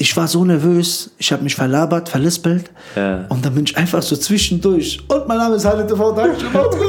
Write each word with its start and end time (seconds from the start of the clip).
ich 0.00 0.16
war 0.16 0.28
so 0.28 0.44
nervös, 0.44 1.10
ich 1.18 1.32
habe 1.32 1.42
mich 1.42 1.56
verlabert, 1.56 2.08
verlispelt. 2.08 2.70
Ja. 2.94 3.24
Und 3.28 3.44
dann 3.44 3.54
bin 3.54 3.64
ich 3.64 3.76
einfach 3.76 4.00
so 4.00 4.16
zwischendurch. 4.16 5.00
Und 5.08 5.26
mein 5.26 5.38
Name 5.38 5.56
ist 5.56 5.64
Halle 5.64 5.84
TV, 5.86 6.12
Dankeschön. 6.12 6.52
macht's 6.52 6.76
gut. 6.78 6.88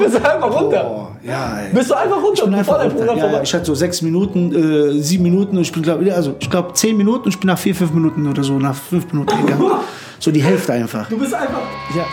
Bist 0.00 0.14
du 0.16 0.18
einfach 0.18 0.60
runter? 0.60 0.82
Boah, 0.82 1.16
ja, 1.24 1.60
ey. 1.60 1.72
Bist 1.72 1.90
du 1.90 1.94
einfach 1.94 2.16
runter? 2.16 2.32
Ich 2.34 2.44
bin 2.44 2.54
einfach 2.54 2.82
runter. 2.82 2.94
Programm 2.96 3.18
Ja, 3.18 3.32
ja, 3.32 3.42
ich 3.42 3.54
hatte 3.54 3.66
so 3.66 3.74
sechs 3.76 4.02
Minuten, 4.02 4.52
äh, 4.52 5.00
sieben 5.00 5.22
Minuten 5.22 5.56
und 5.56 5.62
ich 5.62 5.72
bin, 5.72 5.82
glaube 5.82 6.12
also 6.12 6.34
ich 6.40 6.50
glaube 6.50 6.72
zehn 6.72 6.96
Minuten 6.96 7.24
und 7.26 7.34
ich 7.34 7.38
bin 7.38 7.46
nach 7.46 7.58
vier, 7.58 7.74
fünf 7.74 7.92
Minuten 7.92 8.26
oder 8.26 8.42
so, 8.42 8.58
nach 8.58 8.74
fünf 8.74 9.10
Minuten 9.12 9.46
gegangen. 9.46 9.70
So 10.18 10.30
die 10.30 10.40
Hälfte 10.42 10.72
einfach. 10.72 11.08
Du 11.08 11.18
bist 11.18 11.34
einfach. 11.34 11.62
Ja. 11.96 12.04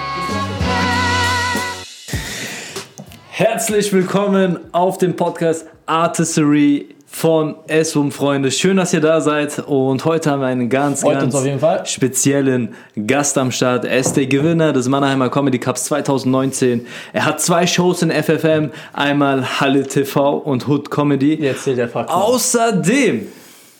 Herzlich 3.30 3.94
willkommen 3.94 4.58
auf 4.72 4.98
dem 4.98 5.16
Podcast 5.16 5.68
Artistry 5.86 6.96
von 7.12 7.56
Eswum 7.68 8.12
Freunde. 8.12 8.52
Schön, 8.52 8.78
dass 8.78 8.94
ihr 8.94 9.02
da 9.02 9.20
seid 9.20 9.60
und 9.60 10.06
heute 10.06 10.30
haben 10.30 10.42
wir 10.42 10.48
einen 10.48 10.70
ganz, 10.70 11.02
Freut 11.02 11.20
ganz 11.20 11.90
speziellen 11.90 12.76
Gast 13.08 13.38
am 13.38 13.52
Start. 13.52 13.84
Er 13.84 13.98
ist 13.98 14.14
der 14.14 14.28
Gewinner 14.28 14.74
des 14.74 14.88
Mannheimer 14.88 15.30
Comedy 15.30 15.60
Cups 15.60 15.86
2019. 15.86 16.86
Er 17.12 17.26
hat 17.26 17.42
zwei 17.42 17.66
Shows 17.66 18.04
in 18.04 18.12
FFM, 18.12 18.70
einmal 18.94 19.60
Halle 19.60 19.88
TV 19.88 20.38
und 20.38 20.68
Hood 20.68 20.92
Comedy. 20.92 21.34
Jetzt 21.34 21.64
zählt 21.64 21.80
der 21.80 21.90
Fakt. 21.90 22.10
Außerdem 22.10 23.28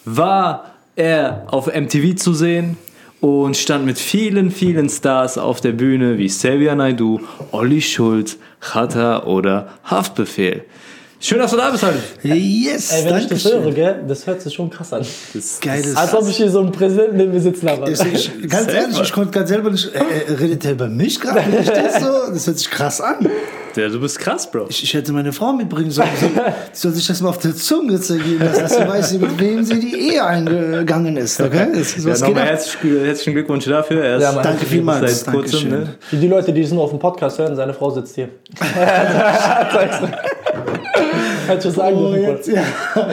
war 0.06 0.74
er 0.96 1.44
auf 1.48 1.68
MTV 1.68 2.16
zu 2.16 2.34
sehen 2.34 2.78
und 3.22 3.56
stand 3.56 3.86
mit 3.86 4.00
vielen, 4.00 4.50
vielen 4.52 4.90
Stars 4.90 5.38
auf 5.38 5.62
der 5.62 5.74
Bühne 5.74 6.18
wie 6.18 6.28
Xavier 6.28 6.76
Naidoo, 6.76 7.20
Olli 7.52 7.82
Schulz, 7.82 8.38
Chata 8.60 9.24
oder 9.24 9.70
Haftbefehl. 9.84 10.66
Schön, 11.22 11.38
dass 11.40 11.52
du 11.52 11.58
da 11.58 11.70
bist, 11.70 11.84
Olli. 11.84 11.98
Yes, 12.64 12.94
Ey, 12.94 13.04
wenn 13.04 13.18
ich 13.18 13.28
das 13.28 13.44
höre, 13.44 13.72
gell, 13.74 14.04
das 14.08 14.26
hört 14.26 14.42
sich 14.42 14.54
schon 14.54 14.70
krass 14.70 14.94
an. 14.94 15.06
Geiles. 15.60 15.94
Als 15.94 16.14
ob 16.14 16.26
ich 16.30 16.38
hier 16.38 16.50
so 16.50 16.62
einen 16.62 16.72
Präsidenten 16.72 17.18
neben 17.18 17.34
mir 17.34 17.42
sitzen 17.42 17.70
habe. 17.70 17.92
Ich, 17.92 18.00
ich, 18.02 18.32
ganz 18.50 18.72
ehrlich, 18.72 19.02
ich 19.02 19.12
konnte 19.12 19.32
ganz 19.32 19.50
selber 19.50 19.70
nicht. 19.70 19.94
Äh, 19.94 20.00
äh, 20.00 20.34
redet 20.36 20.64
er 20.64 20.72
über 20.72 20.88
mich 20.88 21.20
gerade? 21.20 21.50
Nicht 21.50 21.68
das 21.70 22.02
so? 22.02 22.32
Das 22.34 22.48
hört 22.48 22.58
sich 22.58 22.72
krass 22.72 23.02
an. 23.02 23.28
Ja, 23.76 23.90
du 23.90 24.00
bist 24.00 24.18
krass, 24.18 24.50
Bro. 24.50 24.68
Ich, 24.70 24.82
ich 24.82 24.94
hätte 24.94 25.12
meine 25.12 25.34
Frau 25.34 25.52
mitbringen 25.52 25.92
sollen. 25.92 26.08
Sie 26.20 26.28
die 26.28 26.34
soll 26.74 26.94
sich 26.94 27.06
das 27.06 27.20
mal 27.22 27.30
auf 27.30 27.38
der 27.38 27.54
Zunge 27.54 28.00
zergeben 28.00 28.40
lassen, 28.40 28.62
dass 28.62 28.76
sie 28.78 28.88
weiß, 28.88 29.14
mit 29.20 29.40
wem 29.40 29.64
sie 29.66 29.80
die 29.80 30.12
Ehe 30.12 30.24
eingegangen 30.24 31.18
ist. 31.18 31.42
Okay? 31.42 31.68
Das, 31.74 31.96
Ja, 31.96 32.02
sowas 32.02 32.20
geht 32.22 32.30
nochmal 32.30 32.48
herzlichen, 32.48 33.06
herzlichen 33.06 33.34
Glückwunsch 33.34 33.66
dafür. 33.66 34.04
Er 34.04 34.18
ist 34.18 34.24
Ja. 34.24 34.42
Danke 34.42 34.66
vielmals. 34.66 35.20
seit 35.20 35.34
kurzem, 35.34 35.70
ne? 35.70 35.96
Für 36.00 36.16
die 36.16 36.28
Leute, 36.28 36.54
die 36.54 36.62
es 36.62 36.72
nur 36.72 36.84
auf 36.84 36.92
dem 36.92 37.00
Podcast 37.00 37.38
hören, 37.40 37.58
seine 37.58 37.74
Frau 37.74 37.90
sitzt 37.90 38.16
hier. 38.16 38.30
Ich 41.58 41.74
sagen 41.74 41.98
Oh, 41.98 42.14
jetzt, 42.16 42.48
ja. 42.48 42.64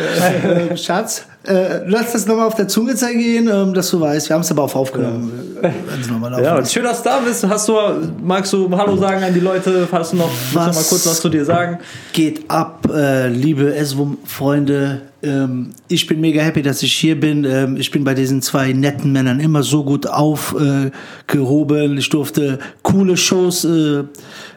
Ähm, 0.45 0.77
Schatz, 0.77 1.27
äh, 1.47 1.81
lass 1.87 2.12
das 2.12 2.27
nochmal 2.27 2.47
auf 2.47 2.55
der 2.55 2.69
Zunge 2.69 2.95
zergehen, 2.95 3.48
ähm, 3.53 3.73
dass 3.73 3.91
du 3.91 4.01
weißt. 4.01 4.28
Wir 4.28 4.34
haben 4.34 4.41
es 4.43 4.51
aber 4.51 4.65
auch 4.65 4.75
aufgenommen. 4.75 5.56
Ja, 5.62 6.55
und 6.55 6.61
lässt. 6.61 6.73
schön, 6.73 6.84
dass 6.84 7.03
du 7.03 7.09
da 7.09 7.19
bist. 7.20 7.47
Hast 7.48 7.69
du, 7.69 7.75
magst 8.23 8.53
du 8.53 8.69
Hallo 8.77 8.97
sagen 8.97 9.23
an 9.23 9.33
die 9.33 9.41
Leute? 9.41 9.89
Hast 9.91 10.12
du 10.12 10.17
noch, 10.17 10.28
du 10.53 10.59
noch 10.59 10.67
mal 10.67 10.75
Was? 10.75 10.89
kurz 10.89 11.06
was 11.06 11.20
zu 11.20 11.28
dir 11.28 11.45
sagen? 11.45 11.78
Geht 12.12 12.51
ab, 12.51 12.89
äh, 12.93 13.28
liebe 13.28 13.75
Eswum-Freunde. 13.75 15.03
Ähm, 15.23 15.71
ich 15.89 16.06
bin 16.06 16.21
mega 16.21 16.43
happy, 16.43 16.62
dass 16.62 16.83
ich 16.83 16.93
hier 16.93 17.19
bin. 17.19 17.45
Ähm, 17.45 17.77
ich 17.77 17.91
bin 17.91 18.05
bei 18.05 18.15
diesen 18.15 18.43
zwei 18.43 18.73
netten 18.73 19.12
Männern 19.12 19.41
immer 19.41 19.62
so 19.62 19.84
gut 19.84 20.06
aufgehoben. 20.06 21.98
ich 21.98 22.09
durfte 22.09 22.59
coole 22.83 23.17
Shows, 23.17 23.65
äh, 23.65 24.05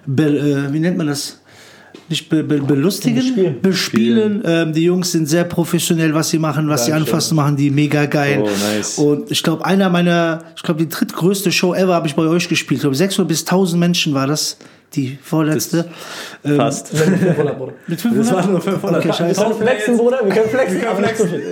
be, 0.05 0.23
äh, 0.23 0.73
wie 0.73 0.79
nennt 0.79 0.97
man 0.97 1.07
das? 1.07 1.38
Nicht 2.07 2.29
be, 2.29 2.43
be, 2.43 2.59
belustigen, 2.59 3.61
Bespielen. 3.61 4.41
Ähm, 4.45 4.73
die 4.73 4.83
Jungs 4.83 5.11
sind 5.11 5.27
sehr 5.27 5.43
professionell, 5.43 6.13
was 6.13 6.29
sie 6.29 6.39
machen, 6.39 6.67
was 6.67 6.85
sie 6.85 6.91
Dankeschön. 6.91 7.13
anfassen, 7.13 7.35
machen 7.35 7.55
die 7.55 7.69
mega 7.69 8.05
geil. 8.05 8.43
Oh, 8.43 8.49
nice. 8.75 8.97
Und 8.97 9.31
ich 9.31 9.43
glaube, 9.43 9.65
einer 9.65 9.89
meiner, 9.89 10.43
ich 10.55 10.63
glaube, 10.63 10.79
die 10.79 10.89
drittgrößte 10.89 11.51
Show 11.51 11.73
ever 11.73 11.93
habe 11.93 12.07
ich 12.07 12.15
bei 12.15 12.23
euch 12.23 12.49
gespielt. 12.49 12.79
Ich 12.79 12.81
glaube, 12.81 12.95
600 12.95 13.27
bis 13.27 13.41
1000 13.41 13.79
Menschen 13.79 14.13
war 14.13 14.27
das, 14.27 14.57
die 14.95 15.17
vorletzte. 15.21 15.85
Ähm, 16.43 16.55
Fast. 16.57 16.93
Mit 16.93 17.19
500, 17.19 17.57
Bruder. 17.57 17.73
Mit 17.87 18.01
500? 18.01 18.25
Das 18.27 18.33
waren 18.43 18.51
nur 18.51 18.61
500. 18.61 18.97
Okay, 18.99 19.07
Wir 19.07 19.13
scheiße. 19.13 19.41
können 19.41 19.55
flexen, 19.55 19.97
Bruder. 19.97 20.19
Wir 20.23 20.33
können 20.33 20.49
flexen, 20.49 20.87
aber 20.87 21.01
nicht 21.01 21.17
zu 21.17 21.27
viel. 21.27 21.43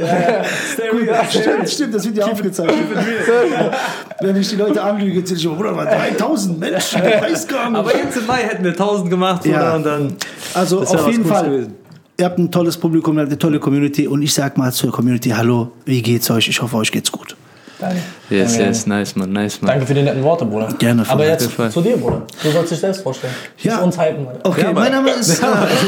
Stimmt, 1.29 1.69
stimmt, 1.69 1.93
das 1.95 2.05
wird 2.05 2.17
ja 2.17 2.25
aufgezeigt. 2.25 2.73
Wenn 4.21 4.35
ich 4.35 4.49
die 4.49 4.55
Leute 4.55 4.81
anlüge, 4.81 5.19
erzähle 5.19 5.39
ich, 5.39 5.47
Bruder, 5.47 5.75
waren 5.75 5.87
3000 5.87 6.59
Menschen, 6.59 7.01
ich 7.05 7.21
weiß 7.21 7.47
gar 7.47 7.69
nicht. 7.69 7.79
Aber 7.79 7.95
jetzt 7.95 8.17
im 8.17 8.25
Mai 8.25 8.37
hätten 8.43 8.63
wir 8.63 8.71
1000 8.71 9.09
gemacht, 9.09 9.45
Ja. 9.45 9.57
oder? 9.59 9.75
Und 9.75 9.83
dann. 9.85 10.15
also 10.53 10.81
auf 10.81 11.07
jeden 11.07 11.23
Cooles 11.23 11.37
Fall, 11.37 11.49
gewesen. 11.49 11.75
ihr 12.17 12.25
habt 12.25 12.39
ein 12.39 12.51
tolles 12.51 12.77
Publikum, 12.77 13.17
ihr 13.17 13.21
habt 13.21 13.29
eine 13.31 13.39
tolle 13.39 13.59
Community 13.59 14.07
und 14.07 14.21
ich 14.23 14.33
sag 14.33 14.57
mal 14.57 14.71
zur 14.73 14.91
Community, 14.91 15.29
hallo, 15.29 15.71
wie 15.85 16.01
geht's 16.01 16.29
euch? 16.31 16.47
Ich 16.47 16.61
hoffe, 16.61 16.77
euch 16.77 16.91
geht's 16.91 17.11
gut. 17.11 17.35
Danke. 17.79 17.97
Yes, 18.29 18.53
Danke. 18.53 18.65
yes, 18.67 18.87
nice, 18.87 19.15
man, 19.15 19.31
nice, 19.31 19.61
man. 19.61 19.69
Danke 19.69 19.85
für 19.85 19.93
die 19.93 20.01
netten 20.01 20.23
Worte, 20.23 20.45
Bruder. 20.45 20.69
Gerne, 20.79 21.03
Aber 21.07 21.27
jetzt 21.27 21.51
Fall. 21.51 21.69
zu 21.69 21.81
dir, 21.81 21.95
Bruder. 21.97 22.23
Du 22.41 22.49
sollst 22.49 22.71
dich 22.71 22.79
selbst 22.79 23.01
vorstellen. 23.03 23.33
Ja. 23.59 23.75
Nicht 23.75 23.83
uns 23.83 23.99
hypen, 23.99 24.27
Alter. 24.27 24.39
Okay, 24.49 24.61
Ja, 24.63 24.73
mein. 24.73 24.91
Name 24.91 25.11
ist 25.11 25.39
äh, 25.43 25.45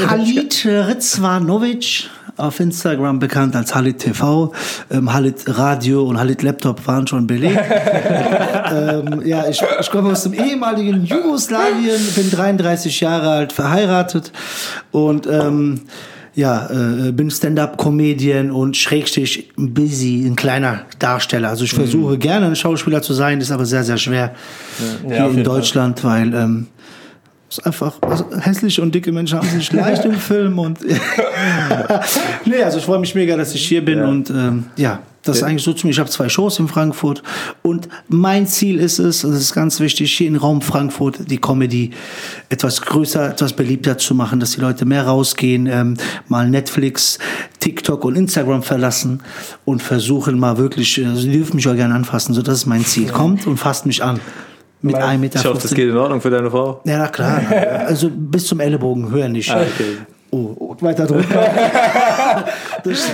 Halit 0.07 0.65
Rizvanovic, 0.65 2.09
auf 2.37 2.59
Instagram 2.59 3.17
bekannt 3.19 3.55
als 3.55 3.73
Halit 3.73 3.99
TV. 3.99 4.53
Ähm, 4.91 5.11
Halit 5.11 5.43
Radio 5.47 6.03
und 6.07 6.19
Halit 6.19 6.43
Laptop 6.43 6.85
waren 6.87 7.07
schon 7.07 7.25
belegt. 7.27 7.59
ähm, 8.71 9.21
ja, 9.25 9.47
ich, 9.47 9.61
ich 9.79 9.89
komme 9.89 10.11
aus 10.11 10.23
dem 10.23 10.33
ehemaligen 10.33 11.03
Jugoslawien, 11.05 11.99
bin 12.15 12.29
33 12.31 12.99
Jahre 13.01 13.29
alt, 13.31 13.51
verheiratet 13.53 14.31
und 14.91 15.25
ähm, 15.27 15.81
ja, 16.35 16.69
äh, 17.07 17.11
bin 17.11 17.29
Stand-up-Comedian 17.31 18.51
und 18.51 18.77
Schrägstrich 18.77 19.49
ein 19.57 19.73
busy, 19.73 20.25
ein 20.25 20.35
kleiner 20.35 20.81
Darsteller. 20.99 21.49
Also 21.49 21.63
ich 21.63 21.73
versuche 21.73 22.17
gerne 22.17 22.45
ein 22.47 22.55
Schauspieler 22.55 23.01
zu 23.01 23.13
sein, 23.13 23.41
ist 23.41 23.51
aber 23.51 23.65
sehr, 23.65 23.83
sehr 23.83 23.97
schwer 23.97 24.33
Ja, 24.79 25.15
hier 25.15 25.25
auf 25.25 25.31
in 25.31 25.37
jeden 25.37 25.49
Fall. 25.49 25.59
Deutschland, 25.59 26.03
weil 26.03 26.33
ähm, 26.33 26.67
ist 27.49 27.65
einfach 27.65 27.95
also 28.01 28.25
hässliche 28.39 28.81
und 28.81 28.93
dicke 28.93 29.11
Menschen 29.11 29.39
haben 29.39 29.47
es 29.47 29.55
nicht 29.55 29.73
leicht 29.73 30.05
im 30.05 30.13
Film 30.13 30.59
und 30.59 30.79
nee, 32.45 32.61
also 32.63 32.77
ich 32.77 32.85
freue 32.85 32.99
mich 32.99 33.15
mega, 33.15 33.35
dass 33.35 33.55
ich 33.55 33.67
hier 33.67 33.83
bin 33.83 34.01
und 34.01 34.29
ähm, 34.29 34.65
ja, 34.75 34.99
das 35.23 35.37
ist 35.37 35.43
eigentlich 35.43 35.63
so 35.63 35.73
zu 35.73 35.85
mir. 35.85 35.91
Ich 35.91 35.99
habe 35.99 36.09
zwei 36.09 36.29
Shows 36.29 36.59
in 36.59 36.67
Frankfurt 36.67 37.23
und 37.61 37.89
mein 38.07 38.47
Ziel 38.47 38.79
ist 38.79 38.99
es, 38.99 39.23
und 39.23 39.31
das 39.31 39.41
ist 39.41 39.53
ganz 39.53 39.79
wichtig, 39.79 40.13
hier 40.13 40.27
im 40.27 40.35
Raum 40.37 40.61
Frankfurt 40.61 41.29
die 41.29 41.39
Comedy 41.39 41.91
etwas 42.49 42.81
größer, 42.81 43.31
etwas 43.31 43.53
beliebter 43.53 43.97
zu 43.97 44.15
machen, 44.15 44.39
dass 44.39 44.51
die 44.51 44.61
Leute 44.61 44.85
mehr 44.85 45.05
rausgehen, 45.05 45.67
ähm, 45.67 45.97
mal 46.27 46.49
Netflix, 46.49 47.19
TikTok 47.59 48.05
und 48.05 48.15
Instagram 48.15 48.63
verlassen 48.63 49.21
und 49.65 49.81
versuchen 49.81 50.39
mal 50.39 50.57
wirklich, 50.57 51.03
also 51.05 51.23
die 51.23 51.31
dürfen 51.31 51.57
mich 51.57 51.67
auch 51.67 51.75
gerne 51.75 51.95
anfassen, 51.95 52.33
so 52.33 52.41
das 52.41 52.59
ist 52.59 52.65
mein 52.65 52.85
Ziel. 52.85 53.09
Kommt 53.09 53.45
und 53.45 53.57
fasst 53.57 53.85
mich 53.85 54.03
an. 54.03 54.19
Mit 54.81 54.93
Mein- 54.93 55.17
1,50 55.17 55.17
Meter. 55.19 55.39
Ich 55.39 55.45
hoffe, 55.45 55.59
das 55.61 55.73
geht 55.73 55.89
in 55.89 55.97
Ordnung 55.97 56.21
für 56.21 56.29
deine 56.29 56.49
Frau. 56.49 56.79
Ja, 56.85 56.97
na 56.99 57.07
klar. 57.07 57.41
Also 57.85 58.09
bis 58.09 58.47
zum 58.47 58.59
Ellenbogen, 58.61 59.11
höher 59.11 59.27
nicht. 59.27 59.51
Ah, 59.51 59.61
okay. 59.61 59.97
Oh, 60.31 60.37
und 60.67 60.83
weiter 60.83 61.05
drunter. 61.07 61.25
das, 62.83 63.09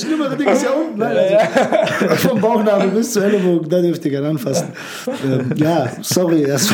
schlimmere 0.00 0.36
Ding 0.36 0.48
ist 0.48 0.62
ja 0.62 0.70
unten. 0.70 0.98
Nein, 0.98 1.16
also, 2.08 2.28
vom 2.28 2.40
Bauchnabel 2.40 2.88
bis 2.88 3.12
zum 3.12 3.22
Ellenbogen, 3.24 3.68
da 3.68 3.80
dürft 3.80 4.04
ihr 4.06 4.10
gerne 4.10 4.28
anfassen. 4.28 4.68
Ähm, 5.24 5.50
ja, 5.56 5.90
sorry. 6.00 6.44
Das, 6.46 6.68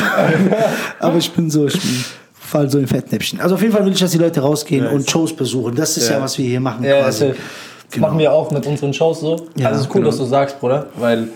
aber 0.99 1.17
ich 1.17 1.29
bin 1.31 1.49
so, 1.49 1.67
ich 1.67 1.73
bin, 1.73 2.05
fall 2.33 2.69
so 2.69 2.79
in 2.79 2.87
Fettnäpfchen. 2.87 3.41
Also 3.41 3.55
auf 3.55 3.61
jeden 3.61 3.73
Fall 3.73 3.85
will 3.85 3.91
ich, 3.91 3.99
dass 3.99 4.11
die 4.11 4.17
Leute 4.19 4.39
rausgehen 4.39 4.87
und 4.87 5.09
Shows 5.09 5.35
besuchen. 5.35 5.75
Das 5.75 5.97
ist 5.97 6.07
ja, 6.09 6.15
Ja. 6.15 6.21
was 6.23 6.37
wir 6.37 6.45
hier 6.45 6.61
machen 6.61 6.83
Ja, 6.85 7.01
quasi. 7.01 7.27
das, 7.29 7.37
das 7.91 7.99
machen 7.99 8.17
wir 8.19 8.31
auch 8.31 8.51
mit 8.51 8.65
unseren 8.65 8.93
Shows 8.93 9.19
so. 9.19 9.47
Ja, 9.57 9.67
also 9.67 9.81
es 9.81 9.85
ist 9.87 9.89
cool, 9.89 10.01
genau. 10.01 10.07
dass 10.07 10.17
du 10.17 10.25
sagst, 10.25 10.59
Bruder, 10.61 10.87
weil 10.95 11.27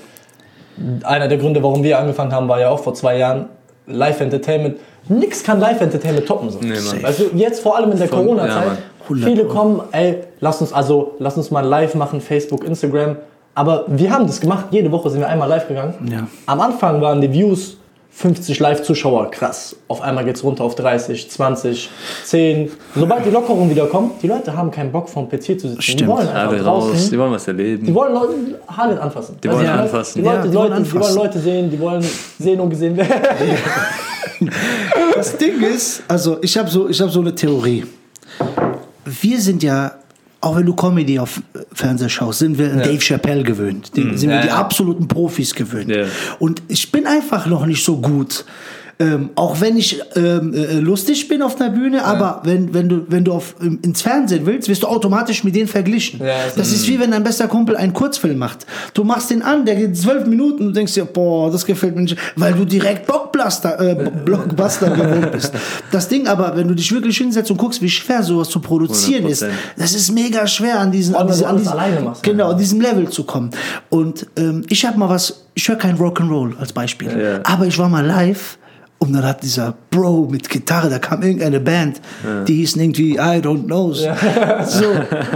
einer 1.04 1.28
der 1.28 1.38
Gründe, 1.38 1.62
warum 1.64 1.84
wir 1.84 2.00
angefangen 2.00 2.32
haben, 2.32 2.48
war 2.48 2.60
ja 2.60 2.70
auch 2.70 2.80
vor 2.80 2.94
zwei 2.94 3.18
Jahren 3.18 3.48
Live-Entertainment. 3.88 4.78
Nix 5.10 5.44
kann 5.44 5.60
Live-Entertainment 5.60 6.28
toppen. 6.28 6.50
So. 6.50 6.60
Nee, 6.62 6.76
du, 7.18 7.38
jetzt 7.38 7.62
vor 7.62 7.76
allem 7.76 7.92
in 7.92 7.98
der 7.98 8.08
Corona-Zeit, 8.08 8.66
ja, 8.66 8.78
viele 9.08 9.42
100 9.42 9.50
kommen, 9.50 9.82
ey, 9.92 10.20
lass 10.40 10.62
uns 10.62 10.72
also, 10.72 11.16
lass 11.20 11.38
uns 11.38 11.52
mal 11.52 11.66
live 11.66 11.96
machen, 11.96 12.22
Facebook, 12.22 12.64
Instagram. 12.64 13.18
Aber 13.54 13.86
wir 13.88 14.12
haben 14.12 14.28
das 14.28 14.40
gemacht, 14.40 14.66
jede 14.72 14.92
Woche 14.92 15.10
sind 15.10 15.20
wir 15.20 15.28
einmal 15.28 15.50
live 15.50 15.68
gegangen. 15.68 15.96
Ja. 16.10 16.28
Am 16.46 16.62
Anfang 16.62 17.02
waren 17.02 17.20
die 17.20 17.32
Views 17.32 17.78
50 18.14 18.60
Live-Zuschauer, 18.60 19.32
krass. 19.32 19.76
Auf 19.88 20.02
einmal 20.02 20.26
geht's 20.26 20.44
runter 20.44 20.64
auf 20.64 20.76
30, 20.76 21.32
20, 21.32 21.90
10. 22.26 22.72
Sobald 22.96 23.26
die 23.26 23.30
Lockerung 23.30 23.70
wieder 23.70 23.88
kommt, 23.88 24.22
die 24.22 24.28
Leute 24.28 24.56
haben 24.56 24.70
keinen 24.70 24.92
Bock 24.92 25.10
vom 25.10 25.28
PC 25.30 25.42
zu 25.60 25.70
sitzen. 25.70 25.76
Die 25.78 25.82
Stimmt. 25.82 26.10
wollen 26.10 26.28
einfach 26.28 26.50
Alle 26.50 26.60
draußen. 26.60 26.92
raus, 26.92 27.10
die 27.10 27.18
wollen 27.18 27.32
was 27.32 27.48
erleben. 27.48 27.86
Die 27.86 27.94
wollen 27.96 28.14
Leute, 28.14 28.60
Harlet 28.68 29.00
anfassen. 29.00 29.38
Die 29.42 29.50
wollen 29.50 29.66
du, 29.66 29.72
anfassen. 29.72 30.20
Die, 30.22 30.26
Leute, 30.28 30.36
Ja, 30.38 30.42
die, 30.44 30.50
die 30.50 30.56
wollen 30.56 30.70
Leute, 30.72 30.84
die 30.84 30.92
wollen 30.94 31.04
anfassen. 31.04 31.18
Leute 31.18 31.40
sehen, 31.40 31.72
die 31.72 31.80
wollen 31.80 32.06
sehen 32.38 32.60
und 32.60 32.70
gesehen 32.70 32.98
werden. 32.98 33.12
Das 35.16 35.38
Ding 35.38 35.62
ist, 35.62 36.04
also 36.08 36.38
ich 36.42 36.58
habe 36.58 36.70
so, 36.70 36.90
ich 36.90 37.00
hab 37.02 37.10
so 37.10 37.22
eine 37.22 37.34
Theorie. 37.34 37.86
Wir 39.06 39.40
sind 39.40 39.62
ja, 39.64 39.92
auch 40.42 40.56
wenn 40.56 40.66
du 40.66 40.76
Comedy 40.76 41.20
auf 41.20 41.42
äh, 41.54 41.60
Fernseher 41.74 42.10
schaust, 42.10 42.40
sind 42.40 42.58
wir 42.58 42.72
an 42.72 42.80
Dave 42.80 43.00
Chappelle 43.00 43.44
gewöhnt. 43.44 43.96
Die, 43.96 44.18
sind 44.18 44.30
wir 44.30 44.38
Ja, 44.38 44.42
die 44.42 44.48
ja. 44.48 44.58
absoluten 44.58 45.08
Profis 45.08 45.54
gewöhnt. 45.54 45.90
Ja. 45.90 46.06
Und 46.40 46.62
ich 46.68 46.92
bin 46.92 47.06
einfach 47.06 47.46
noch 47.46 47.66
nicht 47.66 47.86
so 47.86 48.02
gut 48.02 48.44
ähm, 49.02 49.30
auch 49.36 49.60
wenn 49.62 49.78
ich 49.78 50.00
ähm, 50.16 50.54
äh, 50.54 50.76
lustig 50.80 51.28
bin 51.28 51.42
auf 51.42 51.60
einer 51.60 51.72
Bühne, 51.72 52.04
aber 52.06 52.42
wenn, 52.44 52.74
wenn 52.74 52.88
du, 52.88 53.06
wenn 53.08 53.24
du 53.24 53.32
auf, 53.34 53.56
ähm, 53.62 53.80
ins 53.82 54.02
Fernsehen 54.02 54.46
willst, 54.46 54.70
wirst 54.70 54.84
du 54.84 54.88
automatisch 54.88 55.44
mit 55.44 55.56
denen 55.56 55.68
verglichen. 55.68 56.20
Ja, 56.20 56.46
das 56.46 56.56
das 56.56 56.72
ist 56.72 56.88
wie 56.88 57.00
wenn 57.00 57.10
dein 57.12 57.24
bester 57.24 57.48
Kumpel 57.48 57.76
einen 57.76 57.94
Kurzfilm 57.94 58.38
macht. 58.38 58.66
Du 58.94 59.04
machst 59.04 59.32
den 59.32 59.42
an, 59.42 59.66
der 59.66 59.76
geht 59.76 59.98
zwölf 59.98 60.28
Minuten 60.28 60.68
und 60.68 60.76
denkst 60.76 60.94
dir, 60.94 61.06
boah, 61.06 61.52
das 61.52 61.66
gefällt 61.66 61.96
mir 61.96 62.04
nicht, 62.04 62.18
weil 62.36 62.54
du 62.54 62.64
direkt 62.66 63.08
Blockbuster, 63.08 63.80
äh, 63.80 63.96
Blockbuster 64.26 64.92
gewohnt 64.92 65.32
bist. 65.32 65.52
Das 65.92 66.08
Ding 66.08 66.28
aber, 66.28 66.56
wenn 66.56 66.68
du 66.68 66.76
dich 66.76 66.92
wirklich 66.92 67.18
hinsetzt 67.18 67.50
und 67.50 67.58
guckst, 67.58 67.82
wie 67.82 67.90
schwer 67.90 68.22
sowas 68.22 68.50
zu 68.50 68.60
produzieren 68.60 69.26
ist, 69.26 69.44
100%. 69.44 69.50
das 69.78 69.96
ist 69.96 70.12
mega 70.12 70.46
schwer 70.46 70.80
an 70.80 70.92
diesen, 70.92 71.16
an 71.16 71.28
diese, 71.28 71.48
an 71.48 71.64
machst. 72.04 72.24
genau, 72.24 72.52
an 72.52 72.58
diesem 72.58 72.80
Level 72.82 73.10
zu 73.10 73.24
kommen. 73.24 73.50
Und 73.90 74.28
ähm, 74.38 74.64
ich 74.70 74.86
habe 74.86 75.00
mal 75.00 75.10
was, 75.10 75.46
ich 75.56 75.68
höre 75.68 75.78
kein 75.78 75.98
Rock'n'Roll 75.98 76.58
als 76.60 76.72
Beispiel, 76.74 77.10
Ja. 77.10 77.40
aber 77.44 77.66
ich 77.66 77.78
war 77.80 77.90
mal 77.90 78.06
live 78.06 78.58
und 79.04 79.14
dann 79.14 79.26
hat 79.26 79.42
dieser 79.42 79.74
Bro 79.90 80.28
mit 80.30 80.48
Gitarre, 80.48 80.88
da 80.88 81.00
kam 81.00 81.24
irgendeine 81.24 81.60
Band, 81.60 82.00
ja. 82.24 82.44
die 82.44 82.58
hießen 82.58 82.80
irgendwie 82.80 83.14
I 83.16 83.42
Don't 83.42 83.66
Know. 83.66 83.92
Ja. 83.94 84.64
So, 84.64 84.86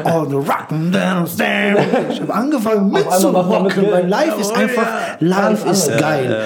on 0.04 0.30
the 0.30 0.36
rock 0.36 0.68
Ich 0.70 2.22
habe 2.22 2.34
angefangen 2.34 2.92
mit 2.92 3.12
zu 3.12 3.30
rocken, 3.30 3.88
weil 3.90 4.08
Live 4.08 4.40
ist 4.40 4.56
einfach, 4.56 4.88
Live 5.20 5.66
ist 5.66 5.88
geil. 5.98 6.38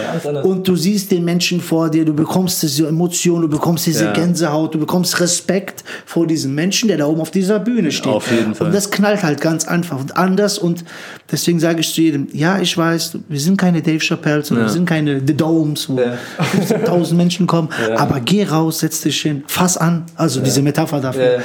Und 0.43 0.65
du 0.65 0.77
siehst 0.77 1.11
den 1.11 1.25
Menschen 1.25 1.59
vor 1.59 1.89
dir, 1.89 2.05
du 2.05 2.13
bekommst 2.13 2.63
diese 2.63 2.87
Emotion, 2.87 3.41
du 3.41 3.49
bekommst 3.49 3.85
diese 3.85 4.05
ja. 4.05 4.13
Gänsehaut, 4.13 4.73
du 4.73 4.79
bekommst 4.79 5.19
Respekt 5.19 5.83
vor 6.05 6.25
diesem 6.25 6.55
Menschen, 6.55 6.87
der 6.87 6.99
da 6.99 7.05
oben 7.05 7.19
auf 7.19 7.31
dieser 7.31 7.59
Bühne 7.59 7.91
steht. 7.91 8.13
Auf 8.13 8.31
jeden 8.31 8.55
Fall. 8.55 8.67
Und 8.67 8.73
das 8.73 8.91
knallt 8.91 9.23
halt 9.23 9.41
ganz 9.41 9.67
einfach 9.67 9.99
und 9.99 10.15
anders. 10.15 10.57
Und 10.57 10.85
deswegen 11.29 11.59
sage 11.59 11.81
ich 11.81 11.93
zu 11.93 11.99
jedem, 11.99 12.29
ja, 12.31 12.59
ich 12.61 12.77
weiß, 12.77 13.17
wir 13.27 13.39
sind 13.41 13.57
keine 13.57 13.81
Dave 13.81 13.99
Chappelle, 13.99 14.41
sondern 14.41 14.67
wir 14.67 14.71
sind 14.71 14.85
keine 14.87 15.19
The 15.19 15.35
Domes, 15.35 15.89
wo 15.89 15.99
15.000 15.99 17.08
10.000 17.09 17.15
Menschen 17.15 17.47
kommen, 17.47 17.69
ja. 17.87 17.97
aber 17.97 18.19
geh 18.19 18.43
raus, 18.45 18.79
setz 18.79 19.01
dich 19.01 19.21
hin, 19.21 19.43
fass 19.47 19.77
an. 19.77 20.05
Also 20.15 20.39
ja. 20.39 20.45
diese 20.45 20.61
Metapher 20.61 20.99
dafür. 20.99 21.37
Ja. 21.37 21.39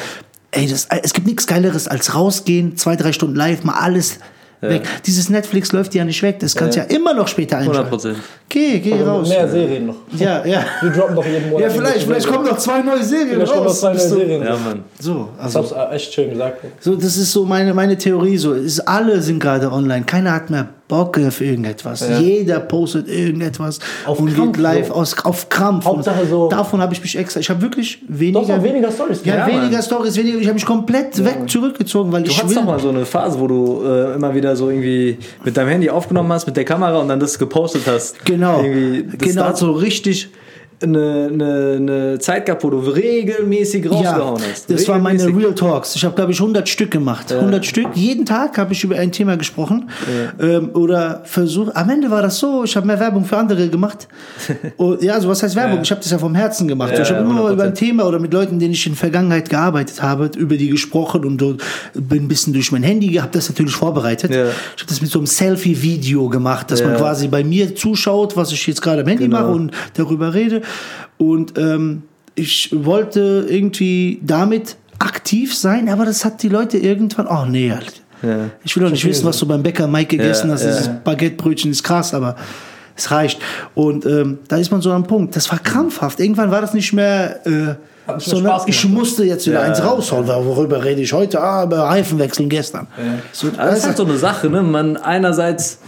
Ey, 0.50 0.68
das, 0.68 0.86
äh, 0.86 1.00
es 1.02 1.12
gibt 1.12 1.26
nichts 1.26 1.46
Geileres 1.46 1.88
als 1.88 2.14
rausgehen, 2.14 2.76
zwei, 2.76 2.96
drei 2.96 3.12
Stunden 3.12 3.34
live, 3.34 3.64
mal 3.64 3.74
alles 3.74 4.18
weg. 4.68 4.82
Dieses 5.06 5.28
Netflix 5.28 5.72
läuft 5.72 5.94
ja 5.94 6.04
nicht 6.04 6.22
weg, 6.22 6.38
das 6.40 6.54
kannst 6.54 6.76
ja, 6.76 6.84
immer 6.84 7.14
noch 7.14 7.28
später 7.28 7.58
einschalten. 7.58 7.94
100%. 7.94 8.14
Geh, 8.48 8.78
geh 8.78 8.92
also 8.92 9.04
raus. 9.04 9.28
Mehr 9.28 9.48
Serien 9.48 9.86
noch. 9.86 9.96
Ja, 10.16 10.44
ja. 10.44 10.64
Wir 10.80 10.90
droppen 10.90 11.16
doch 11.16 11.26
jeden 11.26 11.50
Monat. 11.50 11.60
Ja, 11.60 11.70
vielleicht, 11.70 12.02
vielleicht 12.04 12.26
kommen 12.26 12.46
noch 12.46 12.58
zwei 12.58 12.82
neue 12.82 13.02
Serien 13.02 13.30
vielleicht 13.30 13.52
raus. 13.52 13.56
Kommen 13.56 13.66
noch 13.66 13.74
zwei 13.74 13.92
neue 13.92 14.08
Serien. 14.08 14.42
Ja, 14.42 14.56
Mann. 14.56 14.84
So, 14.98 15.28
also. 15.38 15.60
Das 15.60 15.72
hab's 15.72 15.92
äh, 15.92 15.96
echt 15.96 16.14
schön 16.14 16.30
gesagt. 16.30 16.64
So, 16.80 16.94
das 16.94 17.16
ist 17.16 17.32
so 17.32 17.44
meine, 17.44 17.74
meine 17.74 17.98
Theorie, 17.98 18.36
so. 18.36 18.52
Ist, 18.52 18.80
alle 18.80 19.20
sind 19.22 19.40
gerade 19.40 19.70
online, 19.70 20.04
keiner 20.04 20.32
hat 20.32 20.50
mehr 20.50 20.68
Bock 20.94 21.18
auf 21.18 21.40
irgendetwas. 21.40 22.04
Jeder 22.20 22.60
postet 22.60 23.08
irgendetwas 23.08 23.80
Auf 24.06 24.20
und 24.20 24.32
Krampf, 24.34 24.52
geht 24.52 24.62
live 24.62 24.88
so. 24.88 24.94
aus, 24.94 25.24
auf 25.24 25.48
Krampf. 25.48 25.84
Hauptsache 25.84 26.26
so- 26.26 26.48
Davon 26.48 26.80
habe 26.80 26.92
ich 26.94 27.02
mich 27.02 27.16
extra. 27.18 27.40
Ich 27.40 27.50
habe 27.50 27.60
wirklich 27.62 28.00
Du 28.06 28.18
weniger. 28.20 28.62
weniger 28.62 28.92
Stories. 28.92 29.20
ja, 29.24 29.36
Ja, 29.36 29.46
weniger. 29.46 29.82
Stories, 29.82 30.16
weniger. 30.16 30.38
Ich 30.38 30.46
habe 30.46 30.54
mich 30.54 30.66
komplett 30.66 31.24
weg 31.24 31.48
zurückgezogen, 31.48 32.12
weil 32.12 32.22
Du 32.22 32.30
ich 32.30 32.36
hattest 32.38 32.54
will. 32.54 32.62
doch 32.62 32.68
mal 32.70 32.78
so 32.78 32.90
eine 32.90 33.04
Phase, 33.06 33.40
wo 33.40 33.46
du 33.46 33.82
äh, 33.84 34.14
immer 34.14 34.34
wieder 34.34 34.54
so 34.54 34.70
irgendwie 34.70 35.18
mit 35.44 35.56
deinem 35.56 35.68
Handy 35.68 35.90
aufgenommen 35.90 36.32
hast, 36.32 36.46
mit 36.46 36.56
der 36.56 36.64
Kamera 36.64 36.98
und 36.98 37.08
dann 37.08 37.18
das 37.20 37.38
gepostet 37.38 37.82
hast. 37.86 38.24
Genau. 38.24 38.62
Irgendwie, 38.62 39.16
das 39.18 39.28
Genau. 39.34 39.54
so 39.54 39.72
richtig 39.72 40.28
eine, 40.84 41.28
eine, 41.32 41.72
eine 41.76 42.18
Zeit 42.18 42.46
gehabt, 42.46 42.62
wo 42.64 42.70
du 42.70 42.78
regelmäßig 42.78 43.90
rausgehauen 43.90 44.40
Ja, 44.42 44.48
hast. 44.50 44.70
das 44.70 44.86
waren 44.88 45.02
meine. 45.02 45.24
Real 45.24 45.54
Talks. 45.54 45.96
Ich 45.96 46.04
habe, 46.04 46.14
glaube 46.14 46.32
ich, 46.32 46.40
100 46.40 46.68
Stück 46.68 46.90
gemacht. 46.90 47.32
100 47.32 47.64
Stück. 47.64 47.88
Jeden 47.94 48.24
Tag 48.26 48.56
habe 48.58 48.72
ich 48.72 48.84
über 48.84 48.96
ein 48.96 49.10
Thema 49.12 49.36
gesprochen. 49.36 49.88
Ähm, 50.40 50.70
oder 50.74 51.22
versucht. 51.24 51.74
Am 51.76 51.88
Ende 51.90 52.10
war 52.10 52.22
das 52.22 52.38
so, 52.38 52.64
ich 52.64 52.76
habe 52.76 52.86
mehr 52.86 53.00
Werbung 53.00 53.24
für 53.24 53.36
andere 53.36 53.68
gemacht. 53.68 54.08
Und, 54.76 55.02
ja, 55.02 55.14
also 55.14 55.28
was 55.28 55.42
heißt 55.42 55.56
Werbung? 55.56 55.80
Ich 55.82 55.90
habe 55.90 56.00
das 56.00 56.10
ja 56.10 56.18
vom 56.18 56.34
Herzen 56.34 56.68
gemacht. 56.68 56.92
Ja, 56.92 57.02
ich 57.02 57.10
habe 57.10 57.20
immer 57.20 57.40
100%. 57.48 57.52
über 57.52 57.64
ein 57.64 57.74
Thema 57.74 58.06
oder 58.06 58.18
mit 58.18 58.32
Leuten, 58.32 58.58
denen 58.58 58.72
ich 58.72 58.86
in 58.86 58.92
der 58.92 58.98
Vergangenheit 58.98 59.48
gearbeitet 59.50 60.02
habe, 60.02 60.30
über 60.36 60.56
die 60.56 60.68
gesprochen 60.68 61.24
und 61.24 61.40
so, 61.40 61.56
bin 61.94 62.24
ein 62.24 62.28
bisschen 62.28 62.52
durch 62.52 62.70
mein 62.72 62.82
Handy 62.82 63.08
gehabt, 63.08 63.34
das 63.34 63.48
natürlich 63.48 63.74
vorbereitet. 63.74 64.32
Ja. 64.34 64.46
Ich 64.76 64.82
habe 64.82 64.88
das 64.88 65.00
mit 65.00 65.10
so 65.10 65.18
einem 65.18 65.26
Selfie-Video 65.26 66.28
gemacht, 66.28 66.70
dass 66.70 66.82
man 66.82 66.92
Ja. 66.92 66.98
quasi 66.98 67.28
bei 67.28 67.42
mir 67.44 67.74
zuschaut, 67.74 68.36
was 68.36 68.52
ich 68.52 68.66
jetzt 68.66 68.82
gerade 68.82 69.02
am 69.02 69.08
Handy 69.08 69.24
Genau. 69.24 69.40
mache 69.40 69.50
und 69.52 69.70
darüber 69.96 70.34
rede. 70.34 70.62
Und 71.18 71.56
ähm, 71.58 72.02
ich 72.34 72.70
wollte 72.72 73.46
irgendwie 73.48 74.20
damit 74.22 74.76
aktiv 74.98 75.54
sein, 75.54 75.88
aber 75.88 76.04
das 76.04 76.24
hat 76.24 76.42
die 76.42 76.48
Leute 76.48 76.78
irgendwann, 76.78 77.26
oh 77.26 77.44
nee, 77.48 77.70
Alter. 77.72 77.92
Ja. 78.22 78.50
Ich 78.64 78.74
will 78.76 78.84
doch 78.84 78.90
nicht 78.90 79.04
wissen, 79.04 79.24
was 79.26 79.38
du 79.38 79.46
beim 79.46 79.62
Bäcker 79.62 79.86
Mike 79.86 80.16
gegessen 80.16 80.48
Ja, 80.48 80.54
hast. 80.54 80.62
ja. 80.64 80.70
Dieses 80.70 80.90
Baguettebrötchen 81.04 81.70
ist 81.70 81.82
krass, 81.82 82.14
aber 82.14 82.36
es 82.96 83.10
reicht. 83.10 83.38
Und 83.74 84.06
ähm, 84.06 84.38
da 84.48 84.56
ist 84.56 84.70
man 84.70 84.80
so 84.80 84.90
am 84.92 85.04
Punkt. 85.04 85.36
Das 85.36 85.50
war 85.50 85.58
krampfhaft. 85.58 86.20
Irgendwann 86.20 86.50
war 86.50 86.60
das 86.60 86.72
nicht 86.74 86.92
mehr, 86.92 87.44
äh, 87.46 87.74
sondern 88.18 88.60
ich 88.66 88.80
gemacht. 88.82 88.98
musste 88.98 89.24
jetzt 89.24 89.46
wieder 89.46 89.60
Ja. 89.60 89.66
eins 89.66 89.82
raushauen. 89.84 90.26
Weil 90.26 90.44
Worüber 90.46 90.82
rede 90.84 91.02
ich 91.02 91.12
heute? 91.12 91.40
Ah, 91.40 91.64
über 91.64 91.80
Reifenwechseln 91.80 92.48
gestern. 92.48 92.86
So, 93.32 93.48
Aber 93.58 93.70
das 93.70 93.80
ist 93.80 93.86
halt 93.88 93.96
so 93.98 94.04
eine 94.04 94.16
Sache, 94.16 94.48
ne? 94.48 94.62
Man 94.62 94.96
einerseits 94.96 95.78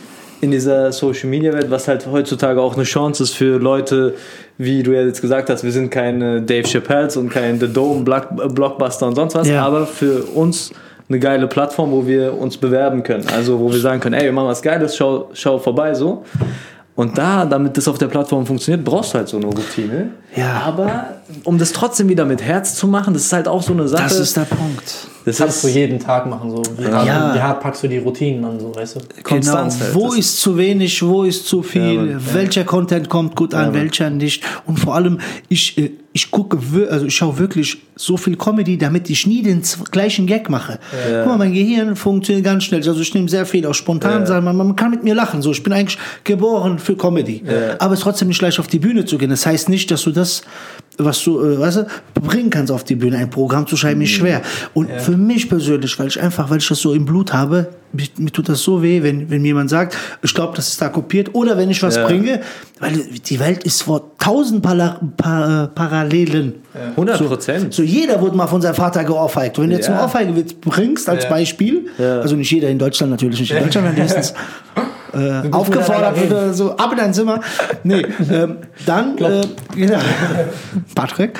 in 0.42 0.50
dieser 0.50 0.92
Social 0.92 1.30
Media 1.30 1.52
Welt, 1.54 1.70
was 1.70 1.88
halt 1.88 2.06
heutzutage 2.06 2.60
auch 2.60 2.74
eine 2.74 2.84
Chance 2.84 3.22
ist 3.22 3.34
für 3.34 3.58
Leute, 3.58 4.14
wie 4.58 4.82
du 4.82 4.92
ja 4.92 5.02
jetzt 5.02 5.20
gesagt 5.20 5.50
hast, 5.50 5.64
wir 5.64 5.72
sind 5.72 5.90
keine 5.90 6.40
Dave 6.42 6.66
Chappelles 6.66 7.16
und 7.16 7.28
kein 7.30 7.60
The 7.60 7.68
Dome, 7.72 8.02
Block, 8.04 8.28
Blockbuster 8.54 9.06
und 9.06 9.14
sonst 9.14 9.34
was, 9.34 9.48
Ja. 9.48 9.64
aber 9.66 9.86
für 9.86 10.24
uns 10.34 10.72
eine 11.08 11.18
geile 11.18 11.46
Plattform, 11.46 11.92
wo 11.92 12.06
wir 12.06 12.36
uns 12.36 12.56
bewerben 12.56 13.02
können. 13.02 13.24
Also 13.34 13.60
wo 13.60 13.70
wir 13.70 13.78
sagen 13.78 14.00
können, 14.00 14.14
ey, 14.14 14.24
wir 14.24 14.32
machen 14.32 14.48
was 14.48 14.62
Geiles, 14.62 14.96
schau, 14.96 15.28
schau 15.34 15.58
vorbei 15.58 15.94
so. 15.94 16.24
Und 16.96 17.16
da, 17.18 17.44
damit 17.44 17.76
das 17.76 17.86
auf 17.88 17.98
der 17.98 18.06
Plattform 18.08 18.46
funktioniert, 18.46 18.82
brauchst 18.84 19.12
du 19.12 19.18
halt 19.18 19.28
so 19.28 19.36
eine 19.36 19.46
Routine. 19.46 20.10
Ja. 20.34 20.62
Aber 20.66 21.15
um 21.44 21.58
das 21.58 21.72
trotzdem 21.72 22.08
wieder 22.08 22.24
mit 22.24 22.42
Herz 22.42 22.74
zu 22.74 22.86
machen, 22.86 23.14
das 23.14 23.24
ist 23.24 23.32
halt 23.32 23.48
auch 23.48 23.62
so 23.62 23.72
eine 23.72 23.88
Sache. 23.88 24.04
das 24.04 24.18
ist 24.18 24.36
der 24.36 24.42
Punkt. 24.42 25.08
das 25.24 25.38
kannst 25.38 25.64
du 25.64 25.68
jeden 25.68 25.98
Tag 25.98 26.26
machen. 26.26 26.50
So. 26.50 26.62
Wie, 26.78 26.86
hart, 26.86 27.06
Ja. 27.06 27.34
wie 27.34 27.40
hart 27.40 27.60
packst 27.60 27.82
du 27.82 27.88
die 27.88 27.98
Routinen 27.98 28.44
an, 28.44 28.60
so, 28.60 28.74
weißt 28.74 28.96
du? 28.96 29.00
Konstanz 29.22 29.74
genau. 29.74 29.86
halt. 29.86 29.94
Wo 29.94 30.06
Das 30.08 30.18
ist 30.18 30.40
zu 30.40 30.56
wenig, 30.56 31.02
wo 31.02 31.24
ist 31.24 31.46
zu 31.46 31.62
viel, 31.62 32.18
welcher 32.32 32.64
Content 32.64 33.08
kommt 33.08 33.34
gut 33.34 33.54
an, 33.54 33.74
welcher 33.74 34.10
nicht. 34.10 34.44
Und 34.66 34.78
vor 34.78 34.94
allem, 34.94 35.18
ich, 35.48 35.76
äh, 35.78 35.90
ich 36.12 36.30
gucke, 36.30 36.58
also 36.90 37.06
ich 37.06 37.14
schaue 37.14 37.38
wirklich 37.38 37.78
so 37.96 38.16
viel 38.16 38.36
Comedy, 38.36 38.78
damit 38.78 39.10
ich 39.10 39.26
nie 39.26 39.42
den 39.42 39.62
gleichen 39.90 40.26
Gag 40.26 40.48
mache. 40.48 40.78
Guck 41.08 41.26
mal, 41.26 41.36
mein 41.38 41.52
Gehirn 41.52 41.96
funktioniert 41.96 42.44
ganz 42.44 42.64
schnell. 42.64 42.86
Also 42.86 43.00
ich 43.00 43.12
nehme 43.12 43.28
sehr 43.28 43.44
viel 43.46 43.66
auch 43.66 43.74
spontan, 43.74 44.26
sagen, 44.26 44.44
man, 44.44 44.56
man 44.56 44.76
kann 44.76 44.90
mit 44.92 45.02
mir 45.02 45.14
lachen. 45.14 45.42
So, 45.42 45.50
ich 45.50 45.62
bin 45.62 45.72
eigentlich 45.72 45.98
geboren 46.24 46.78
für 46.78 46.96
Comedy. 46.96 47.42
Aber 47.78 47.92
es 47.94 47.98
ist 48.00 48.04
trotzdem 48.04 48.28
nicht 48.28 48.40
leicht 48.40 48.60
auf 48.60 48.66
die 48.68 48.78
Bühne 48.78 49.04
zu 49.04 49.18
gehen. 49.18 49.30
Das 49.30 49.44
heißt 49.44 49.68
nicht, 49.68 49.90
dass 49.90 50.02
du 50.04 50.10
das, 50.10 50.42
was 50.98 51.22
du, 51.24 51.40
äh, 51.40 51.58
weißt 51.58 51.76
du, 51.78 51.86
bringen 52.20 52.50
kannst 52.50 52.72
auf 52.72 52.84
die 52.84 52.96
Bühne. 52.96 53.18
Ein 53.18 53.30
Programm 53.30 53.66
zu 53.66 53.76
schreiben 53.76 54.00
ist 54.02 54.10
schwer. 54.10 54.42
Und 54.74 54.90
für 54.90 55.16
mich 55.16 55.48
persönlich, 55.48 55.98
weil 55.98 56.08
ich 56.08 56.20
einfach, 56.20 56.50
weil 56.50 56.58
ich 56.58 56.68
das 56.68 56.80
so 56.80 56.92
im 56.92 57.04
Blut 57.04 57.32
habe, 57.32 57.68
mir, 57.92 58.06
mir 58.18 58.30
tut 58.32 58.48
das 58.48 58.60
so 58.62 58.82
weh, 58.82 59.02
wenn, 59.02 59.30
wenn 59.30 59.42
mir 59.42 59.48
jemand 59.48 59.70
sagt, 59.70 59.96
ich 60.22 60.34
glaube, 60.34 60.54
das 60.56 60.68
ist 60.68 60.80
da 60.82 60.88
kopiert, 60.88 61.34
oder 61.34 61.56
wenn 61.56 61.70
ich 61.70 61.82
was 61.82 61.96
Ja. 61.96 62.04
bringe, 62.06 62.40
weil 62.80 62.92
die 63.28 63.40
Welt 63.40 63.64
ist 63.64 63.82
vor 63.84 64.10
tausend 64.18 64.62
Pala 64.62 65.00
pa 65.16 65.64
äh, 65.64 65.68
Parallelen. 65.68 66.54
100 66.90 67.26
Prozent. 67.26 67.74
So 67.74 67.82
jeder 67.82 68.20
wurde 68.20 68.36
mal 68.36 68.46
von 68.46 68.60
seinem 68.60 68.74
Vater 68.74 69.02
geohrfeigt. 69.04 69.58
Wenn 69.58 69.70
du 69.70 69.76
jetzt 69.76 69.88
Ja. 69.88 69.94
einen 69.94 70.02
Ohrfeigewitz 70.04 70.52
bringst 70.54 71.08
als 71.08 71.24
Ja. 71.24 71.30
Beispiel, 71.30 71.86
Ja. 71.98 72.20
also 72.20 72.36
nicht 72.36 72.50
jeder 72.50 72.68
in 72.68 72.78
Deutschland 72.78 73.10
natürlich, 73.12 73.40
nicht 73.40 73.50
in 73.52 73.62
Deutschland, 73.62 73.88
wenn 73.88 74.02
höchstens 74.02 74.34
äh, 75.14 75.50
aufgefordert 75.50 76.16
miteinander 76.16 76.44
oder 76.46 76.52
so, 76.54 76.76
ab 76.76 76.92
in 76.92 76.98
dein 76.98 77.14
Zimmer. 77.14 77.40
Nee, 77.84 78.04
ähm, 78.30 78.58
dann, 78.84 79.16
äh, 79.16 79.40
genau. 79.74 79.98
Patrick. 80.94 81.38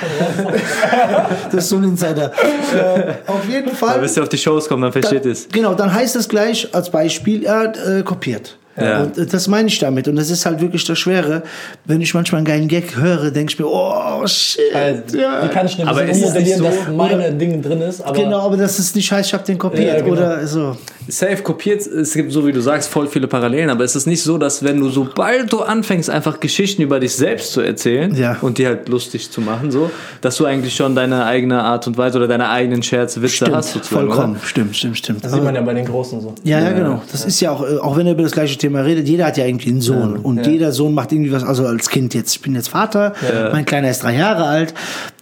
das 1.50 1.64
ist 1.64 1.68
so 1.68 1.76
ein 1.76 1.84
Insider. 1.84 2.32
Äh, 2.74 3.14
auf 3.30 3.46
jeden 3.48 3.74
Fall. 3.74 3.98
Bis 4.00 4.16
ihr 4.16 4.22
auf 4.22 4.28
die 4.28 4.38
Shows 4.38 4.68
kommt, 4.68 4.82
dann 4.84 4.92
versteht 4.92 5.26
es. 5.26 5.48
genau, 5.48 5.74
dann 5.74 5.92
heißt 5.92 6.16
es 6.16 6.28
gleich 6.28 6.45
als 6.72 6.90
Beispiel, 6.90 7.44
äh, 7.76 8.02
kopiert. 8.02 8.58
Ja. 8.78 9.02
Und 9.02 9.18
äh, 9.18 9.26
das 9.26 9.48
meine 9.48 9.68
ich 9.68 9.78
damit. 9.78 10.08
Und 10.08 10.16
das 10.16 10.30
ist 10.30 10.44
halt 10.46 10.60
wirklich 10.60 10.84
das 10.84 10.98
Schwere. 10.98 11.42
Wenn 11.84 12.00
ich 12.00 12.12
manchmal 12.14 12.38
einen 12.40 12.46
geilen 12.46 12.68
Gag 12.68 12.96
höre, 12.96 13.30
denke 13.30 13.52
ich 13.52 13.58
mir, 13.58 13.66
oh 13.66 14.26
shit. 14.26 14.60
Also, 14.74 15.18
ja. 15.18 15.44
Wie 15.44 15.48
kann 15.48 15.66
ich 15.66 15.76
denn 15.76 15.88
Aber 15.88 16.04
ist 16.04 16.22
es 16.22 16.34
nicht 16.34 16.58
ummodellieren, 16.58 16.58
so, 16.58 16.64
dass 16.64 16.96
meine 16.96 17.32
Ding 17.32 17.62
drin 17.62 17.80
ist? 17.80 18.02
Aber 18.02 18.14
Genau, 18.14 18.40
aber 18.40 18.56
das 18.56 18.78
ist 18.78 18.94
nicht 18.96 19.10
heißt, 19.10 19.28
ich 19.28 19.34
habe 19.34 19.44
den 19.44 19.58
kopiert. 19.58 19.86
Ja, 19.98 20.00
genau. 20.00 20.12
Oder 20.12 20.46
so. 20.46 20.76
Safe 21.08 21.36
kopiert, 21.36 21.86
es 21.86 22.14
gibt, 22.14 22.32
so 22.32 22.44
wie 22.46 22.52
du 22.52 22.60
sagst, 22.60 22.88
voll 22.88 23.06
viele 23.06 23.28
Parallelen, 23.28 23.70
aber 23.70 23.84
es 23.84 23.94
ist 23.94 24.06
nicht 24.06 24.22
so, 24.22 24.38
dass 24.38 24.64
wenn 24.64 24.80
du, 24.80 24.88
sobald 24.88 25.52
du 25.52 25.60
anfängst, 25.60 26.10
einfach 26.10 26.40
Geschichten 26.40 26.82
über 26.82 26.98
dich 26.98 27.14
selbst 27.14 27.52
zu 27.52 27.60
erzählen 27.60 28.12
Ja. 28.16 28.36
und 28.40 28.58
die 28.58 28.66
halt 28.66 28.88
lustig 28.88 29.30
zu 29.30 29.40
machen, 29.40 29.70
so, 29.70 29.88
dass 30.20 30.36
du 30.36 30.46
eigentlich 30.46 30.74
schon 30.74 30.96
deine 30.96 31.24
eigene 31.24 31.62
Art 31.62 31.86
und 31.86 31.96
Weise 31.96 32.18
oder 32.18 32.26
deine 32.26 32.48
eigenen 32.50 32.82
Scherze, 32.82 33.22
Witze 33.22 33.36
Stimmt, 33.36 33.54
hast, 33.54 33.76
vollkommen. 33.86 34.40
Stimmt, 34.42 34.76
stimmt, 34.76 34.98
stimmt. 34.98 35.24
das 35.24 35.32
sieht 35.32 35.44
man 35.44 35.54
ja 35.54 35.60
bei 35.60 35.74
den 35.74 35.84
Großen 35.84 36.20
so. 36.20 36.34
Ja, 36.42 36.58
ja, 36.58 36.72
genau. 36.72 37.00
Das 37.12 37.24
ist 37.24 37.40
ja 37.40 37.52
auch, 37.52 37.62
äh, 37.62 37.76
auch 37.78 37.96
wenn 37.96 38.06
er 38.06 38.14
über 38.14 38.24
das 38.24 38.32
gleiche 38.32 38.58
Thema 38.58 38.65
redet, 38.74 39.08
jeder 39.08 39.26
hat 39.26 39.36
ja 39.36 39.46
irgendwie 39.46 39.70
einen 39.70 39.80
Sohn. 39.80 40.16
und 40.16 40.46
jeder 40.46 40.72
Sohn 40.72 40.94
macht 40.94 41.12
irgendwie 41.12 41.32
was, 41.32 41.44
also 41.44 41.66
als 41.66 41.88
Kind 41.88 42.14
jetzt. 42.14 42.34
Ich 42.36 42.42
bin 42.42 42.54
jetzt 42.54 42.68
Vater, 42.68 43.12
mein 43.52 43.64
Kleiner 43.64 43.90
ist 43.90 44.02
drei 44.02 44.16
Jahre 44.16 44.44
alt. 44.44 44.74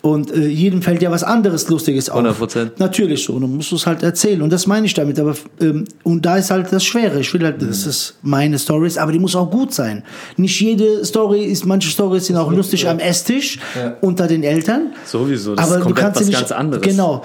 Und 0.04 0.30
äh, 0.34 0.48
jedem 0.48 0.82
fällt 0.82 1.00
ja 1.00 1.10
was 1.10 1.24
anderes 1.24 1.66
Lustiges 1.70 2.10
auf. 2.10 2.20
100%. 2.20 2.72
Natürlich 2.76 3.24
so. 3.24 3.32
Und 3.32 3.40
dann 3.40 3.56
musst 3.56 3.72
du 3.72 3.76
es 3.76 3.86
halt 3.86 4.02
erzählen. 4.02 4.42
Und 4.42 4.52
das 4.52 4.66
meine 4.66 4.84
ich 4.84 4.92
damit. 4.92 5.18
Aber, 5.18 5.34
ähm, 5.62 5.84
und 6.02 6.26
da 6.26 6.36
ist 6.36 6.50
halt 6.50 6.70
das 6.70 6.84
Schwere. 6.84 7.20
Ich 7.20 7.32
will 7.32 7.42
halt, 7.42 7.62
das 7.62 7.86
ist 7.86 8.16
meine 8.20 8.58
Stories, 8.58 8.98
aber 8.98 9.12
die 9.12 9.18
muss 9.18 9.34
auch 9.34 9.50
gut 9.50 9.72
sein. 9.72 10.02
Nicht 10.36 10.60
jede 10.60 11.02
Story 11.06 11.44
ist, 11.44 11.64
manche 11.64 11.88
Stories 11.88 12.26
sind 12.26 12.36
auch 12.36 12.52
lustig 12.52 12.86
am 12.86 12.98
Esstisch 12.98 13.58
unter 14.02 14.26
den 14.26 14.42
Eltern. 14.42 14.92
Sowieso, 15.06 15.54
das 15.54 15.64
aber 15.64 15.76
ist 15.76 15.80
du 15.80 15.84
komplett 15.86 16.04
kannst 16.04 16.20
was 16.20 16.26
sie 16.26 16.32
nicht, 16.32 16.40
ganz 16.40 16.52
anderes. 16.52 16.82
Genau. 16.82 17.22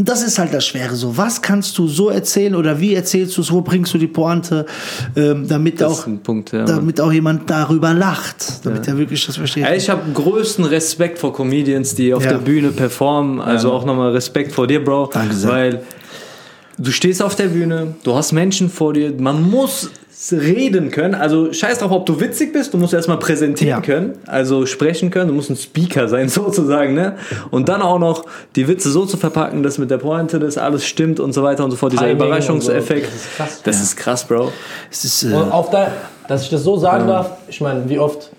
Und 0.00 0.08
das 0.08 0.22
ist 0.22 0.38
halt 0.38 0.54
das 0.54 0.66
Schwere. 0.66 0.94
So, 0.96 1.18
was 1.18 1.42
kannst 1.42 1.76
du 1.76 1.86
so 1.86 2.08
erzählen 2.08 2.54
oder 2.54 2.80
wie 2.80 2.94
erzählst 2.94 3.36
du 3.36 3.42
es? 3.42 3.52
Wo 3.52 3.60
bringst 3.60 3.92
du 3.92 3.98
die 3.98 4.06
Pointe, 4.06 4.64
ähm, 5.14 5.46
damit 5.46 5.78
Das 5.82 5.92
auch, 5.92 6.06
Punkt, 6.22 6.52
ja. 6.52 6.64
damit 6.64 7.02
auch 7.02 7.12
jemand 7.12 7.50
darüber 7.50 7.92
lacht, 7.92 8.64
damit 8.64 8.88
er 8.88 8.96
wirklich 8.96 9.26
das 9.26 9.36
versteht. 9.36 9.66
Ich 9.76 9.90
habe 9.90 10.10
größten 10.14 10.64
Respekt 10.64 11.18
vor 11.18 11.34
Comedians, 11.34 11.94
die 11.94 12.14
auf 12.14 12.24
Ja. 12.24 12.30
der 12.30 12.38
Bühne 12.38 12.70
performen. 12.70 13.42
Also 13.42 13.70
auch 13.72 13.84
nochmal 13.84 14.12
Respekt 14.12 14.52
vor 14.52 14.66
dir, 14.66 14.82
Bro. 14.82 15.10
Danke 15.12 15.34
sehr. 15.34 15.50
Weil 15.50 15.82
du 16.78 16.90
stehst 16.92 17.22
auf 17.22 17.36
der 17.36 17.48
Bühne, 17.48 17.94
du 18.02 18.14
hast 18.14 18.32
Menschen 18.32 18.70
vor 18.70 18.94
dir, 18.94 19.12
man 19.18 19.42
muss 19.42 19.90
reden 20.32 20.90
können. 20.90 21.14
Also 21.14 21.52
scheiß 21.52 21.78
drauf, 21.78 21.90
ob 21.92 22.04
du 22.06 22.20
witzig 22.20 22.52
bist, 22.52 22.74
du 22.74 22.78
musst 22.78 22.92
erstmal 22.92 23.18
präsentieren 23.18 23.80
Ja. 23.80 23.80
können, 23.80 24.18
also 24.26 24.66
sprechen 24.66 25.10
können, 25.10 25.28
du 25.28 25.34
musst 25.34 25.50
ein 25.50 25.56
Speaker 25.56 26.08
sein 26.08 26.28
sozusagen, 26.28 26.94
ne? 26.94 27.16
Und 27.50 27.68
dann 27.68 27.80
auch 27.80 27.98
noch 27.98 28.24
die 28.54 28.68
Witze 28.68 28.90
so 28.90 29.06
zu 29.06 29.16
verpacken, 29.16 29.62
dass 29.62 29.78
mit 29.78 29.90
der 29.90 29.98
Pointe 29.98 30.38
das 30.38 30.58
alles 30.58 30.84
stimmt 30.84 31.20
und 31.20 31.32
so 31.32 31.42
weiter 31.42 31.64
und 31.64 31.70
so 31.70 31.76
fort, 31.76 31.92
dieser 31.92 32.02
Timing 32.06 32.16
Überraschungseffekt. 32.26 33.06
so. 33.06 33.12
Das 33.12 33.16
ist 33.24 33.36
krass. 33.36 33.60
Das 33.64 33.80
ist 33.82 33.96
krass, 33.96 34.24
Bro. 34.24 34.52
es 34.90 35.04
ist, 35.04 35.22
äh, 35.24 35.34
Und 35.34 35.50
auf 35.52 35.70
der, 35.70 35.90
dass 36.28 36.42
ich 36.42 36.50
das 36.50 36.62
so 36.64 36.76
sagen 36.76 37.06
darf, 37.08 37.30
ich 37.48 37.60
meine, 37.60 37.88
wie 37.88 37.98
oft, 37.98 38.30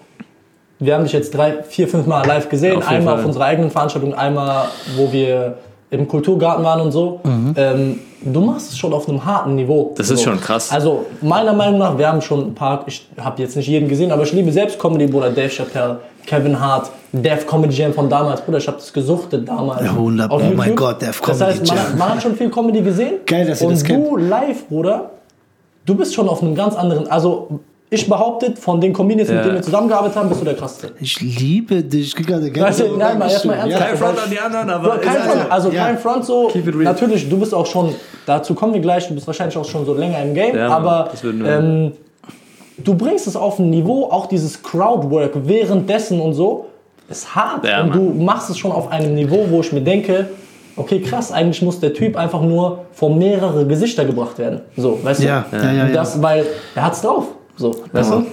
wir 0.79 0.93
haben 0.95 1.03
dich 1.03 1.13
jetzt 1.13 1.33
drei, 1.35 1.63
vier, 1.63 1.87
fünf 1.87 2.05
Mal 2.05 2.25
live 2.27 2.47
gesehen. 2.49 2.77
Auf 2.77 2.87
Einmal 2.87 3.13
Fall. 3.15 3.19
auf 3.21 3.25
unserer 3.27 3.45
eigenen 3.45 3.71
Veranstaltung, 3.71 4.13
einmal, 4.13 4.67
wo 4.97 5.11
wir 5.11 5.55
im 5.91 6.07
Kulturgarten 6.07 6.63
waren 6.63 6.81
und 6.81 6.91
so. 6.91 7.19
Ähm, 7.55 7.99
du 8.21 8.39
machst 8.41 8.71
es 8.71 8.77
schon 8.77 8.93
auf 8.93 9.07
einem 9.07 9.23
harten 9.23 9.55
Niveau. 9.55 9.93
Das 9.97 10.09
ist 10.09 10.19
so. 10.19 10.31
schon 10.31 10.39
krass. 10.39 10.71
Also 10.71 11.05
meiner 11.21 11.53
Meinung 11.53 11.79
nach, 11.79 11.97
wir 11.97 12.07
haben 12.07 12.21
schon 12.21 12.47
ein 12.47 12.55
paar, 12.55 12.83
ich 12.87 13.07
habe 13.17 13.41
jetzt 13.41 13.57
nicht 13.57 13.67
jeden 13.67 13.89
gesehen, 13.89 14.11
aber 14.11 14.23
ich 14.23 14.31
liebe 14.31 14.51
selbst 14.51 14.79
Comedy, 14.79 15.07
Bruder, 15.07 15.29
Dave 15.29 15.49
Chappelle, 15.49 15.99
Kevin 16.25 16.57
Hart, 16.57 16.89
Def 17.11 17.45
Comedy 17.45 17.73
Jam 17.73 17.93
von 17.93 18.09
damals, 18.09 18.41
Bruder, 18.41 18.59
ich 18.59 18.67
habe 18.67 18.77
das 18.77 18.93
gesuchtet 18.93 19.47
damals. 19.47 19.83
Ja, 19.83 19.91
100 19.91 20.31
auf 20.31 20.41
oh 20.41 20.55
mein. 20.55 20.75
Gott, 20.77 21.01
Def 21.01 21.19
Das 21.19 21.41
heißt, 21.41 21.57
Comedy 21.57 21.75
man, 21.75 21.77
Jam. 21.89 21.97
man 21.97 22.09
hat 22.09 22.23
schon 22.23 22.35
viel 22.35 22.49
Comedy 22.49 22.81
gesehen. 22.81 23.13
Geil, 23.25 23.45
dass 23.45 23.59
ihr 23.61 23.67
und 23.67 23.73
das 23.73 23.83
kennt. 23.83 24.07
du 24.07 24.15
live, 24.15 24.67
Bruder, 24.69 25.09
du 25.85 25.95
bist 25.95 26.13
schon 26.13 26.29
auf 26.29 26.41
einem 26.41 26.55
ganz 26.55 26.75
anderen, 26.75 27.07
also 27.09 27.59
ich 27.93 28.07
behaupte, 28.07 28.53
von 28.55 28.79
den 28.79 28.93
Comedians, 28.93 29.29
Ja. 29.29 29.35
mit 29.35 29.45
denen 29.45 29.55
wir 29.55 29.61
zusammengearbeitet 29.61 30.15
haben, 30.15 30.29
bist 30.29 30.39
du 30.39 30.45
der 30.45 30.53
krasseste. 30.55 30.91
ich 31.01 31.19
liebe 31.19 31.83
dich. 31.83 32.07
Ich 32.07 32.15
krieg 32.15 32.25
gerade 32.25 32.43
Weißt 32.43 32.79
du, 32.79 32.83
Gänsehaut. 32.85 32.97
nein, 32.97 33.19
mal 33.19 33.29
erstmal 33.29 33.57
ernsthaft. 33.57 33.85
Kein 33.85 33.97
Front 33.97 34.23
an 34.23 34.29
die 34.31 34.39
anderen, 34.39 34.69
aber 34.69 34.97
kein 34.99 35.13
Front, 35.17 35.29
also- 35.35 35.49
also 35.49 35.71
Ja. 35.71 35.83
kein 35.85 35.97
Front 35.99 36.25
so. 36.25 36.47
Keep 36.47 36.67
it 36.67 36.73
real. 36.75 36.83
Natürlich, 36.85 37.29
du 37.29 37.37
bist 37.37 37.53
auch 37.53 37.65
schon, 37.65 37.93
dazu 38.25 38.53
kommen 38.55 38.73
wir 38.73 38.79
gleich, 38.79 39.09
du 39.09 39.13
bist 39.13 39.27
wahrscheinlich 39.27 39.57
auch 39.57 39.65
schon 39.65 39.85
so 39.85 39.93
länger 39.93 40.21
im 40.23 40.33
Game, 40.33 40.55
Ja, 40.55 40.69
aber 40.69 41.11
ähm, 41.45 41.91
du 42.77 42.95
bringst 42.95 43.27
es 43.27 43.35
auf 43.35 43.59
ein 43.59 43.69
Niveau, 43.69 44.05
auch 44.09 44.27
dieses 44.27 44.63
Crowdwork 44.63 45.31
währenddessen 45.45 46.21
und 46.21 46.33
so, 46.33 46.67
ist 47.09 47.35
hart. 47.35 47.65
Ja, 47.65 47.83
und 47.83 47.93
du 47.93 47.99
machst 48.23 48.49
es 48.49 48.57
schon 48.57 48.71
auf 48.71 48.89
einem 48.89 49.15
Niveau, 49.15 49.47
wo 49.49 49.59
ich 49.59 49.73
mir 49.73 49.81
denke, 49.81 50.29
okay, 50.77 51.01
krass, 51.01 51.33
eigentlich 51.33 51.61
muss 51.61 51.77
der 51.81 51.93
Typ 51.93 52.15
einfach 52.15 52.41
nur 52.41 52.85
vor 52.93 53.13
mehrere 53.13 53.65
Gesichter 53.67 54.05
gebracht 54.05 54.39
werden. 54.39 54.61
So, 54.77 54.97
weißt 55.03 55.21
Ja, 55.23 55.43
du? 55.51 55.57
ja, 55.57 55.63
ja, 55.73 55.87
ja. 55.87 55.93
Das, 55.93 56.21
weil 56.21 56.45
er 56.73 56.85
hat's 56.85 57.01
drauf. 57.01 57.25
So, 57.57 57.83
weißt 57.91 58.11
du? 58.11 58.25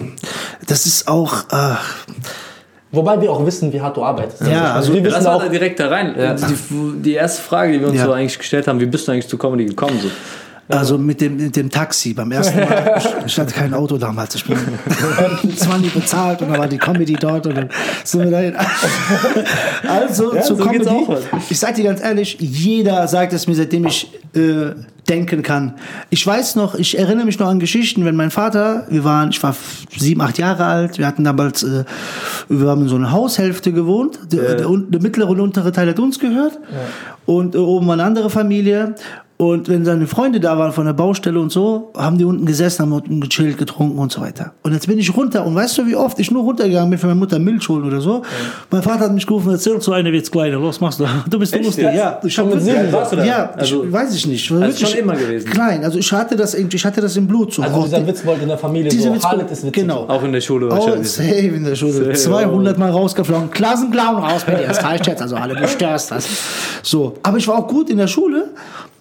Das 0.67 0.87
ist 0.87 1.09
auch, 1.09 1.45
äh, 1.51 1.75
Wobei 2.91 3.21
wir 3.21 3.31
auch 3.31 3.45
wissen, 3.45 3.71
wie 3.73 3.81
hart 3.81 3.97
du 3.99 4.03
arbeitest. 4.03 4.43
Ja, 4.47 4.73
also 4.73 4.95
wir 4.95 5.05
wissen 5.05 5.13
Lass 5.17 5.25
mal 5.25 5.35
auch, 5.35 5.43
da 5.43 5.49
direkt 5.49 5.79
da 5.79 5.89
rein. 5.89 6.15
Die, 6.17 7.03
die 7.03 7.13
erste 7.13 7.43
Frage, 7.43 7.73
die 7.75 7.81
wir 7.81 7.89
uns 7.89 7.99
Ja. 7.99 8.07
so 8.07 8.13
eigentlich 8.13 8.39
gestellt 8.39 8.67
haben, 8.67 8.81
wie 8.81 8.87
bist 8.87 9.07
du 9.07 9.13
eigentlich 9.13 9.29
zu 9.29 9.37
Comedy 9.37 9.67
gekommen? 9.67 9.99
So? 10.03 10.09
Also 10.71 10.99
mit 10.99 11.21
dem, 11.21 11.37
mit 11.37 11.57
dem 11.57 11.71
Taxi 11.71 12.13
beim 12.15 12.31
ersten 12.31 12.61
Mal. 12.61 13.03
Ich, 13.27 13.39
hatte 13.39 13.53
kein 13.55 13.73
Auto 13.75 13.97
damals. 13.99 14.35
Ich 14.35 14.45
bin 14.45 14.57
20 15.57 15.95
bezahlt 15.95 16.43
und 16.43 16.51
dann 16.51 16.59
war 16.59 16.67
die 16.69 16.79
Comedy 16.79 17.15
dort 17.15 17.47
und 17.47 17.57
dann 17.57 17.69
sind 18.05 18.25
wir 18.25 18.31
dahin. 18.31 18.55
Also 19.89 20.35
Ja, 20.35 20.43
zu 20.43 20.57
so 20.57 20.65
Comedy. 20.65 21.07
Ich 21.49 21.59
sag 21.59 21.75
dir 21.75 21.85
ganz 21.85 22.03
ehrlich, 22.03 22.37
jeder 22.41 23.07
sagt 23.09 23.33
es 23.33 23.47
mir, 23.47 23.55
seitdem 23.55 23.87
ich 23.87 24.11
äh, 24.35 24.71
denken 25.09 25.43
kann. 25.43 25.75
Ich 26.11 26.27
weiß 26.27 26.57
noch, 26.57 26.75
ich 26.75 26.99
erinnere 26.99 27.25
mich 27.27 27.39
noch 27.39 27.49
an 27.49 27.61
Geschichten, 27.61 28.05
wenn 28.05 28.17
mein 28.17 28.31
Vater, 28.31 28.87
wir 28.91 29.05
waren, 29.05 29.31
ich 29.31 29.43
war 29.43 29.55
sieben, 29.97 30.21
acht 30.21 30.39
Jahre 30.39 30.65
alt, 30.65 30.99
wir 30.99 31.07
hatten 31.07 31.25
damals, 31.25 31.63
äh, 31.63 31.85
wir 32.49 32.69
haben 32.69 32.83
in 32.83 32.89
so 32.89 32.97
einer 32.97 33.11
Haushälfte 33.13 33.73
gewohnt. 33.73 34.19
Der, 34.33 34.55
der, 34.57 34.71
un- 34.71 34.91
der 34.91 35.01
mittlere 35.03 35.29
und 35.31 35.41
untere 35.41 35.73
Teil 35.73 35.89
hat 35.89 35.99
uns 35.99 36.19
gehört. 36.19 36.59
Und 37.27 37.55
äh, 37.55 37.59
oben 37.59 37.87
war 37.87 37.95
eine 37.95 38.05
andere 38.05 38.31
Familie. 38.31 38.95
Und 39.41 39.69
wenn 39.69 39.85
seine 39.85 40.09
Freunde 40.09 40.41
da 40.41 40.59
waren 40.59 40.73
von 40.73 40.85
der 40.85 40.95
Baustelle 40.95 41.39
und 41.39 41.53
so, 41.53 41.93
haben 41.97 42.19
die 42.19 42.25
unten 42.25 42.45
gesessen, 42.45 42.83
haben 42.83 42.93
unten 42.93 43.21
gechillt, 43.21 43.57
getrunken 43.57 43.97
und 44.01 44.11
so 44.11 44.21
weiter. 44.21 44.51
Und 44.65 44.73
jetzt 44.73 44.89
bin 44.89 44.99
ich 44.99 45.17
runter 45.17 45.47
und 45.47 45.55
weißt 45.55 45.79
du, 45.79 45.87
wie 45.87 45.95
oft 45.95 46.19
ich 46.19 46.33
nur 46.33 46.43
runtergegangen 46.43 46.91
bin 46.91 46.99
für 46.99 47.07
meine 47.07 47.21
Mutter 47.21 47.39
Milch 47.39 47.69
holen 47.69 47.85
oder 47.85 48.01
so? 48.01 48.23
Mein 48.73 48.83
Vater 48.83 49.05
hat 49.05 49.13
mich 49.15 49.25
gerufen, 49.29 49.53
erzähl 49.53 49.79
zu 49.79 49.93
einer 49.93 50.11
Witz, 50.11 50.29
Kleine, 50.29 50.57
los, 50.57 50.81
machst 50.81 50.99
du. 50.99 51.05
Du 51.31 51.39
bist 51.39 51.53
so 51.53 51.59
lustig. 51.61 51.85
jetzt? 51.85 51.95
Ja, 51.97 52.21
ich 52.25 52.35
Schon 52.35 52.49
mit 52.51 52.61
sieben 52.63 52.91
warst 52.93 53.13
du? 53.13 53.17
Ja, 53.25 53.51
Also- 53.57 53.85
ich, 53.85 53.93
weiß 53.93 54.13
ich 54.13 54.27
nicht. 54.27 54.51
War 54.51 54.63
Also 54.63 54.73
wirklich 54.75 54.91
schon 54.91 54.99
immer 54.99 55.15
gewesen? 55.15 55.49
Klein, 55.51 55.85
also 55.85 56.01
ich 56.01 56.11
hatte 56.13 56.35
das 56.35 56.55
irgendwie, 56.55 56.77
ich 56.77 56.85
hatte 56.85 57.01
das 57.01 57.17
im 57.17 57.29
Blut. 57.29 57.55
So. 57.55 57.63
also 57.63 57.85
dieser 57.85 58.01
die- 58.01 58.09
Witz 58.09 58.27
wollte 58.27 58.43
in 58.43 58.49
der 58.49 58.59
Familie 58.59 58.91
diese 58.91 59.05
so, 59.05 59.15
Witz- 59.15 59.33
ist 59.53 59.63
witzig. 59.63 59.73
Genau. 59.73 60.05
Auch 60.09 60.25
in 60.25 60.33
der 60.33 60.41
Schule 60.41 60.67
Oh, 60.67 60.71
wahrscheinlich. 60.71 61.13
safe 61.13 61.29
in 61.31 61.63
der 61.63 61.77
Schule. 61.77 61.93
Safe, 61.93 62.13
200 62.13 62.77
Mal 62.77 62.91
rausgeflogen. 62.91 63.51
Klassenclown 63.53 64.17
raus 64.17 64.43
bei 64.45 64.55
dir. 64.57 64.67
Das 64.67 64.83
reicht 64.83 65.07
jetzt. 65.07 65.23
Also 65.23 65.37
alle, 65.37 65.55
du 65.55 65.69
störst 65.69 66.11
das. 66.11 66.27
So. 66.83 67.15
Aber 67.23 67.37
ich 67.39 67.47
war 67.47 67.57
auch 67.61 67.69
gut 67.69 67.89
in 67.89 67.99
der 67.99 68.09
Schule, 68.09 68.49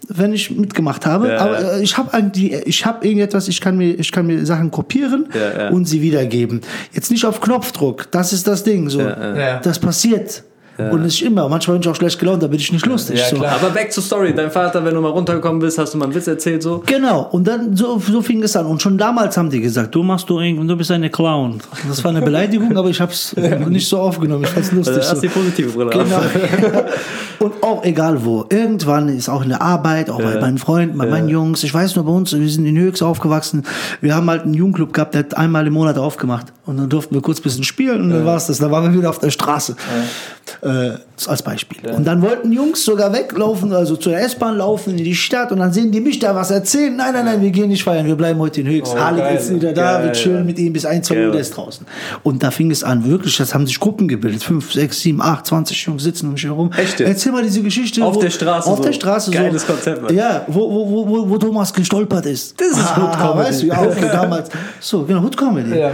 wenn 0.10 0.34
ich 0.34 0.52
mitgemacht 0.52 1.06
habe. 1.06 1.30
Ja, 1.30 1.40
Aber 1.40 1.62
ja. 1.62 1.72
äh, 1.78 1.82
ich 1.82 1.98
habe 1.98 2.14
eigentlich, 2.14 2.54
ich 2.66 2.86
habe 2.86 3.06
irgendetwas, 3.06 3.48
ich 3.48 3.60
kann 3.62 3.78
mir, 3.78 4.00
ich 4.00 4.12
kann 4.12 4.28
mir 4.28 4.46
Sachen 4.46 4.72
kopieren 4.72 5.28
Ja, 5.34 5.64
ja. 5.64 5.70
und 5.70 5.86
sie 5.86 6.02
wiedergeben. 6.02 6.62
Jetzt 6.94 7.12
nicht 7.12 7.26
auf 7.26 7.42
Knopfdruck. 7.42 8.10
Das 8.12 8.34
ist 8.34 8.48
das 8.48 8.64
Ding. 8.64 8.90
So. 8.90 9.02
Ja. 9.02 9.60
Das 9.60 9.80
passiert. 9.80 10.44
Und 10.78 11.04
nicht 11.04 11.24
immer. 11.24 11.50
Manchmal 11.50 11.76
bin 11.76 11.82
ich 11.82 11.90
auch 11.90 11.96
schlecht 11.96 12.20
gelaunt, 12.20 12.44
da 12.44 12.48
bin 12.48 12.60
ich 12.60 12.72
nicht 12.72 12.86
lustig. 12.86 13.20
Ja, 13.20 13.26
so. 13.30 13.38
klar. 13.38 13.56
Aber 13.56 13.72
back 13.72 13.92
to 13.92 14.00
story. 14.00 14.34
Dein 14.36 14.52
Vater, 14.52 14.86
wenn 14.86 14.94
du 14.94 15.02
mal 15.02 15.10
runtergekommen 15.10 15.60
bist, 15.60 15.78
hast 15.78 15.94
du 15.94 15.98
mal 15.98 16.06
einen 16.06 16.14
Witz 16.14 16.28
erzählt 16.28 16.62
so. 16.62 16.84
Genau, 16.86 17.28
und 17.32 17.48
dann 17.48 17.76
so, 17.76 18.00
so 18.00 18.22
fing 18.22 18.44
es 18.44 18.56
an. 18.56 18.68
Und 18.68 18.82
schon 18.82 18.98
damals 18.98 19.38
haben 19.38 19.50
die 19.50 19.60
gesagt, 19.60 19.96
du 19.96 20.04
machst 20.04 20.30
du 20.30 20.40
irgendwie, 20.40 20.68
du 20.68 20.76
bist 20.76 20.92
eine 20.92 21.10
Clown. 21.10 21.60
Das 21.88 22.04
war 22.04 22.12
eine 22.12 22.22
Beleidigung, 22.22 22.78
aber 22.78 22.90
ich 22.90 23.02
habe 23.02 23.12
es 23.12 23.36
nicht 23.70 23.88
so 23.88 24.00
aufgenommen. 24.00 24.44
Ich 24.44 24.50
fand's 24.50 24.72
lustig. 24.72 24.98
Also, 24.98 25.10
hast 25.10 25.16
so. 25.16 25.22
die 25.22 25.30
positive 25.30 25.72
Brille 25.72 25.90
Genau. 25.90 26.22
und 27.40 27.64
auch 27.64 27.84
egal 27.84 28.24
wo. 28.24 28.46
Irgendwann 28.50 29.10
ist 29.10 29.30
auch 29.30 29.42
in 29.42 29.50
der 29.50 29.62
Arbeit, 29.62 30.10
auch 30.10 30.22
bei 30.22 30.40
meinen 30.40 30.58
Freunden, 30.58 30.98
bei 30.98 31.08
meinen 31.08 31.30
Jungs. 31.30 31.64
Ich 31.64 31.74
weiß 31.74 31.96
nur 31.96 32.06
bei 32.06 32.12
uns, 32.12 32.38
wir 32.38 32.50
sind 32.50 32.66
in 32.66 32.78
Höchst 32.78 33.02
aufgewachsen. 33.02 33.64
Wir 34.02 34.16
haben 34.16 34.30
halt 34.30 34.44
einen 34.44 34.54
Jugendclub 34.54 34.94
gehabt, 34.94 35.16
der 35.16 35.20
hat 35.20 35.38
einmal 35.38 35.66
im 35.66 35.74
Monat 35.74 35.98
aufgemacht. 35.98 36.54
Und 36.66 36.78
dann 36.78 36.90
durften 36.90 37.16
wir 37.16 37.22
kurz 37.22 37.40
ein 37.40 37.44
bisschen 37.44 37.64
spielen 37.64 38.02
und 38.02 38.10
dann 38.10 38.26
war's 38.26 38.48
das. 38.48 38.58
Dann 38.58 38.72
waren 38.72 38.92
wir 38.92 38.98
wieder 38.98 39.10
auf 39.10 39.20
der 39.20 39.32
Straße. 39.32 39.76
Äh, 40.68 40.98
als 41.28 41.42
Beispiel. 41.42 41.78
Und 41.90 42.06
dann 42.06 42.22
wollten 42.22 42.52
Jungs 42.52 42.84
sogar 42.84 43.12
weglaufen, 43.14 43.72
also 43.74 43.96
zur 43.96 44.16
S-Bahn 44.18 44.58
laufen 44.58 44.98
in 44.98 45.04
die 45.04 45.16
Stadt 45.16 45.52
und 45.52 45.60
dann 45.60 45.72
sehen 45.72 45.92
die 45.92 46.02
mich 46.02 46.20
da 46.20 46.36
was 46.36 46.52
erzählen. 46.52 46.96
Nein, 46.96 47.14
nein, 47.14 47.26
nein, 47.26 47.42
wir 47.42 47.52
gehen 47.52 47.70
nicht 47.70 47.84
feiern, 47.84 48.06
wir 48.06 48.16
bleiben 48.16 48.38
heute 48.40 48.62
in 48.62 48.68
Höchst. 48.68 48.94
Oh, 48.94 48.98
geil. 48.98 49.38
ist 49.38 49.54
wieder 49.54 49.72
da, 49.72 50.00
wir 50.00 50.08
Geil, 50.08 50.12
chillen 50.12 50.38
ja. 50.40 50.44
mit 50.44 50.60
ihm 50.60 50.74
bis 50.74 50.86
1, 50.86 51.08
2 51.08 51.26
Uhr, 51.26 51.32
der 51.32 51.42
ist 51.42 51.56
draußen. 51.56 51.88
Und 52.22 52.44
da 52.44 52.52
fing 52.52 52.70
es 52.70 52.84
an, 52.84 53.10
wirklich, 53.10 53.38
das 53.38 53.54
haben 53.54 53.66
sich 53.66 53.80
Gruppen 53.80 54.08
gebildet. 54.08 54.44
5, 54.44 54.74
6, 54.74 55.00
7, 55.00 55.22
8, 55.22 55.48
20 55.48 55.86
Jungs 55.86 56.04
sitzen 56.04 56.28
um 56.28 56.34
mich 56.34 56.44
herum. 56.44 56.70
Echt? 56.76 57.00
Erzähl 57.00 57.32
mal 57.32 57.44
diese 57.44 57.64
Geschichte. 57.64 58.04
Auf 58.04 58.16
wo, 58.16 58.22
der 58.22 58.30
Straße 58.30 58.70
Auf 58.70 58.78
so. 58.78 58.84
der 58.84 58.94
Straße 58.94 59.32
so. 59.32 59.38
Geiles 59.38 59.66
Konzept, 59.66 60.02
Mann. 60.02 60.14
Ja, 60.14 60.44
wo, 60.48 60.70
wo, 60.70 60.90
wo, 60.90 61.08
wo, 61.08 61.30
wo 61.30 61.38
Thomas 61.38 61.74
gestolpert 61.74 62.26
ist. 62.26 62.60
Das 62.60 62.72
ist 62.72 62.78
Ah, 62.98 63.02
Hood 63.02 63.18
Comedy. 63.18 63.50
Weißt 63.50 63.62
du, 63.64 63.68
ja, 63.68 63.82
okay, 63.82 64.10
damals. 64.12 64.50
So, 64.80 65.04
genau, 65.04 65.22
Hood 65.22 65.38
Comedy. 65.38 65.80
Ja. 65.80 65.92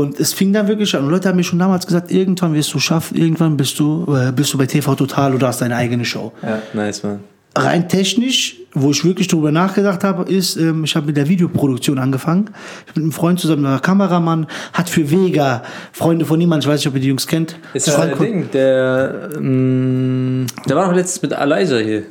Und 0.00 0.18
es 0.18 0.32
fing 0.32 0.52
dann 0.52 0.66
wirklich 0.66 0.94
an. 0.96 1.04
Und 1.04 1.10
Leute 1.10 1.28
haben 1.28 1.36
mir 1.36 1.44
schon 1.44 1.58
damals 1.58 1.86
gesagt, 1.86 2.10
irgendwann 2.10 2.52
wirst 2.54 2.72
du 2.74 2.78
schaffen, 2.78 3.16
irgendwann 3.16 3.56
bist 3.56 3.78
du, 3.78 4.06
äh, 4.14 4.32
bist 4.32 4.52
du 4.52 4.58
bei 4.58 4.66
TV 4.66 4.94
Total 4.94 5.34
oder 5.34 5.48
hast 5.48 5.60
deine 5.60 5.76
eigene 5.76 6.04
Show. 6.04 6.32
Nice, 6.72 7.02
man. 7.02 7.20
Rein 7.56 7.88
technisch, 7.88 8.56
wo 8.72 8.90
ich 8.90 9.04
wirklich 9.04 9.28
drüber 9.28 9.52
nachgedacht 9.52 10.02
habe, 10.02 10.24
ist, 10.24 10.56
ähm, 10.56 10.82
ich 10.82 10.96
habe 10.96 11.06
mit 11.06 11.16
der 11.16 11.28
Videoproduktion 11.28 12.00
angefangen. 12.00 12.50
Ich 12.88 12.94
bin 12.94 13.04
mit 13.04 13.04
einem 13.04 13.12
Freund 13.12 13.38
zusammen, 13.38 13.62
war 13.62 13.78
Kameramann, 13.80 14.48
hat 14.72 14.90
für 14.90 15.08
Vega, 15.08 15.62
Freunde 15.92 16.24
von 16.24 16.36
niemand, 16.40 16.64
ich 16.64 16.68
weiß 16.68 16.80
nicht, 16.80 16.88
ob 16.88 16.94
ihr 16.96 17.00
die 17.00 17.08
Jungs 17.08 17.28
kennt. 17.28 17.56
Ist 17.72 17.86
das 17.86 17.94
der 17.94 18.04
Frankfurt- 18.04 18.26
Ding, 18.26 18.50
der, 18.52 19.28
ähm, 19.36 20.46
der 20.68 20.74
war 20.74 20.88
doch 20.88 20.94
letztens 20.96 21.22
mit 21.22 21.30
Eliza 21.40 21.76
hier. 21.78 22.02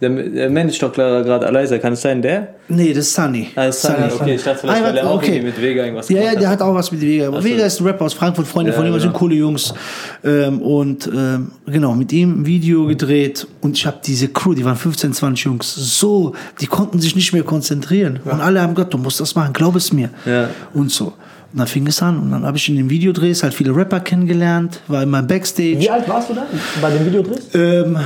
Der, 0.00 0.10
der 0.10 0.48
managt 0.48 0.80
doch 0.80 0.92
gerade 0.92 1.46
Eliza, 1.46 1.78
kann 1.78 1.94
es 1.94 2.02
sein, 2.02 2.22
der? 2.22 2.54
Nee, 2.68 2.90
das 2.92 3.06
ist 3.06 3.14
Sunny. 3.14 3.48
Ah, 3.56 3.66
das 3.66 3.76
ist 3.78 3.82
Sunny, 3.82 4.12
okay, 4.12 4.34
ich 4.36 4.42
dachte 4.44 4.58
vielleicht, 4.60 4.80
Ah, 4.82 4.86
weil 4.86 4.96
er 4.96 5.10
auch 5.10 5.16
okay. 5.16 5.26
irgendwie 5.36 5.46
mit 5.46 5.60
Vega 5.60 5.82
irgendwas 5.82 6.08
Ja, 6.08 6.20
ja, 6.22 6.34
der 6.36 6.50
hat. 6.50 6.62
auch 6.62 6.72
was 6.74 6.92
mit 6.92 7.00
Vega. 7.00 7.26
Aber 7.26 7.42
Vega 7.42 7.64
ist 7.64 7.80
ein 7.80 7.86
Rapper 7.86 8.04
aus 8.04 8.14
Frankfurt, 8.14 8.46
Freunde 8.46 8.70
Ja, 8.70 8.76
von 8.76 8.86
ihm, 8.86 8.92
das 8.92 9.02
sind 9.02 9.10
genau. 9.10 9.18
coole 9.18 9.34
Jungs. 9.34 9.74
Ähm, 10.22 10.62
und 10.62 11.10
ähm, 11.12 11.50
genau, 11.66 11.94
mit 11.94 12.12
ihm 12.12 12.42
ein 12.42 12.46
Video 12.46 12.86
gedreht. 12.86 13.46
Und 13.60 13.76
ich 13.76 13.86
habe 13.86 13.98
diese 14.04 14.28
Crew, 14.28 14.54
die 14.54 14.64
waren 14.64 14.76
15, 14.76 15.12
20 15.14 15.44
Jungs, 15.46 15.74
so, 15.74 16.32
die 16.60 16.66
konnten 16.66 17.00
sich 17.00 17.16
nicht 17.16 17.32
mehr 17.32 17.42
konzentrieren. 17.42 18.20
Und 18.24 18.40
alle 18.40 18.60
haben 18.62 18.74
gesagt, 18.76 18.94
du 18.94 18.98
musst 18.98 19.18
das 19.20 19.34
machen, 19.34 19.52
glaub 19.52 19.74
es 19.74 19.92
mir. 19.92 20.10
Ja. 20.24 20.50
Und 20.74 20.92
so. 20.92 21.06
Und 21.52 21.58
dann 21.60 21.66
fing 21.66 21.86
es 21.86 22.00
an. 22.02 22.18
Und 22.20 22.30
dann 22.30 22.44
habe 22.44 22.56
ich 22.56 22.68
in 22.68 22.76
den 22.76 22.88
Videodrehs 22.90 23.42
halt 23.42 23.54
viele 23.54 23.74
Rapper 23.74 23.98
kennengelernt, 24.00 24.80
war 24.86 25.02
immer 25.02 25.22
Backstage. 25.22 25.78
Wie 25.80 25.90
alt 25.90 26.06
warst 26.08 26.30
du 26.30 26.34
da 26.34 26.46
bei 26.80 26.90
den 26.90 27.04
Videodrehs? 27.06 27.48
Ähm, 27.54 27.96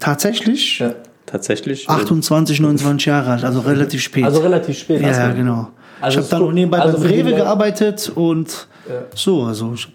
tatsächlich 0.00 0.82
Tatsächlich. 1.30 1.88
28, 1.88 2.60
29 2.60 3.06
Jahre 3.06 3.30
alt, 3.32 3.44
also 3.44 3.60
relativ 3.60 4.02
spät. 4.02 4.24
Also 4.24 4.40
relativ 4.40 4.78
spät. 4.78 5.00
ja, 5.00 5.08
du- 5.10 5.14
ja, 5.16 5.32
genau. 5.32 5.68
Also 6.00 6.18
ich 6.18 6.24
habe 6.24 6.30
dann 6.30 6.40
so- 6.48 6.52
nebenbei 6.52 6.78
also 6.80 6.98
beim 6.98 7.06
Rewe 7.06 7.34
gearbeitet 7.34 8.10
und 8.14 8.66
so, 9.14 9.42
also 9.44 9.72
ich, 9.74 9.86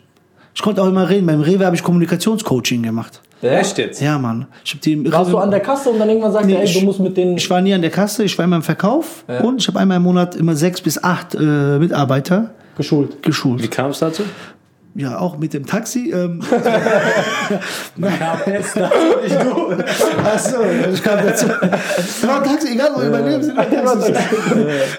ich 0.54 0.62
konnte 0.62 0.82
auch 0.82 0.88
immer 0.88 1.10
reden. 1.10 1.26
Beim 1.26 1.42
Rewe 1.42 1.66
habe 1.66 1.76
ich 1.76 1.84
Kommunikationscoaching 1.84 2.84
gemacht. 2.84 3.22
Echt 3.42 3.78
jetzt? 3.78 4.02
Ja, 4.02 4.18
Mann. 4.18 4.48
Ich 4.64 4.72
habe 4.72 4.82
die 4.82 5.12
Warst 5.12 5.32
du 5.32 5.38
an 5.38 5.52
der 5.52 5.60
Kasse 5.60 5.90
und 5.90 6.00
dann 6.00 6.08
irgendwann 6.08 6.32
sagt 6.32 6.50
er, 6.50 6.60
ey, 6.60 6.64
ich- 6.66 6.80
du 6.80 6.86
musst 6.86 7.00
mit 7.00 7.18
den. 7.18 7.36
Ich 7.38 7.50
war 7.50 7.60
nie 7.62 7.74
an 7.74 7.82
der 7.82 7.92
Kasse, 7.92 8.24
ich 8.24 8.38
war 8.38 8.46
immer 8.46 8.56
im 8.56 8.62
Verkauf 8.64 9.26
und 9.44 9.62
ich 9.62 9.68
habe 9.68 9.80
einmal 9.80 9.98
im 9.98 10.04
Monat 10.04 10.36
immer 10.36 10.56
sechs 10.56 10.80
bis 10.82 11.04
acht 11.04 11.36
äh, 11.36 11.78
Mitarbeiter 11.80 12.52
geschult. 12.78 13.22
geschult. 13.22 13.62
Wie 13.62 13.68
kam 13.68 13.90
es 13.92 14.00
dazu? 14.00 14.24
Ja, 14.98 15.20
auch 15.20 15.38
mit 15.38 15.54
dem 15.54 15.66
Taxi. 15.66 16.12
Ähm, 16.12 16.40
jetzt 18.48 18.78
Achso, 20.24 20.58
ich 20.94 21.04
kam 21.04 21.20
dazu. 21.26 21.48
Genau, 22.22 22.40
Taxi, 22.40 22.74
egal 22.74 22.90
wo 22.96 23.02
wir 23.02 23.10
mein 23.10 23.26
Leben 23.28 23.44
sind. 23.44 23.58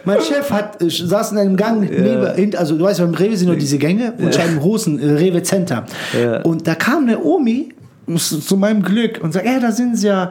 Mein 0.05 0.21
Chef 0.21 0.51
hat, 0.51 0.83
ich 0.83 1.03
saß 1.07 1.33
in 1.33 1.39
einem 1.39 1.57
Gang 1.57 1.81
neben, 1.91 2.35
hint- 2.35 2.57
also 2.57 2.77
du 2.77 2.85
weißt, 2.85 3.01
beim 3.01 3.15
Rewe 3.15 3.37
sind 3.37 3.49
nur 3.49 3.57
diese 3.57 3.79
Gänge 3.79 4.13
und 4.19 4.39
habe 4.39 4.49
einen 4.51 4.59
großen 4.61 4.99
äh, 5.01 5.13
Rewe 5.13 5.43
Center. 5.43 5.85
Ja. 6.19 6.43
Und 6.43 6.67
da 6.67 6.75
kam 6.75 7.05
eine 7.05 7.23
Omi 7.23 7.71
zu 8.19 8.57
meinem 8.57 8.83
Glück 8.83 9.21
und 9.23 9.33
sagt, 9.33 9.47
ja, 9.47 9.59
da 9.59 9.73
sind 9.73 9.97
sie 9.97 10.09
ja. 10.09 10.31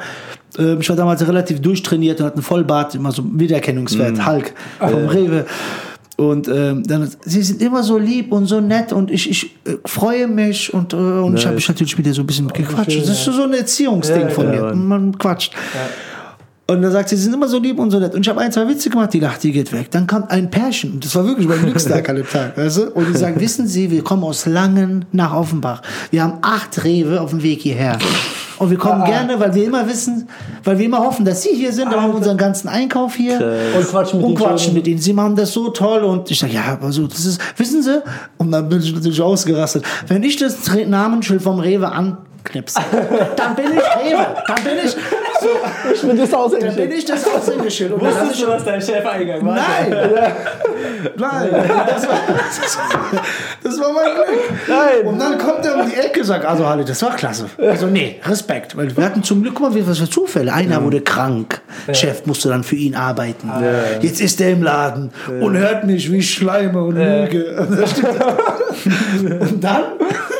Ähm, 0.57 0.77
Ich 0.79 0.89
war 0.89 0.95
damals 0.95 1.27
relativ 1.27 1.59
durchtrainiert 1.61 2.19
und 2.19 2.27
hatte 2.27 2.35
einen 2.35 2.43
Vollbart, 2.43 2.95
immer 2.95 3.11
so 3.11 3.23
Wiedererkennungswert, 3.25 4.25
Hulk 4.27 4.53
vom 4.79 5.07
Rewe. 5.07 5.45
Und 6.17 6.47
ähm, 6.47 6.83
dann, 6.83 7.09
sie 7.25 7.43
sind 7.43 7.61
immer 7.61 7.83
so 7.83 7.97
lieb 7.97 8.31
und 8.31 8.45
so 8.45 8.61
nett 8.61 8.93
und 8.93 9.11
ich, 9.11 9.29
ich 9.29 9.43
äh, 9.65 9.75
freue 9.85 10.27
mich 10.27 10.73
und, 10.73 10.93
äh, 10.93 10.95
und 10.95 11.35
ich 11.37 11.45
habe 11.45 11.55
mich 11.55 11.67
natürlich 11.67 11.97
mit 11.97 12.07
ihr 12.07 12.13
so 12.13 12.21
ein 12.21 12.27
bisschen 12.27 12.47
gequatscht. 12.47 13.01
Das 13.01 13.09
ist 13.09 13.25
so 13.25 13.43
ein 13.43 13.53
Erziehungsding 13.53 14.21
Ja, 14.21 14.29
von 14.29 14.45
ja, 14.45 14.51
mir. 14.53 14.61
Mann. 14.61 14.87
Man 14.87 15.17
quatscht. 15.17 15.53
Und 16.67 16.81
dann 16.81 16.91
sagt 16.91 17.09
sie, 17.09 17.17
sie 17.17 17.23
sind 17.23 17.33
immer 17.33 17.47
so 17.49 17.59
lieb 17.59 17.77
und 17.77 17.91
so 17.91 17.99
nett. 17.99 18.15
Und 18.15 18.21
ich 18.21 18.29
habe 18.29 18.39
ein, 18.39 18.51
zwei 18.51 18.67
Witze 18.67 18.89
gemacht, 18.89 19.13
die 19.13 19.19
lacht, 19.19 19.43
die 19.43 19.51
geht 19.51 19.71
weg. 19.73 19.91
Dann 19.91 20.07
kommt 20.07 20.31
ein 20.31 20.49
Pärchen, 20.49 20.93
und 20.93 21.05
das 21.05 21.13
war 21.15 21.25
wirklich 21.25 21.47
mein 21.47 21.61
Glückstag 21.61 22.07
an 22.09 22.15
dem 22.15 22.27
Tag, 22.27 22.57
weißt 22.57 22.77
du? 22.77 22.91
Und 22.91 23.13
die 23.13 23.17
sagen, 23.17 23.39
wissen 23.39 23.67
Sie, 23.67 23.91
wir 23.91 24.03
kommen 24.03 24.23
aus 24.23 24.45
Langen 24.45 25.05
nach 25.11 25.35
Offenbach. 25.35 25.81
Wir 26.11 26.23
haben 26.23 26.39
acht 26.41 26.83
Rewe 26.83 27.21
auf 27.21 27.31
dem 27.31 27.43
Weg 27.43 27.61
hierher. 27.61 27.99
Und 28.59 28.69
wir 28.69 28.77
kommen 28.77 29.03
gerne, 29.03 29.39
weil 29.39 29.53
wir 29.53 29.65
immer 29.65 29.87
wissen, 29.87 30.27
weil 30.63 30.77
wir 30.79 30.85
immer 30.85 30.99
hoffen, 30.99 31.25
dass 31.25 31.41
Sie 31.41 31.49
hier 31.49 31.73
sind. 31.73 31.91
Wir 31.91 31.97
unseren 32.13 32.37
ganzen 32.37 32.67
Einkauf 32.67 33.15
hier. 33.15 33.35
Und 33.77 33.87
quatschen 33.87 34.19
mit 34.19 34.27
und 34.27 34.35
quatschen 34.35 34.73
mit 34.73 34.87
ihnen. 34.87 34.99
Sie 34.99 35.13
machen 35.13 35.35
das 35.35 35.51
so 35.51 35.69
toll 35.69 36.03
und 36.03 36.29
ich 36.31 36.39
sage, 36.39 36.53
ja, 36.53 36.77
also 36.81 37.07
das 37.07 37.25
ist, 37.25 37.41
wissen 37.57 37.83
Sie? 37.83 38.01
Und 38.37 38.51
dann 38.51 38.69
bin 38.69 38.81
ich 38.81 38.93
natürlich 38.93 39.21
ausgerastet. 39.21 39.83
Wenn 40.07 40.23
ich 40.23 40.37
das 40.37 40.57
Namensschild 40.87 41.41
vom 41.41 41.59
Rewe 41.59 41.91
anknipse, 42.55 42.79
dann 43.35 43.55
bin 43.55 43.65
ich 43.65 44.11
Rewe. 44.11 44.25
Dann 44.47 44.63
bin 44.63 44.77
ich, 44.83 44.91
so, 44.91 45.49
Ich 45.93 46.01
bin 46.01 46.17
das 46.17 46.29
dann 46.29 46.49
bin 46.51 46.57
Aushängeschild. 46.59 46.93
ich 46.93 47.05
das 47.05 47.25
Aushängeschild. 47.27 47.91
Und 47.93 48.03
dann 48.03 48.13
lass 48.27 48.35
ich, 48.39 48.47
was 48.47 48.63
dein 48.63 48.81
Chef 48.81 49.05
eingegangen 49.05 49.45
war? 49.45 49.55
nein, 49.55 49.89
nein, 51.17 51.51
das 51.87 52.07
war, 52.07 52.19
das 53.63 53.79
war 53.79 53.91
mein 53.93 54.15
Glück. 54.15 54.27
Nein. 54.67 55.07
Und 55.07 55.19
dann 55.19 55.37
kommt 55.37 55.65
er 55.65 55.75
um 55.75 55.89
die 55.89 55.95
Ecke 55.95 56.21
und 56.21 56.25
sagt, 56.25 56.45
also 56.45 56.65
Halle, 56.67 56.85
das 56.85 57.01
war 57.01 57.15
klasse. 57.15 57.45
Also 57.57 57.87
nee, 57.87 58.19
Respekt. 58.25 58.75
Weil 58.77 58.95
wir 58.95 59.03
hatten 59.05 59.23
zum 59.23 59.41
Glück, 59.43 59.55
guck 59.55 59.69
mal, 59.69 59.75
wie- 59.75 59.87
was 59.87 59.99
für 59.99 60.09
Zufälle. 60.09 60.53
Einer 60.53 60.83
wurde 60.83 61.01
krank. 61.01 61.61
Chef 61.91 62.25
musste 62.25 62.49
dann 62.49 62.63
für 62.63 62.75
ihn 62.75 62.95
arbeiten. 62.95 63.51
Jetzt 64.01 64.21
ist 64.21 64.39
er 64.41 64.51
im 64.51 64.63
Laden 64.63 65.11
und 65.41 65.57
hört 65.57 65.83
mich, 65.85 66.11
wie 66.11 66.17
ich 66.17 66.33
schleime 66.33 66.81
und 66.83 66.95
lüge. 66.95 67.55
Und 69.39 69.63
dann, 69.63 69.83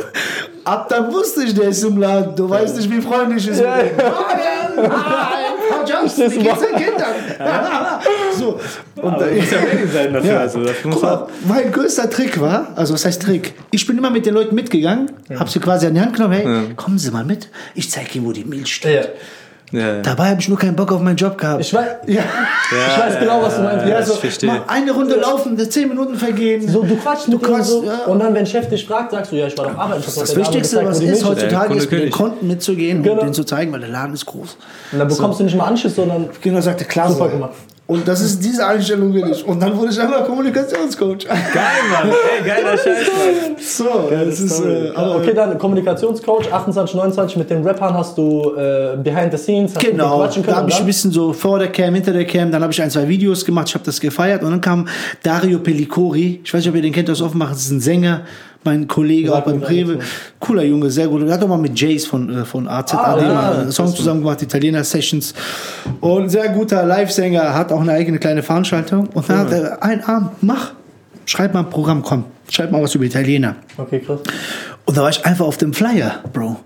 ab 0.66 0.90
dann 0.90 1.12
wusste 1.14 1.44
ich, 1.44 1.54
der 1.54 1.70
ist 1.70 1.84
im 1.84 1.98
Laden. 1.98 2.36
Du 2.36 2.50
weißt 2.50 2.76
nicht, 2.78 2.92
wie 2.92 3.02
freundlich 3.02 3.48
es 3.48 3.60
ist. 3.60 3.64
Morgen! 3.64 4.92
Hi! 4.92 5.46
Frau 5.70 5.84
Jones, 5.86 6.18
wie 6.18 6.44
geht's 6.44 6.60
den 6.60 6.76
Kindern? 6.76 7.16
so. 8.38 8.60
Und 9.02 9.14
Aber 9.14 9.26
du 9.26 9.36
musst 9.36 9.52
ja 9.52 9.60
ready 9.60 9.88
sein 9.88 10.14
dafür. 10.14 10.32
ja. 10.32 10.40
Also, 10.40 10.64
dafür 10.64 10.92
muss 10.92 11.02
mal, 11.02 11.28
mein 11.48 11.72
größter 11.72 12.10
Trick 12.10 12.40
war, 12.40 12.68
also 12.76 12.94
was 12.94 13.06
heißt 13.06 13.22
Trick? 13.24 13.54
Ich 13.72 13.86
bin 13.88 13.98
immer 13.98 14.10
mit 14.10 14.26
den 14.26 14.34
Leuten 14.34 14.56
mitgegangen, 14.56 15.12
hab 15.38 15.50
sie 15.50 15.60
quasi 15.60 15.88
an 15.88 15.94
die 15.96 16.02
Hand 16.02 16.16
genommen, 16.16 16.34
hey, 16.34 16.74
kommen 16.76 16.98
Sie 16.98 17.12
mal 17.12 17.24
mit, 17.24 17.50
ich 17.74 17.90
zeige 17.90 18.16
Ihnen, 18.16 18.26
wo 18.26 18.32
die 18.32 18.44
Milch 18.44 18.74
steht. 18.74 19.06
Ja. 19.06 19.10
Ja, 19.72 19.80
ja. 19.96 20.02
Dabei 20.02 20.30
habe 20.30 20.40
ich 20.42 20.48
nur 20.50 20.58
keinen 20.58 20.76
Bock 20.76 20.92
auf 20.92 21.02
meinen 21.02 21.16
Job 21.16 21.38
gehabt. 21.38 21.62
Ich 21.62 21.74
weiß, 21.74 21.86
ja, 22.08 22.22
ich 22.22 23.00
weiß 23.02 23.20
genau, 23.20 23.42
was 23.42 23.56
du 23.56 23.64
meinst. 23.64 23.86
ja, 23.88 24.00
ich 24.00 24.06
so, 24.06 24.14
verstehe. 24.14 24.50
mal 24.50 24.62
eine 24.68 24.92
Runde 24.92 25.16
laufen, 25.16 25.58
zehn 25.70 25.90
Minuten 25.90 26.16
vergehen. 26.16 26.68
So, 26.68 26.84
du 26.84 26.96
quatschst 26.96 27.32
Du 27.32 27.40
quatschst, 27.40 27.70
so, 27.72 27.84
ja. 27.84 28.06
und 28.06 28.20
dann, 28.20 28.34
wenn 28.34 28.46
Chef 28.46 28.70
dich 28.70 28.86
fragt, 28.86 29.12
sagst 29.12 29.32
du, 29.32 29.36
ja, 29.36 29.48
ich 29.48 29.58
war 29.58 29.66
doch 29.66 29.78
arbeiten. 29.78 30.02
ich 30.02 30.08
hab 30.08 30.14
das 30.16 30.30
Abend 30.32 30.38
Wichtigste, 30.46 30.76
gezeigt, 30.78 30.90
was 30.90 31.00
ist 31.00 31.06
Milch 31.10 31.26
heutzutage, 31.26 31.74
ist, 31.76 31.92
mit 31.92 32.02
den. 32.04 32.12
Konten 32.12 32.48
mitzugehen 32.48 33.02
Genau. 33.04 33.16
und 33.16 33.22
denen 33.24 33.34
zu 33.34 33.44
zeigen, 33.44 33.72
weil 33.74 33.80
der 33.82 33.90
Laden 33.90 34.14
ist 34.14 34.26
groß. 34.26 34.58
Und 34.92 35.00
dann 35.00 35.08
bekommst 35.08 35.40
du 35.40 35.44
nicht 35.44 35.58
mal 35.58 35.66
Anschiss, 35.66 35.96
sondern 35.96 36.30
Genau, 36.42 36.62
sagte, 36.62 36.86
klar, 36.86 37.10
Super 37.12 37.30
gemacht. 37.30 37.54
Und 37.88 38.08
das 38.08 38.20
ist 38.22 38.44
diese 38.44 38.66
Einstellung 38.66 39.14
will 39.14 39.30
ich. 39.32 39.46
Und 39.46 39.62
dann 39.62 39.78
wurde 39.78 39.92
ich 39.92 40.02
einfach 40.02 40.26
Kommunikationscoach. 40.26 41.28
Geil, 41.28 41.36
Mann. 41.92 42.10
Ey, 42.10 42.44
geiler 42.48 42.76
Scheiß, 42.78 43.08
Mann. 43.08 43.56
So, 43.60 44.10
das 44.10 44.40
ist, 44.40 44.60
äh, 44.66 44.92
Okay, 44.96 45.34
dann 45.36 45.56
Kommunikationscoach, 45.60 46.52
28, 46.52 46.96
29, 46.96 47.38
mit 47.38 47.50
den 47.52 47.62
Rappern 47.64 47.94
hast 47.94 48.18
du 48.18 48.54
äh, 48.58 48.98
Behind 48.98 49.32
the 49.32 49.38
Scenes, 49.38 49.76
hast 49.76 49.86
du 49.86 49.92
Genau, 49.92 50.18
quatschen 50.18 50.42
da 50.42 50.48
können. 50.48 50.58
habe 50.62 50.70
ich 50.72 50.80
ein 50.80 50.86
bisschen 50.88 51.12
so 51.12 51.32
vor 51.32 51.60
der 51.60 51.68
Cam, 51.72 51.94
hinter 51.94 52.12
der 52.14 52.26
Cam, 52.26 52.52
dann 52.52 52.64
habe 52.64 52.74
ich 52.74 52.82
ein, 52.82 52.90
zwei 52.90 53.08
Videos 53.08 53.46
gemacht, 53.46 53.68
ich 53.70 53.76
habe 53.76 53.86
das 53.86 54.00
gefeiert 54.02 54.42
und 54.42 54.50
dann 54.50 54.62
kam 54.62 54.88
Dario 55.22 55.60
Pellicori, 55.60 56.42
ich 56.44 56.52
weiß 56.54 56.62
nicht, 56.62 56.70
ob 56.70 56.76
ihr 56.76 56.82
den 56.82 56.94
kennt 56.94 57.10
aus 57.12 57.22
Offenbach, 57.22 57.50
das 57.52 57.66
ist 57.66 57.72
ein 57.72 57.82
Sänger, 57.82 58.22
mein 58.66 58.88
Kollege 58.88 59.34
auch 59.34 59.42
beim 59.42 59.62
Rewe, 59.64 60.00
cooler 60.40 60.64
Junge, 60.64 60.90
sehr 60.90 61.08
gut. 61.08 61.22
Er 61.28 61.34
hat 61.34 61.44
auch 61.44 61.48
mal 61.48 61.58
mit 61.58 61.80
Jace 61.80 62.06
von, 62.06 62.30
äh, 62.42 62.46
von 62.46 62.68
AZAD 62.68 63.00
Ah, 63.00 63.18
ja, 63.20 63.52
einen 63.62 63.72
Song 63.72 63.88
zusammen 63.96 64.22
gemacht, 64.22 64.42
Italiener 64.42 64.84
Sessions 64.84 65.34
und 66.02 66.30
sehr 66.30 66.50
guter 66.50 66.86
Live-Sänger, 66.86 67.54
hat 67.54 67.72
auch 67.72 67.82
eine 67.82 67.92
eigene 67.94 68.18
kleine 68.20 68.44
Veranstaltung 68.44 69.08
und 69.14 69.30
dann 69.30 69.38
hat 69.38 69.52
er 69.52 69.84
einen 69.84 70.04
Abend, 70.04 70.32
mach, 70.42 70.72
schreib 71.26 71.54
mal 71.54 71.62
ein 71.62 71.70
Programm, 71.70 72.02
komm, 72.02 72.26
schreib 72.50 72.72
mal 72.72 72.82
was 72.82 72.96
über 72.96 73.06
Italiener. 73.06 73.56
Okay, 73.78 74.00
krass. 74.00 74.20
Und 74.86 74.98
da 74.98 75.02
war 75.04 75.10
ich 75.10 75.26
einfach 75.26 75.46
auf 75.46 75.58
dem 75.58 75.74
Flyer, 75.74 76.20
Bro. 76.34 76.58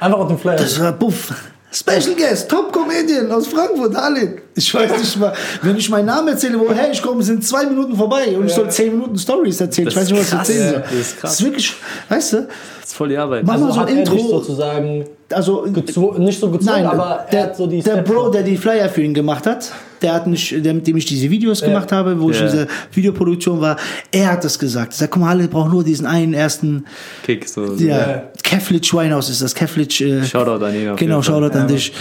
Einfach 0.00 0.18
auf 0.18 0.28
dem 0.28 0.38
Flyer. 0.38 0.56
Das 0.56 0.80
war 0.80 0.92
Buff. 0.92 1.34
Special 1.70 2.14
Guest, 2.16 2.48
Top 2.48 2.72
Comedian 2.72 3.30
aus 3.30 3.46
Frankfurt, 3.46 3.94
Harley. 3.94 4.40
Ich 4.54 4.72
weiß 4.72 4.90
nicht 4.98 5.18
mal, 5.18 5.34
wenn 5.62 5.76
ich 5.76 5.90
meinen 5.90 6.06
Namen 6.06 6.28
erzähle, 6.28 6.58
woher 6.58 6.90
ich 6.90 7.02
komme, 7.02 7.22
sind 7.22 7.44
zwei 7.44 7.66
Minuten 7.66 7.94
vorbei 7.94 8.36
und 8.38 8.46
ich 8.46 8.54
soll 8.54 8.70
zehn 8.70 8.92
Minuten 8.92 9.18
Stories 9.18 9.60
erzählen. 9.60 9.84
Das 9.84 9.94
ich 9.94 10.00
weiß 10.00 10.10
nicht, 10.10 10.20
was 10.20 10.28
ich 10.28 10.38
erzählen 10.38 10.64
ja. 10.64 10.70
soll. 10.70 10.80
Das 10.80 10.92
ist 10.92 11.18
krass. 11.18 11.30
Das 11.30 11.40
ist 11.40 11.44
wirklich, 11.44 11.74
weißt 12.08 12.32
du, 12.32 12.36
Das 12.36 12.88
ist 12.88 12.94
voll 12.94 13.08
die 13.10 13.18
Arbeit. 13.18 13.44
Mach 13.44 13.58
mal 13.58 13.66
also 13.66 13.80
so 13.80 13.86
ein 13.86 13.98
Intro. 13.98 14.16
sozusagen 14.16 15.04
Also, 15.30 15.66
nicht 15.66 16.40
so 16.40 16.50
gezwungen, 16.50 16.62
nein, 16.62 16.86
aber 16.86 17.26
er 17.30 17.46
der, 17.48 17.54
so 17.54 17.66
der 17.66 17.96
Bro, 18.02 18.30
der 18.30 18.42
die 18.42 18.56
Flyer 18.56 18.88
für 18.88 19.02
ihn 19.02 19.12
gemacht 19.12 19.46
hat, 19.46 19.70
der 20.02 20.14
hat 20.14 20.26
mich, 20.26 20.54
der, 20.58 20.74
mit 20.74 20.86
dem 20.86 20.96
ich 20.96 21.06
diese 21.06 21.30
Videos 21.30 21.60
gemacht 21.62 21.90
habe, 21.92 22.20
wo 22.20 22.30
ich 22.30 22.38
Ja. 22.38 22.46
diese 22.46 22.66
Videoproduktion 22.92 23.60
war, 23.60 23.76
er 24.12 24.32
hat 24.32 24.44
das 24.44 24.58
gesagt. 24.58 24.92
Er 24.92 24.96
sagt, 24.96 25.12
guck 25.12 25.22
mal, 25.22 25.30
alle 25.30 25.48
brauchen 25.48 25.70
nur 25.70 25.84
diesen 25.84 26.06
einen 26.06 26.34
ersten, 26.34 26.84
Kick, 27.24 27.48
so. 27.48 27.74
ja, 27.74 28.24
Keflitz 28.42 28.86
Schweinhaus 28.86 29.28
ist 29.30 29.42
das, 29.42 29.54
Keflitz, 29.54 30.00
äh, 30.00 30.24
Shoutout 30.24 30.64
an 30.64 30.74
ihn. 30.74 30.96
Genau. 30.96 31.22
Shoutout 31.22 31.56
an 31.58 31.68
dich. 31.68 31.92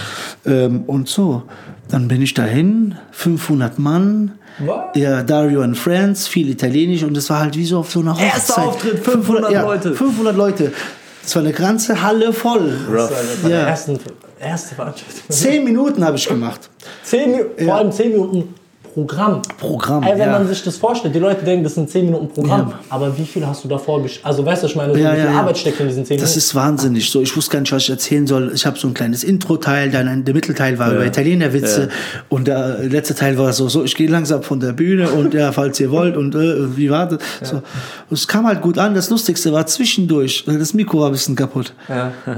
Ähm, 0.46 0.84
und 0.88 1.08
so, 1.10 1.44
dann 1.90 2.08
bin 2.08 2.22
ich 2.22 2.34
dahin, 2.34 2.96
500 3.12 3.80
Mann. 3.80 4.32
Was? 4.60 4.96
Ja, 4.96 5.22
Dario 5.22 5.62
and 5.62 5.78
Friends, 5.78 6.28
viel 6.28 6.50
Italienisch 6.50 7.04
und 7.04 7.16
das 7.16 7.30
war 7.30 7.42
halt 7.42 7.56
wie 7.56 7.66
so 7.66 7.78
auf 7.80 7.92
so 7.92 8.00
einer 8.00 8.14
Hochzeit. 8.14 8.34
Erster 8.34 8.64
Auftritt, 8.64 9.00
500 9.00 9.52
ja, 9.52 9.62
Leute. 9.62 9.94
500 9.94 10.36
Leute. 10.36 10.72
Das 11.28 11.36
war 11.36 11.44
eine 11.44 11.52
ganze 11.52 12.02
Halle 12.02 12.32
voll. 12.32 12.74
Rough. 12.90 13.10
bei 13.44 13.50
der 13.50 13.58
Ja. 13.60 13.68
ersten, 13.68 14.00
erste 14.40 14.76
Veranstaltung. 14.76 15.20
Zehn 15.28 15.66
Minuten 15.66 16.06
habe 16.06 16.16
ich 16.16 16.26
gemacht. 16.26 16.70
Zehn 17.04 17.32
Minuten, 17.32 17.66
vor 17.66 17.76
allem 17.76 17.92
10 17.92 18.12
Minuten 18.14 18.56
Programm. 18.98 19.44
Programm, 19.60 20.02
Ey, 20.02 20.14
wenn 20.14 20.22
ja. 20.22 20.32
man 20.32 20.48
sich 20.48 20.64
das 20.64 20.76
vorstellt, 20.78 21.14
die 21.14 21.20
Leute 21.20 21.46
denken, 21.46 21.64
das 21.64 21.76
sind 21.76 21.88
10 21.88 22.06
Minuten 22.06 22.30
Programm. 22.30 22.74
Aber 22.90 23.16
wie 23.16 23.26
viel 23.26 23.46
hast 23.46 23.64
du 23.64 23.68
davor 23.68 24.04
Also 24.24 24.44
weißt 24.44 24.64
du, 24.64 24.68
ich 24.68 24.76
meine, 24.76 24.94
so 24.94 24.98
Ja, 24.98 25.12
wie 25.12 25.16
viel 25.18 25.26
ja, 25.26 25.32
ja. 25.34 25.40
Arbeit 25.40 25.60
steckt 25.60 25.80
in 25.80 25.88
diesen 25.88 26.04
10 26.04 26.18
Das 26.18 26.30
Minuten? 26.30 26.38
ist 26.40 26.56
wahnsinnig. 26.56 27.12
So, 27.12 27.22
ich 27.22 27.38
wusste 27.38 27.52
gar 27.52 27.60
nicht, 27.60 27.72
was 27.72 27.84
ich 27.84 27.92
erzählen 27.92 28.26
soll. 28.26 28.52
Ich 28.56 28.66
habe 28.66 28.80
so 28.80 28.88
ein 28.88 28.96
kleines 28.96 29.24
Intro-Teil, 29.24 29.92
dann 29.92 30.08
ein, 30.08 30.26
der 30.26 30.34
Mittelteil 30.34 30.80
war 30.80 30.92
über 30.94 31.06
Italienerwitze 31.06 31.90
und 32.30 32.48
der 32.48 32.80
letzte 32.80 33.14
Teil 33.14 33.38
war 33.38 33.54
so, 33.54 33.70
so 33.70 33.84
ich 33.84 33.94
gehe 33.94 34.10
langsam 34.10 34.42
von 34.42 34.60
der 34.60 34.74
Bühne 34.74 35.12
und 35.12 35.36
ja, 35.36 35.52
falls 35.52 35.80
ihr 35.80 35.92
wollt 35.92 36.18
und 36.18 36.34
äh, 36.34 36.76
wie 36.76 36.90
war 36.90 37.08
das? 37.08 37.20
So. 37.44 37.58
Und 37.58 37.64
es 38.10 38.28
kam 38.28 38.48
halt 38.48 38.62
gut 38.62 38.80
an. 38.80 38.96
Das 38.96 39.12
Lustigste 39.12 39.54
war 39.54 39.68
zwischendurch, 39.68 40.44
das 40.48 40.74
Mikro 40.74 41.02
war 41.02 41.10
ein 41.10 41.12
bisschen 41.12 41.36
kaputt. 41.36 41.72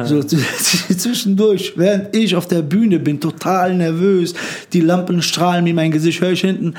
So, 0.03 0.21
zwischendurch, 0.97 1.73
während 1.77 2.13
ich 2.13 2.35
auf 2.35 2.47
der 2.47 2.63
Bühne 2.63 2.99
bin, 2.99 3.21
total 3.21 3.75
nervös, 3.75 4.33
die 4.73 4.81
Lampen 4.81 5.21
strahlen 5.21 5.63
mir 5.63 5.69
in 5.69 5.75
mein 5.77 5.91
Gesicht, 5.91 6.19
höre 6.19 6.31
ich 6.31 6.48
hinten, 6.49 6.73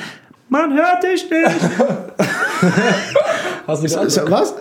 man 0.49 0.73
hört 0.75 1.03
dich 1.03 1.31
nicht. 1.31 1.47
Hast 3.67 3.83
du 3.83 3.87
Ist, 3.87 3.95
geantwortet? 3.95 4.31
was? 4.31 4.55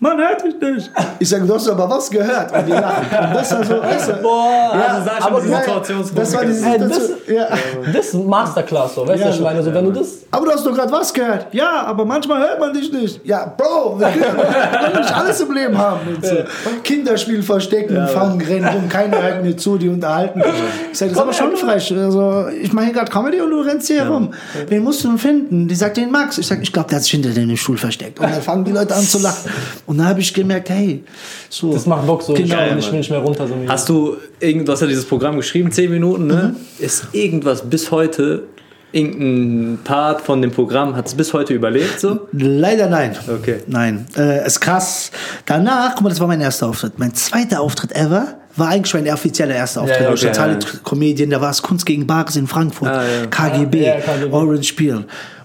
Man 0.00 0.18
hört 0.18 0.44
dich 0.44 0.54
nicht. 0.60 0.90
Ich 1.18 1.28
sage, 1.28 1.46
du 1.46 1.54
hast 1.54 1.68
aber 1.68 1.88
was 1.88 2.10
gehört. 2.10 2.52
Und 2.52 2.66
die 2.66 2.72
lachen. 2.72 3.06
Das 3.10 3.52
war 3.52 3.64
so, 3.64 3.80
weißt 3.82 4.08
du, 4.10 4.12
Boah, 4.22 4.72
Also 4.88 5.04
sag 5.04 5.16
schon 5.22 5.32
aber 5.32 5.40
die. 5.40 5.48
Situationskomik. 5.48 6.14
das 6.16 6.34
war 6.34 6.44
diese 6.44 6.66
Hey, 6.66 6.78
das, 6.78 6.88
Situation. 6.96 7.36
Ja. 7.36 7.48
das 7.92 8.06
ist 8.06 8.14
Masterclass, 8.14 8.94
so, 8.96 9.06
weißt 9.08 9.20
Ja, 9.22 9.28
du, 9.28 9.34
ich 9.34 9.40
meine, 9.40 9.62
so, 9.62 9.72
wenn 9.72 9.84
du 9.84 9.92
das. 9.92 10.08
Aber 10.30 10.44
du 10.46 10.52
hast 10.52 10.66
doch 10.66 10.74
gerade 10.74 10.92
was 10.92 11.12
gehört. 11.14 11.46
Ja, 11.52 11.84
aber 11.86 12.04
manchmal 12.04 12.40
hört 12.40 12.60
man 12.60 12.72
dich 12.74 12.92
nicht. 12.92 13.20
Ja, 13.24 13.46
Bro, 13.56 13.98
wir 14.00 14.08
können, 14.08 14.98
nicht 15.00 15.16
alles 15.16 15.40
im 15.40 15.52
Leben 15.52 15.78
haben. 15.78 16.00
Und 16.08 16.26
so. 16.26 16.36
Kinderspiel 16.82 17.42
verstecken, 17.42 18.06
fangen, 18.08 18.40
rennen 18.42 18.66
rum, 18.66 18.88
keiner 18.88 19.22
hört 19.22 19.42
mir 19.42 19.56
zu, 19.56 19.78
die 19.78 19.88
unterhalten. 19.88 20.42
Ich 20.92 20.98
sage, 20.98 21.10
das 21.12 21.18
ist 21.18 21.22
aber 21.22 21.32
schon 21.32 21.56
frech. 21.56 21.92
Also, 21.96 22.48
ich 22.60 22.72
mache 22.72 22.86
hier 22.86 22.94
gerade 22.94 23.10
Comedy 23.10 23.40
und 23.40 23.50
du 23.50 23.60
rennst 23.60 23.86
hier 23.86 24.06
rum. 24.06 24.32
Wen 24.68 24.82
musst 24.82 25.02
du 25.04 25.08
denn 25.08 25.18
finden? 25.18 25.68
Die 25.68 25.74
sagt 25.74 25.96
den 25.96 26.10
Max. 26.10 26.36
Ich 26.38 26.46
sage, 26.46 26.62
ich 26.62 26.72
glaube, 26.72 26.88
der 26.90 26.96
hat 26.96 27.04
sich 27.04 27.12
hinter 27.12 27.30
dem 27.30 27.56
Stuhl 27.56 27.78
versteckt. 27.78 28.18
Und 28.20 28.30
dann 28.30 28.42
fangen 28.42 28.64
die 28.64 28.72
Leute 28.72 28.94
an 28.94 29.02
zu 29.02 29.18
lachen. 29.18 29.50
Und 29.86 29.93
dann 29.98 30.08
habe 30.08 30.20
ich 30.20 30.32
gemerkt, 30.32 30.70
hey, 30.70 31.02
so. 31.48 31.72
Das 31.72 31.86
macht 31.86 32.06
Bock 32.06 32.22
so. 32.22 32.34
Genau. 32.34 32.76
ich, 32.78 32.90
will 32.90 32.98
nicht, 32.98 33.10
mehr 33.10 33.20
runter. 33.20 33.46
So 33.46 33.54
Hast 33.66 33.88
du 33.88 34.16
irgend, 34.40 34.68
du 34.68 34.72
hast 34.72 34.80
ja 34.80 34.86
dieses 34.86 35.04
Programm 35.04 35.36
geschrieben, 35.36 35.70
10 35.70 35.90
Minuten, 35.90 36.26
ne? 36.26 36.54
Ist 36.78 37.08
irgendwas 37.12 37.68
bis 37.68 37.90
heute, 37.90 38.44
irgendein 38.92 39.78
Part 39.84 40.20
von 40.20 40.40
dem 40.40 40.52
Programm, 40.52 40.94
hat 40.96 41.06
es 41.06 41.14
bis 41.14 41.32
heute 41.32 41.52
überlebt 41.52 41.98
so? 41.98 42.28
Leider 42.32 42.88
nein. 42.88 43.16
Okay. 43.28 43.60
Nein. 43.66 44.06
Äh, 44.16 44.46
ist 44.46 44.60
krass. 44.60 45.10
Danach, 45.46 45.94
guck 45.94 46.04
mal, 46.04 46.08
das 46.10 46.20
war 46.20 46.28
mein 46.28 46.40
erster 46.40 46.68
Auftritt. 46.68 46.98
Mein 46.98 47.12
zweiter 47.14 47.60
Auftritt 47.60 47.92
ever 47.96 48.38
war 48.56 48.68
eigentlich 48.68 48.94
mein 48.94 49.12
offizieller 49.12 49.54
erster 49.54 49.82
Auftritt. 49.82 50.00
ja, 50.00 50.14
Ja, 50.14 50.56
okay, 50.56 50.58
ja. 50.62 50.78
Comedian, 50.84 51.30
da 51.30 51.40
war 51.40 51.50
es 51.50 51.60
Kunst 51.60 51.84
gegen 51.84 52.06
Bares 52.06 52.36
in 52.36 52.46
Frankfurt. 52.46 52.88
Ah, 52.88 53.02
ja. 53.02 53.26
KGB, 53.26 53.84
Ja, 53.84 54.00
KGB. 54.00 54.32
Orange 54.32 54.72
Peel. 54.74 55.04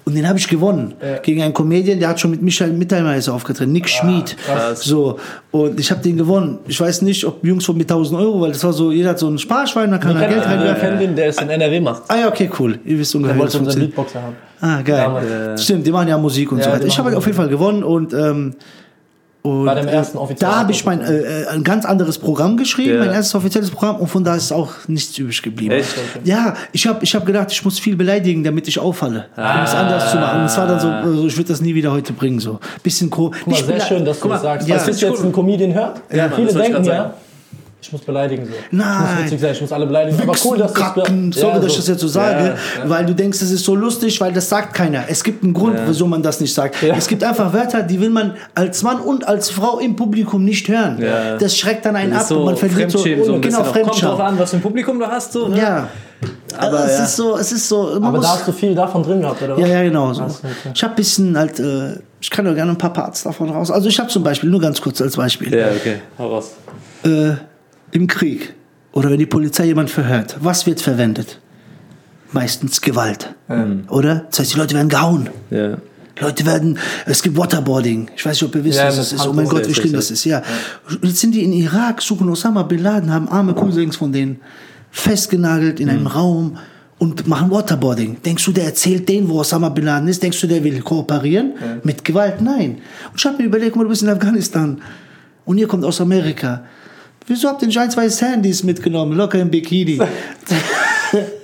Und 0.10 0.16
den 0.16 0.28
habe 0.28 0.40
ich 0.40 0.48
gewonnen. 0.48 0.96
Gegen 1.22 1.44
einen 1.44 1.54
Comedian, 1.54 2.00
der 2.00 2.10
hat 2.10 2.20
schon 2.20 2.32
mit 2.32 2.42
Michael 2.42 2.74
Mittermeier 2.74 3.22
aufgetreten. 3.32 3.72
Nick 3.72 3.88
Schmid. 3.88 4.36
krass. 4.44 4.82
So. 4.84 5.20
Und 5.52 5.80
ich 5.80 5.92
habe 5.92 6.02
den 6.02 6.18
gewonnen. 6.18 6.58
Ich 6.68 6.82
weiß 6.82 7.04
nicht, 7.04 7.24
ob 7.26 7.46
Jungs 7.46 7.64
von 7.64 7.78
mit 7.78 7.92
1000 7.92 8.20
Euro, 8.20 8.42
weil 8.42 8.52
das 8.52 8.64
war 8.64 8.74
so, 8.74 8.92
jeder 8.92 9.12
hat 9.12 9.20
so 9.20 9.28
einen 9.28 9.38
Sparschwein, 9.38 9.92
da 9.92 10.00
kann 10.00 10.18
er 10.18 10.28
Geld 10.28 10.44
reinwerfen. 10.44 10.98
den, 10.98 11.16
der 11.16 11.28
ist 11.28 11.40
in 11.40 11.50
NRW 11.50 11.80
macht. 11.80 12.02
Ah 12.08 12.18
ja, 12.22 12.28
okay, 12.28 12.50
cool. 12.58 12.80
Ihr 12.86 12.98
wisst 12.98 13.14
ungefähr, 13.14 13.38
wollte 13.38 13.60
unseren 13.60 13.66
funktioniert. 13.66 13.96
Beatboxer 13.96 14.22
haben. 14.24 14.36
Ah, 14.62 14.82
geil. 14.82 14.98
Damals. 14.98 15.64
Stimmt, 15.64 15.86
die 15.86 15.92
machen 15.92 16.08
ja 16.08 16.18
Musik 16.18 16.52
und 16.52 16.58
Ja, 16.58 16.64
so 16.64 16.72
weiter. 16.72 16.86
Ich 16.88 16.98
habe 16.98 17.16
auf 17.16 17.26
jeden 17.28 17.38
Fall 17.38 17.50
gewonnen 17.50 17.84
und, 17.84 18.12
ähm, 18.14 18.56
und 19.42 19.66
Bei 19.66 19.74
dem 19.76 19.88
ersten 19.88 20.18
äh, 20.18 20.22
offiziellen 20.22 20.52
da 20.54 20.60
habe 20.60 20.72
ich 20.72 20.84
mein, 20.86 21.00
äh, 21.02 21.44
äh, 21.44 21.48
ein 21.48 21.64
ganz 21.64 21.86
anderes 21.86 22.18
Programm 22.18 22.58
geschrieben, 22.58 22.96
Ja. 22.96 23.00
mein 23.06 23.14
erstes 23.14 23.36
offizielles 23.36 23.72
Programm 23.72 23.96
und 23.98 24.08
von 24.08 24.24
da 24.24 24.36
ist 24.36 24.52
auch 24.52 24.70
nichts 24.88 25.18
übrig 25.18 25.42
geblieben. 25.42 25.72
Echt? 25.76 25.96
Ja, 26.26 26.56
ich 26.74 26.86
habe 26.86 27.00
ich 27.04 27.16
hab 27.16 27.26
gedacht, 27.26 27.50
ich 27.52 27.64
muss 27.64 27.80
viel 27.80 27.96
beleidigen, 27.96 28.44
damit 28.44 28.68
ich 28.68 28.78
auffalle, 28.80 29.28
um 29.38 29.44
es 29.64 29.74
anders 29.74 30.12
zu 30.12 30.18
machen. 30.18 30.40
Und 30.42 30.46
es 30.48 30.58
war 30.58 30.68
dann 30.68 30.80
so, 30.80 30.88
also 30.90 31.26
ich 31.28 31.38
würde 31.38 31.48
das 31.50 31.62
nie 31.62 31.74
wieder 31.74 31.92
heute 31.92 32.12
bringen. 32.12 32.40
So 32.40 32.60
bisschen 32.84 33.10
co 33.10 33.30
Guck 33.30 33.48
mal, 33.48 33.64
sehr 33.64 33.80
schön, 33.80 34.04
dass 34.04 34.20
du 34.20 34.28
das 34.28 34.42
sagst. 34.42 34.68
ja, 34.68 34.76
Was 34.76 34.88
ist 34.90 35.02
jetzt 35.02 35.24
ein 35.24 35.32
Comedian 35.32 35.74
hört? 35.74 36.02
Ja, 36.12 36.28
Mann, 36.28 36.36
Viele 36.36 36.54
denken 36.54 36.84
ja. 36.84 37.14
Ich 37.82 37.92
muss 37.94 38.02
beleidigen. 38.02 38.46
So. 38.46 38.52
Ich 38.52 38.72
Nein. 38.72 39.16
muss 39.16 39.24
witzig 39.24 39.40
sein, 39.40 39.52
ich 39.54 39.62
muss 39.62 39.72
alle 39.72 39.86
beleidigen. 39.86 40.22
Aber 40.22 40.36
cool, 40.44 40.58
dass 40.58 40.74
kacken, 40.74 41.32
sorry, 41.32 41.54
ja, 41.54 41.60
dass 41.60 41.72
ich 41.72 41.78
das 41.78 41.88
jetzt 41.88 42.02
so 42.02 42.08
sage, 42.08 42.56
Ja, 42.78 42.90
weil 42.90 43.06
du 43.06 43.16
denkst, 43.16 43.42
es 43.42 43.52
ist 43.52 43.64
so 43.64 43.74
lustig, 43.76 44.20
weil 44.20 44.34
das 44.34 44.50
sagt 44.50 44.74
keiner. 44.74 45.06
Es 45.08 45.24
gibt 45.24 45.44
einen 45.44 45.54
Grund, 45.54 45.78
wieso 45.88 46.06
man 46.06 46.22
das 46.22 46.42
nicht 46.42 46.54
sagt. 46.54 46.76
Es 46.84 47.08
gibt 47.08 47.24
einfach 47.24 47.54
Wörter, 47.54 47.82
die 47.84 48.00
will 48.02 48.10
man 48.10 48.36
als 48.54 48.84
Mann 48.84 49.00
und 49.00 49.28
als 49.28 49.50
Frau 49.50 49.80
im 49.80 49.96
Publikum 49.96 50.44
nicht 50.44 50.68
hören. 50.68 51.02
Ja. 51.02 51.38
Das 51.38 51.58
schreckt 51.58 51.86
dann 51.86 51.96
einen 51.96 52.12
Das 52.12 52.24
ab 52.24 52.28
so 52.28 52.40
und 52.40 52.46
man 52.46 52.58
verliert 52.58 52.92
so, 52.92 53.00
Fremdschämen, 53.00 53.26
so 53.26 53.40
genau. 53.40 53.64
Kommt 53.64 54.02
drauf 54.02 54.20
an, 54.20 54.38
was 54.40 54.50
für 54.52 54.58
ein 54.58 54.62
Publikum 54.62 55.00
du 55.00 55.08
hast, 55.08 55.32
so, 55.32 55.48
ne? 55.48 55.58
Ja. 55.58 55.88
Aber 56.58 56.84
es 56.86 56.98
ja. 56.98 57.04
ist 57.06 57.16
so, 57.16 57.38
es 57.38 57.52
ist 57.52 57.70
so. 57.70 57.94
Aber 58.02 58.20
da 58.20 58.34
hast 58.34 58.48
du 58.48 58.52
viel 58.52 58.76
davon 58.76 59.04
drin 59.04 59.22
gehabt, 59.22 59.42
oder 59.42 59.56
was? 59.56 59.62
ja, 59.62 59.68
ja, 59.68 59.84
genau. 59.84 60.14
So. 60.14 60.28
So, 60.28 60.40
okay. 60.40 60.72
Ich 60.74 60.84
habe 60.84 60.94
ein 60.94 60.96
bisschen 60.98 61.38
halt, 61.38 61.60
äh, 61.60 62.00
ich 62.20 62.30
kann 62.30 62.44
doch 62.44 62.54
gerne 62.54 62.72
ein 62.72 62.78
paar 62.78 62.92
Parts 62.92 63.24
davon 63.24 63.50
raus. 63.50 63.72
Also 63.72 63.88
ich 63.88 63.98
habe 64.00 64.10
zum 64.10 64.24
Beispiel, 64.24 64.50
nur 64.50 64.60
ganz 64.60 64.82
kurz 64.82 65.02
als 65.02 65.16
Beispiel, 65.16 65.56
Ja, 65.56 65.68
okay. 65.68 66.02
Hau 66.18 66.28
raus. 66.28 66.52
äh, 67.04 67.32
im 67.92 68.08
Krieg 68.08 68.54
oder 68.92 69.10
wenn 69.10 69.20
die 69.20 69.26
Polizei 69.26 69.66
jemand 69.66 69.90
verhört, 69.90 70.38
was 70.42 70.66
wird 70.66 70.82
verwendet? 70.82 71.40
Meistens 72.32 72.82
Gewalt. 72.82 73.34
Oder? 73.90 74.26
Das 74.30 74.40
heißt, 74.40 74.54
die 74.54 74.58
Leute 74.58 74.76
werden 74.76 74.90
gehauen. 74.90 75.30
Ja. 75.50 75.78
Leute 76.20 76.46
werden, 76.46 76.78
es 77.06 77.24
gibt 77.24 77.38
Waterboarding. 77.38 78.12
Ich 78.16 78.26
weiß 78.26 78.34
nicht, 78.34 78.44
ob 78.44 78.56
ihr 78.56 78.64
wisst, 78.64 78.78
Ja, 78.78 78.88
was 78.88 78.98
das 78.98 79.14
ist. 79.14 79.26
Oh 79.26 79.34
mein. 79.34 79.48
Gott, 79.48 79.68
wie 79.68 79.74
schlimm 79.74 79.94
das 79.94 80.12
ist. 80.12 80.26
Ja. 80.26 80.44
Jetzt 81.02 81.20
sind 81.20 81.34
die 81.34 81.44
in 81.44 81.54
Irak, 81.54 82.02
suchen 82.02 82.30
Osama 82.30 82.64
Bin 82.64 82.84
Laden, 82.84 83.12
haben 83.12 83.30
arme 83.30 83.54
Cousins 83.54 83.96
von 83.96 84.12
denen 84.12 84.40
festgenagelt 84.92 85.80
in 85.80 85.90
einem 85.90 86.08
Raum 86.08 86.58
und 86.98 87.26
machen 87.28 87.50
Waterboarding. 87.50 88.18
Denkst 88.22 88.44
du, 88.44 88.52
der 88.52 88.66
erzählt 88.66 89.08
denen, 89.08 89.30
wo 89.30 89.40
Osama 89.40 89.70
Bin 89.70 89.86
Laden 89.86 90.08
ist? 90.10 90.22
Denkst 90.22 90.42
du, 90.42 90.48
der 90.48 90.64
will 90.64 90.82
kooperieren? 90.82 91.54
Mit 91.84 92.04
Gewalt? 92.04 92.42
Nein. 92.42 92.80
Und 93.12 93.18
ich 93.18 93.26
habe 93.26 93.38
mir 93.38 93.46
überlegt, 93.46 93.72
guck 93.72 93.78
mal, 93.78 93.84
du 93.84 93.90
bist 93.90 94.02
in 94.02 94.10
Afghanistan 94.10 94.82
und 95.46 95.58
ihr 95.58 95.68
kommt 95.68 95.86
aus 95.86 96.02
Amerika. 96.02 96.64
Wieso 97.30 97.48
habt 97.48 97.62
ihr 97.62 97.68
nicht 97.68 97.78
ein, 97.78 97.92
zwei 97.92 98.10
Sandys 98.10 98.64
mitgenommen? 98.64 99.16
Locker 99.16 99.40
im 99.40 99.52
Bikini. 99.52 100.00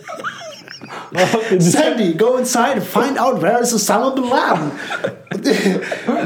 Sandy, 1.60 2.13
go 2.13 2.38
inside, 2.38 2.82
find 2.82 3.19
out 3.19 3.41
where 3.41 3.62
is 3.62 3.73
Osama 3.73 4.10
Bin 4.12 4.23
Laden. 4.30 4.71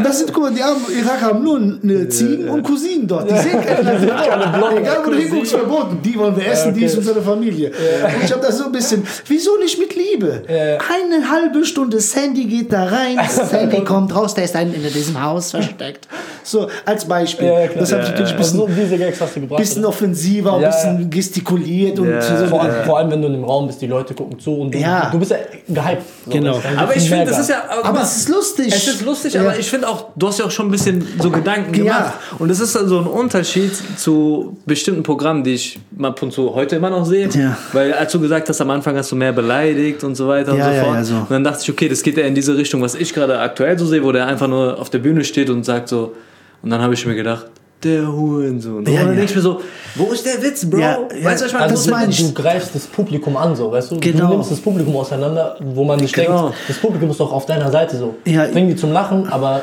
Das 0.03 0.19
sind, 0.19 0.31
guck 0.33 0.43
mal, 0.43 0.53
die 0.53 0.63
haben, 0.63 0.81
Iraker 0.97 1.21
haben 1.27 1.43
nur 1.43 1.57
eine 1.57 2.07
Ziegen 2.09 2.47
und 2.49 2.63
Cousinen 2.63 3.07
dort. 3.07 3.29
Die 3.29 3.35
sehen 3.37 3.59
keine 3.61 3.97
Egal, 4.79 5.01
wo 5.03 5.09
du 5.11 5.17
hinguckst, 5.17 5.51
verboten. 5.53 5.99
Die 6.03 6.17
wollen 6.17 6.35
wir 6.37 6.45
essen, 6.47 6.73
die 6.73 6.83
ist 6.85 6.97
unsere 6.97 7.21
Familie. 7.21 7.69
Und 7.69 8.23
ich 8.23 8.31
habe 8.31 8.41
das 8.41 8.57
so 8.57 8.65
ein 8.65 8.71
bisschen, 8.71 9.03
wieso 9.27 9.57
nicht 9.57 9.79
mit 9.79 9.95
Liebe? 9.95 10.43
Eine 10.47 11.29
halbe 11.29 11.65
Stunde, 11.65 11.99
Sandy 11.99 12.45
geht 12.45 12.71
da 12.71 12.85
rein, 12.85 13.17
Sandy 13.29 13.83
kommt 13.83 14.15
raus, 14.15 14.33
der 14.35 14.43
ist 14.45 14.55
ein 14.55 14.73
in 14.73 14.81
diesem 14.93 15.21
Haus 15.21 15.51
versteckt. 15.51 16.07
So, 16.43 16.67
als 16.85 17.05
Beispiel. 17.05 17.47
Ja, 17.47 17.67
das 17.67 17.91
habe 17.91 18.03
ich 18.03 18.09
natürlich 18.09 18.31
ein 18.31 18.37
Also, 18.37 18.65
bisschen, 18.65 18.83
diese 18.83 18.97
Gags 18.97 19.21
hast 19.21 19.35
du 19.35 19.41
gebracht. 19.41 19.59
bisschen 19.59 19.85
offensiver, 19.85 20.53
ein 20.53 20.61
bisschen 20.65 21.09
gestikuliert 21.09 21.99
und 21.99 22.21
so. 22.21 22.45
vor, 22.47 22.61
allem, 22.61 22.85
vor 22.85 22.97
allem, 22.97 23.11
wenn 23.11 23.21
du 23.21 23.27
in 23.27 23.33
dem 23.33 23.43
Raum 23.43 23.67
bist, 23.67 23.81
die 23.81 23.87
Leute 23.87 24.13
gucken 24.13 24.39
zu 24.39 24.55
und 24.59 24.73
du, 24.73 24.78
Ja. 24.81 25.09
du 25.11 25.19
bist 25.19 25.31
ja 25.31 25.37
gehypt. 25.67 26.01
So, 26.25 26.31
Genau. 26.31 26.61
Aber 26.77 26.95
ich 26.95 27.09
finde, 27.09 27.25
das 27.25 27.39
ist 27.39 27.49
ja. 27.49 27.63
Aber 27.83 28.01
es 28.01 28.17
ist 28.17 28.29
lustig. 28.29 28.67
Es 28.73 28.87
ist 28.87 29.01
lustig, 29.05 29.33
Ja. 29.33 29.41
aber 29.41 29.57
ich 29.57 29.69
finde 29.69 29.87
auch, 29.87 30.05
du 30.15 30.27
hast 30.27 30.39
ja 30.39 30.45
auch 30.45 30.51
schon 30.51 30.67
ein 30.67 30.71
bisschen 30.71 31.07
so 31.19 31.29
Gedanken 31.31 31.73
Ja. 31.73 31.81
gemacht. 31.97 32.13
Und 32.39 32.49
es 32.49 32.59
ist 32.59 32.75
dann 32.75 32.87
so 32.87 32.99
ein 32.99 33.07
Unterschied 33.07 33.71
zu 33.97 34.57
bestimmten 34.65 35.03
Programmen, 35.03 35.43
die 35.43 35.53
ich 35.55 35.79
mal 35.95 36.09
ab 36.09 36.21
und 36.21 36.31
zu 36.31 36.53
heute 36.53 36.75
immer 36.75 36.89
noch 36.89 37.05
sehe. 37.05 37.29
Ja. 37.29 37.57
Weil 37.73 37.93
als 37.93 38.11
du 38.11 38.19
gesagt 38.19 38.47
hast, 38.49 38.61
am 38.61 38.69
Anfang 38.69 38.95
hast 38.97 39.11
du 39.11 39.15
mehr 39.15 39.31
beleidigt 39.33 40.03
und 40.03 40.15
so 40.15 40.27
weiter 40.27 40.53
Ja, 40.55 40.65
und 40.67 40.71
so 40.71 40.77
ja, 40.77 40.83
fort. 40.83 40.95
ja, 40.95 41.03
so. 41.03 41.15
Und 41.15 41.31
dann 41.31 41.43
dachte 41.43 41.59
ich, 41.63 41.69
okay, 41.71 41.89
das 41.89 42.03
geht 42.03 42.17
ja 42.17 42.23
in 42.25 42.35
diese 42.35 42.55
Richtung, 42.57 42.81
was 42.81 42.95
ich 42.95 43.13
gerade 43.13 43.39
aktuell 43.39 43.77
so 43.79 43.85
sehe, 43.85 44.03
wo 44.03 44.11
der 44.11 44.27
einfach 44.27 44.47
nur 44.47 44.79
auf 44.79 44.89
der 44.89 44.99
Bühne 44.99 45.23
steht 45.23 45.49
und 45.49 45.63
sagt 45.65 45.89
so. 45.89 46.13
Und 46.61 46.69
dann 46.69 46.81
habe 46.81 46.93
ich 46.93 47.05
mir 47.05 47.15
gedacht, 47.15 47.45
der 47.83 48.07
Hurensohn. 48.07 48.73
Ja, 48.73 48.77
und 48.77 48.85
dann 48.85 48.95
ja. 48.95 49.05
denke 49.05 49.23
ich 49.23 49.35
mir 49.35 49.41
so, 49.41 49.61
wo 49.95 50.11
ist 50.11 50.25
der 50.25 50.41
Witz, 50.41 50.65
Bro? 50.65 50.79
Ja, 50.79 50.99
ja. 50.99 51.25
weißt 51.25 51.41
du, 51.41 51.45
was 51.45 51.51
ich 51.51 51.53
meine? 51.53 51.63
Also 51.65 51.91
Das 51.91 52.17
du, 52.17 52.23
du 52.23 52.33
greifst 52.33 52.75
das 52.75 52.87
Publikum 52.87 53.37
an, 53.37 53.55
so, 53.55 53.71
weißt 53.71 53.91
du? 53.91 53.99
Genau. 53.99 54.27
Du 54.27 54.33
nimmst 54.33 54.51
das 54.51 54.59
Publikum 54.59 54.95
auseinander, 54.97 55.57
wo 55.61 55.83
man 55.83 55.99
sich 55.99 56.11
Genau. 56.11 56.49
denkt, 56.49 56.57
das 56.67 56.77
Publikum 56.77 57.09
ist 57.09 57.19
doch 57.19 57.31
auf 57.31 57.45
deiner 57.45 57.71
Seite 57.71 57.97
so. 57.97 58.15
Ja. 58.25 58.45
Bring 58.47 58.67
die 58.67 58.75
zum 58.75 58.91
Lachen, 58.91 59.27
aber 59.27 59.61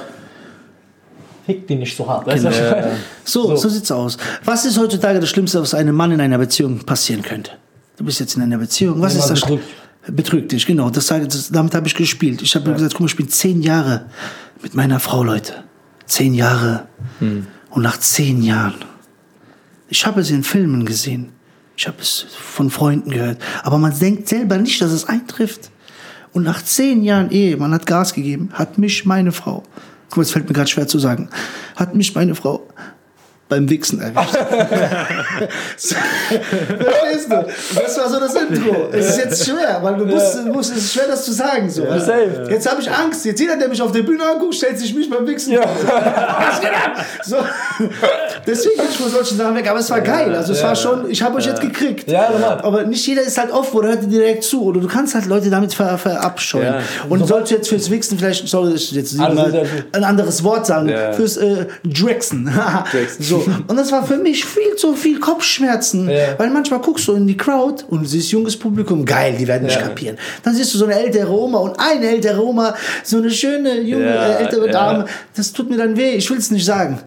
fick 1.44 1.66
die 1.66 1.76
nicht 1.76 1.96
so 1.96 2.08
hart, 2.08 2.26
weißt 2.26 2.44
du? 2.44 2.48
was 2.48 2.56
ich 2.56 2.70
meine? 2.70 2.90
So, 3.24 3.56
so, 3.56 3.68
sieht's 3.68 3.90
aus. 3.92 4.16
Was 4.44 4.64
ist 4.64 4.78
heutzutage 4.78 5.20
das 5.20 5.28
Schlimmste, 5.28 5.60
was 5.60 5.74
einem 5.74 5.94
Mann 5.94 6.10
in 6.12 6.20
einer 6.20 6.38
Beziehung 6.38 6.78
passieren 6.80 7.22
könnte? 7.22 7.52
Du 7.96 8.04
bist 8.04 8.20
jetzt 8.20 8.36
in 8.36 8.42
einer 8.42 8.58
Beziehung. 8.58 9.00
Was 9.00 9.14
ist 9.14 9.28
das? 9.28 9.40
betrügt. 9.40 9.64
Betrügt 10.08 10.52
dich, 10.52 10.66
genau. 10.66 10.88
Das, 10.90 11.06
das, 11.06 11.50
damit 11.50 11.74
habe 11.74 11.88
ich 11.88 11.94
gespielt. 11.94 12.40
Ich 12.40 12.54
habe 12.54 12.68
mir 12.68 12.74
gesagt, 12.74 12.92
guck 12.92 13.00
mal, 13.00 13.06
ich 13.06 13.16
bin 13.16 13.28
zehn 13.28 13.60
Jahre 13.60 14.06
mit 14.62 14.74
meiner 14.74 15.00
Frau, 15.00 15.24
Leute. 15.24 15.52
Zehn 16.06 16.32
Jahre. 16.34 16.86
Und 17.76 17.82
nach 17.82 18.00
zehn 18.00 18.42
Jahren. 18.42 18.86
Ich 19.90 20.06
habe 20.06 20.22
es 20.22 20.30
in 20.30 20.42
Filmen 20.42 20.86
gesehen. 20.86 21.32
Ich 21.76 21.86
habe 21.86 21.98
es 22.00 22.24
von 22.30 22.70
Freunden 22.70 23.10
gehört. 23.10 23.38
Aber 23.64 23.76
man 23.76 23.98
denkt 23.98 24.30
selber 24.30 24.56
nicht, 24.56 24.80
dass 24.80 24.92
es 24.92 25.04
eintrifft. 25.04 25.70
Und 26.32 26.42
nach 26.42 26.64
zehn 26.64 27.04
Jahren 27.04 27.30
Ehe, 27.30 27.58
man 27.58 27.74
hat 27.74 27.84
Gas 27.84 28.14
gegeben, 28.14 28.48
hat 28.54 28.78
mich 28.78 29.04
meine 29.04 29.30
Frau, 29.30 29.62
guck 30.08 30.16
mal, 30.16 30.22
es 30.22 30.30
fällt 30.30 30.48
mir 30.48 30.54
gerade 30.54 30.70
schwer 30.70 30.88
zu 30.88 30.98
sagen, 30.98 31.28
hat 31.76 31.94
mich 31.94 32.14
meine 32.14 32.34
Frau 32.34 32.66
beim 33.48 33.68
Wichsen 33.70 34.00
erwischt. 34.00 34.34
Verstehst 35.78 37.30
du? 37.30 37.46
Das 37.74 37.98
war 37.98 38.08
so 38.08 38.18
das 38.18 38.34
Intro. 38.34 38.88
Es 38.90 39.10
ist 39.10 39.18
jetzt 39.18 39.44
schwer, 39.48 39.78
weil 39.82 39.96
du 39.96 40.06
musst, 40.06 40.44
musst, 40.46 40.72
es 40.72 40.78
ist 40.78 40.94
schwer, 40.94 41.06
das 41.06 41.24
zu 41.24 41.32
sagen. 41.32 41.70
So. 41.70 41.84
safe. 41.84 42.48
Jetzt 42.50 42.68
habe 42.68 42.80
ich 42.80 42.90
Angst. 42.90 43.24
Jetzt 43.24 43.38
jeder, 43.38 43.56
der 43.56 43.68
mich 43.68 43.80
auf 43.80 43.92
der 43.92 44.02
Bühne 44.02 44.24
anguckt, 44.24 44.56
stellt 44.56 44.78
sich 44.78 44.92
mich 44.94 45.08
beim 45.08 45.24
Wichsen 45.26 45.54
vor. 45.54 45.64
Was 45.86 46.60
geht 46.60 46.70
ab? 46.72 47.04
So. 47.22 47.36
Deswegen 48.46 48.76
bin 48.76 48.86
ich 48.90 48.96
von 48.96 49.10
solchen 49.10 49.36
Sachen 49.36 49.54
weg. 49.54 49.68
Aber 49.68 49.80
es 49.80 49.90
war 49.90 50.00
geil. 50.00 50.34
Also 50.34 50.52
es 50.52 50.62
war 50.62 50.76
schon, 50.76 51.10
ich 51.10 51.22
habe 51.22 51.36
euch 51.36 51.46
jetzt 51.46 51.60
gekriegt. 51.60 52.10
Ja, 52.10 52.30
normal. 52.30 52.60
Aber 52.62 52.84
nicht 52.84 53.06
jeder 53.06 53.22
ist 53.22 53.38
halt 53.38 53.50
offen 53.50 53.76
oder 53.76 53.88
hört 53.88 54.02
dir 54.02 54.08
direkt 54.08 54.44
zu. 54.44 54.64
Oder 54.64 54.80
du 54.80 54.88
kannst 54.88 55.14
halt 55.14 55.26
Leute 55.26 55.50
damit 55.50 55.74
ver 55.74 55.98
verabscheuen. 55.98 56.74
Und 57.08 57.26
sollst 57.26 57.50
du 57.50 57.56
jetzt 57.56 57.68
fürs 57.68 57.90
Wichsen 57.90 58.18
vielleicht, 58.18 58.46
soll 58.48 58.74
ich 58.74 58.92
jetzt 58.92 59.14
mal 59.16 59.66
ein 59.92 60.04
anderes 60.04 60.44
Wort 60.44 60.66
sagen, 60.66 60.92
fürs 61.14 61.36
äh, 61.36 61.66
Drexen. 61.84 62.50
So, 63.18 63.40
So. 63.40 63.50
Und 63.68 63.76
das 63.76 63.92
war 63.92 64.04
für 64.06 64.16
mich 64.16 64.44
viel 64.44 64.76
zu 64.76 64.94
viel 64.94 65.18
Kopfschmerzen. 65.20 66.08
Weil 66.38 66.50
manchmal 66.50 66.80
guckst 66.80 67.08
du 67.08 67.14
in 67.14 67.26
die 67.26 67.36
Crowd 67.36 67.84
und 67.88 68.04
siehst 68.06 68.30
junges 68.32 68.56
Publikum, 68.56 69.04
geil, 69.04 69.34
die 69.38 69.46
werden 69.48 69.64
nicht 69.66 69.80
kapieren. 69.80 70.16
Dann 70.42 70.54
siehst 70.54 70.74
du 70.74 70.78
so 70.78 70.84
eine 70.84 70.98
ältere 70.98 71.30
Oma 71.30 71.58
und 71.58 71.76
eine 71.78 72.08
ältere 72.08 72.44
Oma, 72.44 72.74
so 73.02 73.18
eine 73.18 73.30
schöne, 73.30 73.80
junge, 73.80 74.06
ältere. 74.38 74.66
Dame. 74.76 75.04
Das 75.34 75.52
tut 75.52 75.70
mir 75.70 75.76
dann 75.76 75.96
weh, 75.96 76.12
ich 76.12 76.28
will 76.30 76.38
es 76.38 76.50
nicht 76.50 76.64
sagen. 76.64 76.98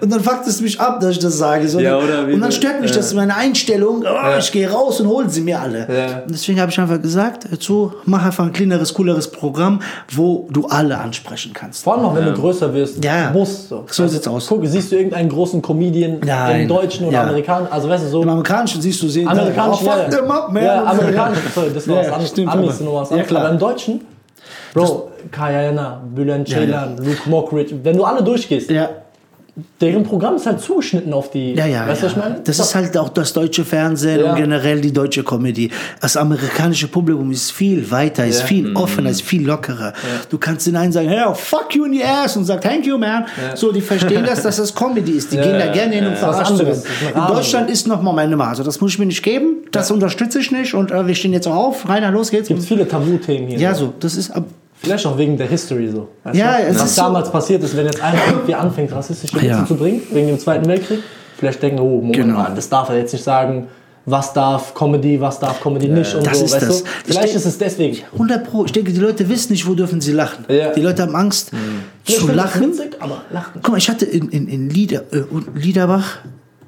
Und 0.00 0.12
dann 0.12 0.20
fuckt 0.20 0.46
es 0.46 0.60
mich 0.60 0.73
ab, 0.80 1.00
dass 1.00 1.10
ich 1.12 1.18
das 1.18 1.36
sage. 1.38 1.68
So, 1.68 1.78
Ja, 1.80 1.96
oder 1.98 2.26
wie 2.28 2.32
und 2.34 2.40
dann 2.40 2.52
stört 2.52 2.80
mich 2.80 2.90
ja. 2.90 2.96
das 2.96 3.12
meine 3.14 3.34
Einstellung, 3.36 4.04
oh, 4.04 4.38
ich 4.38 4.50
gehe 4.52 4.70
raus 4.70 5.00
und 5.00 5.08
holen 5.08 5.28
sie 5.28 5.40
mir 5.40 5.60
alle. 5.60 5.80
Ja. 5.80 6.22
Und 6.26 6.30
deswegen 6.34 6.60
habe 6.60 6.70
ich 6.70 6.78
einfach 6.80 7.00
gesagt, 7.00 7.48
zu, 7.62 7.92
mach 8.04 8.24
einfach 8.24 8.44
ein 8.44 8.52
kleineres, 8.52 8.92
cooleres 8.94 9.28
Programm, 9.30 9.80
wo 10.12 10.46
du 10.50 10.66
alle 10.66 10.98
ansprechen 10.98 11.52
kannst. 11.52 11.84
Vor 11.84 11.94
allem 11.94 12.04
auch, 12.06 12.14
wenn 12.14 12.24
du 12.26 12.32
größer 12.34 12.72
wirst, 12.74 13.04
Ja. 13.04 13.30
musst 13.32 13.70
du. 13.70 13.84
So 13.90 14.06
sieht's 14.06 14.26
aus. 14.28 14.46
Guck, 14.46 14.66
siehst 14.66 14.92
du 14.92 14.96
irgendeinen 14.96 15.28
großen 15.28 15.60
Comedian 15.62 16.18
Nein. 16.24 16.62
im 16.62 16.68
Deutschen 16.68 17.06
oder 17.06 17.14
Ja. 17.16 17.22
Amerikanischen, 17.24 17.72
also 17.72 17.88
weißt 17.88 18.04
du, 18.04 18.08
so 18.08 18.22
Im 18.22 18.28
Amerikanischen 18.28 18.80
siehst 18.82 19.02
du 19.02 19.08
sehen, 19.08 19.28
amerikanisch, 19.28 19.78
oh, 19.82 19.84
fuck 19.86 19.96
ja, 19.96 20.08
them 20.08 20.30
up, 20.30 20.52
man. 20.52 20.64
ja, 20.64 20.84
amerikanisch, 20.84 21.38
sorry, 21.54 21.70
das 21.74 21.88
war 21.88 21.96
Ja, 21.96 22.00
was 22.02 22.08
anderes. 22.12 22.28
stimmt, 22.30 22.48
Amis 22.52 22.78
sind 22.78 22.86
was 22.88 23.08
ja, 23.10 23.12
anderes. 23.16 23.28
klar. 23.28 23.42
aber 23.44 23.52
im 23.52 23.58
Deutschen, 23.58 24.00
Bro, 24.74 25.10
Kayana, 25.30 26.02
Bülent 26.14 26.48
Ja, 26.48 26.58
ja. 26.58 26.64
Ceylan, 26.64 26.96
Luke 26.98 27.28
Mockridge, 27.30 27.74
wenn 27.82 27.96
du 27.96 28.04
alle 28.04 28.22
durchgehst, 28.22 28.70
Ja, 28.70 28.88
deren 29.80 30.02
Programm 30.02 30.34
ist 30.34 30.46
halt 30.46 30.60
zugeschnitten 30.60 31.12
auf 31.12 31.30
die, 31.30 31.54
ja, 31.54 31.66
ja. 31.66 31.86
weißt 31.86 32.02
ja. 32.02 32.06
was 32.06 32.12
ich 32.12 32.18
meine? 32.18 32.40
Das 32.42 32.58
ist 32.58 32.74
halt 32.74 32.96
auch 32.98 33.08
das 33.08 33.32
deutsche 33.32 33.64
Fernsehen 33.64 34.20
Ja. 34.20 34.30
und 34.30 34.36
generell 34.36 34.80
die 34.80 34.92
deutsche 34.92 35.22
Comedy. 35.22 35.70
Das 36.00 36.16
amerikanische 36.16 36.88
Publikum 36.88 37.30
ist 37.30 37.52
viel 37.52 37.88
weiter, 37.90 38.26
ist 38.26 38.40
Ja. 38.40 38.46
viel 38.46 38.74
offener, 38.74 39.10
ist 39.10 39.22
viel 39.22 39.46
lockerer. 39.46 39.92
Du 40.28 40.38
kannst 40.38 40.66
den 40.66 40.74
einen 40.74 40.90
sagen, 40.92 41.08
hey, 41.08 41.22
oh, 41.28 41.34
fuck 41.34 41.74
you 41.74 41.84
in 41.84 41.92
the 41.92 42.02
ass 42.02 42.36
und 42.36 42.44
sagt, 42.44 42.64
thank 42.64 42.84
you, 42.84 42.98
man. 42.98 43.26
So, 43.54 43.70
die 43.70 43.80
verstehen 43.80 44.24
das, 44.24 44.42
dass 44.42 44.56
das 44.56 44.74
Comedy 44.74 45.12
ist. 45.12 45.32
Die 45.32 45.36
gehen 45.36 45.58
da 45.58 45.70
gerne 45.72 45.94
hin, 45.94 46.04
anderes. 46.04 46.58
werden. 46.58 46.82
Das 47.14 47.28
In. 47.28 47.34
Deutschland 47.34 47.70
ist 47.70 47.86
noch 47.86 48.02
mal 48.02 48.12
meine. 48.12 48.34
Also 48.44 48.64
das 48.64 48.80
muss 48.80 48.92
ich 48.92 48.98
mir 48.98 49.06
nicht 49.06 49.22
geben. 49.22 49.58
Das 49.70 49.90
unterstütze 49.90 50.40
ich 50.40 50.50
nicht. 50.50 50.74
Und 50.74 50.90
äh, 50.90 51.06
wir 51.06 51.14
stehen 51.14 51.32
jetzt 51.32 51.46
auch 51.46 51.54
auf. 51.54 51.88
Rainer, 51.88 52.10
los 52.10 52.30
geht's. 52.30 52.48
Gibt 52.48 52.64
viele 52.64 52.88
Tabuthemen 52.88 53.48
hier. 53.48 53.58
Ja, 53.58 53.74
so. 53.74 53.94
Das 54.00 54.16
ist... 54.16 54.32
Vielleicht 54.84 55.06
auch 55.06 55.18
wegen 55.18 55.36
der 55.36 55.46
History 55.48 55.88
so. 55.88 56.08
Weißt 56.24 56.36
Ja, 56.38 56.58
du? 56.58 56.74
Was 56.74 56.84
ist 56.84 56.96
so- 56.96 57.02
damals 57.02 57.30
passiert 57.30 57.62
ist, 57.62 57.76
wenn 57.76 57.86
jetzt 57.86 58.02
einer 58.02 58.18
irgendwie 58.28 58.54
anfängt, 58.54 58.92
rassistische 58.92 59.34
Witze 59.36 59.46
Ja. 59.46 59.66
zu 59.66 59.74
bringen, 59.74 60.02
wegen 60.12 60.28
dem 60.28 60.38
Zweiten 60.38 60.66
Weltkrieg, 60.66 61.00
vielleicht 61.36 61.62
denken, 61.62 61.80
oh, 61.80 61.96
Moment 61.96 62.14
Genau. 62.14 62.34
mal, 62.38 62.52
das 62.54 62.68
darf 62.68 62.88
er 62.90 62.98
jetzt 62.98 63.12
nicht 63.12 63.24
sagen, 63.24 63.68
was 64.06 64.32
darf 64.34 64.74
Comedy, 64.74 65.18
was 65.20 65.40
darf 65.40 65.60
Comedy 65.62 65.88
nicht 65.88 66.14
und 66.14 66.26
das 66.26 66.38
so, 66.38 66.44
ist 66.44 66.52
weißt 66.54 66.68
das. 66.68 66.82
du? 66.82 66.84
Ich 66.84 67.04
Vielleicht 67.06 67.24
denk- 67.28 67.36
ist 67.36 67.46
es 67.46 67.56
deswegen. 67.58 67.98
100 68.12 68.44
Pro. 68.44 68.64
Ich 68.66 68.72
denke, 68.72 68.92
die 68.92 69.00
Leute 69.00 69.26
wissen 69.30 69.52
nicht, 69.52 69.66
wo 69.66 69.74
dürfen 69.74 70.00
sie 70.02 70.12
lachen. 70.12 70.44
Ja. 70.48 70.72
Die 70.74 70.82
Leute 70.82 71.00
haben 71.02 71.16
Angst 71.16 71.50
Vielleicht 72.04 72.20
zu 72.20 72.30
lachen. 72.32 72.62
witzig, 72.70 72.96
aber 73.00 73.22
lachen. 73.32 73.60
Guck 73.62 73.70
mal, 73.70 73.78
ich 73.78 73.88
hatte 73.88 74.04
in, 74.04 74.28
in, 74.28 74.46
in 74.48 74.68
Lieder, 74.68 75.04
äh, 75.10 75.22
Liederbach, 75.54 76.18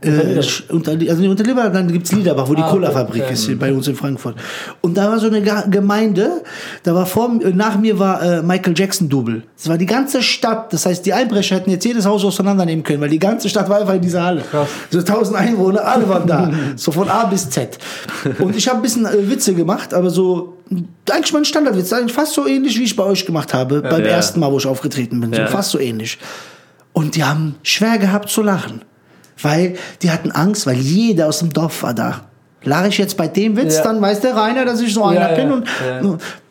äh, 0.02 0.40
unter, 0.70 0.92
also 0.92 1.22
unter 1.30 1.42
Liederbach, 1.44 1.72
dann 1.72 1.90
gibt's 1.90 2.12
Liederbach, 2.12 2.48
wo 2.48 2.54
die 2.54 2.62
Ah, 2.62 2.70
Cola-Fabrik 2.70 3.22
okay. 3.24 3.32
ist, 3.32 3.58
bei 3.58 3.72
uns 3.72 3.88
in 3.88 3.94
Frankfurt. 3.96 4.36
Und 4.80 4.96
da 4.96 5.08
war 5.10 5.18
so 5.18 5.26
eine 5.28 5.42
Gemeinde, 5.70 6.42
da 6.82 6.94
war 6.94 7.06
vor, 7.06 7.30
nach 7.54 7.78
mir 7.78 7.98
war 7.98 8.22
äh, 8.22 8.42
Michael 8.42 8.74
Jackson-Double. 8.76 9.42
Das 9.56 9.68
war 9.68 9.78
die 9.78 9.86
ganze 9.86 10.22
Stadt, 10.22 10.72
das 10.72 10.86
heißt, 10.86 11.04
die 11.06 11.12
Einbrecher 11.12 11.56
hätten 11.56 11.70
jetzt 11.70 11.84
jedes 11.84 12.04
Haus 12.06 12.24
auseinandernehmen 12.24 12.84
können, 12.84 13.00
weil 13.00 13.08
die 13.10 13.18
ganze 13.18 13.48
Stadt 13.48 13.68
war 13.68 13.80
einfach 13.80 13.94
in 13.94 14.02
dieser 14.02 14.22
Halle. 14.22 14.42
So 14.90 14.98
1000 14.98 15.36
Einwohner, 15.36 15.84
alle 15.86 16.08
waren 16.08 16.26
da. 16.26 16.50
so 16.76 16.92
von 16.92 17.08
A 17.08 17.24
bis 17.26 17.48
Z. 17.50 17.78
Und 18.38 18.54
ich 18.56 18.68
habe 18.68 18.78
ein 18.78 18.82
bisschen 18.82 19.06
äh, 19.06 19.30
Witze 19.30 19.54
gemacht, 19.54 19.94
aber 19.94 20.10
so, 20.10 20.56
eigentlich 21.10 21.32
mein 21.32 21.44
Standardwitz, 21.44 21.92
eigentlich 21.92 22.12
fast 22.12 22.34
so 22.34 22.46
ähnlich, 22.46 22.78
wie 22.78 22.84
ich 22.84 22.96
bei 22.96 23.04
euch 23.04 23.24
gemacht 23.26 23.54
habe, 23.54 23.82
beim 23.82 24.02
Ja. 24.02 24.08
ersten 24.08 24.40
Mal, 24.40 24.50
wo 24.52 24.58
ich 24.58 24.66
aufgetreten 24.66 25.20
bin. 25.20 25.32
So 25.32 25.40
Ja. 25.40 25.46
fast 25.46 25.70
so 25.70 25.78
ähnlich. 25.78 26.18
Und 26.92 27.14
die 27.14 27.24
haben 27.24 27.56
schwer 27.62 27.98
gehabt 27.98 28.30
zu 28.30 28.42
lachen. 28.42 28.80
Weil 29.42 29.76
die 30.02 30.10
hatten 30.10 30.30
Angst, 30.30 30.66
weil 30.66 30.76
jeder 30.76 31.26
aus 31.28 31.40
dem 31.40 31.52
Dorf 31.52 31.82
war 31.82 31.94
da. 31.94 32.22
Lache 32.62 32.88
ich 32.88 32.98
jetzt 32.98 33.16
bei 33.16 33.28
dem 33.28 33.56
Witz, 33.56 33.76
Ja. 33.76 33.84
dann 33.84 34.00
weiß 34.00 34.20
der 34.20 34.34
Rainer, 34.36 34.64
dass 34.64 34.80
ich 34.80 34.92
so 34.92 35.04
einer 35.04 35.28
bin. 35.36 35.52
Und, 35.52 35.68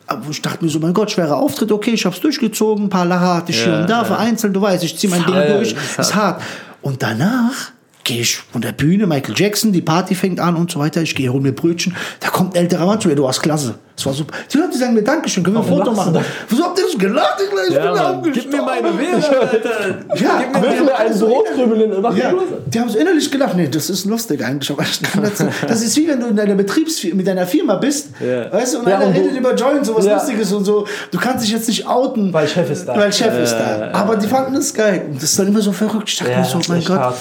aber 0.06 0.22
ich 0.30 0.40
dachte 0.40 0.64
mir 0.64 0.70
so, 0.70 0.78
mein 0.78 0.94
Gott, 0.94 1.10
schwerer 1.10 1.36
Auftritt, 1.36 1.72
okay, 1.72 1.90
ich 1.90 2.06
hab's 2.06 2.20
durchgezogen, 2.20 2.84
ein 2.84 2.88
paar 2.90 3.04
Lacher 3.04 3.34
hatte 3.34 3.52
ich 3.52 3.62
hier 3.62 3.74
und 3.80 3.90
da, 3.90 4.04
vereinzelt, 4.04 4.54
du 4.54 4.60
weißt, 4.62 4.84
ich 4.84 4.96
zieh 4.96 5.08
mein 5.08 5.24
Ding 5.26 5.34
durch, 5.34 5.72
ist 5.72 5.98
ist 5.98 6.14
hart. 6.14 6.40
Und 6.80 7.02
danach 7.02 7.72
gehe 8.04 8.20
ich 8.20 8.36
von 8.36 8.60
der 8.62 8.70
Bühne, 8.72 9.06
Michael 9.08 9.34
Jackson, 9.36 9.72
die 9.72 9.82
Party 9.82 10.14
fängt 10.14 10.38
an 10.38 10.54
und 10.54 10.70
so 10.70 10.78
weiter, 10.78 11.02
ich 11.02 11.14
gehe, 11.16 11.32
hol 11.32 11.40
mir 11.40 11.52
Brötchen, 11.52 11.96
da 12.20 12.28
kommt 12.28 12.54
ein 12.54 12.60
älterer 12.62 12.86
Mann 12.86 13.00
zu 13.00 13.08
mir, 13.08 13.16
du 13.16 13.24
warst 13.24 13.42
klasse. 13.42 13.74
Das 13.96 14.04
war 14.04 14.12
super. 14.12 14.34
Die 14.52 14.58
Leute 14.58 14.76
sagen 14.76 14.92
mir 14.92 15.02
Dankeschön, 15.02 15.42
können 15.42 15.56
wir 15.56 15.62
ein 15.62 15.68
Foto 15.68 15.90
machen? 15.92 16.18
Wieso 16.50 16.64
habt 16.64 16.78
ihr 16.78 16.84
das 16.84 16.98
gelacht? 16.98 17.36
Ich 17.42 17.50
gleich 17.50 17.70
Ja, 17.70 17.92
bin 17.92 18.02
Mann, 18.02 18.32
gib 18.32 18.52
mir 18.52 18.62
meine 18.62 18.98
Wähler, 18.98 19.40
Alter. 19.40 19.70
Ja, 20.16 20.42
du 20.52 20.68
haben 20.68 20.84
mir 20.84 20.96
einen 20.98 21.14
so 21.14 21.26
Brotkrümel 21.28 21.80
in 21.80 21.92
ja, 22.16 22.32
die 22.66 22.78
haben 22.80 22.90
so 22.90 22.98
innerlich 22.98 23.30
gedacht, 23.30 23.56
nee, 23.56 23.68
das 23.68 23.88
ist 23.88 24.04
lustig 24.04 24.44
eigentlich. 24.44 24.70
aber 24.70 24.84
Das 25.68 25.80
ist 25.82 25.96
wie 25.96 26.08
wenn 26.08 26.20
du 26.20 26.26
in 26.26 26.36
deiner 26.36 26.54
Betriebsfirma, 26.56 27.16
mit 27.16 27.26
deiner 27.26 27.46
Firma 27.46 27.76
bist, 27.76 28.08
Ja. 28.20 28.52
weißt 28.52 28.74
du, 28.74 28.78
und 28.80 28.88
Ja, 28.88 28.96
einer 28.96 29.06
und 29.06 29.16
du- 29.16 29.20
redet 29.20 29.36
über 29.38 29.54
Joints, 29.54 29.88
sowas 29.88 30.04
Ja. 30.04 30.16
Lustiges 30.16 30.52
und 30.52 30.64
so. 30.66 30.86
Du 31.10 31.18
kannst 31.18 31.44
dich 31.46 31.52
jetzt 31.52 31.66
nicht 31.68 31.86
outen. 31.86 32.32
Weil 32.34 32.46
Chef 32.48 32.70
ist 32.70 32.84
da. 32.84 32.96
Weil 32.96 33.10
Chef 33.12 33.38
ist 33.42 33.52
da. 33.54 33.90
Aber 33.92 34.16
die 34.16 34.26
fanden 34.28 34.54
das 34.54 34.74
geil. 34.74 35.06
Und 35.08 35.16
das 35.16 35.30
ist 35.30 35.38
dann 35.38 35.48
immer 35.48 35.62
so 35.62 35.72
verrückt. 35.72 36.10
Ich 36.10 36.18
dachte 36.18 36.32
Ja, 36.32 36.38
mir 36.40 36.44
so, 36.44 36.60
mein 36.68 36.84
Gott. 36.84 36.98
hart. 36.98 37.16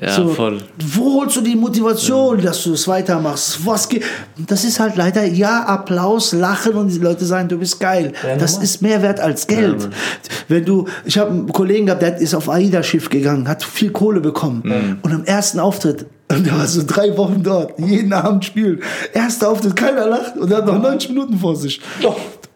Ja, 0.00 0.10
so, 0.12 0.28
voll. 0.28 0.58
Wo 0.78 1.20
holst 1.20 1.36
du 1.36 1.40
die 1.42 1.56
Motivation, 1.56 2.40
dass 2.42 2.62
du 2.64 2.72
es 2.72 2.88
weitermachst? 2.88 3.58
Was 3.66 3.86
geht? 3.88 4.02
Das 4.38 4.64
ist 4.64 4.80
halt 4.80 4.96
leider 4.96 5.24
ja 5.24 5.62
Applaus, 5.64 6.05
Lachen 6.32 6.74
und 6.74 6.88
die 6.88 6.98
Leute 6.98 7.24
sagen, 7.24 7.48
du 7.48 7.58
bist 7.58 7.80
geil. 7.80 8.12
Ja, 8.26 8.36
das 8.36 8.58
ist 8.58 8.82
mehr 8.82 9.02
wert 9.02 9.20
als 9.20 9.46
Geld. 9.46 9.88
Wenn 10.48 10.64
du, 10.64 10.86
ich 11.04 11.18
habe 11.18 11.30
einen 11.30 11.52
Kollegen 11.52 11.86
gehabt, 11.86 12.02
der 12.02 12.18
ist 12.18 12.34
auf 12.34 12.48
AIDA-Schiff 12.48 13.08
gegangen, 13.10 13.48
hat 13.48 13.62
viel 13.62 13.90
Kohle 13.90 14.20
bekommen 14.20 14.98
und 15.02 15.12
am 15.12 15.24
ersten 15.24 15.60
Auftritt 15.60 16.06
und 16.36 16.46
der 16.46 16.58
war 16.58 16.66
so 16.66 16.82
drei 16.86 17.16
Wochen 17.16 17.42
dort, 17.42 17.78
jeden 17.78 18.12
Abend 18.12 18.44
spielen. 18.44 18.80
Erster 19.12 19.48
Auftritt, 19.50 19.74
keiner 19.76 20.06
lacht 20.06 20.36
und 20.36 20.50
er 20.50 20.58
hat 20.58 20.66
noch 20.66 20.80
90 20.80 21.10
Minuten 21.10 21.38
vor 21.38 21.56
sich. 21.56 21.80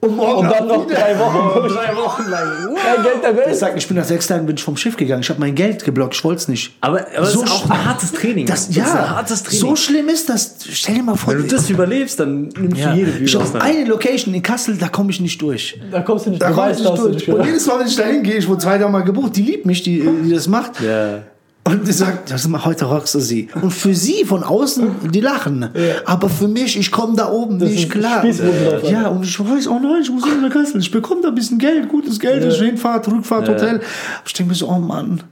Und 0.03 0.17
morgen 0.17 0.47
Und 0.47 0.51
dann 0.51 0.67
noch 0.67 0.87
wieder. 0.89 0.99
drei 0.99 1.19
Wochen. 1.19 1.69
Drei 1.75 1.95
Wochen 1.95 2.31
lang. 2.31 2.75
Kein 2.75 3.03
Geld 3.03 3.23
der 3.23 3.31
Ich 3.33 3.37
Welt. 3.37 3.57
sag, 3.59 3.77
ich 3.77 3.87
bin 3.87 3.99
nach 3.99 4.05
sechs 4.07 4.27
Tagen 4.29 4.47
bin 4.47 4.57
ich 4.57 4.63
vom 4.65 4.75
Schiff 4.79 4.97
gegangen. 4.97 5.21
Ich 5.21 5.29
habe 5.29 5.39
mein 5.41 5.55
Geld 5.55 5.85
geblockt, 5.85 6.15
ich 6.15 6.25
wollte 6.25 6.39
es 6.41 6.49
nicht. 6.49 6.73
Aber, 6.81 7.05
aber 7.15 7.27
So 7.27 7.43
das 7.43 7.51
ist 7.51 7.57
auch 7.57 7.71
ein 7.71 7.85
hartes 7.85 8.13
Training. 8.13 8.47
Das, 8.47 8.69
Mann. 8.71 8.79
ja, 8.79 8.85
ist 8.85 8.95
ein 8.95 9.11
hartes 9.11 9.43
Training. 9.43 9.61
so 9.61 9.77
schlimm 9.77 10.09
ist 10.09 10.31
das. 10.31 10.55
Stell 10.73 10.95
dir 10.95 11.03
mal 11.03 11.17
vor, 11.17 11.35
Wenn 11.35 11.43
du 11.43 11.49
das 11.55 11.69
überlebst, 11.69 12.19
dann 12.19 12.45
nimmst 12.49 12.79
ja, 12.81 12.93
du 12.93 12.97
jede 12.99 13.11
ich 13.11 13.19
Bühne 13.19 13.31
habe 13.33 13.45
auseinander. 13.45 13.75
eine 13.79 13.85
Location 13.91 14.33
in 14.33 14.43
Kassel, 14.43 14.79
da 14.79 14.89
komme 14.89 15.11
ich 15.11 15.21
nicht 15.21 15.43
durch. 15.43 15.79
Da 15.93 16.01
kommst 16.01 16.25
du 16.25 16.31
nicht, 16.31 16.41
Da 16.41 16.47
du 16.47 16.53
ich 16.53 16.59
weißt, 16.59 16.81
nicht 16.81 16.97
durch. 16.99 17.15
nicht 17.17 17.29
Und 17.29 17.45
jedes 17.45 17.67
Mal, 17.67 17.81
wenn 17.81 17.87
ich 17.87 17.97
da 17.97 18.05
hingehe, 18.05 18.37
ich 18.37 18.49
wurde 18.49 18.59
zwei, 18.63 18.79
drei 18.79 18.89
Mal 18.89 19.05
gebucht, 19.05 19.37
die 19.37 19.43
liebt 19.43 19.67
mich, 19.67 19.83
die, 19.83 20.01
die 20.25 20.33
das 20.33 20.49
macht. 20.49 20.81
Ja. 20.81 21.25
Und 21.63 21.87
die 21.87 21.93
sagt, 21.93 22.31
das 22.31 22.47
ist 22.47 22.65
heute 22.65 22.87
rockst 22.87 23.15
du 23.15 23.21
sie. 23.21 23.49
Und 23.61 23.71
für 23.71 23.95
sie 23.95 24.25
von 24.25 24.43
außen, 24.43 25.11
die 25.11 25.21
lachen. 25.21 25.69
Aber 26.07 26.29
für 26.29 26.49
mich, 26.49 26.79
ich 26.79 26.91
komme 26.91 27.15
da 27.17 27.31
oben 27.31 27.59
nicht 27.59 27.85
ist 27.85 27.91
klar. 27.91 28.23
Drauf, 28.23 28.91
Ja, 28.91 29.09
und 29.09 29.25
ich 29.25 29.39
weiß, 29.39 29.69
oh 29.69 29.79
nein, 29.79 30.01
ich 30.03 30.11
muss 30.11 30.25
in 30.27 30.41
der 30.41 30.51
Kassel. 30.51 30.81
Ich 30.81 30.91
bekomme 30.91 31.21
da 31.23 31.29
ein 31.29 31.35
bisschen 31.35 31.59
Geld, 31.59 31.89
gutes 31.89 32.19
Geld, 32.19 32.45
ich 32.45 32.59
Hinfahrt, 32.59 33.07
Rückfahrt, 33.09 33.49
Hotel. 33.49 33.81
Ich 34.25 34.33
denke 34.33 34.51
mir 34.51 34.57
so, 34.57 34.69
oh 34.69 34.79
Mann, 34.79 35.23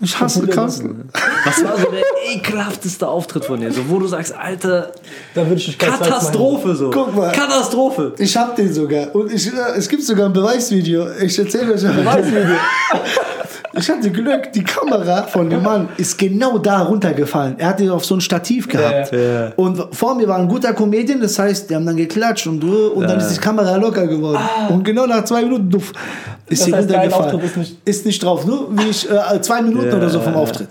ich 0.00 0.20
hasse 0.20 0.46
Kassel. 0.46 0.94
Was 1.44 1.64
war 1.64 1.76
so 1.76 1.90
der 1.90 2.02
ekelhafteste 2.36 3.08
Auftritt 3.08 3.46
von 3.46 3.58
dir? 3.58 3.72
So, 3.72 3.88
wo 3.88 3.98
du 3.98 4.06
sagst, 4.06 4.32
Alter, 4.36 4.92
Da 5.34 5.42
ich 5.50 5.76
Mal 5.78 5.88
Katastrophe 5.88 6.76
so. 6.76 6.90
Guck 6.90 7.16
mal. 7.16 7.32
Katastrophe. 7.32 8.14
Ich 8.18 8.36
hab 8.36 8.54
den 8.54 8.72
sogar. 8.72 9.12
Und 9.14 9.32
ich, 9.32 9.48
äh, 9.48 9.76
es 9.76 9.88
gibt 9.88 10.04
sogar 10.04 10.26
ein 10.26 10.32
Beweisvideo. 10.32 11.06
Ich 11.20 11.36
erzähle 11.38 11.74
euch. 11.74 11.82
Beweisvideo. 11.82 12.44
Ich 13.76 13.88
hatte 13.90 14.10
Glück, 14.10 14.52
die 14.52 14.64
Kamera 14.64 15.24
von 15.24 15.50
dem 15.50 15.62
Mann 15.62 15.88
ist 15.98 16.16
genau 16.18 16.58
da 16.58 16.82
runtergefallen. 16.82 17.56
Er 17.58 17.68
hat 17.68 17.80
die 17.80 17.90
auf 17.90 18.04
so 18.04 18.14
ein 18.14 18.20
Stativ 18.20 18.66
gehabt. 18.68 19.12
Ja. 19.12 19.52
Und 19.56 19.94
vor 19.94 20.14
mir 20.14 20.26
war 20.26 20.38
ein 20.38 20.48
guter 20.48 20.72
Comedian, 20.72 21.20
das 21.20 21.38
heißt, 21.38 21.68
die 21.68 21.74
haben 21.74 21.84
dann 21.86 21.96
geklatscht 21.96 22.46
und, 22.46 22.64
und 22.64 23.02
dann 23.08 23.18
ist 23.18 23.34
die 23.36 23.40
Kamera 23.40 23.76
locker 23.76 24.06
geworden. 24.06 24.38
Und 24.70 24.84
genau 24.84 25.06
nach 25.06 25.24
zwei 25.24 25.42
Minuten 25.42 25.68
duff, 25.70 25.92
ist 26.48 26.64
sie 26.64 26.70
runtergefallen. 26.94 27.40
Ist 27.44 27.56
nicht- 27.56 27.76
ist 27.88 28.06
nicht 28.06 28.22
drauf, 28.22 28.46
nur 28.46 28.68
wie 28.78 28.88
ich 28.88 29.08
äh, 29.10 29.40
zwei 29.42 29.60
Minuten 29.62 29.92
oder 29.94 30.08
so 30.08 30.20
vom. 30.20 30.34
Auftritt. 30.34 30.68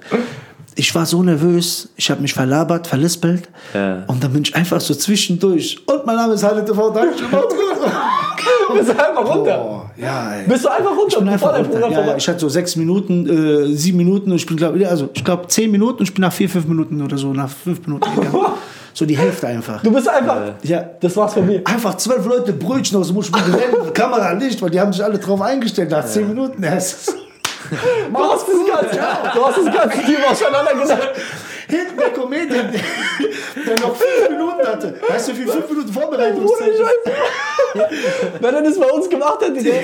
Ich 0.80 0.94
war 0.94 1.08
so 1.08 1.24
nervös, 1.24 1.90
ich 1.96 2.12
habe 2.12 2.22
mich 2.22 2.34
verlabert, 2.36 2.86
verlispelt 2.86 3.50
Ja. 3.74 4.04
und 4.06 4.24
dann 4.24 4.32
bin 4.32 4.44
ich 4.44 4.56
einfach 4.56 4.80
so 4.80 4.94
zwischendurch. 4.94 5.80
Und 5.88 6.06
mein 6.06 6.16
Name 6.16 6.36
ist 6.36 6.44
Halle 6.44 6.64
TV, 6.64 6.92
danke 6.92 7.18
schön. 7.18 7.28
Bist 8.78 8.90
du 8.90 8.92
einfach 8.94 9.26
runter. 9.36 9.58
Boah, 9.58 9.92
ja, 9.98 10.34
ey. 10.36 10.48
Bist 10.48 10.66
du 10.66 10.70
einfach 10.70 10.92
runter, 10.92 11.08
Ich 11.10 11.18
bin 11.18 11.30
einfach 11.30 11.54
runter. 11.58 11.90
Ja, 11.90 12.06
ja, 12.08 12.16
ich 12.18 12.28
hatte 12.28 12.40
so 12.40 12.50
sechs 12.50 12.76
Minuten, 12.76 13.28
äh, 13.28 13.76
sieben 13.76 13.98
Minuten 13.98 14.30
und 14.30 14.36
ich 14.38 14.46
bin, 14.46 14.56
glaube 14.56 14.88
also 14.88 15.10
ich 15.14 15.24
glaube 15.24 15.48
zehn 15.48 15.72
Minuten 15.72 16.00
und 16.00 16.08
ich 16.10 16.14
bin 16.14 16.22
nach 16.22 16.34
vier, 16.34 16.48
fünf 16.50 16.68
Minuten 16.68 17.02
oder 17.02 17.18
so, 17.18 17.34
nach 17.34 17.50
fünf 17.50 17.86
Minuten 17.88 18.06
gegangen. 18.16 18.46
so 18.94 19.06
die 19.06 19.18
Hälfte 19.18 19.48
einfach. 19.48 19.82
Du 19.82 19.92
bist 19.92 20.08
einfach. 20.08 20.38
Ja. 20.64 20.84
Das 21.00 21.16
war's 21.18 21.34
von 21.34 21.46
mir. 21.48 21.62
Einfach 21.66 21.96
zwölf 21.98 22.24
Leute 22.26 22.54
Brötchen 22.54 23.00
aus 23.00 23.08
dem 23.08 23.16
Mund 23.16 23.32
Kamera 23.96 24.34
nicht, 24.36 24.62
weil 24.62 24.70
die 24.70 24.80
haben 24.80 24.94
sich 24.94 25.04
alle 25.04 25.18
drauf 25.18 25.42
eingestellt 25.42 25.90
nach 25.90 26.06
zehn 26.06 26.28
Minuten. 26.28 26.62
Ja, 26.64 26.74
ist- 26.76 27.16
Du 28.14 28.24
hast 28.24 28.48
das 28.48 28.56
ganze, 28.68 28.96
du 29.34 29.46
hast 29.46 29.58
das 29.58 29.74
ganze 29.74 29.98
Team 30.06 30.18
auseinander 30.30 30.74
gedacht. 30.74 31.10
Hinten 31.70 31.98
der 31.98 32.10
Comedian, 32.12 32.72
der 32.72 33.80
noch 33.82 33.96
fünf 33.96 34.30
Minuten 34.30 34.66
hatte. 34.66 34.96
Weißt 35.10 35.28
du, 35.28 35.32
wie 35.34 35.36
viel 35.38 35.48
fünf 35.50 35.70
Minuten 35.70 35.92
Vorbereitungszeit 35.92 36.70
ist? 36.70 38.42
Wenn 38.42 38.56
er 38.56 38.62
das 38.62 38.80
bei 38.80 38.90
uns 38.90 39.10
gemacht 39.10 39.42
hätte, 39.42 39.62
der, 39.62 39.82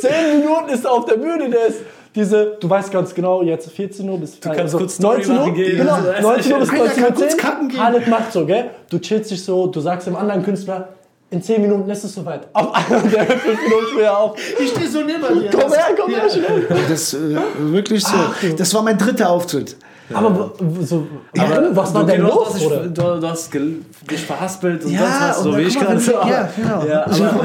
zehn 0.00 0.40
Minuten 0.40 0.68
ist 0.70 0.84
er 0.84 0.92
auf 0.92 1.04
der 1.04 1.16
Bühne, 1.16 1.50
der 1.50 1.66
ist 1.66 1.80
diese, 2.14 2.56
du 2.58 2.70
weißt 2.70 2.90
ganz 2.90 3.14
genau, 3.14 3.42
jetzt 3.42 3.70
14 3.70 4.08
Uhr 4.08 4.18
bis 4.18 4.40
kannst 4.40 4.74
kurz 4.74 4.94
Story 4.94 5.18
19 5.26 5.38
Uhr, 5.38 5.52
gehen. 5.52 5.76
genau, 5.76 5.94
Also, 5.96 6.06
das 6.08 6.16
ist 6.16 6.22
19 6.22 6.52
Uhr 6.52 6.58
bis 6.60 6.70
Einer 6.70 6.78
19 6.78 6.94
kann 6.96 7.04
Uhr 7.12 7.16
kurz 7.18 7.30
10. 7.32 7.38
kacken 7.40 7.68
gehen. 7.68 7.84
Halit 7.84 8.06
macht 8.08 8.32
so, 8.32 8.46
gell? 8.46 8.70
Du 8.88 8.98
chillst 8.98 9.30
dich 9.30 9.44
so, 9.44 9.66
du 9.66 9.80
sagst 9.80 10.06
dem 10.06 10.16
anderen 10.16 10.42
Künstler, 10.42 10.88
in 11.36 11.42
10 11.42 11.60
Minuten 11.62 11.88
ist 11.90 12.04
es 12.04 12.14
soweit. 12.14 12.48
Auf 12.52 12.74
einmal 12.74 13.02
der 13.10 13.28
hört 13.28 13.40
5 13.40 13.62
Minuten 13.62 13.86
früher 13.94 14.18
auf. 14.18 14.38
Ich 14.58 14.70
stehe 14.70 14.88
so 14.88 15.00
neben 15.02 15.20
dir. 15.40 15.50
Komm 15.50 15.72
her, 15.72 15.84
komm 15.98 16.10
her, 16.10 16.28
schnell. 16.30 16.66
Das 16.88 17.14
äh, 17.14 17.18
wirklich 17.58 18.04
so. 18.04 18.16
Das 18.56 18.72
war 18.74 18.82
mein 18.82 18.96
dritter 18.98 19.28
Auftritt. 19.30 19.76
Aber 20.14 20.52
w- 20.60 20.84
so, 20.84 21.06
Aber 21.36 21.74
was 21.76 21.92
war 21.92 22.02
du, 22.02 22.12
denn 22.12 22.20
los? 22.22 22.32
Du 22.32 22.44
hast, 22.46 22.60
dich, 22.60 22.66
Oder? 22.66 22.86
du, 22.86 23.20
du 23.20 23.28
hast 23.28 23.52
dich 23.52 24.20
verhaspelt 24.24 24.84
und 24.84 24.92
Ja, 24.92 25.00
sonst 25.00 25.20
was, 25.20 25.42
so 25.42 25.50
und 25.50 25.58
wie 25.58 25.62
ich 25.62 25.78
gerade. 25.78 25.98
so. 26.00 26.12
ja, 26.12 26.48
genau. 26.56 26.84
Ja, 26.86 27.04
aber, 27.06 27.44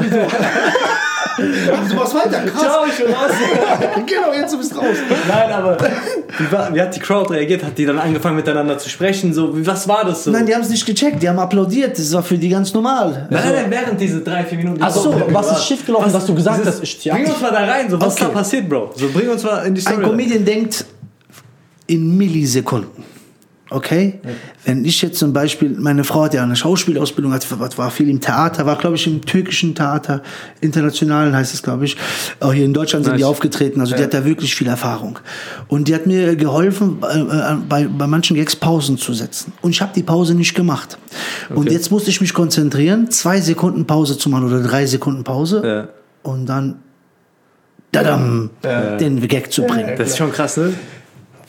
Aber 1.38 1.88
du 1.88 1.94
machst 1.94 2.14
weiter, 2.14 2.40
krass. 2.44 2.60
ciao, 2.62 2.84
ich 2.86 2.96
bin 2.96 3.06
raus. 3.14 3.30
genau, 4.06 4.32
jetzt 4.32 4.52
du 4.52 4.58
bist 4.58 4.76
raus. 4.76 4.84
Nein, 5.28 5.52
aber 5.52 5.76
wie, 6.38 6.52
war, 6.52 6.74
wie 6.74 6.80
hat 6.80 6.94
die 6.94 7.00
Crowd 7.00 7.32
reagiert? 7.32 7.64
Hat 7.64 7.76
die 7.78 7.86
dann 7.86 7.98
angefangen 7.98 8.36
miteinander 8.36 8.78
zu 8.78 8.88
sprechen? 8.88 9.32
So, 9.32 9.56
wie, 9.56 9.66
was 9.66 9.86
war 9.88 10.04
das 10.04 10.24
so? 10.24 10.30
Nein, 10.30 10.46
die 10.46 10.54
haben 10.54 10.62
es 10.62 10.68
nicht 10.70 10.84
gecheckt, 10.86 11.22
die 11.22 11.28
haben 11.28 11.38
applaudiert. 11.38 11.98
Das 11.98 12.12
war 12.12 12.22
für 12.22 12.36
die 12.38 12.48
ganz 12.48 12.72
normal. 12.74 13.26
nein, 13.30 13.42
nein, 13.44 13.52
nein, 13.54 13.70
während 13.70 14.00
diese 14.00 14.20
drei, 14.20 14.44
vier 14.44 14.58
Minuten. 14.58 14.82
Also, 14.82 15.00
So, 15.12 15.22
was 15.30 15.52
ist 15.52 15.64
schiefgelaufen, 15.66 16.12
dass 16.12 16.26
du 16.26 16.34
gesagt 16.34 16.60
dieses- 16.60 16.80
hast, 16.80 16.82
ich 16.82 17.10
Bring 17.10 17.26
uns 17.26 17.40
mal 17.40 17.50
da 17.50 17.64
rein, 17.64 17.88
so, 17.90 18.00
was 18.00 18.14
Okay. 18.14 18.24
da 18.24 18.30
passiert, 18.30 18.68
Bro. 18.68 18.90
So, 18.96 19.08
bring 19.08 19.28
uns 19.28 19.42
mal 19.42 19.66
in 19.66 19.74
die 19.74 19.80
Story. 19.80 19.96
Ein 19.96 20.02
Comedian 20.10 20.44
denkt 20.44 20.84
in 21.86 22.16
Millisekunden. 22.16 22.90
Okay? 23.74 24.20
Wenn 24.64 24.84
ich 24.84 25.00
jetzt 25.02 25.18
zum 25.18 25.32
Beispiel, 25.32 25.70
meine 25.78 26.04
Frau 26.04 26.24
hat 26.24 26.34
ja 26.34 26.42
eine 26.42 26.56
Schauspielausbildung, 26.56 27.32
hat, 27.32 27.46
war 27.78 27.90
viel 27.90 28.08
im 28.08 28.20
Theater, 28.20 28.66
war 28.66 28.76
glaube 28.76 28.96
ich 28.96 29.06
im 29.06 29.20
türkischen 29.22 29.74
Theater, 29.74 30.22
internationalen 30.60 31.34
heißt 31.34 31.54
es 31.54 31.62
glaube 31.62 31.84
ich. 31.84 31.96
Auch 32.40 32.52
hier 32.52 32.64
in 32.64 32.74
Deutschland 32.74 33.04
sind 33.04 33.16
die 33.16 33.20
Nice. 33.22 33.30
aufgetreten, 33.30 33.80
also 33.80 33.96
die 33.96 34.02
hat 34.02 34.14
da 34.14 34.24
wirklich 34.24 34.54
viel 34.54 34.66
Erfahrung. 34.68 35.18
Und 35.68 35.88
die 35.88 35.94
hat 35.94 36.06
mir 36.06 36.36
geholfen, 36.36 36.98
äh, 37.02 37.18
äh, 37.20 37.56
bei, 37.68 37.86
bei 37.86 38.06
manchen 38.06 38.36
Gags 38.36 38.56
Pausen 38.56 38.98
zu 38.98 39.12
setzen. 39.12 39.52
Und 39.62 39.70
ich 39.70 39.80
habe 39.80 39.92
die 39.94 40.02
Pause 40.02 40.34
nicht 40.34 40.54
gemacht. 40.54 40.98
Und 41.54 41.70
jetzt 41.70 41.90
musste 41.90 42.10
ich 42.10 42.20
mich 42.20 42.34
konzentrieren, 42.34 43.10
zwei 43.10 43.40
Sekunden 43.40 43.86
Pause 43.86 44.16
zu 44.18 44.28
machen 44.30 44.46
oder 44.46 44.62
drei 44.62 44.86
Sekunden 44.86 45.24
Pause 45.24 45.62
Ja. 45.64 46.30
und 46.30 46.46
dann 46.46 46.76
dadam, 47.90 48.50
den 49.00 49.26
Gag 49.28 49.52
zu 49.52 49.62
bringen. 49.62 49.94
Das 49.98 50.10
ist 50.10 50.18
schon 50.18 50.32
krass, 50.32 50.56
ne? 50.56 50.72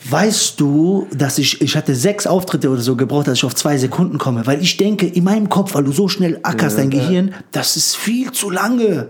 Weißt 0.08 0.60
du, 0.60 1.06
dass 1.16 1.38
ich, 1.38 1.62
ich 1.62 1.76
hatte 1.76 1.94
sechs 1.94 2.26
Auftritte 2.26 2.68
oder 2.68 2.82
so 2.82 2.94
gebraucht, 2.94 3.26
dass 3.26 3.38
ich 3.38 3.44
auf 3.44 3.54
zwei 3.54 3.78
Sekunden 3.78 4.18
komme, 4.18 4.46
weil 4.46 4.60
ich 4.60 4.76
denke, 4.76 5.06
in 5.06 5.24
meinem 5.24 5.48
Kopf, 5.48 5.74
weil 5.74 5.84
du 5.84 5.92
so 5.92 6.08
schnell 6.08 6.38
ackerst, 6.42 6.76
dein 6.76 6.90
Gehirn, 6.90 7.34
das 7.52 7.76
ist 7.76 7.96
viel 7.96 8.30
zu 8.30 8.50
lange. 8.50 9.08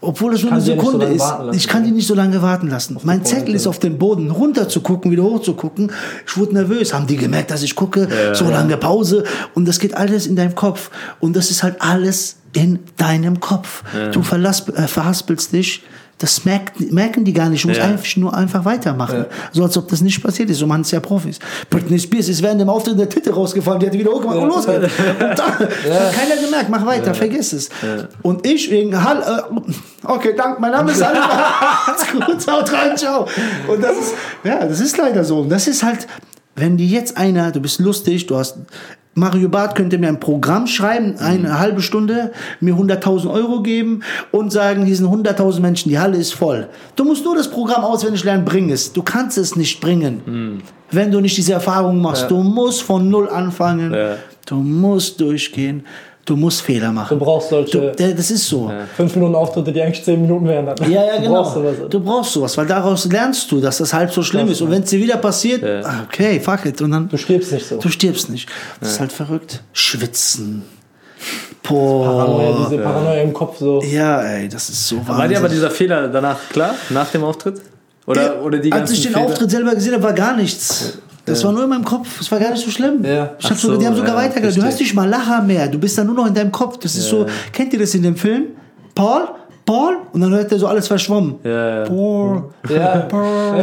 Obwohl 0.00 0.32
es 0.34 0.44
nur 0.44 0.52
eine 0.52 0.60
so 0.60 0.72
Sekunde 0.72 1.12
lange 1.12 1.50
ist. 1.50 1.56
Ich 1.56 1.66
kann 1.66 1.82
die 1.82 1.90
nicht 1.90 2.06
so 2.06 2.14
lange 2.14 2.40
warten 2.40 2.68
lassen. 2.68 2.96
Mein 3.02 3.24
Zettel 3.24 3.56
ist 3.56 3.66
auf 3.66 3.80
den 3.80 3.98
Boden, 3.98 4.30
runter 4.30 4.68
zu 4.68 4.80
gucken, 4.80 5.10
wieder 5.10 5.24
hoch 5.24 5.42
zu 5.42 5.54
gucken. 5.54 5.90
Ich 6.24 6.36
wurde 6.36 6.54
nervös. 6.54 6.94
Haben 6.94 7.08
die 7.08 7.16
gemerkt, 7.16 7.50
dass 7.50 7.64
ich 7.64 7.74
gucke? 7.74 8.06
so 8.32 8.48
lange 8.48 8.76
Pause. 8.76 9.24
Und 9.54 9.66
das 9.66 9.80
geht 9.80 9.94
alles 9.94 10.28
in 10.28 10.36
deinem 10.36 10.54
Kopf. 10.54 10.90
Und 11.18 11.34
das 11.34 11.50
ist 11.50 11.64
halt 11.64 11.82
alles 11.82 12.36
in 12.52 12.78
deinem 12.96 13.40
Kopf. 13.40 13.82
Du 14.12 14.22
verlass, 14.22 14.68
äh, 14.68 14.86
verhaspelst 14.86 15.52
dich. 15.52 15.82
Das 16.20 16.44
merkt, 16.44 16.80
merken 16.92 17.24
die 17.24 17.32
gar 17.32 17.48
nicht. 17.48 17.62
Du 17.62 17.68
musst 17.68 17.78
Ja. 17.78 17.86
einfach 17.86 18.16
nur 18.16 18.34
einfach 18.36 18.64
weitermachen. 18.64 19.26
So 19.52 19.62
als 19.62 19.76
ob 19.76 19.86
das 19.88 20.00
nicht 20.00 20.20
passiert 20.20 20.50
ist. 20.50 20.58
So 20.58 20.66
machen 20.66 20.80
es 20.80 20.90
ja 20.90 20.98
Profis. 20.98 21.38
Britney 21.70 21.96
Spears 21.98 22.28
ist 22.28 22.42
während 22.42 22.60
dem 22.60 22.68
Auftritt 22.68 22.94
in 22.94 22.98
der 22.98 23.08
Titte 23.08 23.32
rausgefallen. 23.32 23.78
Die 23.78 23.86
hat 23.86 23.92
wieder 23.92 24.10
hochgemacht. 24.10 24.36
Und 24.38 24.48
los 24.48 24.66
geht's. 24.66 24.84
Und 24.98 25.20
dann 25.20 25.38
hat 25.38 26.12
keiner 26.12 26.36
gemerkt. 26.44 26.68
Mach 26.70 26.84
weiter. 26.84 27.14
Vergiss 27.14 27.52
es. 27.52 27.68
Und 28.22 28.44
ich 28.44 28.68
wegen 28.70 29.00
Hall, 29.00 29.22
äh, 29.22 30.06
okay, 30.08 30.34
danke. 30.36 30.60
Mein 30.60 30.72
Name 30.72 30.90
ist 30.90 31.04
Hall. 31.04 31.14
Gut, 32.26 32.46
haut 32.50 32.72
rein, 32.72 32.96
ciao. 32.96 33.28
Und 33.68 33.82
das 33.82 33.96
ist, 33.98 34.14
ja, 34.42 34.64
das 34.66 34.80
ist 34.80 34.96
leider 34.96 35.22
so. 35.24 35.38
Und 35.40 35.50
das 35.50 35.68
ist 35.68 35.82
halt, 35.84 36.08
wenn 36.56 36.76
dir 36.76 36.86
jetzt 36.86 37.16
einer, 37.16 37.52
du 37.52 37.60
bist 37.60 37.78
lustig, 37.78 38.26
du 38.26 38.36
hast, 38.36 38.56
Mario 39.18 39.48
Barth 39.48 39.74
könnte 39.74 39.98
mir 39.98 40.08
ein 40.08 40.20
Programm 40.20 40.66
schreiben, 40.66 41.16
eine 41.18 41.58
halbe 41.58 41.82
Stunde, 41.82 42.32
mir 42.60 42.74
100.000 42.74 43.30
Euro 43.30 43.62
geben 43.62 44.02
und 44.30 44.52
sagen, 44.52 44.84
hier 44.84 44.96
sind 44.96 45.06
100.000 45.06 45.60
Menschen, 45.60 45.88
die 45.88 45.98
Halle 45.98 46.16
ist 46.16 46.32
voll. 46.34 46.68
Du 46.96 47.04
musst 47.04 47.24
nur 47.24 47.36
das 47.36 47.50
Programm 47.50 47.84
auswendig 47.84 48.24
lernen, 48.24 48.44
bring 48.44 48.70
es. 48.70 48.92
Du 48.92 49.02
kannst 49.02 49.38
es 49.38 49.56
nicht 49.56 49.80
bringen, 49.80 50.62
wenn 50.90 51.10
du 51.10 51.20
nicht 51.20 51.36
diese 51.36 51.52
Erfahrung 51.52 52.00
machst. 52.00 52.30
Du 52.30 52.42
musst 52.42 52.82
von 52.82 53.08
Null 53.08 53.28
anfangen. 53.28 53.92
Ja. 53.92 54.16
Du 54.46 54.56
musst 54.56 55.20
durchgehen. 55.20 55.84
Du 56.28 56.36
musst 56.36 56.60
Fehler 56.60 56.92
machen. 56.92 57.18
Du 57.18 57.24
brauchst 57.24 57.48
solche 57.48 57.80
Du, 57.80 57.92
der- 57.92 58.12
das 58.12 58.30
ist 58.30 58.46
so. 58.46 58.70
5 58.96 59.14
Minuten 59.16 59.34
Auftritte, 59.34 59.72
die 59.72 59.80
eigentlich 59.80 60.04
10 60.04 60.20
Minuten 60.20 60.46
wären. 60.46 60.66
Dann. 60.66 60.76
Ja, 60.90 61.02
ja, 61.06 61.16
Du 61.16 61.22
genau. 61.22 61.42
brauchst 61.42 61.54
sowas. 61.54 61.74
Du 61.88 62.00
brauchst 62.00 62.32
sowas, 62.32 62.58
weil 62.58 62.66
daraus 62.66 63.06
lernst 63.06 63.50
du, 63.50 63.60
dass 63.62 63.78
das 63.78 63.94
halb 63.94 64.12
so 64.12 64.22
schlimm 64.22 64.48
ist. 64.50 64.60
Und 64.60 64.70
wenn 64.70 64.82
es 64.82 64.90
dir 64.90 64.98
wieder 65.00 65.16
passiert, 65.16 65.64
ah, 65.86 66.04
okay, 66.06 66.38
fuck 66.38 66.66
it. 66.66 66.82
Und 66.82 66.90
dann 66.90 67.08
Du 67.08 67.16
stirbst 67.16 67.50
nicht 67.52 67.66
so. 67.66 67.78
du 67.78 67.88
stirbst 67.88 68.28
nicht. 68.28 68.46
Das 68.80 68.90
ist 68.90 69.00
halt 69.00 69.10
verrückt. 69.10 69.62
Schwitzen. 69.72 70.64
Paranoia, 71.62 72.52
Boah. 72.52 72.66
diese 72.70 72.82
Paranoia 72.82 73.22
im 73.22 73.32
Kopf 73.32 73.58
so. 73.58 73.82
Ja, 73.82 74.20
ey, 74.22 74.48
das 74.48 74.68
ist 74.68 74.86
so 74.86 74.96
War 75.06 75.26
dir 75.28 75.38
aber 75.38 75.48
dieser 75.48 75.70
Fehler 75.70 76.08
danach 76.08 76.36
klar, 76.50 76.74
nach 76.90 77.10
dem 77.10 77.24
Auftritt? 77.24 77.60
Oder, 78.06 78.42
oder 78.42 78.58
die 78.58 78.70
Als 78.72 78.80
ganzen 78.82 78.94
ich 78.94 79.02
den 79.02 79.12
Fehler? 79.14 79.26
Auftritt 79.26 79.50
selber 79.50 79.74
gesehen 79.74 79.94
habe, 79.94 80.02
war 80.02 80.12
gar 80.12 80.36
nichts. 80.36 80.98
Das 81.28 81.44
war 81.44 81.52
nur 81.52 81.64
in 81.64 81.70
meinem 81.70 81.84
Kopf. 81.84 82.20
Es 82.20 82.30
war 82.30 82.38
gar 82.38 82.50
nicht 82.50 82.64
so 82.64 82.70
schlimm. 82.70 83.04
Ja. 83.04 83.30
Ich 83.38 83.50
hab 83.50 83.56
sogar, 83.56 83.76
so, 83.76 83.80
die 83.80 83.86
haben 83.86 83.96
sogar 83.96 84.14
ja, 84.14 84.28
weitergehört. 84.28 84.56
Du 84.56 84.62
hast 84.62 84.80
nicht 84.80 84.94
mal 84.94 85.08
Lacher 85.08 85.42
mehr. 85.42 85.68
Du 85.68 85.78
bist 85.78 85.96
dann 85.98 86.06
nur 86.06 86.14
noch 86.14 86.26
in 86.26 86.34
deinem 86.34 86.52
Kopf. 86.52 86.78
Das 86.78 86.94
ist 86.96 87.08
so. 87.08 87.26
Kennt 87.52 87.72
ihr 87.72 87.78
das 87.78 87.94
in 87.94 88.02
dem 88.02 88.16
Film? 88.16 88.48
Paul? 88.94 89.28
Paul? 89.64 89.98
Und 90.12 90.22
dann 90.22 90.30
hört 90.30 90.50
er 90.50 90.58
so 90.58 90.66
alles 90.66 90.88
verschwommen. 90.88 91.36
Ja, 91.44 91.80
ja. 91.80 91.84
Paul. 91.84 92.44
Ja. 92.70 92.96
Paul. 93.00 93.62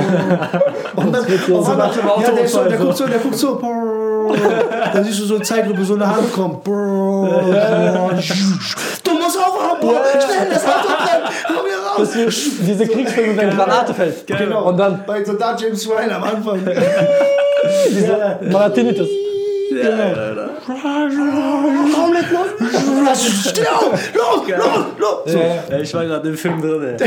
Und 0.95 1.11
dann 1.11 1.25
so 1.47 1.73
nach 1.73 1.93
dem 1.93 2.05
ja, 2.21 2.31
der, 2.31 2.47
so, 2.47 2.63
der 2.63 2.77
guckt 2.77 2.97
so, 2.97 3.07
der 3.07 3.17
guckt 3.17 3.35
so. 3.35 3.55
Paul. 3.55 4.04
Da 4.31 5.03
siehst 5.03 5.19
du 5.19 5.25
so 5.25 5.35
eine 5.35 5.43
Zeitlupe, 5.43 5.83
so 5.83 5.95
eine 5.95 6.07
Hand 6.07 6.31
kommt. 6.33 6.65
Du 6.65 6.71
musst 9.13 9.37
aufhauen, 9.37 9.79
Paul. 9.79 9.95
Schnell, 10.19 10.49
das 10.49 10.65
Auto 10.65 10.87
brennt. 10.87 11.31
Komm 11.47 11.65
hier 11.65 11.77
raus. 11.77 11.97
Das 11.97 12.15
ist 12.15 12.51
diese 12.61 12.87
Kriegsfilme, 12.87 13.37
wenn 13.37 13.49
Granate 13.51 13.93
fällt. 13.93 14.27
Genau. 14.27 14.69
Und 14.69 14.77
dann 14.77 15.03
bei 15.05 15.23
Soldat 15.23 15.61
James 15.61 15.87
Ryan 15.89 16.11
am 16.11 16.23
Anfang. 16.23 16.59
diese 17.89 18.39
Maratinitis. 18.51 19.07
Komplett 21.93 22.31
los. 22.31 23.49
Steh 23.49 23.67
auf. 23.67 24.13
Los, 24.13 24.47
los, 24.47 24.85
los. 24.99 25.31
So. 25.31 25.39
Ja, 25.39 25.79
ich 25.79 25.93
war 25.93 26.05
gerade 26.05 26.29
im 26.29 26.37
Film 26.37 26.61
drin. 26.61 26.95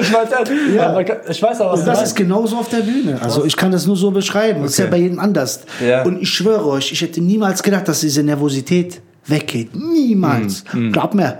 Ich 0.00 0.12
weiß, 0.12 0.28
ja. 0.74 1.00
ich 1.28 1.42
weiß 1.42 1.60
aber, 1.60 1.72
was 1.72 1.80
du 1.80 1.86
Das 1.86 1.96
meinst. 1.98 2.12
ist 2.12 2.16
genauso 2.16 2.56
auf 2.56 2.68
der 2.68 2.78
Bühne. 2.78 3.18
Also 3.22 3.44
ich 3.44 3.56
kann 3.56 3.70
das 3.70 3.86
nur 3.86 3.96
so 3.96 4.10
beschreiben. 4.10 4.62
Das 4.62 4.72
ist 4.72 4.78
ja 4.78 4.86
bei 4.86 4.96
jedem 4.96 5.18
anders. 5.18 5.60
Ja. 5.86 6.02
Und 6.04 6.20
ich 6.22 6.30
schwöre 6.30 6.66
euch, 6.66 6.90
ich 6.92 7.00
hätte 7.02 7.20
niemals 7.20 7.62
gedacht, 7.62 7.86
dass 7.88 8.00
diese 8.00 8.22
Nervosität 8.22 9.00
weggeht. 9.26 9.74
Niemals. 9.74 10.64
Glaub 10.92 11.14
mir. 11.14 11.38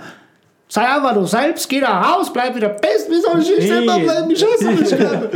Sei 0.69 0.83
einfach 0.83 1.15
du 1.15 1.25
selbst, 1.25 1.69
geh 1.69 1.81
nach 1.81 2.17
Haus, 2.17 2.33
bleib 2.33 2.55
wieder 2.55 2.69
best. 2.69 3.11
Wie 3.11 3.21
soll 3.21 3.41
ich 3.41 3.49
nicht 3.59 3.69
selber 3.69 3.99
bleiben? 3.99 4.31
Ich 4.31 4.45
hasse 4.45 4.71
mich 4.71 4.89
gerne. 4.89 5.29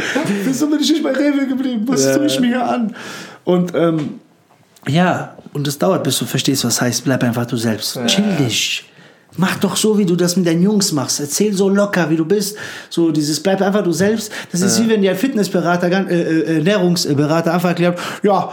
Wieso 0.45 0.69
bin 0.69 0.79
ich 0.81 0.91
nicht 0.93 1.03
bei 1.03 1.11
Rewe 1.11 1.47
geblieben? 1.49 1.85
Was 1.89 2.13
tue 2.15 2.27
ich 2.27 2.39
mir 2.39 2.47
hier 2.49 2.65
an? 2.69 2.95
Und 3.43 3.75
ähm, 3.75 4.21
ja, 4.89 5.37
und 5.53 5.67
es 5.69 5.79
dauert, 5.79 6.03
bis 6.05 6.19
du 6.19 6.25
verstehst, 6.25 6.65
was 6.65 6.81
heißt, 6.81 7.05
bleib 7.05 7.23
einfach 7.23 7.47
du 7.47 7.57
selbst. 7.57 7.99
Chill 8.07 8.37
dich. 8.39 8.85
Mach 9.37 9.57
doch 9.57 9.77
so, 9.77 9.99
wie 9.99 10.05
du 10.05 10.15
das 10.15 10.37
mit 10.37 10.47
deinen 10.47 10.63
Jungs 10.63 10.93
machst. 10.93 11.19
Erzähl 11.19 11.53
so 11.55 11.69
locker, 11.69 12.09
wie 12.09 12.17
du 12.17 12.25
bist. 12.25 12.57
So 12.89 13.11
dieses 13.11 13.41
bleib 13.41 13.61
einfach 13.63 13.83
du 13.83 13.91
selbst. 13.91 14.31
Das 14.53 14.61
ist 14.61 14.81
wie 14.83 14.89
wenn 14.89 15.03
dir 15.03 15.11
ein 15.11 15.17
Fitnessberater, 15.17 15.91
äh, 16.09 16.23
äh, 16.23 16.57
Ernährungsberater 16.59 17.53
einfach 17.53 17.71
erklärt, 17.71 17.99
ja, 18.23 18.53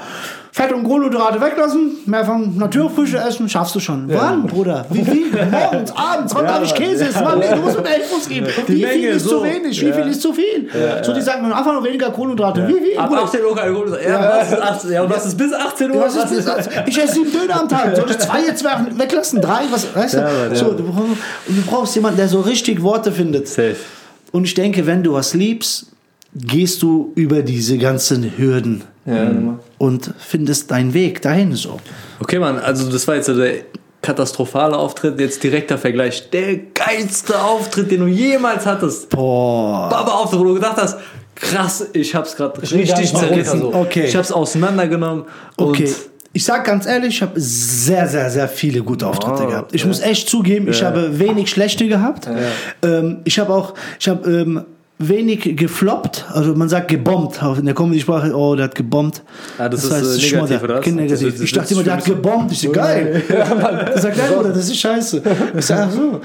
Fett 0.53 0.73
und 0.73 0.83
Kohlenhydrate 0.83 1.39
weglassen, 1.39 1.91
mehr 2.07 2.25
von 2.25 2.57
Naturfrüchte 2.57 3.17
essen, 3.17 3.47
schaffst 3.47 3.73
du 3.73 3.79
schon. 3.79 4.09
Wann, 4.09 4.45
Bruder? 4.47 4.85
Wie 4.89 5.03
viel? 5.05 5.27
Morgens, 5.51 5.93
abends, 5.95 6.35
wann 6.35 6.45
darf 6.45 6.61
ich 6.63 6.75
Käse 6.75 7.05
essen? 7.05 7.21
Wann? 7.23 7.39
Nee, 7.39 7.45
du 7.55 7.61
musst 7.61 7.77
mit 7.77 7.85
der 7.87 7.95
Infos 8.03 8.27
geben. 8.27 8.47
Wie 8.67 8.73
viel 8.75 8.85
Menge, 8.85 9.07
ist 9.07 9.23
so. 9.23 9.39
zu 9.39 9.43
wenig? 9.45 9.81
Wie 9.81 9.93
viel 9.93 10.07
ist 10.09 10.21
zu 10.21 10.33
viel? 10.33 10.67
So, 11.03 11.13
die 11.13 11.21
sagen 11.21 11.45
einfach 11.53 11.71
nur 11.71 11.83
weniger 11.85 12.09
Kohlenhydrate. 12.11 12.67
Wie 12.67 12.73
viel? 12.73 12.97
Ab 12.97 13.07
Bruder? 13.07 13.23
18 13.23 13.39
Uhr 13.45 13.61
Alkohol. 13.61 13.99
Ja, 14.05 14.39
was 14.41 14.51
ist 14.51 14.61
18? 14.61 14.91
Ja, 14.91 15.03
und 15.03 15.09
was 15.09 15.25
ist 15.25 15.37
bis 15.37 15.53
18 15.53 15.91
Uhr? 15.91 16.01
Was 16.01 16.15
ist 16.31 16.45
das? 16.47 16.69
Ich 16.85 17.01
esse 17.01 17.13
sieben 17.13 17.31
Döner 17.31 17.61
am 17.61 17.69
Tag. 17.69 17.95
Soll 17.95 18.09
ich 18.11 18.17
zwei 18.17 18.41
jetzt 18.45 18.63
weg- 18.65 18.71
weglassen? 18.97 19.39
Drei? 19.41 19.61
Was, 19.71 19.95
weißt 19.95 20.15
du? 20.15 20.17
Ja, 20.17 20.29
ja. 20.49 20.55
So, 20.55 20.73
du, 20.73 20.83
brauchst, 20.83 20.99
und 21.47 21.57
du 21.57 21.61
brauchst 21.65 21.95
jemanden, 21.95 22.17
der 22.17 22.27
so 22.27 22.41
richtig 22.41 22.81
Worte 22.83 23.13
findet. 23.13 23.47
Safe. 23.47 23.77
Und 24.33 24.43
ich 24.43 24.53
denke, 24.53 24.85
wenn 24.85 25.01
du 25.01 25.13
was 25.13 25.33
liebst, 25.33 25.87
gehst 26.35 26.81
du 26.81 27.13
über 27.15 27.41
diese 27.41 27.77
ganzen 27.77 28.33
Hürden 28.37 28.83
und 29.81 30.13
findest 30.19 30.69
deinen 30.69 30.93
Weg 30.93 31.23
dahin 31.23 31.55
so. 31.55 31.79
Okay, 32.19 32.37
Mann, 32.37 32.59
also 32.59 32.91
das 32.91 33.07
war 33.07 33.15
jetzt 33.15 33.29
der 33.29 33.63
katastrophale 34.03 34.77
Auftritt. 34.77 35.19
Jetzt 35.19 35.43
direkter 35.43 35.79
Vergleich. 35.79 36.29
Der 36.29 36.57
geilste 36.75 37.41
Auftritt, 37.41 37.89
den 37.89 38.01
du 38.01 38.05
jemals 38.05 38.67
hattest. 38.67 39.09
Boah. 39.09 39.89
Baba-Auftritt, 39.89 40.39
wo 40.39 40.43
du 40.43 40.53
gedacht 40.53 40.77
hast, 40.77 40.99
krass, 41.33 41.87
ich 41.93 42.13
hab's 42.13 42.35
gerade 42.35 42.61
richtig 42.61 43.11
zerrissen. 43.11 43.63
Okay. 43.63 44.05
Ich 44.05 44.15
hab's 44.15 44.31
auseinandergenommen. 44.31 45.25
Okay. 45.57 45.91
Ich 46.33 46.45
sag 46.45 46.63
ganz 46.63 46.85
ehrlich, 46.85 47.15
ich 47.15 47.21
habe 47.23 47.39
sehr, 47.39 48.07
sehr, 48.07 48.29
sehr 48.29 48.47
viele 48.47 48.83
gute 48.83 49.07
Auftritte 49.07 49.43
Oh, 49.45 49.47
gehabt. 49.47 49.73
Ich 49.73 49.83
muss 49.83 49.99
echt 49.99 50.29
zugeben, 50.29 50.69
ich 50.69 50.83
habe 50.83 51.17
wenig 51.17 51.49
schlechte 51.49 51.87
gehabt. 51.87 52.29
Ähm, 52.83 53.21
ich 53.23 53.39
habe 53.39 53.51
auch, 53.51 53.73
ich 53.99 54.07
habe 54.07 54.29
ähm, 54.29 54.63
wenig 55.07 55.55
gefloppt, 55.55 56.25
also 56.31 56.53
man 56.55 56.69
sagt 56.69 56.87
gebombt 56.87 57.41
in 57.57 57.65
der 57.65 57.75
Comedy-Sprache, 57.75 58.33
oh, 58.35 58.55
der 58.55 58.65
hat 58.65 58.75
gebombt. 58.75 59.21
Ah, 59.57 59.69
das 59.69 59.83
ist, 59.83 60.23
äh, 60.23 60.35
negativ, 60.35 60.63
oder? 60.63 60.79
Kind 60.81 60.97
negativ. 60.97 61.33
Das 61.33 61.41
ich 61.41 61.51
das 61.51 61.61
dachte 61.63 61.73
immer, 61.73 61.83
der 61.83 61.93
hat 61.93 62.05
gebombt. 62.05 62.51
Ich 62.51 62.61
so, 62.61 62.71
geil. 62.71 63.23
Er 63.29 63.45
sagt, 64.01 64.17
nein, 64.17 64.33
Bruder, 64.33 64.49
das 64.49 64.69
ist 64.69 64.77
scheiße. 64.77 65.21
Ich 65.57 65.65
sag, 65.65 65.87
ach 65.87 65.91
so. 65.91 66.21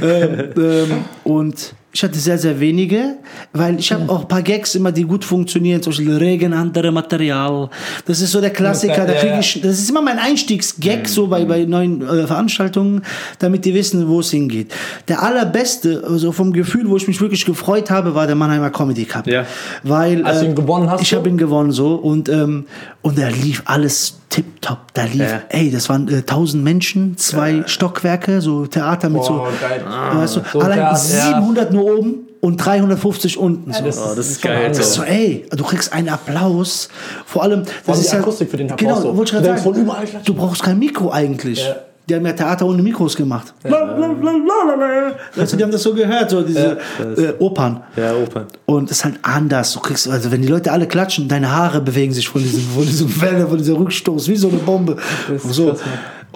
ähm, 0.02 0.50
ähm, 0.56 1.04
und 1.24 1.74
ich 1.96 2.04
hatte 2.04 2.18
sehr, 2.18 2.36
sehr 2.36 2.60
wenige, 2.60 3.14
weil 3.54 3.78
ich 3.78 3.90
habe 3.90 4.06
auch 4.12 4.20
ein 4.20 4.28
paar 4.28 4.42
Gags 4.42 4.74
immer, 4.74 4.92
die 4.92 5.04
gut 5.04 5.24
funktionieren, 5.24 5.80
zum 5.80 5.92
Beispiel 5.92 6.14
Regen, 6.14 6.52
andere 6.52 6.92
Material. 6.92 7.70
Das 8.04 8.20
ist 8.20 8.32
so 8.32 8.42
der 8.42 8.50
Klassiker, 8.50 9.06
da 9.06 9.14
kriege 9.14 9.38
ich, 9.40 9.62
das 9.62 9.78
ist 9.78 9.88
immer 9.88 10.02
mein 10.02 10.18
Einstiegsgag 10.18 11.08
so 11.08 11.26
bei, 11.26 11.46
bei 11.46 11.64
neuen 11.64 12.02
äh, 12.02 12.26
Veranstaltungen, 12.26 13.00
damit 13.38 13.64
die 13.64 13.72
wissen, 13.72 14.08
wo 14.08 14.20
es 14.20 14.30
hingeht. 14.30 14.74
Der 15.08 15.22
allerbeste, 15.22 16.04
also 16.06 16.32
vom 16.32 16.52
Gefühl, 16.52 16.90
wo 16.90 16.98
ich 16.98 17.08
mich 17.08 17.18
wirklich 17.22 17.46
gefreut 17.46 17.88
habe, 17.88 18.14
war 18.14 18.26
der 18.26 18.36
Mannheimer 18.36 18.68
Comedy 18.68 19.06
Cup. 19.06 19.26
Ja. 19.26 19.46
Weil, 19.82 20.22
Als 20.22 20.40
du 20.40 20.44
äh, 20.44 20.48
ihn 20.50 20.54
gewonnen 20.54 20.90
hast, 20.90 21.00
Ich 21.00 21.08
so? 21.08 21.16
habe 21.16 21.30
ihn 21.30 21.38
gewonnen 21.38 21.72
so 21.72 21.94
und, 21.94 22.28
ähm, 22.28 22.66
und 23.00 23.16
da 23.16 23.28
lief 23.28 23.62
alles 23.64 24.18
tipptopp. 24.36 24.78
Da 24.94 25.04
lief, 25.04 25.20
Ja. 25.20 25.42
ey, 25.48 25.70
das 25.70 25.88
waren 25.88 26.08
äh, 26.08 26.16
1000 26.18 26.62
Menschen, 26.62 27.16
zwei 27.16 27.62
Stockwerke, 27.66 28.40
so 28.40 28.66
Theater 28.66 29.08
mit 29.08 29.22
Boah, 29.22 29.26
so, 29.26 29.46
geil. 29.60 29.82
weißt 29.86 30.36
du, 30.36 30.40
So 30.52 30.60
allein 30.60 30.78
Theater, 30.78 31.14
ja. 31.16 31.26
700 31.34 31.72
nur 31.72 31.84
oben 31.98 32.14
und 32.40 32.56
350 32.58 33.38
unten. 33.38 33.72
So. 33.72 33.82
das 33.84 33.98
Oh, 33.98 34.14
das 34.14 34.30
ist 34.30 34.42
geil, 34.42 34.66
anders. 34.66 34.94
so. 34.94 35.00
So, 35.00 35.06
ey, 35.06 35.46
du 35.50 35.64
kriegst 35.64 35.92
einen 35.92 36.08
Applaus. 36.08 36.88
Vor 37.24 37.42
allem, 37.42 37.64
das 37.64 37.88
allem 37.88 38.00
ist 38.00 38.10
die 38.10 38.14
ja, 38.16 38.20
Akustik 38.20 38.50
für 38.50 38.56
den 38.58 38.70
Applaus 38.70 38.98
Genau, 38.98 39.00
so. 39.12 39.16
wollte 39.16 39.22
ich 39.36 39.38
Du 39.38 39.44
gerade 39.44 39.58
sagen. 39.60 39.72
von 39.74 39.82
überall 39.82 40.04
klatschen. 40.04 40.24
Du 40.24 40.34
brauchst 40.34 40.62
kein 40.62 40.78
Mikro 40.78 41.10
eigentlich. 41.10 41.64
Ja. 41.66 41.74
Die 42.08 42.14
haben 42.14 42.24
ja 42.24 42.32
Theater 42.32 42.66
ohne 42.66 42.82
Mikros 42.82 43.16
gemacht. 43.16 43.52
Weißt 43.64 45.52
du, 45.52 45.56
die 45.56 45.62
haben 45.64 45.72
das 45.72 45.82
so 45.82 45.92
gehört, 45.92 46.30
so 46.30 46.42
diese 46.42 46.78
äh, 47.00 47.32
Opern. 47.40 47.82
Ja, 47.96 48.14
Opern. 48.14 48.46
Und 48.64 48.90
es 48.90 48.98
ist 48.98 49.04
halt 49.04 49.18
anders. 49.22 49.72
Du 49.72 49.80
kriegst, 49.80 50.08
also 50.08 50.30
wenn 50.30 50.40
die 50.40 50.48
Leute 50.48 50.70
alle 50.70 50.86
klatschen, 50.86 51.26
deine 51.26 51.50
Haare 51.50 51.80
bewegen 51.80 52.12
sich 52.12 52.28
von 52.28 52.40
diesem, 52.40 52.62
von 52.62 52.84
diesem 52.84 53.20
Welle, 53.20 53.48
von 53.48 53.58
diesem 53.58 53.76
Rückstoß, 53.76 54.28
wie 54.28 54.36
so 54.36 54.48
eine 54.48 54.58
Bombe. 54.58 54.96
Ist 55.34 55.52
so. 55.52 55.70
krass, 55.70 55.80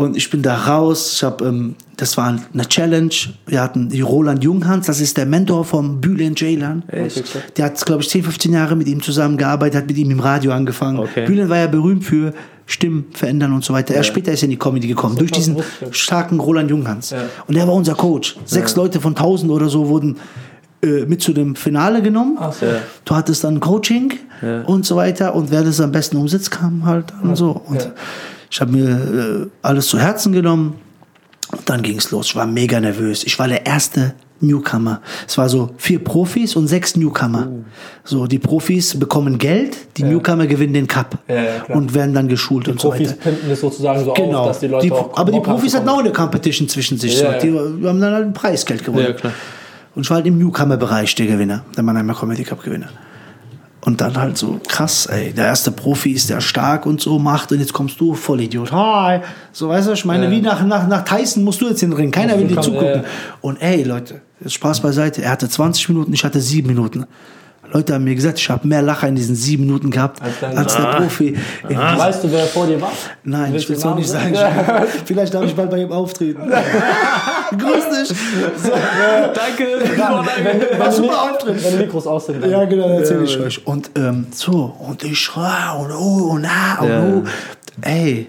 und 0.00 0.16
ich 0.16 0.30
bin 0.30 0.42
da 0.42 0.56
raus. 0.56 1.16
Ich 1.16 1.22
habe, 1.22 1.44
ähm, 1.44 1.74
das 1.96 2.16
war 2.16 2.38
eine 2.52 2.68
Challenge. 2.68 3.10
Wir 3.46 3.60
hatten 3.60 3.90
die 3.90 4.00
Roland 4.00 4.42
Junghans, 4.42 4.86
das 4.86 5.00
ist 5.00 5.16
der 5.18 5.26
Mentor 5.26 5.64
vom 5.64 6.00
Bülent 6.00 6.38
Ceylan. 6.38 6.82
Der 7.56 7.64
hat, 7.66 7.84
glaube 7.84 8.02
ich, 8.02 8.08
10, 8.08 8.22
15 8.22 8.52
Jahre 8.52 8.76
mit 8.76 8.88
ihm 8.88 9.02
zusammengearbeitet, 9.02 9.82
hat 9.82 9.86
mit 9.88 9.98
ihm 9.98 10.10
im 10.10 10.20
Radio 10.20 10.52
angefangen. 10.52 10.98
Okay. 10.98 11.26
Bülent 11.26 11.50
war 11.50 11.58
ja 11.58 11.66
berühmt 11.66 12.04
für 12.04 12.32
Stimmen 12.70 13.06
verändern 13.12 13.52
und 13.52 13.64
so 13.64 13.72
weiter. 13.72 13.94
Erst 13.94 14.08
später 14.10 14.30
ist 14.32 14.42
er 14.42 14.44
in 14.44 14.50
die 14.50 14.56
Comedy 14.58 14.86
gekommen, 14.88 15.16
durch 15.16 15.30
diesen 15.32 15.56
ich. 15.58 15.96
starken 15.96 16.38
Roland 16.38 16.70
Junghans. 16.70 17.10
Ja. 17.10 17.18
Und 17.46 17.56
der 17.56 17.66
war 17.66 17.74
unser 17.74 17.94
Coach. 17.94 18.36
Sechs 18.44 18.76
Leute 18.76 19.00
von 19.00 19.12
1000 19.16 19.50
oder 19.50 19.68
so 19.68 19.88
wurden 19.88 20.18
äh, 20.82 21.04
mit 21.06 21.20
zu 21.20 21.32
dem 21.32 21.56
Finale 21.56 22.00
genommen. 22.00 22.36
Ach. 22.40 22.54
Du 23.04 23.14
hattest 23.14 23.42
dann 23.44 23.58
Coaching 23.60 24.12
und 24.66 24.86
so 24.86 24.96
weiter 24.96 25.34
und 25.34 25.50
wer 25.50 25.62
das 25.64 25.80
am 25.80 25.92
besten 25.92 26.16
umsetzt, 26.16 26.50
kam 26.50 26.86
halt 26.86 27.12
und 27.22 27.36
so. 27.36 27.50
Und 27.66 27.82
Ja. 27.82 27.92
ich 28.50 28.60
habe 28.60 28.72
mir 28.72 28.88
äh, 28.88 29.46
alles 29.62 29.88
zu 29.88 29.98
Herzen 29.98 30.32
genommen 30.32 30.76
und 31.52 31.68
dann 31.68 31.82
ging 31.82 31.98
es 31.98 32.10
los. 32.12 32.26
Ich 32.28 32.36
war 32.36 32.46
mega 32.46 32.78
nervös. 32.80 33.24
Ich 33.24 33.38
war 33.38 33.48
der 33.48 33.66
erste 33.66 34.14
Newcomer. 34.40 35.00
Es 35.26 35.36
war 35.38 35.48
so 35.48 35.70
vier 35.76 36.02
Profis 36.02 36.56
und 36.56 36.66
sechs 36.66 36.96
Newcomer. 36.96 37.48
Oh. 37.50 37.64
So, 38.04 38.26
die 38.26 38.38
Profis 38.38 38.98
bekommen 38.98 39.38
Geld, 39.38 39.76
die 39.96 40.02
Newcomer 40.04 40.46
gewinnen 40.46 40.72
den 40.74 40.86
Cup 40.86 41.18
Ja, 41.28 41.34
ja, 41.36 41.64
und 41.74 41.94
werden 41.94 42.14
dann 42.14 42.28
geschult 42.28 42.68
und 42.68 42.80
so 42.80 42.88
Profis 42.90 43.10
weiter. 43.10 43.20
pimpen 43.22 43.48
das 43.50 43.60
sozusagen 43.60 44.04
so 44.04 44.12
Genau. 44.14 44.38
auf, 44.40 44.48
dass 44.48 44.60
die 44.60 44.66
Leute 44.68 44.86
Die- 44.86 44.92
auch 44.92 45.16
aber 45.16 45.32
die 45.32 45.40
Profis 45.40 45.74
hatten 45.74 45.88
auch 45.88 45.98
eine 46.00 46.12
Competition 46.12 46.68
zwischen 46.68 46.98
sich. 46.98 47.20
Ja, 47.20 47.38
so. 47.40 47.46
ja. 47.48 47.52
Die, 47.78 47.86
haben 47.86 48.00
dann 48.00 48.14
halt 48.14 48.26
ein 48.26 48.32
Preisgeld 48.32 48.84
gewonnen. 48.84 49.06
Ja, 49.06 49.12
klar. 49.12 49.32
Und 49.94 50.02
ich 50.04 50.10
war 50.10 50.16
halt 50.16 50.26
im 50.26 50.38
Newcomer-Bereich 50.38 51.14
der 51.16 51.26
Gewinner, 51.26 51.64
der 51.76 51.82
Mannheimer 51.82 52.14
Comedy 52.14 52.44
Cup-Gewinner. 52.44 52.88
Und 53.82 54.02
dann 54.02 54.14
halt 54.18 54.36
so 54.36 54.60
krass, 54.68 55.06
ey, 55.06 55.32
der 55.32 55.46
erste 55.46 55.70
Profi 55.72 56.10
ist 56.12 56.28
der 56.28 56.42
stark 56.42 56.84
und 56.84 57.00
so 57.00 57.18
macht 57.18 57.50
und 57.50 57.60
jetzt 57.60 57.72
kommst 57.72 57.98
du, 57.98 58.12
Vollidiot. 58.14 58.70
Hi. 58.72 59.20
So, 59.52 59.70
weißt 59.70 59.88
du, 59.88 59.92
ich 59.92 60.04
meine, 60.04 60.26
Ja. 60.26 60.30
wie 60.30 60.42
nach, 60.42 60.62
nach, 60.66 60.86
nach 60.86 61.02
Tyson 61.02 61.44
musst 61.44 61.62
du 61.62 61.68
jetzt 61.68 61.82
in 61.82 61.88
den 61.90 61.96
Ring. 61.96 62.10
Keiner 62.10 62.38
will 62.38 62.46
dir 62.46 62.60
zugucken. 62.60 62.86
ja. 62.86 63.04
Und 63.40 63.56
ey, 63.62 63.82
Leute, 63.82 64.20
Spaß 64.46 64.80
beiseite. 64.80 65.22
Er 65.22 65.30
hatte 65.30 65.48
20 65.48 65.88
Minuten, 65.90 66.12
ich 66.12 66.24
hatte 66.24 66.40
7 66.40 66.66
Minuten. 66.66 67.04
Leute 67.72 67.94
haben 67.94 68.02
mir 68.02 68.16
gesagt, 68.16 68.38
ich 68.40 68.50
habe 68.50 68.66
mehr 68.66 68.82
Lacher 68.82 69.06
in 69.06 69.14
diesen 69.14 69.36
sieben 69.36 69.64
Minuten 69.66 69.90
gehabt 69.92 70.20
Als 70.20 70.42
als 70.56 70.74
der 70.74 70.82
Profi. 70.86 71.36
In 71.68 71.76
Weißt 71.78 72.24
du, 72.24 72.32
wer 72.32 72.44
vor 72.46 72.66
dir 72.66 72.80
war? 72.80 72.90
Nein, 73.22 73.52
Willst 73.52 73.64
ich 73.66 73.70
will 73.70 73.76
es 73.76 73.86
auch 73.86 73.94
nicht 73.94 74.08
sagen. 74.08 74.34
Vielleicht 75.04 75.32
darf 75.34 75.44
ich 75.44 75.54
bald 75.54 75.70
bei 75.70 75.78
ihm 75.78 75.92
auftreten. 75.92 76.40
Grüß 77.50 78.08
dich. 78.08 78.08
So, 78.08 78.70
Danke. 79.34 79.66
Wenn, 79.82 79.90
wenn, 79.90 80.00
War 80.80 80.86
wenn, 80.86 80.92
super 80.92 81.22
Auftritt. 81.22 81.62
wenn 81.64 81.72
die 81.72 81.78
Mikros 81.84 82.06
aus 82.08 82.26
sind. 82.26 82.42
dann- 82.42 82.50
Ja, 82.50 82.64
genau, 82.64 82.88
erzähle 82.88 83.22
ich 83.24 83.38
euch. 83.38 83.64
Und 83.64 83.90
ähm, 83.96 84.26
so, 84.34 84.74
und 84.88 85.04
ich 85.04 85.18
schrei 85.20 85.70
und 85.78 85.92
oh 85.92 86.30
und 86.32 86.46
ah 86.46 86.78
und 86.80 86.88
Ja. 86.88 87.02
oh. 87.04 87.22
Ey. 87.82 88.26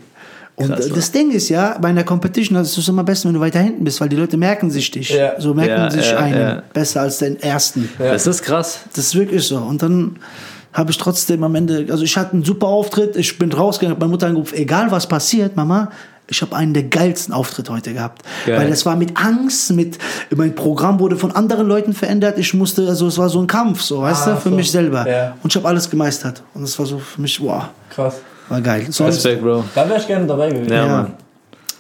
Und 0.62 0.76
Krass, 0.76 0.90
das 0.90 1.12
Ding 1.12 1.32
ist 1.32 1.50
ja, 1.50 1.78
bei 1.80 1.90
einer 1.90 2.04
Competition 2.04 2.58
das 2.58 2.70
ist 2.72 2.78
es 2.78 2.88
immer 2.88 3.04
besser, 3.04 3.28
wenn 3.30 3.36
du 3.36 3.40
weiter 3.40 3.60
hinten 3.60 3.84
bist, 3.84 4.00
weil 4.02 4.10
die 4.10 4.16
Leute 4.16 4.38
merken 4.38 4.70
sich 4.72 4.90
dich. 4.92 5.10
Ja. 5.10 5.40
So 5.40 5.54
merken 5.54 5.72
Ja, 5.84 5.92
sich 5.92 6.12
ja, 6.12 6.18
einen 6.18 6.42
ja. 6.42 6.64
besser 6.74 7.02
als 7.02 7.20
den 7.20 7.42
ersten. 7.42 7.90
Das 7.98 8.28
ist 8.28 8.44
krass. 8.44 8.80
Das 8.96 9.06
ist 9.06 9.16
wirklich 9.16 9.44
so. 9.48 9.58
Und 9.58 9.82
dann 9.82 10.18
habe 10.74 10.92
ich 10.92 10.98
trotzdem 10.98 11.44
am 11.44 11.54
Ende, 11.56 11.86
also 11.90 12.04
ich 12.04 12.16
hatte 12.18 12.34
einen 12.34 12.44
super 12.46 12.68
Auftritt, 12.68 13.16
ich 13.18 13.38
bin 13.38 13.52
rausgegangen, 13.52 13.96
habe 13.96 14.06
meine 14.06 14.12
Mutter 14.12 14.28
angerufen, 14.28 14.56
egal 14.56 14.90
was 14.92 15.06
passiert, 15.08 15.56
Mama, 15.58 15.92
ich 16.30 16.42
habe 16.42 16.56
einen 16.56 16.74
der 16.74 16.84
geilsten 16.84 17.34
Auftritte 17.34 17.74
heute 17.74 17.94
gehabt. 17.94 18.22
Geil. 18.46 18.58
Weil 18.58 18.70
das 18.70 18.86
war 18.86 18.96
mit 18.96 19.18
Angst, 19.18 19.72
mit, 19.74 19.98
mein 20.34 20.56
Programm 20.56 20.98
wurde 21.02 21.18
von 21.18 21.34
anderen 21.34 21.68
Leuten 21.68 21.92
verändert, 21.94 22.38
ich 22.38 22.54
musste, 22.54 22.88
also 22.88 23.08
es 23.08 23.18
war 23.18 23.28
so 23.28 23.42
ein 23.42 23.48
Kampf, 23.48 23.82
so, 23.82 24.02
weißt 24.02 24.28
Ah, 24.28 24.32
du, 24.36 24.38
für 24.40 24.50
so. 24.50 24.56
mich 24.56 24.72
selber. 24.72 25.06
Ja. 25.10 25.36
Und 25.44 25.52
ich 25.52 25.58
habe 25.58 25.68
alles 25.68 25.90
gemeistert. 25.90 26.42
Und 26.54 26.62
das 26.62 26.80
war 26.80 26.86
so 26.86 27.00
für 27.00 27.20
mich, 27.20 27.42
wow, 27.42 27.64
Krass. 27.94 28.16
War 28.52 28.62
geil. 28.62 28.86
Sonst, 28.90 29.18
Respekt, 29.18 29.42
Bro. 29.42 29.64
Da 29.74 29.88
wäre 29.90 30.00
ich 30.00 30.08
gerne 30.08 30.28
dabei 30.28 30.50
gewesen. 30.50 30.72
Ja, 30.72 30.86
ja. 30.86 30.88
Mann. 30.88 31.14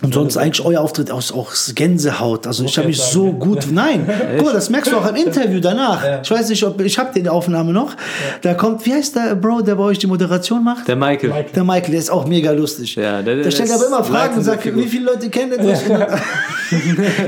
Und 0.03 0.13
sonst 0.15 0.35
eigentlich 0.37 0.65
euer 0.65 0.81
Auftritt 0.81 1.11
aus 1.11 1.31
auch 1.31 1.51
Gänsehaut. 1.75 2.47
Also 2.47 2.63
ich 2.63 2.75
habe 2.77 2.87
mich 2.87 2.99
so 2.99 3.25
sagen. 3.25 3.39
gut. 3.39 3.67
Nein, 3.71 4.09
guck 4.37 4.45
mal, 4.47 4.53
das 4.53 4.69
merkst 4.71 4.91
du 4.91 4.97
auch 4.97 5.07
im 5.07 5.15
Interview 5.15 5.59
danach. 5.59 6.03
Ja. 6.03 6.21
Ich 6.23 6.31
weiß 6.31 6.49
nicht, 6.49 6.63
ob 6.63 6.81
ich 6.81 6.97
habe 6.97 7.19
die 7.19 7.29
Aufnahme 7.29 7.71
noch. 7.71 7.95
Da 8.41 8.55
kommt, 8.55 8.83
wie 8.85 8.93
heißt 8.93 9.15
der 9.15 9.35
Bro, 9.35 9.61
der 9.61 9.75
bei 9.75 9.83
euch 9.83 9.99
die 9.99 10.07
Moderation 10.07 10.63
macht? 10.63 10.87
Der 10.87 10.95
Michael. 10.95 11.29
Michael. 11.29 11.45
Der 11.53 11.63
Michael, 11.63 11.91
der 11.91 11.99
ist 11.99 12.09
auch 12.09 12.25
mega 12.25 12.51
lustig. 12.51 12.95
Ja, 12.95 13.21
der- 13.21 13.35
der, 13.43 13.51
stellt 13.51 13.71
aber 13.71 13.85
immer 13.87 14.03
Fragen 14.03 14.37
und 14.37 14.43
sagt, 14.43 14.65
wie 14.75 14.87
viele 14.87 15.05
Leute 15.11 15.29
kennen 15.29 15.53
das? 15.61 15.83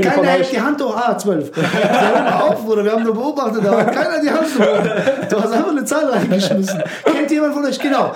keiner 0.01 0.27
hält 0.29 0.51
die 0.51 0.59
Hand 0.61 0.81
hoch. 0.81 0.95
Ah, 0.95 1.17
zwölf. 1.17 1.51
Hör 1.55 2.23
mal 2.23 2.41
auf, 2.49 2.65
Bruder, 2.65 2.83
wir 2.83 2.91
haben 2.93 3.03
nur 3.03 3.13
beobachtet, 3.13 3.63
da 3.63 3.77
hat 3.77 3.93
keiner 3.93 4.21
die 4.23 4.29
Hand 4.29 4.47
hoch. 4.57 5.29
Du 5.29 5.35
hast 5.41 5.51
einfach 5.51 5.69
eine 5.69 5.85
Zahl 5.85 6.05
reingeschmissen. 6.05 6.81
Kennt 7.03 7.29
jemand 7.31 7.53
von 7.53 7.65
euch? 7.65 7.79
Genau. 7.79 8.13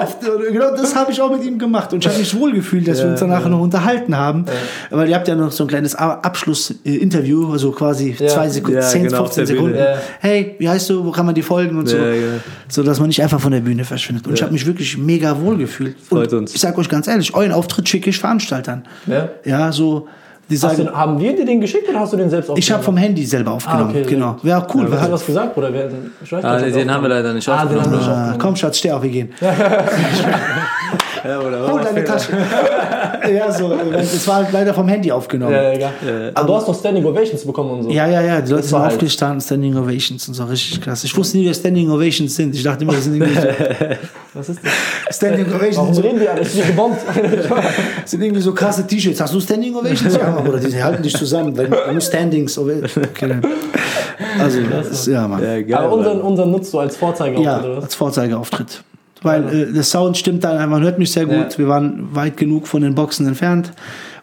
Auf. 0.00 0.16
Genau 0.20 0.76
das 0.76 0.94
habe 0.94 1.12
ich 1.12 1.20
auch 1.20 1.30
mit 1.30 1.44
ihm 1.44 1.58
gemacht. 1.58 1.92
Und 1.92 2.00
ich 2.04 2.08
habe 2.08 2.18
mich 2.18 2.38
wohl 2.38 2.52
gefühlt, 2.52 2.86
dass 2.86 2.98
wir 3.02 3.10
uns 3.10 3.20
danach 3.20 3.47
noch 3.48 3.60
unterhalten 3.60 4.16
haben. 4.16 4.44
Weil 4.90 5.08
ihr 5.08 5.14
habt 5.16 5.28
ja 5.28 5.34
noch 5.34 5.52
so 5.52 5.64
ein 5.64 5.68
kleines 5.68 5.94
Abschlussinterview, 5.94 7.52
also 7.52 7.70
quasi 7.72 8.16
Ja. 8.18 8.26
zwei 8.28 8.48
Sekunden, 8.48 8.78
Ja, 8.80 8.86
10, 8.86 9.02
genau, 9.04 9.18
auf 9.22 9.32
15 9.34 9.46
der 9.46 9.52
Bühne. 9.54 9.76
Sekunden. 9.76 9.78
Ja. 9.78 9.98
Hey, 10.20 10.56
wie 10.58 10.68
heißt 10.68 10.90
du? 10.90 11.04
Wo 11.04 11.10
kann 11.10 11.26
man 11.26 11.34
dir 11.34 11.44
folgen 11.44 11.78
und 11.78 11.88
so. 11.88 11.96
Ja, 11.96 12.12
ja. 12.12 12.20
So 12.68 12.82
dass 12.82 12.98
man 12.98 13.08
nicht 13.08 13.22
einfach 13.22 13.40
von 13.40 13.52
der 13.52 13.60
Bühne 13.60 13.84
verschwindet. 13.84 14.26
Und 14.26 14.34
ich 14.34 14.42
habe 14.42 14.52
mich 14.52 14.66
wirklich 14.66 14.96
mega 14.98 15.38
wohl 15.40 15.56
gefühlt. 15.56 15.96
Freut 16.00 16.32
und 16.32 16.40
uns. 16.40 16.54
Ich 16.54 16.60
sage 16.60 16.78
euch 16.78 16.88
ganz 16.88 17.06
ehrlich, 17.08 17.34
euren 17.34 17.52
Auftritt 17.52 17.88
schicke 17.88 18.10
ich 18.10 18.18
Veranstaltern. 18.18 18.84
Ja? 19.06 19.28
Ja, 19.44 19.72
so, 19.72 20.06
die 20.50 20.56
sagen, 20.56 20.86
du, 20.86 20.92
haben 20.96 21.20
wir 21.20 21.36
dir 21.36 21.44
den 21.44 21.60
geschickt 21.60 21.86
oder 21.90 22.00
hast 22.00 22.14
du 22.14 22.16
den 22.16 22.30
selbst 22.30 22.48
aufgenommen? 22.48 22.58
ich 22.62 22.72
habe 22.72 22.82
vom 22.82 22.96
Handy 22.96 23.24
selber 23.26 23.52
aufgenommen. 23.52 23.92
Ah, 23.94 23.98
okay, 23.98 24.04
genau. 24.08 24.36
Ja, 24.42 24.66
cool. 24.74 24.88
Ja, 24.90 24.98
hast 24.98 25.08
du 25.08 25.12
was 25.12 25.26
gesagt? 25.26 25.56
Oder 25.58 25.70
wer, 25.74 25.90
ich 26.24 26.32
weiß 26.32 26.42
Ah, 26.42 26.54
nicht, 26.54 26.62
nee, 26.62 26.70
was 26.72 26.78
den 26.78 26.90
haben 26.90 27.02
wir 27.02 27.08
leider 27.10 27.34
nicht 27.34 27.46
Ah, 27.48 27.52
den 27.52 27.60
haben 27.60 27.70
wir 27.74 27.78
aufgenommen. 27.80 28.02
Ah, 28.08 28.12
aufgenommen. 28.12 28.38
komm, 28.38 28.56
Schatz, 28.56 28.78
steh 28.78 28.90
auf, 28.92 29.02
wir 29.02 29.10
gehen. 29.10 29.28
Ja, 31.28 31.40
oder? 31.40 31.70
Hol 31.72 31.80
deine 31.82 32.04
Tasche. 32.04 32.32
ja, 33.34 33.52
so. 33.52 33.72
äh, 33.72 33.98
Es 34.00 34.26
war 34.26 34.36
halt 34.36 34.52
leider 34.52 34.72
vom 34.72 34.88
Handy 34.88 35.12
aufgenommen. 35.12 35.52
Ja, 35.52 35.72
egal. 35.72 35.92
Aber 36.34 36.46
du 36.46 36.54
hast 36.54 36.68
doch 36.68 36.78
Standing 36.78 37.04
Ovations 37.04 37.44
bekommen 37.44 37.70
und 37.70 37.82
so. 37.84 37.90
Ja, 37.90 38.06
ja, 38.06 38.22
ja, 38.22 38.40
die 38.40 38.50
Leute 38.50 38.62
Das 38.62 38.68
sind 38.70 38.72
war 38.78 38.82
halt- 38.84 38.94
aufgestanden, 38.94 39.40
Standing 39.40 39.76
Ovations 39.76 40.26
und 40.28 40.34
so, 40.34 40.44
richtig 40.44 40.80
krass. 40.80 41.04
Ich 41.04 41.14
wusste 41.16 41.36
nie, 41.36 41.44
wer 41.46 41.52
Standing 41.54 41.90
Ovations 41.90 42.34
sind. 42.34 42.54
Ich 42.54 42.62
dachte 42.62 42.84
immer, 42.84 42.94
das 42.94 43.04
sind 43.04 43.14
irgendwie 43.16 43.40
so 43.40 43.46
Was 44.34 44.48
ist 44.48 44.60
das? 44.64 45.16
Standing 45.16 45.46
Warum 45.46 45.60
Ovations. 45.60 45.96
So, 45.96 46.02
reden 46.02 46.20
die 46.20 46.28
alles 46.28 46.56
wie 46.56 46.60
gebombt? 46.62 46.98
sind 48.04 48.22
irgendwie 48.22 48.40
so 48.42 48.54
krasse 48.54 48.86
T-Shirts. 48.86 49.20
Hast 49.20 49.34
du 49.34 49.40
Standing 49.40 49.74
Ovations? 49.76 50.14
Ja, 50.16 50.38
oder 50.46 50.58
die 50.58 50.82
halten 50.82 51.02
dich 51.02 51.16
zusammen, 51.16 51.56
weil 51.58 51.68
nur 51.92 52.00
Standings. 52.00 52.56
Ovations. 52.58 52.96
Okay. 52.96 53.36
Also, 54.40 54.60
das 54.70 54.88
ist, 54.88 55.06
ja, 55.08 55.26
Mann. 55.28 55.42
Ja, 55.42 55.60
geil. 55.60 55.74
Aber 55.74 55.92
unseren, 55.92 56.20
unseren 56.20 56.50
nutzt 56.50 56.72
du 56.72 56.78
als 56.78 56.96
Vorzeigeauftritt, 56.96 57.44
Ja, 57.44 57.60
oder 57.60 57.76
was? 57.78 57.84
als 57.84 57.94
Vorzeigeauftritt. 57.94 58.82
Weil 59.22 59.48
äh, 59.48 59.72
der 59.72 59.82
Sound 59.82 60.16
stimmt 60.16 60.44
dann, 60.44 60.68
man 60.70 60.82
hört 60.82 60.98
mich 60.98 61.10
sehr 61.12 61.26
gut. 61.26 61.52
Ja. 61.52 61.58
Wir 61.58 61.68
waren 61.68 62.08
weit 62.14 62.36
genug 62.36 62.66
von 62.66 62.82
den 62.82 62.94
Boxen 62.94 63.26
entfernt. 63.26 63.72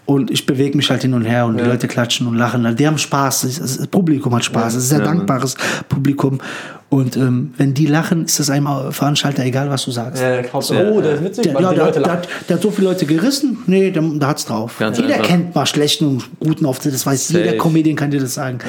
Und 0.05 0.29
ich 0.29 0.45
bewege 0.45 0.77
mich 0.77 0.91
halt 0.91 1.01
hin 1.01 1.15
und 1.15 1.25
her 1.25 1.47
und 1.47 1.57
die 1.57 1.63
Leute 1.63 1.87
klatschen 1.87 2.27
und 2.27 2.35
lachen. 2.35 2.75
Die 2.75 2.85
haben 2.85 2.99
Spaß. 2.99 3.41
Das, 3.41 3.55
das 3.77 3.87
Publikum 3.87 4.35
hat 4.35 4.45
Spaß. 4.45 4.75
Es 4.75 4.83
ist 4.83 4.93
ein 4.93 4.97
sehr 4.97 5.05
dankbares 5.05 5.55
Publikum. 5.89 6.39
Und 6.95 7.17
ähm, 7.17 7.53
wenn 7.57 7.73
die 7.73 7.87
lachen, 7.87 8.23
ist 8.23 8.39
das 8.39 8.49
einem 8.49 8.69
Veranstalter 8.91 9.43
egal, 9.43 9.69
was 9.69 9.83
du 9.83 9.91
sagst. 9.91 10.23
Äh, 10.23 10.45
Hauptsache, 10.53 10.93
oh, 10.93 11.01
der 11.01 11.15
ist 11.15 11.23
witzig, 11.25 11.43
Der, 11.43 11.53
weil 11.55 11.63
ja, 11.63 11.69
die 11.71 11.75
der, 11.75 11.85
Leute 11.87 11.99
der, 11.99 12.07
lachen. 12.07 12.17
hat, 12.21 12.27
der 12.47 12.55
hat 12.55 12.63
so 12.63 12.71
viele 12.71 12.87
Leute 12.87 13.05
gerissen, 13.05 13.57
nee, 13.67 13.91
der, 13.91 14.01
der 14.01 14.27
hat's 14.29 14.45
drauf. 14.45 14.75
Ganz 14.79 14.97
jeder 14.97 15.15
einfach. 15.15 15.27
kennt 15.27 15.53
mal 15.55 15.65
schlechten 15.65 16.05
und 16.07 16.23
guten 16.39 16.65
Auftritt, 16.65 16.93
das 16.93 17.05
weiß 17.05 17.27
Safe. 17.27 17.39
jeder 17.43 17.57
Comedian 17.57 17.97
kann 17.97 18.11
dir 18.11 18.21
das 18.21 18.35
sagen. 18.35 18.59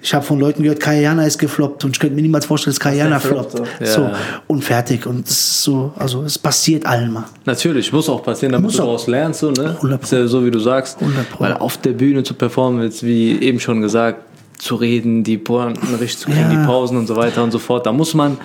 Ich 0.00 0.14
habe 0.14 0.24
von 0.24 0.40
Leuten 0.40 0.62
gehört, 0.62 0.80
Kayana 0.80 1.26
ist 1.26 1.36
gefloppt 1.38 1.84
und 1.84 1.90
ich 1.94 2.00
könnte 2.00 2.16
mir 2.16 2.22
niemals 2.22 2.46
vorstellen, 2.46 2.72
dass 2.74 2.80
Kayana 2.80 3.20
floppt, 3.20 3.50
floppt. 3.52 3.86
so. 3.86 4.00
Ja. 4.00 4.14
und 4.46 4.64
fertig. 4.64 5.04
Und 5.04 5.26
das 5.26 5.32
ist 5.34 5.62
so, 5.64 5.92
also 5.96 6.22
es 6.22 6.38
passiert 6.38 6.86
allen 6.86 7.12
mal. 7.12 7.24
Natürlich, 7.44 7.92
muss 7.92 8.08
auch 8.08 8.22
passieren, 8.22 8.52
damit 8.52 8.64
Muss 8.64 8.76
du 8.76 8.82
auch. 8.82 8.86
daraus 8.86 9.06
lernst, 9.08 9.40
so, 9.40 9.50
ne? 9.50 9.72
100 9.76 10.02
Ist 10.02 10.12
ja 10.12 10.26
so, 10.26 10.42
wie 10.46 10.50
du 10.50 10.58
sagst. 10.58 10.98
100 11.02 11.30
Pro. 11.30 11.44
Weil 11.44 11.52
auf 11.52 11.76
der 11.76 11.92
Bühne 11.92 12.22
zu 12.22 12.32
performen, 12.32 12.82
jetzt 12.82 13.02
wie 13.02 13.38
eben 13.42 13.60
schon 13.60 13.82
gesagt, 13.82 14.22
zu 14.58 14.76
reden, 14.76 15.24
die 15.24 15.38
Pointen 15.38 15.94
richtig 15.96 16.18
zu 16.18 16.26
kriegen, 16.26 16.40
Ja. 16.40 16.60
die 16.60 16.66
Pausen 16.66 16.96
und 16.96 17.06
so 17.06 17.16
weiter 17.16 17.42
und 17.42 17.50
so 17.50 17.58
fort. 17.58 17.86
Da 17.86 17.92
muss 17.92 18.14
man 18.14 18.38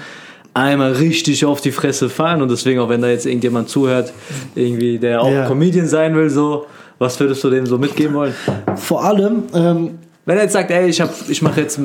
einmal 0.53 0.93
richtig 0.93 1.45
auf 1.45 1.61
die 1.61 1.71
Fresse 1.71 2.09
fallen 2.09 2.41
und 2.41 2.49
deswegen 2.49 2.79
auch 2.79 2.89
wenn 2.89 3.01
da 3.01 3.07
jetzt 3.09 3.25
irgendjemand 3.25 3.69
zuhört, 3.69 4.11
irgendwie 4.55 4.97
der 4.97 5.21
auch 5.21 5.31
Ja. 5.31 5.45
Comedian 5.47 5.87
sein 5.87 6.15
will, 6.15 6.29
so, 6.29 6.65
was 6.97 7.19
würdest 7.19 7.43
du 7.43 7.49
dem 7.49 7.65
so 7.65 7.77
mitgeben 7.77 8.13
wollen? 8.15 8.33
Vor 8.75 9.03
allem, 9.03 9.43
ähm, 9.53 9.91
Wenn 10.25 10.37
er 10.37 10.43
jetzt 10.43 10.53
sagt, 10.53 10.69
ey, 10.69 10.87
ich, 10.89 11.01
hab, 11.01 11.11
ich 11.27 11.41
mache 11.41 11.61
jetzt 11.61 11.79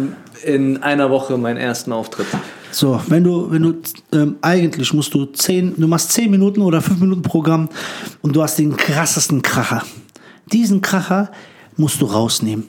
in 0.45 0.83
einer 0.83 1.09
Woche 1.09 1.39
meinen 1.39 1.57
ersten 1.57 1.93
Auftritt. 1.93 2.27
So, 2.73 3.01
wenn 3.07 3.25
du, 3.25 3.51
wenn 3.51 3.63
du 3.63 3.75
ähm, 4.13 4.37
eigentlich 4.43 4.93
musst 4.93 5.15
du 5.15 5.25
zehn, 5.27 5.73
du 5.79 5.87
machst 5.89 6.13
zehn 6.13 6.31
Minuten 6.31 6.61
oder 6.61 6.83
fünf 6.83 7.01
Minuten 7.01 7.23
Programm 7.23 7.71
und 8.21 8.37
du 8.37 8.43
hast 8.43 8.59
den 8.59 8.77
krassesten 8.77 9.41
Kracher. 9.41 9.83
Diesen 10.53 10.83
Kracher 10.83 11.31
musst 11.79 12.03
du 12.03 12.07
rausnehmen. 12.07 12.65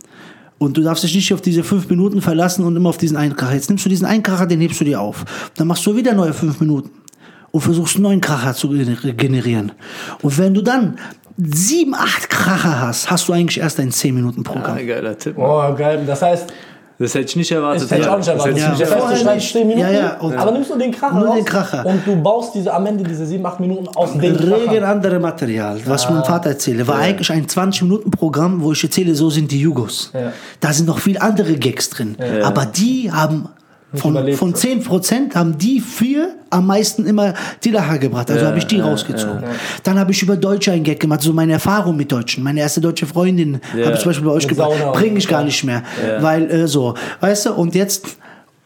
Und 0.57 0.77
du 0.77 0.81
darfst 0.81 1.03
dich 1.03 1.13
nicht 1.13 1.33
auf 1.33 1.41
diese 1.41 1.63
fünf 1.63 1.89
Minuten 1.89 2.21
verlassen 2.21 2.63
und 2.65 2.75
immer 2.75 2.89
auf 2.89 2.97
diesen 2.97 3.17
einen 3.17 3.35
Kracher. 3.35 3.55
Jetzt 3.55 3.69
nimmst 3.69 3.85
du 3.85 3.89
diesen 3.89 4.05
einen 4.05 4.23
Kracher, 4.23 4.45
den 4.45 4.61
hebst 4.61 4.79
du 4.79 4.85
dir 4.85 5.01
auf. 5.01 5.25
Dann 5.55 5.67
machst 5.67 5.85
du 5.85 5.95
wieder 5.95 6.13
neue 6.13 6.33
fünf 6.33 6.59
Minuten 6.61 6.91
und 7.51 7.61
versuchst 7.61 7.95
einen 7.95 8.03
neuen 8.03 8.21
Kracher 8.21 8.53
zu 8.53 8.69
gener- 8.69 9.13
generieren. 9.13 9.73
Und 10.21 10.37
wenn 10.37 10.53
du 10.53 10.61
dann 10.61 10.97
sieben, 11.37 11.93
acht 11.93 12.29
Kracher 12.29 12.79
hast, 12.79 13.11
hast 13.11 13.27
du 13.27 13.33
eigentlich 13.33 13.59
erst 13.59 13.79
ein 13.81 13.91
zehn 13.91 14.15
Minuten 14.15 14.43
Programm. 14.43 14.77
Ah, 14.77 14.81
geiler 14.81 15.17
Tipp. 15.17 15.37
Oh, 15.37 15.73
geil. 15.75 16.03
Das 16.07 16.21
heißt, 16.21 16.53
Das 16.97 17.13
hätte 17.13 17.25
ich 17.25 17.35
nicht 17.35 17.51
erwartet. 17.51 17.83
das 17.83 17.91
hätte 17.91 18.01
ich 18.03 18.07
auch 18.07 18.17
nicht 18.17 18.27
Das 18.29 18.33
erwartet. 18.35 18.57
ich 18.57 18.63
Ja. 18.63 18.69
Das 18.69 18.79
du 18.79 18.85
Vorher 18.97 19.17
schreibst 19.17 19.35
nicht. 19.45 19.51
10 19.53 19.67
Minuten, 19.67 19.79
Ja, 19.87 19.91
ja, 19.91 20.17
und- 20.19 20.37
aber 20.37 20.51
nimmst 20.51 20.69
du 20.69 20.77
den 20.77 20.91
Kracher 20.91 21.15
Nur 21.15 21.27
raus 21.27 21.35
den 21.35 21.45
Kracher. 21.45 21.85
und 21.85 22.07
du 22.07 22.15
baust 22.15 22.55
diese 22.55 22.73
am 22.73 22.85
Ende 22.85 23.03
diese 23.03 23.25
7, 23.25 23.45
8 23.45 23.59
Minuten 23.59 23.87
aus 23.89 24.13
dem 24.13 24.21
Regen 24.21 24.83
andere 24.83 25.19
Material, 25.19 25.79
was 25.85 26.03
ich 26.03 26.09
meinem 26.09 26.23
Vater 26.23 26.49
erzähle, 26.51 26.87
war 26.87 26.97
eigentlich 26.99 27.31
ein 27.31 27.47
20-Minuten-Programm, 27.47 28.61
wo 28.61 28.71
ich 28.71 28.83
erzähle, 28.83 29.15
so 29.15 29.29
sind 29.29 29.51
die 29.51 29.59
Jugos. 29.59 30.11
Ja. 30.13 30.31
Da 30.61 30.71
sind 30.73 30.85
noch 30.87 30.99
viel 30.99 31.17
andere 31.17 31.55
Gags 31.55 31.89
drin. 31.89 32.15
Aber 32.43 32.65
die 32.65 33.11
haben 33.11 33.49
von, 33.93 34.15
von 34.33 34.53
so. 34.55 34.67
10% 34.67 35.35
haben 35.35 35.57
die 35.57 35.79
vier 35.79 36.34
am 36.49 36.67
meisten 36.67 37.05
immer 37.05 37.33
die 37.63 37.71
Lacher 37.71 37.97
gebracht. 37.97 38.29
Also 38.29 38.41
Ja, 38.43 38.47
habe 38.49 38.57
ich 38.59 38.67
die 38.67 38.77
ja, 38.77 38.85
rausgezogen. 38.85 39.43
Dann 39.83 39.99
habe 39.99 40.11
ich 40.11 40.21
über 40.21 40.37
Deutsche 40.37 40.71
einen 40.71 40.83
Gag 40.83 40.99
gemacht, 40.99 41.21
so 41.21 41.33
meine 41.33 41.53
Erfahrung 41.53 41.95
mit 41.95 42.11
Deutschen. 42.11 42.43
Meine 42.43 42.59
erste 42.59 42.81
deutsche 42.81 43.05
Freundin 43.05 43.59
Ja. 43.75 43.85
habe 43.85 43.95
ich 43.95 44.01
zum 44.01 44.09
Beispiel 44.09 44.27
bei 44.27 44.33
euch 44.33 44.47
gebracht. 44.47 44.71
Bringe 44.93 45.17
ich 45.17 45.27
gar 45.27 45.43
nicht 45.43 45.63
mehr. 45.63 45.83
Weil 46.19 46.49
äh, 46.49 46.67
so, 46.67 46.93
weißt 47.21 47.47
du, 47.47 47.53
und 47.53 47.75
jetzt. 47.75 48.05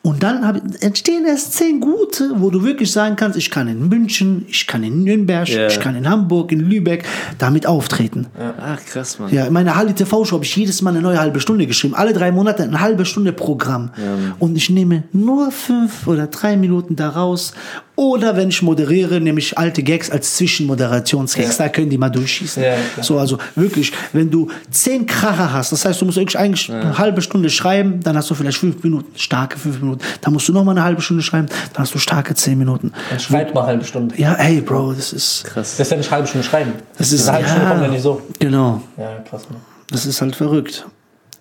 Und 0.02 0.24
dann 0.24 0.47
hab, 0.47 0.56
entstehen 0.82 1.26
erst 1.26 1.54
zehn 1.54 1.82
gute, 1.82 2.32
wo 2.38 2.50
du 2.50 2.64
wirklich 2.64 2.89
sagen 2.89 3.18
kannst, 3.18 3.38
ich 3.38 3.52
kann 3.52 3.68
in 3.68 3.89
München, 3.89 4.45
ich 4.47 4.66
kann 4.66 4.82
in 4.82 5.04
Nürnberg, 5.04 5.47
Ja. 5.50 5.68
ich 5.68 5.78
kann 5.82 5.93
in 5.95 6.10
Hamburg, 6.10 6.54
in 6.54 6.62
Lübeck 6.62 7.04
damit 7.38 7.66
auftreten. 7.68 8.28
Ach, 8.62 8.80
krass, 8.86 9.20
Mann. 9.20 9.32
Ja, 9.34 9.45
in 9.45 9.52
meiner 9.52 9.76
Halli 9.76 9.93
TV-Show 9.93 10.36
habe 10.36 10.45
ich 10.45 10.56
jedes 10.56 10.82
Mal 10.82 10.91
eine 10.91 11.02
neue 11.02 11.20
halbe 11.20 11.41
Stunde 11.41 11.68
geschrieben. 11.68 11.95
Alle 11.95 12.14
drei 12.14 12.32
Monate 12.32 12.64
eine 12.64 12.80
halbe 12.80 13.04
Stunde 13.06 13.34
Programm. 13.34 13.91
und 14.39 14.56
ich 14.56 14.70
nehme 14.70 15.04
nur 15.12 15.52
fünf 15.52 16.08
oder 16.08 16.28
drei 16.28 16.56
Minuten 16.56 16.95
daraus. 16.95 17.54
Oder 18.00 18.38
wenn 18.38 18.47
ich 18.47 18.62
moderiere, 18.62 19.20
nehme 19.20 19.39
ich 19.39 19.58
alte 19.58 19.84
Gags 19.84 20.10
als 20.10 20.38
Zwischenmoderationsgags. 20.38 21.58
Da 21.58 21.68
können 21.68 21.89
die 21.89 21.97
mal 21.97 22.10
durchschießen. 22.10 22.64
Ja, 22.64 22.78
so, 23.02 23.20
also 23.20 23.38
wirklich, 23.56 23.91
wenn 24.14 24.32
du 24.32 24.47
zehn 24.72 25.06
Kracher 25.06 25.52
hast, 25.52 25.74
das 25.74 25.84
heißt, 25.84 26.00
du 26.00 26.06
musst 26.06 26.18
wirklich 26.18 26.39
eigentlich 26.39 26.72
eine 26.72 26.97
halbe 26.97 27.22
Stunde 27.22 27.50
schreiben, 27.50 28.00
dann 28.02 28.16
hast 28.16 28.30
du 28.30 28.36
vielleicht 28.36 28.58
fünf 28.58 28.82
Minuten, 28.82 29.20
starke 29.20 29.60
fünf 29.60 29.82
Minuten. 29.82 30.00
Dann 30.22 30.32
musst 30.32 30.47
du 30.47 30.54
noch 30.54 30.64
mal 30.64 30.72
eine 30.72 30.86
halbe 30.86 31.02
Stunde 31.02 31.24
schreiben, 31.24 31.47
dann 31.74 31.84
hast 31.84 31.93
du 31.93 32.00
starke 32.00 32.34
zehn 32.36 32.58
Minuten. 32.58 32.93
Dann 33.10 33.20
schreib 33.20 33.54
mal 33.54 33.64
eine 33.64 33.68
halbe 33.72 33.84
Stunde. 33.84 34.16
Ja, 34.18 34.36
ey, 34.36 34.62
Bro, 34.62 34.93
das 34.93 35.12
ist, 35.12 35.43
Krass. 35.43 35.76
Das 35.76 35.88
ist 35.88 35.91
ja 35.91 35.97
nicht 35.97 36.10
halbe 36.10 36.26
Stunde 36.26 36.47
schreiben. 36.47 36.72
das 36.97 37.12
ist, 37.12 37.28
eine 37.28 37.39
halbe 37.39 37.50
Stunde 37.50 37.68
kommt 37.68 37.82
ja 37.82 37.88
nicht 37.89 38.02
so. 38.02 38.22
genau. 38.39 38.82
Ja, 38.95 39.18
krass. 39.30 39.41
Ne? 39.50 39.58
Das 39.89 40.06
ist 40.06 40.22
halt 40.22 40.38
verrückt. 40.38 40.86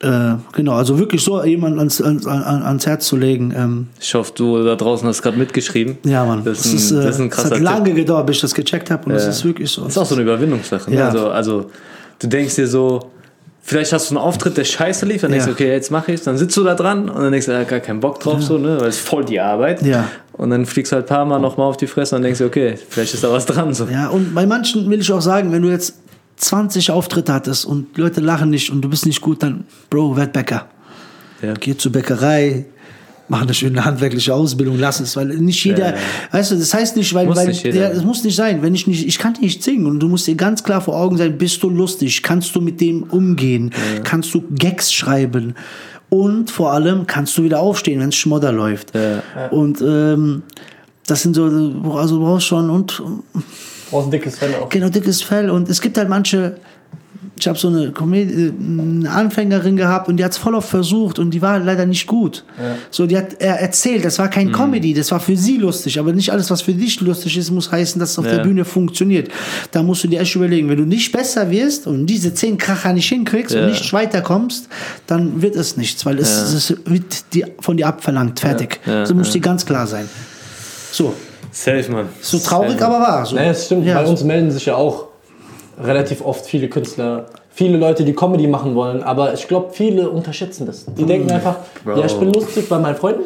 Äh, 0.00 0.34
genau, 0.52 0.74
also 0.74 0.96
wirklich 0.98 1.22
so 1.24 1.42
jemand 1.42 1.76
ans, 1.78 2.00
ans, 2.00 2.24
an- 2.26 2.62
ans 2.62 2.86
Herz 2.86 3.06
zu 3.06 3.16
legen. 3.16 3.52
Ähm, 3.56 3.88
Ich 4.00 4.14
hoffe, 4.14 4.32
du 4.36 4.62
da 4.62 4.76
draußen 4.76 5.08
hast 5.08 5.22
gerade 5.22 5.36
mitgeschrieben. 5.36 5.98
ja, 6.04 6.24
Mann. 6.24 6.44
Das 6.44 6.64
ist 6.66 6.92
ein, 6.92 7.00
äh, 7.00 7.04
das 7.04 7.14
ist 7.16 7.20
ein 7.22 7.28
es 7.28 7.34
krasser 7.34 7.56
hat 7.56 7.60
lange 7.62 7.84
Tipp. 7.86 7.96
gedauert, 7.96 8.26
bis 8.26 8.36
ich 8.36 8.42
das 8.42 8.54
gecheckt 8.54 8.90
habe 8.92 9.06
und 9.06 9.12
das 9.14 9.26
ist 9.26 9.44
wirklich 9.44 9.70
so. 9.70 9.82
Das 9.82 9.92
ist 9.92 9.98
auch 9.98 10.06
so 10.06 10.14
eine 10.14 10.22
Überwindungssache. 10.22 10.88
Ne? 10.90 10.98
Ja. 10.98 11.08
Also, 11.08 11.30
also, 11.30 11.70
du 12.20 12.26
denkst 12.28 12.54
dir 12.54 12.68
so, 12.68 13.10
vielleicht 13.60 13.92
hast 13.92 14.10
du 14.10 14.16
einen 14.16 14.24
Auftritt, 14.24 14.56
der 14.56 14.64
scheiße 14.64 15.04
lief, 15.04 15.22
dann 15.22 15.32
denkst 15.32 15.46
Ja. 15.46 15.52
du, 15.52 15.54
okay, 15.56 15.72
jetzt 15.72 15.90
mache 15.90 16.12
ich 16.12 16.22
Dann 16.22 16.38
sitzt 16.38 16.56
du 16.56 16.62
da 16.62 16.74
dran 16.76 17.08
und 17.10 17.20
dann 17.20 17.32
denkst 17.32 17.46
du, 17.46 17.52
ja, 17.52 17.64
gar 17.64 17.80
keinen 17.80 17.98
Bock 17.98 18.20
drauf, 18.20 18.40
so, 18.40 18.56
ne? 18.56 18.80
weil 18.80 18.88
es 18.90 18.98
voll 18.98 19.24
die 19.24 19.40
Arbeit. 19.40 19.82
Ja. 19.82 20.04
Und 20.34 20.50
dann 20.50 20.64
fliegst 20.64 20.92
du 20.92 20.96
halt 20.96 21.06
ein 21.06 21.08
paar 21.08 21.24
Mal 21.24 21.40
nochmal 21.40 21.66
auf 21.66 21.76
die 21.76 21.88
Fresse 21.88 22.14
und 22.14 22.22
denkst 22.22 22.38
dir, 22.38 22.46
okay, 22.46 22.78
vielleicht 22.88 23.14
ist 23.14 23.24
da 23.24 23.32
was 23.32 23.46
dran. 23.46 23.74
So. 23.74 23.86
Ja, 23.86 24.06
und 24.10 24.32
bei 24.32 24.46
manchen 24.46 24.88
will 24.88 25.00
ich 25.00 25.12
auch 25.12 25.20
sagen, 25.20 25.50
wenn 25.50 25.62
du 25.62 25.68
jetzt 25.70 25.94
20 26.38 26.90
Auftritte 26.90 27.32
hattest 27.32 27.64
und 27.64 27.96
Leute 27.98 28.20
lachen 28.20 28.50
nicht 28.50 28.70
und 28.70 28.82
du 28.82 28.88
bist 28.88 29.06
nicht 29.06 29.20
gut, 29.20 29.42
dann, 29.42 29.64
Bro, 29.90 30.16
werd 30.16 30.32
Bäcker. 30.32 30.68
Ja. 31.42 31.54
Geh 31.54 31.76
zur 31.76 31.92
Bäckerei, 31.92 32.66
mach 33.28 33.42
eine 33.42 33.54
schöne 33.54 33.84
handwerkliche 33.84 34.34
Ausbildung, 34.34 34.78
lass 34.78 35.00
es, 35.00 35.14
weil 35.16 35.26
nicht 35.26 35.62
jeder, 35.64 35.90
Ja. 35.94 36.00
weißt 36.32 36.52
du, 36.52 36.56
das 36.56 36.72
heißt 36.72 36.96
nicht, 36.96 37.12
weil, 37.14 37.28
weil 37.34 37.48
nicht 37.48 37.64
ja, 37.64 37.90
das 37.90 38.04
muss 38.04 38.24
nicht 38.24 38.36
sein, 38.36 38.62
wenn 38.62 38.74
ich 38.74 38.86
nicht, 38.86 39.06
ich 39.06 39.18
kann 39.18 39.34
nicht 39.40 39.62
singen 39.62 39.86
und 39.86 40.00
du 40.00 40.08
musst 40.08 40.26
dir 40.26 40.34
ganz 40.34 40.62
klar 40.64 40.80
vor 40.80 40.96
Augen 40.96 41.16
sein, 41.16 41.36
bist 41.38 41.62
du 41.62 41.68
lustig, 41.70 42.22
kannst 42.22 42.54
du 42.56 42.60
mit 42.60 42.80
dem 42.80 43.02
umgehen, 43.04 43.70
kannst 44.04 44.32
du 44.34 44.42
Gags 44.54 44.92
schreiben 44.92 45.54
und 46.08 46.50
vor 46.50 46.72
allem 46.72 47.06
kannst 47.06 47.36
du 47.36 47.42
wieder 47.42 47.60
aufstehen, 47.60 48.00
wenn 48.00 48.08
es 48.08 48.16
Schmodder 48.16 48.50
läuft. 48.52 48.94
Ja. 48.94 49.48
Und 49.50 49.82
ähm, 49.82 50.42
das 51.06 51.22
sind 51.22 51.34
so, 51.34 51.44
also 51.44 52.18
du 52.18 52.24
brauchst 52.24 52.46
schon 52.46 52.70
und 52.70 53.02
Brauchst 53.90 54.08
ein 54.08 54.10
dickes 54.10 54.38
Fell 54.38 54.54
auch. 54.54 54.68
Genau, 54.68 54.88
dickes 54.88 55.22
Fell. 55.22 55.50
Und 55.50 55.68
es 55.68 55.80
gibt 55.80 55.96
halt 55.98 56.08
manche. 56.08 56.56
Ich 57.40 57.46
habe 57.46 57.56
so 57.56 57.68
eine, 57.68 57.92
Comedi 57.92 58.52
eine 58.60 59.08
Anfängerin 59.10 59.76
gehabt 59.76 60.08
und 60.08 60.16
die 60.16 60.24
hat 60.24 60.32
es 60.32 60.38
voll 60.38 60.56
oft 60.56 60.68
versucht 60.68 61.20
und 61.20 61.30
die 61.30 61.40
war 61.40 61.60
leider 61.60 61.86
nicht 61.86 62.08
gut. 62.08 62.44
So, 62.90 63.06
die 63.06 63.16
hat 63.16 63.40
er 63.40 63.60
erzählt, 63.60 64.04
das 64.04 64.18
war 64.18 64.26
Mhm. 64.26 64.30
kein 64.30 64.52
Comedy, 64.52 64.92
das 64.92 65.12
war 65.12 65.20
für 65.20 65.36
sie 65.36 65.56
lustig, 65.58 66.00
aber 66.00 66.12
nicht 66.12 66.30
alles, 66.32 66.50
was 66.50 66.62
für 66.62 66.74
dich 66.74 67.00
lustig 67.00 67.36
ist, 67.38 67.52
muss 67.52 67.70
heißen, 67.70 68.00
dass 68.00 68.10
es 68.12 68.18
auf 68.18 68.24
Ja. 68.24 68.36
der 68.36 68.42
Bühne 68.42 68.64
funktioniert. 68.64 69.30
Da 69.70 69.84
musst 69.84 70.02
du 70.02 70.08
dir 70.08 70.20
echt 70.20 70.34
überlegen, 70.34 70.68
wenn 70.68 70.78
du 70.78 70.84
nicht 70.84 71.12
besser 71.12 71.48
wirst 71.48 71.86
und 71.86 72.06
diese 72.06 72.34
zehn 72.34 72.58
Kracher 72.58 72.92
nicht 72.92 73.08
hinkriegst 73.08 73.54
Ja. 73.54 73.62
und 73.62 73.68
nicht 73.68 73.92
weiterkommst, 73.92 74.68
dann 75.06 75.40
wird 75.40 75.54
es 75.54 75.76
nichts, 75.76 76.04
weil 76.04 76.18
es, 76.18 76.28
es 76.52 76.74
wird 76.86 77.34
dir, 77.34 77.50
von 77.60 77.76
dir 77.76 77.86
abverlangt, 77.86 78.40
fertig. 78.40 78.80
Ja. 78.84 79.06
So 79.06 79.14
muss 79.14 79.30
dir 79.30 79.40
ganz 79.40 79.64
klar 79.64 79.86
sein. 79.86 80.08
So, 80.90 81.14
Safe, 81.50 81.90
Mann. 81.90 82.08
so 82.20 82.38
traurig, 82.38 82.72
Safe. 82.72 82.84
aber 82.86 83.00
wahr. 83.00 83.26
So. 83.26 83.36
Naja, 83.36 83.50
es 83.50 83.66
stimmt. 83.66 83.86
Ja, 83.86 84.00
Bei 84.02 84.08
uns 84.08 84.22
melden 84.24 84.50
sich 84.50 84.66
ja 84.66 84.76
auch 84.76 85.06
relativ 85.82 86.24
oft 86.24 86.44
viele 86.46 86.68
Künstler, 86.68 87.26
viele 87.50 87.76
Leute, 87.78 88.04
die 88.04 88.12
Comedy 88.14 88.46
machen 88.46 88.74
wollen, 88.74 89.02
aber 89.02 89.34
ich 89.34 89.46
glaube, 89.48 89.68
viele 89.72 90.10
unterschätzen 90.10 90.66
das. 90.66 90.84
Die 90.86 91.04
denken 91.04 91.30
einfach, 91.30 91.56
Bro. 91.84 91.98
ja, 91.98 92.06
ich 92.06 92.14
bin 92.18 92.32
lustig 92.32 92.68
bei 92.68 92.78
meinen 92.78 92.96
Freunden 92.96 93.22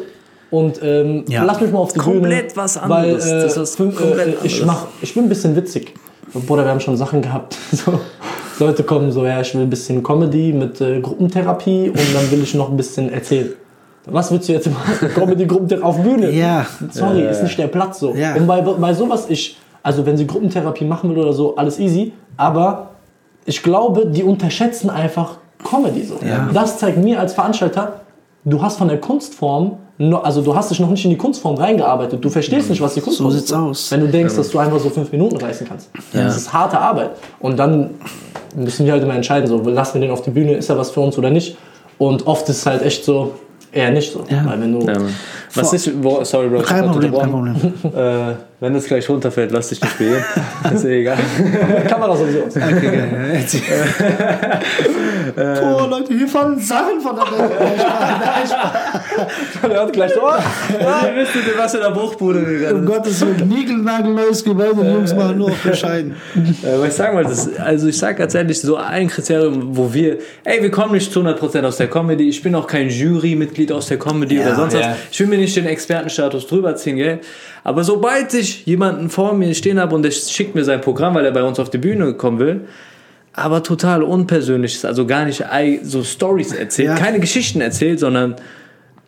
und 0.51 0.79
ähm, 0.83 1.25
Ja. 1.27 1.43
lass 1.43 1.59
mich 1.61 1.71
mal 1.71 1.79
auf 1.79 1.93
die 1.93 1.99
Komplett 1.99 2.49
Bühne. 2.49 2.55
was 2.55 2.77
anderes. 2.77 3.25
Weil, 3.29 3.39
äh, 3.39 3.43
Das 3.43 3.57
ist 3.57 3.75
fünf- 3.75 3.95
komplett 3.95 4.43
äh, 4.43 4.45
ich, 4.45 4.63
mach, 4.65 4.85
ich 5.01 5.13
bin 5.13 5.23
ein 5.25 5.29
bisschen 5.29 5.55
witzig. 5.55 5.93
Bruder, 6.33 6.63
wir 6.63 6.71
haben 6.71 6.79
schon 6.79 6.97
Sachen 6.97 7.21
gehabt. 7.21 7.57
So, 7.71 7.99
Leute 8.65 8.83
kommen 8.83 9.11
so, 9.11 9.25
ja, 9.25 9.41
ich 9.41 9.53
will 9.55 9.61
ein 9.63 9.69
bisschen 9.69 10.03
Comedy 10.03 10.53
mit 10.53 10.79
äh, 10.79 10.99
Gruppentherapie 11.01 11.89
und 11.89 11.97
dann 12.13 12.29
will 12.29 12.43
ich 12.43 12.53
noch 12.53 12.69
ein 12.69 12.77
bisschen 12.77 13.11
erzählen. 13.11 13.51
Was 14.05 14.31
willst 14.31 14.49
du 14.49 14.53
jetzt 14.53 14.69
machen? 14.69 15.09
Comedy, 15.15 15.45
Gruppentherapie 15.45 15.85
auf 15.85 16.01
Bühne? 16.01 16.31
Ja. 16.31 16.65
Sorry, 16.91 17.25
ist 17.27 17.43
nicht 17.43 17.57
der 17.57 17.67
Platz 17.67 17.99
so. 17.99 18.13
Ja. 18.15 18.35
Und 18.35 18.47
bei, 18.47 18.61
bei 18.61 18.93
sowas, 18.93 19.25
ich, 19.29 19.57
also 19.81 20.05
wenn 20.05 20.17
sie 20.17 20.27
Gruppentherapie 20.27 20.85
machen 20.85 21.09
will 21.09 21.19
oder 21.19 21.33
so, 21.33 21.55
alles 21.55 21.79
easy, 21.79 22.11
aber 22.37 22.89
ich 23.45 23.63
glaube, 23.63 24.07
die 24.07 24.23
unterschätzen 24.23 24.89
einfach 24.89 25.37
Comedy 25.63 26.03
so. 26.03 26.15
Ja. 26.25 26.49
Das 26.53 26.77
zeigt 26.79 26.97
mir 26.97 27.19
als 27.19 27.33
Veranstalter, 27.33 28.01
du 28.43 28.61
hast 28.61 28.77
von 28.77 28.89
der 28.89 28.99
Kunstform, 28.99 29.77
also 30.21 30.41
du 30.41 30.53
hast 30.55 30.71
dich 30.71 30.79
noch 30.79 30.89
nicht 30.89 31.05
in 31.05 31.11
die 31.11 31.17
Kunstform 31.17 31.55
reingearbeitet, 31.55 32.23
du 32.23 32.29
verstehst 32.29 32.69
nicht, 32.69 32.81
was 32.81 32.95
die 32.95 33.01
Kunstform 33.01 33.31
So 33.31 33.37
ist. 33.37 33.47
sieht's 33.47 33.53
aus. 33.53 33.91
Wenn 33.91 34.01
du 34.01 34.07
denkst, 34.07 34.35
dass 34.35 34.49
du 34.49 34.59
einfach 34.59 34.79
so 34.79 34.89
fünf 34.89 35.11
Minuten 35.11 35.37
reißen 35.37 35.67
kannst. 35.67 35.89
Das 36.11 36.35
ist 36.35 36.51
harte 36.51 36.77
Arbeit. 36.77 37.11
Und 37.39 37.57
dann 37.57 37.91
müssen 38.55 38.85
die 38.85 38.91
halt 38.91 39.03
immer 39.03 39.15
entscheiden, 39.15 39.47
so, 39.47 39.57
lassen 39.61 39.95
wir 39.95 40.01
den 40.01 40.11
auf 40.11 40.21
die 40.21 40.31
Bühne, 40.31 40.53
ist 40.55 40.69
er 40.69 40.77
was 40.77 40.91
für 40.91 40.99
uns 40.99 41.17
oder 41.17 41.29
nicht. 41.29 41.57
Und 41.97 42.27
oft 42.27 42.49
ist 42.49 42.57
es 42.57 42.65
halt 42.65 42.81
echt 42.81 43.05
so, 43.05 43.33
eher 43.73 43.91
nicht 43.91 44.11
so. 44.11 44.25
Ja. 45.55 45.61
Ja. 45.61 45.61
Was 45.61 45.69
Vor- 45.69 45.93
ich, 45.93 46.03
wo, 46.03 46.23
sorry, 46.23 46.47
Bro, 46.49 46.61
Kein 46.61 46.85
Problem, 46.91 47.13
kein. 47.13 47.31
Problem. 47.31 47.55
Äh, 47.95 48.35
Wenn 48.59 48.73
das 48.73 48.85
gleich 48.85 49.07
runterfällt, 49.09 49.51
lass 49.51 49.69
dich 49.69 49.81
nicht 49.81 49.97
beirren. 49.97 50.23
ist 50.73 50.85
eh 50.85 51.01
egal. 51.01 51.17
Kamera 51.89 52.15
sowieso 52.15 52.45
aus. 52.45 52.53
Boah, 55.35 55.87
Leute, 55.89 56.13
hier 56.13 56.27
fallen 56.27 56.59
Sachen 56.59 56.99
von 57.01 57.15
der 57.15 57.25
Decke. 57.25 57.55
Der 59.69 59.81
hat 59.81 59.93
gleich 59.93 60.11
so. 60.13 60.21
Oh, 60.23 60.27
Ihr 61.07 61.15
wisst 61.21 61.35
nicht, 61.35 61.57
was 61.57 61.73
in 61.73 61.81
der 61.81 61.91
Bruchbude 61.91 62.39
Um 62.39 62.45
gegangen 62.45 62.85
Gottes 62.85 63.21
Willen, 63.21 63.47
niegelnagelneues 63.47 64.43
Gebäude, 64.43 64.81
Jungs 64.83 65.13
machen 65.15 65.37
nur 65.37 65.49
auf 65.51 65.61
bescheiden. 65.63 66.15
ist. 66.35 66.63
Äh, 66.63 66.79
was 66.79 66.87
ich 66.89 66.93
sagen 66.93 67.15
wollte, 67.17 67.31
ist, 67.31 67.59
also 67.59 67.87
ich 67.87 67.97
sag 67.97 68.17
ganz 68.17 68.33
ehrlich, 68.35 68.59
so 68.61 68.75
ein 68.77 69.07
Kriterium, 69.07 69.75
wo 69.75 69.93
wir, 69.93 70.17
ey, 70.43 70.61
wir 70.61 70.71
kommen 70.71 70.93
nicht 70.93 71.11
zu 71.11 71.21
100% 71.21 71.63
aus 71.65 71.77
der 71.77 71.87
Comedy, 71.89 72.29
ich 72.29 72.41
bin 72.41 72.55
auch 72.55 72.67
kein 72.67 72.89
Jurymitglied 72.89 73.71
aus 73.71 73.87
der 73.87 73.97
Comedy 73.97 74.35
Ja, 74.37 74.47
oder 74.47 74.55
sonst 74.55 74.73
ja. 74.73 74.79
was. 74.81 74.95
Ich 75.11 75.19
will 75.19 75.27
mir 75.27 75.37
nicht 75.43 75.55
den 75.55 75.65
Expertenstatus 75.67 76.47
drüber 76.47 76.75
ziehen, 76.75 76.97
gell? 76.97 77.19
Aber 77.63 77.83
sobald 77.83 78.33
ich 78.33 78.65
jemanden 78.65 79.09
vor 79.09 79.33
mir 79.33 79.53
stehen 79.53 79.79
habe 79.79 79.93
und 79.95 80.03
der 80.03 80.11
schickt 80.11 80.55
mir 80.55 80.63
sein 80.63 80.81
Programm, 80.81 81.13
weil 81.15 81.25
er 81.25 81.31
bei 81.31 81.43
uns 81.43 81.59
auf 81.59 81.69
die 81.69 81.77
Bühne 81.77 82.13
kommen 82.15 82.39
will, 82.39 82.61
aber 83.33 83.63
total 83.63 84.03
unpersönlich 84.03 84.75
ist, 84.75 84.85
also 84.85 85.05
gar 85.07 85.25
nicht 85.25 85.43
so 85.83 86.03
Stories 86.03 86.51
erzählt, 86.53 86.89
Ja. 86.89 86.95
keine 86.95 87.19
Geschichten 87.19 87.61
erzählt, 87.61 87.99
sondern 87.99 88.35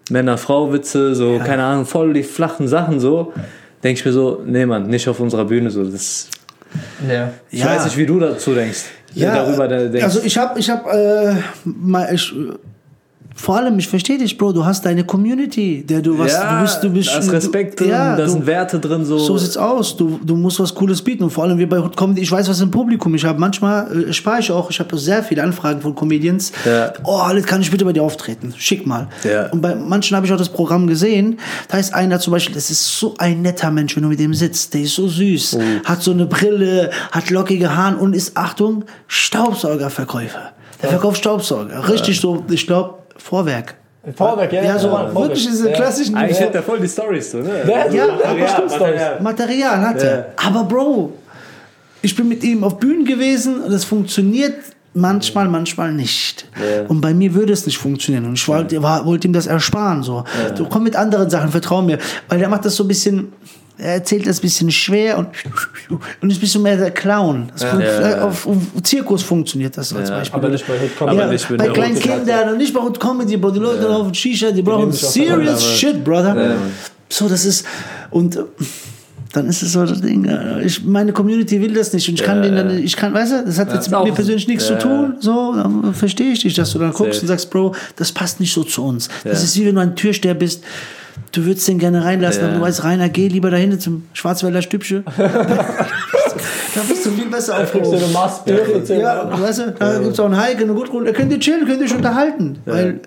Männer-Frau-Witze, 0.09 1.15
so, 1.15 1.39
keine 1.39 1.63
Ahnung, 1.63 1.86
voll 1.86 2.13
die 2.13 2.23
flachen 2.23 2.67
Sachen 2.67 2.99
so, 2.99 3.33
denke 3.83 3.99
ich 3.99 4.05
mir 4.05 4.11
so, 4.11 4.41
nee 4.45 4.65
Mann, 4.65 4.88
nicht 4.88 5.07
auf 5.07 5.19
unserer 5.19 5.45
Bühne 5.45 5.69
so, 5.71 5.83
das, 5.83 6.29
Ja. 7.09 7.31
ich 7.51 7.59
Ja. 7.59 7.67
weiß 7.67 7.86
nicht, 7.86 7.97
wie 7.97 8.05
du 8.05 8.19
dazu 8.19 8.53
denkst, 8.53 8.83
darüber 9.15 9.67
da 9.67 9.77
denkst. 9.79 10.03
also 10.03 10.21
ich 10.23 10.38
habe, 10.38 10.59
ich 10.59 10.69
habe, 10.69 10.89
äh, 10.91 11.36
mal, 11.63 12.09
ich, 12.13 12.33
vor 13.38 13.57
allem, 13.57 13.77
ich 13.77 13.88
verstehe 13.89 14.17
dich, 14.17 14.38
Bro, 14.38 14.53
du 14.53 14.65
hast 14.65 14.86
deine 14.86 15.03
Community, 15.03 15.86
der 15.86 16.01
du 16.01 16.17
was, 16.17 16.31
ja, 16.31 16.55
du 16.55 16.61
bist, 16.61 16.83
du 16.83 16.89
bist, 16.89 17.09
da 17.09 17.17
ist 17.19 17.31
Respekt 17.33 17.77
du, 17.77 17.83
drin, 17.83 17.91
ja, 17.91 18.15
da 18.15 18.23
du, 18.23 18.31
sind 18.31 18.45
Werte 18.45 18.79
drin, 18.79 19.03
so. 19.03 19.17
so 19.17 19.38
sieht's 19.38 19.57
aus. 19.57 19.97
Du, 19.97 20.17
du 20.23 20.38
musst 20.38 20.57
was 20.61 20.73
Cooles 20.73 21.01
bieten. 21.01 21.25
Und 21.25 21.31
vor 21.31 21.43
allem 21.43 21.57
wir 21.57 21.67
bei 21.67 21.79
Hot 21.79 21.97
Comedy, 21.97 22.21
ich 22.21 22.31
weiß 22.31 22.47
was 22.47 22.61
im 22.61 22.71
Publikum. 22.71 23.13
Ich 23.13 23.25
habe 23.25 23.38
manchmal, 23.38 24.07
äh, 24.07 24.13
spare 24.13 24.39
ich 24.39 24.49
auch, 24.53 24.69
ich 24.69 24.79
habe 24.79 24.97
sehr 24.97 25.21
viele 25.21 25.43
Anfragen 25.43 25.81
von 25.81 25.93
Comedians. 25.93 26.53
Ja. 26.63 26.93
Oh, 27.03 27.17
Alit, 27.17 27.45
kann 27.45 27.59
ich 27.59 27.69
bitte 27.69 27.83
bei 27.83 27.91
dir 27.91 28.03
auftreten? 28.03 28.53
Schick 28.55 28.88
mal. 28.88 29.09
Ja. 29.25 29.49
Und 29.49 29.61
bei 29.61 29.75
manchen 29.75 30.15
habe 30.15 30.25
ich 30.25 30.31
auch 30.31 30.38
das 30.38 30.49
Programm 30.49 30.88
gesehen. 30.88 31.38
Da 31.67 31.77
ist 31.77 31.93
einer 31.93 32.21
zum 32.21 32.31
Beispiel, 32.31 32.55
das 32.55 32.71
ist 32.71 32.97
so 32.97 33.15
ein 33.17 33.41
netter 33.41 33.69
Mensch, 33.69 33.97
wenn 33.97 34.03
du 34.03 34.09
mit 34.09 34.19
dem 34.19 34.33
sitzt. 34.33 34.73
Der 34.73 34.81
ist 34.81 34.95
so 34.95 35.09
süß, 35.09 35.57
hat 35.83 36.01
so 36.01 36.11
eine 36.11 36.25
Brille, 36.25 36.89
hat 37.11 37.29
lockige 37.29 37.75
Haare 37.75 37.97
und 37.97 38.15
ist, 38.15 38.38
Achtung, 38.38 38.86
Staubsaugerverkäufer. 39.07 40.53
Der 40.81 40.89
verkauft 40.89 41.17
Staubsauger. 41.17 41.89
Richtig 41.89 42.19
so, 42.19 42.45
ich 42.49 42.65
glaube, 42.65 43.04
Vorwerk. 43.18 43.76
Vorwerk, 44.16 44.53
ja. 44.53 44.63
Ja, 44.63 44.78
so 44.80 44.89
Vorwerk. 44.89 45.16
wirklich 45.16 45.47
diese 45.47 45.70
Ja. 45.70 45.76
klassischen 45.76 46.16
Eigentlich 46.16 46.39
hat 46.39 46.53
der 46.53 46.61
voll 46.63 46.80
die 46.80 46.88
Storys, 46.88 47.32
so, 47.32 47.39
ne? 47.39 47.63
Ja, 47.68 47.88
der 47.88 48.34
bestimmt 48.36 48.70
Storys. 48.72 48.80
Material. 48.80 49.22
Material 49.22 49.82
hat 49.82 50.01
er. 50.03 50.34
Aber 50.45 50.63
Bro, 50.63 51.13
ich 52.01 52.16
bin 52.16 52.28
mit 52.28 52.43
ihm 52.43 52.63
auf 52.63 52.78
Bühnen 52.78 53.03
gewesen 53.05 53.61
und 53.63 53.72
es 53.72 53.84
funktioniert 53.84 54.55
manchmal, 54.93 55.47
manchmal 55.47 55.91
nicht. 55.91 56.47
Und 56.88 57.01
bei 57.01 57.13
mir 57.13 57.34
würde 57.34 57.51
es 57.51 57.66
nicht 57.66 57.78
funktionieren. 57.80 58.26
Und 58.26 58.34
ich 58.36 58.47
wollte, 58.47 58.82
wollte 58.82 59.28
ihm 59.28 59.34
das 59.34 59.47
ersparen. 59.47 60.03
So. 60.03 60.24
Du 60.55 60.68
komm 60.70 60.84
mit 60.84 60.95
anderen 60.95 61.30
Sachen, 61.30 61.49
vertrau 61.49 61.82
mir. 61.82 61.97
Weil 62.30 62.39
der 62.39 62.47
macht 62.49 62.66
das 62.66 62.76
so 62.76 62.84
ein 62.84 62.88
bisschen. 62.88 63.34
Er 63.78 63.95
erzählt 63.95 64.26
das 64.26 64.38
ein 64.39 64.41
bisschen 64.41 64.71
schwer 64.71 65.17
und, 65.17 65.28
und 66.21 66.30
ist 66.30 66.38
ein 66.38 66.39
bisschen 66.39 66.61
mehr 66.61 66.78
der 66.78 66.91
Clown. 66.91 67.49
Das 67.51 67.63
fun- 67.65 67.82
Ja. 67.82 68.23
Auf, 68.26 68.47
auf 68.47 68.57
Zirkus 68.84 69.21
funktioniert 69.23 69.78
das 69.78 69.93
als 69.93 70.09
Beispiel. 70.09 70.39
Aber 70.39 70.49
nicht 70.49 70.65
bei 70.67 70.78
Hit 70.78 70.97
Comedy. 70.97 71.17
Ja, 71.17 71.57
bei 71.57 71.67
kleinen 71.69 71.99
Kindern 71.99 72.49
und 72.51 72.57
nicht 72.57 72.73
bei 72.73 72.80
Hot 72.82 72.99
Comedy, 72.99 73.36
Bro. 73.38 73.51
Die 73.51 73.59
Leute 73.59 73.84
laufen 73.84 74.13
Shisha, 74.13 74.51
die 74.51 74.61
brauchen 74.61 74.91
serious 74.93 75.63
shit, 75.63 76.03
brother. 76.03 76.55
so, 77.09 77.28
das 77.28 77.43
ist. 77.45 77.65
Und 78.11 78.38
äh, 78.38 78.43
dann 79.34 79.49
ist 79.49 79.61
es 79.61 79.73
so 79.73 79.86
das 79.86 79.99
Ding. 79.99 80.23
äh, 80.23 80.63
Ich, 80.63 80.86
meine 80.86 81.11
Community 81.11 81.59
will 81.61 81.73
das 81.73 81.91
nicht. 81.91 82.07
Und 82.07 82.15
ich 82.15 82.23
kann 82.23 82.41
denen 82.41 82.55
dann, 82.55 82.78
ich 82.82 82.95
kann, 82.95 83.13
weißt 83.13 83.32
du, 83.34 83.43
das 83.45 83.59
hat 83.59 83.73
jetzt 83.73 83.91
mit 83.91 84.03
mir 84.05 84.13
persönlich 84.13 84.47
nichts 84.47 84.69
Ja. 84.69 84.80
zu 84.80 84.88
tun. 84.88 85.15
So, 85.19 85.53
dann 85.53 85.93
verstehe 85.93 86.32
ich 86.32 86.39
dich, 86.43 86.53
dass 86.53 86.71
du 86.71 86.80
dann 86.80 86.93
guckst 86.93 87.15
Safe. 87.15 87.21
und 87.23 87.28
sagst, 87.28 87.49
Bro, 87.49 87.76
das 87.97 88.13
passt 88.13 88.39
nicht 88.39 88.53
so 88.53 88.63
zu 88.63 88.86
uns. 88.86 89.09
Das 89.26 89.39
Ja. 89.39 89.43
ist 89.43 89.59
wie 89.59 89.65
wenn 89.65 89.76
du 89.76 89.82
ein 89.82 89.95
Türsteher 89.97 90.34
bist. 90.36 90.63
Du 91.32 91.45
würdest 91.45 91.68
den 91.68 91.80
gerne 91.80 92.03
reinlassen, 92.03 92.41
Ja. 92.43 92.47
aber 92.49 92.57
du 92.57 92.61
weißt, 92.63 92.84
Rainer, 92.84 93.09
geh 93.09 93.28
lieber 93.28 93.49
dahin 93.51 93.80
zum 93.80 94.03
Schwarzwälder 94.13 94.61
Stübsche. 94.61 95.03
da 95.18 96.82
bist 96.88 97.05
du 97.05 97.11
viel 97.11 97.26
besser 97.30 97.53
Kriegst 97.66 97.74
du 97.91 97.95
aufgehoben. 97.95 98.86
10 98.86 98.99
Ja, 98.99 99.24
Euro? 99.30 99.41
weißt 99.41 99.59
du, 99.59 99.72
da 99.78 99.99
gibt's 99.99 100.20
auch 100.20 100.26
einen 100.26 100.41
Hike, 100.41 100.63
eine 100.63 100.74
gut 100.74 100.89
Da 101.07 101.11
könnt 101.11 101.32
ihr 101.32 101.39
chillen, 101.39 101.66
könnt 101.66 101.80
ihr 101.80 101.86
euch 101.86 101.95
unterhalten. 101.95 102.57
Weil 102.66 102.99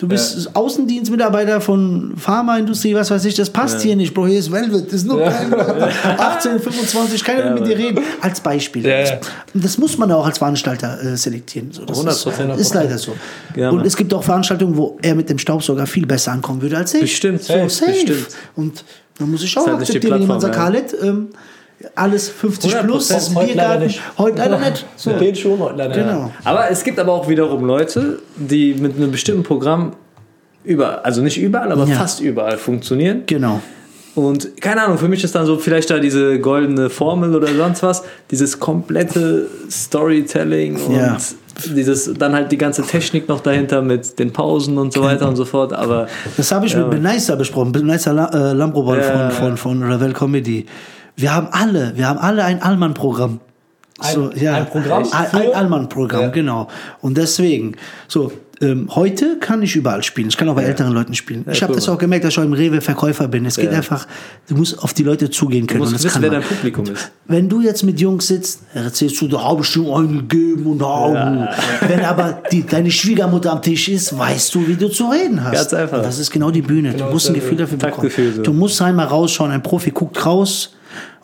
du 0.00 0.08
bist 0.08 0.56
Außendienstmitarbeiter 0.56 1.60
von 1.60 2.14
Pharmaindustrie, 2.16 2.94
was 2.94 3.10
weiß 3.10 3.24
ich, 3.26 3.34
das 3.34 3.50
passt 3.50 3.82
hier 3.82 3.94
nicht, 3.94 4.14
Bro. 4.14 4.26
Hier 4.26 4.38
ist 4.38 4.50
Velvet, 4.50 4.86
das 4.86 4.94
ist 4.94 5.06
nur 5.06 5.20
klein, 5.20 5.54
18, 5.54 6.58
25, 6.58 7.22
keiner 7.22 7.44
will 7.44 7.60
mit 7.60 7.66
dir 7.66 7.78
reden. 7.78 8.02
Als 8.20 8.40
Beispiel. 8.40 8.84
Ja, 8.84 9.00
ja. 9.00 9.20
Das 9.54 9.76
muss 9.76 9.98
man 9.98 10.10
auch 10.10 10.24
als 10.24 10.38
Veranstalter 10.38 11.02
äh, 11.02 11.16
selektieren. 11.16 11.70
So, 11.70 11.84
das 11.84 12.26
100%. 12.26 12.54
ist, 12.54 12.60
ist 12.60 12.74
leider 12.74 12.96
so. 12.98 13.12
Ja, 13.54 13.70
Und 13.70 13.84
es 13.84 13.94
gibt 13.94 14.14
auch 14.14 14.24
Veranstaltungen, 14.24 14.76
wo 14.76 14.98
er 15.02 15.14
mit 15.14 15.28
dem 15.28 15.38
Staubsauger 15.38 15.86
viel 15.86 16.06
besser 16.06 16.32
ankommen 16.32 16.62
würde 16.62 16.78
als 16.78 16.94
ich. 16.94 17.02
Bestimmt, 17.02 17.42
So, 17.42 17.68
safe, 17.68 17.92
bestimmt. 17.92 18.26
Und 18.56 18.84
dann 19.18 19.30
muss 19.30 19.42
ich 19.42 19.56
auch 19.58 19.66
halt 19.66 19.80
akzeptieren, 19.80 20.14
wenn 20.14 20.22
jemand 20.22 20.40
sagt, 20.40 20.54
Khaled, 20.54 20.96
ähm, 21.02 21.28
alles 21.94 22.28
50 22.28 22.78
plus, 22.82 23.10
100%. 23.10 23.34
Heute 23.34 23.46
leider 23.48 23.54
Biergarten. 23.54 23.84
nicht. 23.86 24.00
Heute 24.18 24.38
leider 24.38 24.58
nicht. 24.58 24.86
So. 24.96 25.10
Mit 25.10 25.20
den 25.20 25.34
Schuhen 25.34 25.58
heute 25.60 25.76
leider 25.76 25.94
Genau. 25.94 26.30
Aber 26.44 26.70
es 26.70 26.84
gibt 26.84 26.98
aber 26.98 27.12
auch 27.12 27.28
wiederum 27.28 27.64
Leute, 27.64 28.18
die 28.36 28.74
mit 28.74 28.96
einem 28.96 29.10
bestimmten 29.10 29.42
Programm 29.42 29.92
überall, 30.64 30.98
also 31.00 31.22
nicht 31.22 31.38
überall, 31.40 31.72
aber 31.72 31.86
Ja. 31.86 31.96
fast 31.96 32.20
überall 32.20 32.58
funktionieren. 32.58 33.22
Genau. 33.26 33.60
Und 34.14 34.60
keine 34.60 34.82
Ahnung, 34.82 34.98
für 34.98 35.08
mich 35.08 35.22
ist 35.24 35.34
dann 35.34 35.46
so 35.46 35.56
vielleicht 35.56 35.88
da 35.88 35.98
diese 36.00 36.38
goldene 36.40 36.90
Formel 36.90 37.34
oder 37.34 37.46
sonst 37.46 37.82
was, 37.82 38.02
dieses 38.30 38.58
komplette 38.58 39.46
Storytelling 39.70 40.76
und 40.84 40.96
Ja. 40.96 41.16
dieses 41.74 42.12
dann 42.18 42.32
halt 42.34 42.50
die 42.52 42.58
ganze 42.58 42.82
Technik 42.82 43.28
noch 43.28 43.40
dahinter 43.40 43.82
mit 43.82 44.18
den 44.18 44.32
Pausen 44.32 44.78
und 44.78 44.92
so 44.92 45.02
weiter 45.02 45.28
und 45.28 45.36
so 45.36 45.44
fort. 45.44 45.72
Aber 45.72 46.08
Das 46.36 46.50
habe 46.52 46.66
ich 46.66 46.72
Ja. 46.72 46.80
mit 46.80 46.90
Benaisa 46.90 47.36
besprochen. 47.36 47.72
Benaisa 47.72 48.12
La 48.12 48.26
äh, 48.50 48.52
Lambrobal 48.52 48.98
Ja. 48.98 49.30
von, 49.30 49.56
von, 49.56 49.80
von 49.80 49.82
Ravel 49.92 50.12
Comedy. 50.12 50.66
Wir 51.20 51.34
haben 51.34 51.48
alle, 51.50 51.92
wir 51.96 52.08
haben 52.08 52.18
alle 52.18 52.44
ein 52.44 52.62
Allmann-Programm. 52.62 53.40
So, 54.14 54.30
Ein- 54.30 54.48
ein 54.48 54.66
Programm 54.66 55.04
Ein, 55.12 55.52
Allmann-Programm, 55.52 56.22
Ja. 56.22 56.28
genau. 56.28 56.68
Und 57.02 57.18
deswegen, 57.18 57.74
so, 58.08 58.32
ähm, 58.62 58.88
heute 58.94 59.38
kann 59.38 59.62
ich 59.62 59.76
überall 59.76 60.02
spielen. 60.02 60.28
Ich 60.28 60.38
kann 60.38 60.48
auch 60.48 60.54
bei 60.54 60.62
älteren 60.62 60.94
Leuten 60.94 61.12
spielen. 61.14 61.44
ich 61.52 61.62
habe 61.62 61.72
cool, 61.72 61.76
das 61.76 61.86
auch 61.90 61.98
gemerkt, 61.98 62.24
dass 62.24 62.32
ich 62.32 62.38
auch 62.38 62.42
im 62.44 62.54
Rewe 62.54 62.80
Verkäufer 62.80 63.28
bin. 63.28 63.44
Es 63.44 63.56
geht 63.56 63.70
Ja. 63.72 63.76
einfach, 63.76 64.06
du 64.48 64.54
musst 64.56 64.82
auf 64.82 64.94
die 64.94 65.02
Leute 65.02 65.28
zugehen 65.30 65.66
du 65.66 65.74
können. 65.74 65.80
musst 65.80 65.92
und 65.92 65.98
das 65.98 66.04
wissen, 66.06 66.22
wer 66.22 66.30
dein 66.30 66.42
Publikum 66.42 66.86
ist. 66.86 67.10
Wenn 67.26 67.46
du 67.50 67.60
jetzt 67.60 67.82
mit 67.82 68.00
Jungs 68.00 68.26
sitzt, 68.28 68.62
erzählst 68.72 69.20
du, 69.20 69.28
da 69.28 69.42
habe 69.42 69.60
ich 69.60 69.66
schon 69.66 69.86
einen 69.92 70.28
gegeben 70.28 70.64
und 70.66 70.82
Augen. 70.82 71.46
Wenn 71.86 72.02
aber 72.02 72.42
die, 72.50 72.64
deine 72.66 72.90
Schwiegermutter 72.90 73.52
am 73.52 73.60
Tisch 73.60 73.86
ist, 73.90 74.18
weißt 74.18 74.54
du, 74.54 74.66
wie 74.66 74.76
du 74.76 74.88
zu 74.88 75.10
reden 75.10 75.44
hast. 75.44 75.52
Ganz 75.52 75.74
einfach. 75.74 75.98
Und 75.98 76.06
das 76.06 76.18
ist 76.18 76.30
genau 76.30 76.50
die 76.50 76.62
Bühne. 76.62 76.94
du 76.94 77.04
musst 77.04 77.28
ein 77.28 77.34
Gefühl 77.34 77.58
dafür 77.58 77.76
bekommen. 77.76 78.10
So. 78.36 78.42
Du 78.42 78.52
musst 78.54 78.80
einmal 78.80 79.06
rausschauen. 79.08 79.50
Ein 79.50 79.62
Profi 79.62 79.90
guckt 79.90 80.24
raus. 80.24 80.74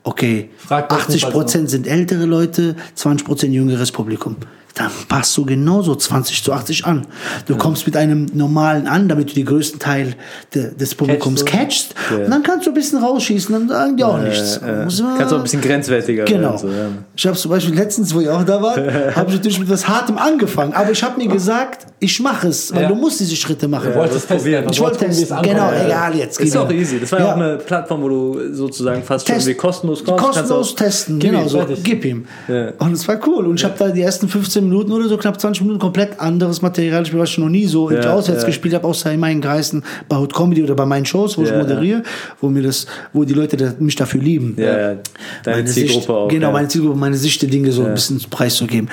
Okay, 0.06 0.50
Frag 0.56 0.88
das 0.88 1.00
80 1.00 1.30
Prozent 1.30 1.68
sind 1.68 1.88
ältere 1.88 2.26
Leute, 2.26 2.76
20 2.94 3.26
Prozent 3.26 3.52
jüngeres 3.52 3.90
Publikum. 3.90 4.36
Dann 4.76 4.90
passt 5.08 5.34
du 5.38 5.46
genauso 5.46 5.94
20 5.94 6.44
zu 6.44 6.52
80 6.52 6.84
an. 6.84 7.06
Du 7.46 7.56
kommst 7.56 7.86
mit 7.86 7.96
einem 7.96 8.26
normalen 8.34 8.86
an, 8.86 9.08
damit 9.08 9.30
du 9.30 9.34
den 9.34 9.46
größten 9.46 9.80
Teil 9.80 10.14
de, 10.54 10.74
des 10.74 10.94
Publikums 10.94 11.44
du. 11.44 11.50
catchst. 11.50 11.94
Ja. 12.10 12.24
Und 12.26 12.30
dann 12.30 12.42
kannst 12.42 12.66
du 12.66 12.70
ein 12.72 12.74
bisschen 12.74 12.98
rausschießen, 13.02 13.54
dann 13.54 13.68
sagen 13.68 13.96
die 13.96 14.04
auch 14.04 14.18
nichts. 14.18 14.58
Äh, 14.58 14.84
Muss 14.84 15.00
man- 15.00 15.16
kannst 15.16 15.32
auch 15.32 15.38
ein 15.38 15.42
bisschen 15.44 15.62
grenzwertiger 15.62 16.24
Genau. 16.26 16.48
werden. 16.50 16.58
So, 16.58 16.68
ja. 16.68 16.88
Ich 17.16 17.26
habe 17.26 17.36
zum 17.38 17.50
Beispiel 17.52 17.74
letztens, 17.74 18.14
wo 18.14 18.20
ich 18.20 18.28
auch 18.28 18.44
da 18.44 18.60
war, 18.60 18.76
habe 19.16 19.30
ich 19.30 19.36
natürlich 19.36 19.58
mit 19.60 19.70
was 19.70 19.88
Hartem 19.88 20.18
angefangen. 20.18 20.74
Aber 20.74 20.90
ich 20.90 21.02
habe 21.02 21.16
mir 21.18 21.28
gesagt, 21.28 21.86
ich 21.98 22.20
mache 22.20 22.48
es, 22.48 22.74
weil 22.74 22.82
Ja. 22.82 22.88
du 22.88 22.94
musst 22.96 23.18
diese 23.20 23.34
Schritte 23.34 23.68
machen. 23.68 23.90
Du 23.92 23.98
wolltest 23.98 24.28
testen. 24.28 24.54
einfach. 24.56 24.70
Ich 24.72 24.76
Du 24.76 24.82
wollte 24.84 25.06
es. 25.06 25.26
Genau, 25.28 25.42
Ja. 25.72 25.86
egal 25.86 26.14
jetzt. 26.16 26.38
Ist 26.38 26.54
auch 26.54 26.70
easy. 26.70 27.00
Das 27.00 27.10
war 27.12 27.20
ja 27.20 27.24
Ja. 27.26 27.32
auch 27.32 27.36
eine 27.38 27.56
Plattform, 27.56 28.02
wo 28.02 28.08
du 28.10 28.54
sozusagen 28.54 29.02
fast 29.02 29.26
schon 29.26 29.36
Test- 29.36 29.46
wie 29.48 29.54
kostenlos 29.54 30.04
kommst. 30.04 30.22
Kostenlos 30.22 30.74
testen, 30.74 31.18
Gib 31.18 31.30
genau, 31.30 31.48
so, 31.48 31.66
gib 31.82 32.04
ihm. 32.04 32.26
Ja. 32.46 32.72
Und 32.78 32.92
es 32.92 33.08
war 33.08 33.18
cool. 33.26 33.46
Und 33.46 33.54
ich 33.58 33.64
habe 33.64 33.74
da 33.78 33.88
die 33.88 34.02
ersten 34.02 34.28
15 34.28 34.65
Minuten 34.68 34.92
oder 34.92 35.08
so, 35.08 35.16
knapp 35.16 35.40
20 35.40 35.62
Minuten 35.62 35.80
komplett 35.80 36.20
anderes 36.20 36.62
Material. 36.62 37.02
Ich 37.02 37.14
was 37.16 37.30
ich 37.30 37.38
noch 37.38 37.48
nie 37.48 37.66
so 37.66 37.90
Ja, 37.90 38.12
auswärts 38.12 38.42
ja. 38.42 38.46
gespielt 38.46 38.74
habe, 38.74 38.86
außer 38.86 39.12
in 39.12 39.20
meinen 39.20 39.40
Kreisen 39.40 39.84
bei 40.08 40.16
Hot 40.16 40.34
Comedy 40.34 40.62
oder 40.62 40.74
bei 40.74 40.86
meinen 40.86 41.06
Shows, 41.06 41.38
wo 41.38 41.42
ich 41.42 41.50
Ja, 41.50 41.58
moderiere, 41.58 42.02
wo 42.40 42.48
mir 42.48 42.62
das, 42.62 42.86
wo 43.12 43.24
die 43.24 43.34
Leute 43.34 43.76
mich 43.78 43.96
dafür 43.96 44.20
lieben. 44.20 44.54
Ja, 44.58 44.64
ja. 44.64 44.96
Deine 45.44 45.58
Meine 45.58 45.64
Zielgruppe 45.64 45.98
Sicht, 46.00 46.10
auch. 46.10 46.28
Genau, 46.28 46.52
meine 46.52 46.68
Zielgruppe, 46.68 46.98
meine 46.98 47.16
Sicht 47.16 47.42
der 47.42 47.48
Dinge 47.48 47.72
so 47.72 47.84
ein 47.84 47.94
bisschen 47.94 48.20
preiszugeben. 48.30 48.90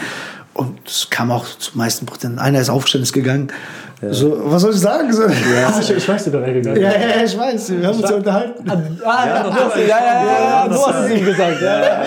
Und 0.53 0.77
es 0.85 1.07
kam 1.09 1.31
auch 1.31 1.45
zu 1.57 1.77
meisten 1.77 2.05
Prozent. 2.05 2.37
Einer 2.39 2.61
ist 2.61 2.69
aufgestanden, 2.69 3.03
ist 3.03 3.13
gegangen. 3.13 3.47
So, 4.11 4.41
was 4.45 4.61
soll 4.61 4.71
ich 4.73 4.79
sagen? 4.79 5.11
So, 5.13 5.23
ja. 5.23 5.29
Ah, 5.67 5.79
ich, 5.79 5.91
ich 5.91 6.07
weiß, 6.07 6.25
wie 6.27 6.31
du 6.31 6.41
weggegangen 6.41 6.81
Ja, 6.81 6.91
ja, 6.91 7.23
ich 7.23 7.37
weiß. 7.37 7.71
Wir 7.71 7.87
haben 7.87 7.99
uns 7.99 8.09
ja 8.09 8.15
unterhalten. 8.15 8.69
Ah, 9.05 9.27
ja, 9.27 9.43
du 9.43 9.53
hast, 9.53 9.77
ja, 9.77 9.83
ja, 9.83 9.97
ja, 9.97 10.39
ja, 10.39 10.67
du 10.67 10.75
hast 10.75 11.05
es 11.05 11.19
ihm 11.19 11.25
gesagt. 11.25 11.61
Ja, 11.61 11.81
ja. 11.81 12.03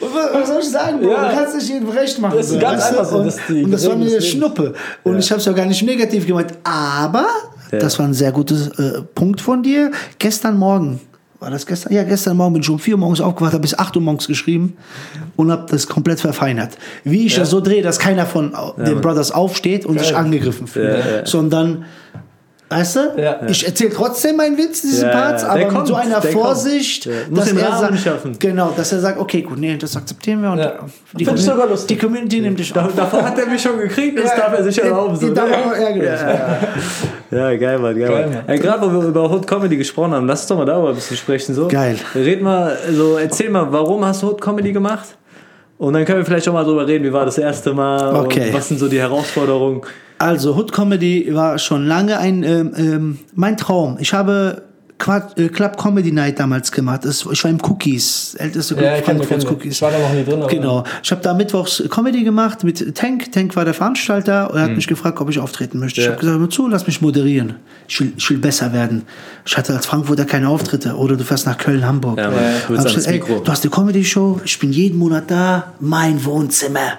Was, 0.00 0.34
was 0.34 0.48
soll 0.48 0.60
ich 0.60 0.70
sagen? 0.70 1.00
Bro? 1.00 1.10
Ja. 1.12 1.28
Du 1.28 1.34
kannst 1.36 1.54
nicht 1.56 1.68
jedem 1.68 1.88
recht 1.90 2.18
machen. 2.18 2.36
Das 2.36 2.50
ist 2.50 2.60
ganz 2.60 2.82
weißt 2.82 2.92
du? 2.92 2.98
einfach 2.98 3.10
so, 3.10 3.18
Und, 3.18 3.26
das 3.26 3.36
die 3.48 3.64
und 3.64 3.70
das 3.70 3.88
war 3.88 3.96
mir 3.96 4.10
eine. 4.10 4.22
Schnuppe. 4.22 4.74
Und 5.02 5.18
ich 5.18 5.30
habe 5.30 5.40
es 5.40 5.46
ja 5.46 5.52
gar 5.52 5.66
nicht 5.66 5.82
negativ 5.82 6.26
gemeint. 6.26 6.52
Aber, 6.64 7.26
das 7.70 7.98
war 7.98 8.06
ein 8.06 8.14
sehr 8.14 8.32
guter 8.32 8.54
äh, 8.54 9.02
Punkt 9.14 9.40
von 9.40 9.62
dir. 9.62 9.90
Gestern 10.18 10.56
Morgen 10.56 11.00
war 11.38 11.50
das 11.50 11.66
gestern? 11.66 11.92
Ja, 11.92 12.02
gestern 12.02 12.36
Morgen 12.36 12.54
bin 12.54 12.62
ich 12.62 12.70
um 12.70 12.78
4 12.78 12.94
Uhr 12.94 13.00
morgens 13.00 13.20
aufgewacht, 13.20 13.52
habe 13.52 13.62
bis 13.62 13.78
8 13.78 13.96
Uhr 13.96 14.02
morgens 14.02 14.26
geschrieben 14.26 14.76
und 15.36 15.50
habe 15.50 15.66
das 15.70 15.86
komplett 15.86 16.20
verfeinert. 16.20 16.76
Wie 17.04 17.26
ich 17.26 17.34
das 17.34 17.50
so 17.50 17.60
drehe, 17.60 17.82
dass 17.82 17.98
keiner 17.98 18.26
von 18.26 18.52
den 18.78 19.00
Brothers 19.00 19.32
aufsteht 19.32 19.86
und 19.86 19.98
sich 19.98 20.14
angegriffen 20.16 20.66
fühlt, 20.66 21.26
sondern 21.26 21.84
Weißt 22.68 22.96
du? 22.96 23.00
Ja. 23.16 23.40
Ich 23.46 23.64
erzähle 23.64 23.90
trotzdem 23.90 24.36
meinen 24.36 24.58
Witz, 24.58 24.82
diese 24.82 25.06
Ja, 25.06 25.12
Parts, 25.12 25.44
aber 25.44 25.58
Der 25.58 25.66
mit 25.68 25.76
kommt, 25.76 25.86
so 25.86 25.94
einer 25.94 26.20
kommt. 26.20 26.32
Vorsicht, 26.32 27.06
dass 27.30 27.52
er 27.52 27.76
sagt, 27.78 27.98
schaffen. 28.00 28.36
genau, 28.40 28.72
dass 28.76 28.90
er 28.90 28.98
sagt, 28.98 29.20
okay, 29.20 29.42
gut, 29.42 29.58
nee, 29.58 29.76
das 29.76 29.96
akzeptieren 29.96 30.42
wir 30.42 30.50
und 30.50 30.58
Ja. 30.58 30.72
die, 31.16 31.24
Find 31.24 31.38
ich 31.38 31.44
sogar 31.44 31.68
lustig. 31.68 31.96
die 31.96 32.04
Community 32.04 32.40
nimmt 32.40 32.58
dich 32.58 32.76
auf. 32.76 32.90
Davor 32.96 33.22
hat 33.22 33.38
er 33.38 33.46
mich 33.46 33.62
schon 33.62 33.78
gekriegt, 33.78 34.18
das 34.18 34.34
darf 34.34 34.52
er 34.52 34.64
sich 34.64 34.82
erlauben. 34.82 35.14
So, 35.14 35.28
die 35.28 35.34
darf 35.34 35.48
ne? 35.48 36.04
ja. 36.04 36.58
Ja, 37.30 37.56
geil, 37.56 37.78
Mann, 37.78 37.98
geil, 37.98 38.08
Geil, 38.08 38.42
Mann. 38.46 38.60
Gerade 38.60 38.92
wo 38.92 39.00
wir 39.00 39.08
über 39.08 39.30
Hood 39.30 39.46
Comedy 39.46 39.76
gesprochen 39.76 40.12
haben, 40.14 40.26
lass 40.26 40.40
uns 40.40 40.48
doch 40.48 40.56
mal 40.56 40.64
darüber 40.64 40.88
ein 40.88 40.94
bisschen 40.96 41.16
sprechen. 41.16 41.54
So. 41.54 41.68
Geil. 41.68 41.96
Red 42.16 42.42
mal, 42.42 42.76
so, 42.92 43.16
erzähl 43.16 43.48
mal, 43.50 43.66
warum 43.70 44.04
hast 44.04 44.22
du 44.22 44.28
Hood 44.28 44.40
Comedy 44.40 44.72
gemacht? 44.72 45.16
Und 45.78 45.92
dann 45.92 46.04
können 46.04 46.18
wir 46.18 46.24
vielleicht 46.24 46.48
auch 46.48 46.52
mal 46.54 46.64
drüber 46.64 46.86
reden, 46.86 47.04
wie 47.04 47.12
war 47.12 47.24
das 47.24 47.38
erste 47.38 47.74
Mal 47.74 48.14
Okay. 48.14 48.48
was 48.52 48.68
sind 48.68 48.78
so 48.78 48.88
die 48.88 48.98
Herausforderungen. 48.98 49.82
Also, 50.18 50.54
Hood 50.56 50.72
Comedy 50.72 51.34
war 51.34 51.58
schon 51.58 51.86
lange 51.86 52.18
ein 52.18 52.42
ähm, 52.42 52.72
ähm, 52.76 53.18
mein 53.34 53.56
Traum. 53.58 53.98
Ich 54.00 54.14
habe 54.14 54.62
Quad, 54.98 55.38
äh, 55.38 55.48
Club 55.48 55.76
Comedy 55.76 56.10
Night 56.10 56.40
damals 56.40 56.72
gemacht. 56.72 57.04
Das, 57.04 57.26
ich 57.30 57.44
war 57.44 57.50
im 57.50 57.58
Cookies, 57.62 58.34
älteste 58.38 58.74
Club 58.74 58.86
Ja, 58.86 58.96
ich 58.96 59.02
kenn- 59.04 59.16
Frankfurts 59.18 59.44
kenn- 59.44 59.52
Cookies. 59.52 59.74
ich 59.74 59.82
war 59.82 59.90
da 59.90 59.98
noch 59.98 60.12
nie 60.12 60.24
drin, 60.24 60.42
Genau. 60.48 60.84
Ich 61.02 61.10
habe 61.10 61.20
da 61.20 61.34
mittwochs 61.34 61.82
Comedy 61.90 62.24
gemacht 62.24 62.64
mit 62.64 62.94
Tank. 62.96 63.30
Tank 63.30 63.54
war 63.56 63.66
der 63.66 63.74
Veranstalter 63.74 64.50
und 64.50 64.56
er 64.56 64.62
hat 64.64 64.70
mich 64.70 64.86
gefragt, 64.86 65.20
ob 65.20 65.28
ich 65.28 65.38
auftreten 65.38 65.78
möchte. 65.78 66.00
Ich 66.00 66.06
Ja. 66.06 66.12
habe 66.12 66.20
gesagt, 66.20 66.38
hör 66.40 66.48
zu, 66.50 66.66
lass 66.68 66.86
mich 66.86 67.02
moderieren. 67.02 67.56
Ich 67.88 68.00
will, 68.00 68.12
ich 68.16 68.30
will 68.30 68.38
besser 68.38 68.72
werden. 68.72 69.02
Ich 69.44 69.56
hatte 69.58 69.74
als 69.74 69.84
Frankfurter 69.84 70.24
keine 70.24 70.48
Auftritte. 70.48 70.94
Oder 70.96 71.16
du 71.16 71.24
fährst 71.24 71.44
nach 71.46 71.58
Köln, 71.58 71.86
Hamburg. 71.86 72.18
Ja, 72.18 72.30
du 72.66 72.74
ich 72.74 72.82
gesagt, 72.94 73.06
ey, 73.06 73.20
du 73.20 73.50
hast 73.50 73.64
eine 73.64 73.70
Comedy-Show, 73.70 74.40
ich 74.44 74.58
bin 74.58 74.72
jeden 74.72 74.98
Monat 74.98 75.24
da, 75.30 75.74
mein 75.78 76.24
Wohnzimmer. 76.24 76.98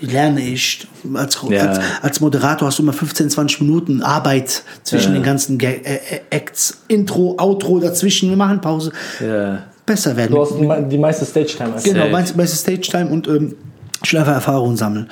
Lerne 0.00 0.40
ich. 0.40 0.86
Als, 1.14 1.38
Ja. 1.48 1.66
als, 1.68 1.78
als 2.02 2.20
Moderator 2.20 2.68
hast 2.68 2.78
du 2.78 2.82
immer 2.82 2.92
15, 2.92 3.30
20 3.30 3.60
Minuten 3.62 4.02
Arbeit 4.02 4.62
zwischen 4.82 5.14
den 5.14 5.22
ganzen 5.22 5.56
Ga- 5.58 5.68
äh, 5.68 5.94
äh, 5.94 6.00
Acts. 6.30 6.78
Intro, 6.88 7.34
Outro 7.38 7.78
dazwischen, 7.80 8.28
wir 8.30 8.36
machen 8.36 8.60
Pause. 8.60 8.92
Ja. 9.20 9.62
Besser 9.86 10.16
werden. 10.16 10.32
Du 10.34 10.40
hast 10.42 10.56
die 10.58 10.66
me- 10.66 10.86
die 10.90 10.98
meiste 10.98 11.24
Stage-Time. 11.24 11.74
Genau, 11.82 12.08
mein, 12.08 12.24
mein 12.36 12.46
Stage-Time 12.48 13.08
und 13.08 13.28
ähm, 13.28 13.54
einfach 14.02 14.34
Erfahrungen 14.34 14.76
sammeln. 14.76 15.08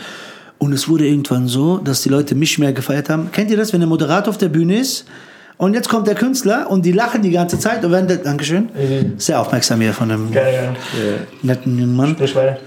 Und 0.59 0.73
es 0.73 0.89
wurde 0.89 1.07
irgendwann 1.07 1.47
so, 1.49 1.79
dass 1.79 2.03
die 2.03 2.09
Leute 2.09 2.35
mich 2.35 2.59
mehr 2.59 2.73
gefeiert 2.73 3.09
haben. 3.09 3.31
Kennt 3.33 3.51
ihr 3.51 3.57
das, 3.57 3.73
wenn 3.73 3.81
der 3.81 3.89
Moderator 3.89 4.31
auf 4.31 4.39
der 4.39 4.49
Bühne 4.49 4.79
ist 4.79 5.05
und 5.57 5.75
jetzt 5.75 5.89
kommt 5.89 6.07
der 6.07 6.15
Künstler 6.15 6.71
und 6.71 6.85
die 6.85 6.93
lachen 6.93 7.23
die 7.23 7.31
ganze 7.31 7.59
Zeit 7.59 7.85
und 7.85 7.93
werden 7.93 8.09
der, 8.09 8.17
Dankeschön, 8.19 8.69
Mhm. 8.75 9.15
sehr 9.19 9.41
aufmerksam 9.41 9.81
hier 9.81 9.93
von 9.93 10.11
einem 10.11 10.33
Geil, 10.33 10.75
netten 11.43 11.79
jungen 11.79 11.97
Mann. 11.97 12.17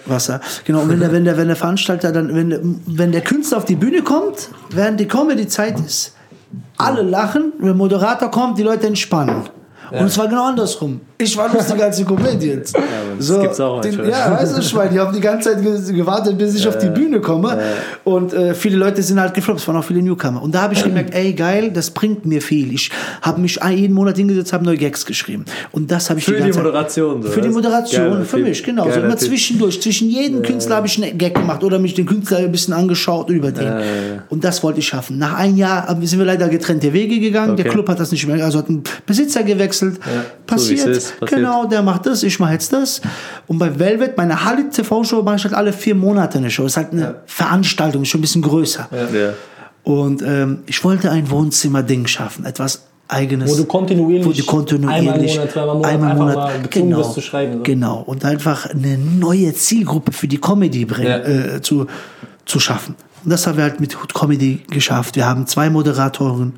Wasser. 0.06 0.40
Genau, 0.66 0.82
und 0.82 0.90
wenn 0.90 1.00
der, 1.00 1.12
wenn 1.12 1.26
der, 1.26 1.38
wenn 1.38 1.48
der 1.48 1.56
Veranstalter 1.58 2.12
dann, 2.12 2.34
wenn 2.36 2.50
der, 2.50 2.60
wenn 2.86 3.12
der 3.12 3.22
Künstler 3.22 3.58
auf 3.58 3.66
die 3.66 3.76
Bühne 3.76 4.02
kommt, 4.02 4.50
während 4.70 5.00
die 5.00 5.08
Comedy-Zeit 5.08 5.80
ist, 5.80 6.14
alle 6.78 7.02
lachen, 7.02 7.52
wenn 7.58 7.68
der 7.68 7.76
Moderator 7.76 8.32
kommt, 8.32 8.58
die 8.58 8.64
Leute 8.64 8.88
entspannen. 8.88 9.44
Und 9.92 10.06
es 10.08 10.18
war 10.18 10.28
genau 10.28 10.48
andersrum. 10.48 11.00
Ich 11.20 11.36
war 11.36 11.51
lustiger 11.51 11.86
als 11.86 11.97
die 11.97 12.03
Comedians. 12.05 12.74
das 13.18 13.39
gibt's 13.41 13.59
auch 13.59 13.82
den. 13.82 13.93
Ja, 14.07 14.32
weißt 14.39 14.55
du, 14.55 14.61
ich 14.61 14.74
meine, 14.76 14.91
die 14.91 14.99
haben 14.99 15.13
die 15.15 15.20
ganze 15.20 15.49
Zeit 15.51 15.63
ge- 15.63 15.93
gewartet, 15.93 16.38
bis 16.38 16.53
ich 16.53 16.68
auf 16.68 16.78
die 16.78 16.89
Bühne 16.89 17.20
komme. 17.22 17.57
Und 18.03 18.34
äh, 18.34 18.53
viele 18.53 18.78
Leute 18.78 19.01
sind 19.01 19.20
halt 19.20 19.34
gefloppt, 19.34 19.59
es 19.59 19.68
waren 19.68 19.78
auch 19.78 19.84
viele 19.84 20.03
Newcomer. 20.03 20.43
Und 20.43 20.53
da 20.53 20.61
habe 20.61 20.76
ich 20.76 20.84
gemerkt, 20.84 21.15
ey, 21.15 21.34
geil, 21.34 21.72
das 21.74 21.89
bringt 21.89 22.28
mir 22.28 22.39
viel. 22.41 22.72
Ich 22.72 22.91
habe 23.24 23.41
mich 23.41 23.59
jeden 23.68 23.93
Monat 23.95 24.18
hingesetzt, 24.18 24.53
habe 24.53 24.63
neue 24.63 24.78
Gags 24.78 25.07
geschrieben. 25.07 25.45
Und 25.72 25.89
das 25.89 26.07
habe 26.11 26.20
ich 26.20 26.26
Für 26.26 26.34
die 26.36 26.43
die 26.43 26.51
Zeit- 26.51 26.63
Moderation. 26.63 27.24
So, 27.24 27.30
Für 27.30 27.41
die? 27.41 27.49
Moderation, 27.49 28.11
Geiler 28.11 28.26
für 28.26 28.38
mich, 28.38 28.63
genau. 28.63 28.84
So 28.91 28.99
immer 28.99 29.18
zwischendurch. 29.18 29.82
Zwischen 29.82 30.09
jedem 30.11 30.43
Künstler 30.43 30.76
habe 30.76 30.86
ich 30.86 31.01
einen 31.03 31.18
Gag 31.18 31.34
gemacht 31.34 31.63
oder 31.63 31.80
mich 31.80 31.95
den 31.95 32.05
Künstler 32.05 32.38
ein 32.38 32.51
bisschen 32.51 32.76
angeschaut 32.76 33.30
und 33.30 33.36
über 33.36 33.51
den. 33.51 34.22
Und 34.30 34.43
das 34.43 34.61
wollte 34.61 34.80
ich 34.80 34.88
schaffen. 34.88 35.18
Nach 35.18 35.34
einem 35.34 35.57
Jahr 35.57 35.88
haben- 35.88 36.05
sind 36.05 36.20
wir 36.20 36.26
leider 36.28 36.47
getrennte 36.47 36.93
Wege 36.93 37.20
gegangen. 37.20 37.55
Der 37.57 37.65
Okay. 37.65 37.74
Club 37.74 37.89
hat 37.89 37.99
das 37.99 38.11
nicht 38.11 38.28
mehr, 38.28 38.45
also 38.45 38.59
hat 38.59 38.70
einen 38.70 38.84
Besitzer 39.07 39.41
gewechselt. 39.41 39.99
Passiert. 40.45 41.01
So 41.01 41.07
es 41.10 41.20
passiert. 41.20 41.39
Genau, 41.41 41.66
der 41.66 41.82
macht 41.82 42.05
das, 42.05 42.24
ich 42.24 42.39
mache 42.39 42.53
jetzt 42.53 42.72
das. 42.74 43.01
Und 43.47 43.58
bei 43.60 43.78
Velvet, 43.78 44.18
meine 44.18 44.43
Halle 44.43 44.70
TV-Show, 44.70 45.24
mache 45.24 45.38
ich 45.38 45.43
halt 45.43 45.53
alle 45.53 45.74
vier 45.74 45.95
Monate 45.95 46.38
eine 46.38 46.49
Show. 46.49 46.64
Das 46.64 46.74
ist 46.74 46.78
halt 46.78 46.91
eine 46.93 47.16
Veranstaltung, 47.26 48.03
ist 48.03 48.10
schon 48.10 48.20
ein 48.20 48.22
bisschen 48.22 48.41
größer. 48.41 48.88
Ja. 48.91 49.34
Und 49.84 50.22
ähm, 50.22 50.60
ich 50.66 50.84
wollte 50.84 51.10
ein 51.12 51.30
Wohnzimmer-Ding 51.30 52.08
schaffen, 52.08 52.45
etwas 52.45 52.84
eigenes. 53.08 53.51
Wo 53.51 53.55
du 53.55 53.66
kontinuierlich, 53.66 54.26
wo 54.28 54.32
du 54.32 54.43
kontinuierlich 54.43 55.10
einmal 55.10 55.20
im 55.20 55.36
Monat, 55.36 55.51
zweimal 55.51 55.76
im 55.76 55.78
Monat 55.78 55.93
einmal 55.93 56.16
Monat, 56.16 56.36
mal 56.36 56.62
gezwungen 56.62 56.89
genau, 56.89 56.97
wirst 56.99 57.14
zu 57.14 57.22
schreiben. 57.22 57.53
So. 57.58 57.64
Genau. 57.64 58.01
Und 58.05 58.26
einfach 58.26 58.66
eine 58.70 58.97
neue 58.97 59.53
Zielgruppe 59.53 60.12
für 60.12 60.28
die 60.28 60.39
Comedy 60.39 60.86
bringen, 60.86 61.08
Ja. 61.08 61.55
äh, 61.55 61.62
zu, 61.62 61.88
zu 62.45 62.60
schaffen. 62.60 62.95
Und 63.28 63.32
das 63.32 63.45
haben 63.45 63.57
wir 63.57 63.65
halt 63.65 63.82
mit 63.82 64.01
Hood 64.01 64.13
Comedy 64.13 64.61
geschafft. 64.71 65.17
Wir 65.17 65.25
haben 65.25 65.47
zwei 65.47 65.69
Moderatoren. 65.69 66.53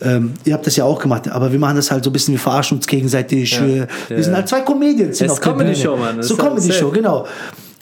Ähm, 0.00 0.34
ihr 0.44 0.54
habt 0.54 0.64
das 0.64 0.76
ja 0.76 0.84
auch 0.84 1.00
gemacht, 1.00 1.28
aber 1.28 1.50
wir 1.50 1.58
machen 1.58 1.74
das 1.74 1.90
halt 1.90 2.04
so 2.04 2.10
ein 2.10 2.12
bisschen, 2.12 2.30
wir 2.30 2.38
verarschen 2.38 2.78
uns 2.78 2.86
gegenseitig. 2.86 3.60
Wir, 3.60 3.88
wir 4.06 4.22
sind 4.22 4.36
halt 4.36 4.48
zwei 4.48 4.60
Comedians. 4.60 5.20
Es 5.20 5.32
ist 5.32 5.42
Comedy. 5.42 5.74
Show, 5.74 5.96
Mann. 5.96 6.18
Das 6.18 6.28
So 6.28 6.36
Comedy 6.36 6.72
Show, 6.72 6.92
genau. 6.92 7.26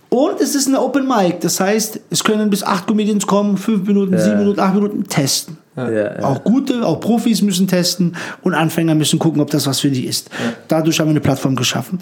Und 0.08 0.40
es 0.40 0.54
ist 0.54 0.68
eine 0.68 0.80
Open 0.80 1.06
Mic. 1.06 1.40
Das 1.40 1.60
heißt, 1.60 2.00
es 2.08 2.24
können 2.24 2.48
bis 2.48 2.62
acht 2.62 2.86
Comedians 2.86 3.26
kommen, 3.26 3.58
fünf 3.58 3.86
Minuten, 3.86 4.16
sieben 4.16 4.38
Minuten, 4.38 4.58
acht 4.58 4.74
Minuten 4.74 5.04
testen. 5.04 5.58
Ja, 5.76 5.90
ja. 5.90 6.22
Auch 6.22 6.42
gute, 6.44 6.82
auch 6.82 7.00
Profis 7.00 7.42
müssen 7.42 7.68
testen 7.68 8.16
und 8.40 8.54
Anfänger 8.54 8.94
müssen 8.94 9.18
gucken, 9.18 9.42
ob 9.42 9.50
das 9.50 9.66
was 9.66 9.80
für 9.80 9.90
die 9.90 10.06
ist. 10.06 10.30
Dadurch 10.68 10.98
haben 10.98 11.08
wir 11.08 11.10
eine 11.10 11.20
Plattform 11.20 11.56
geschaffen. 11.56 11.98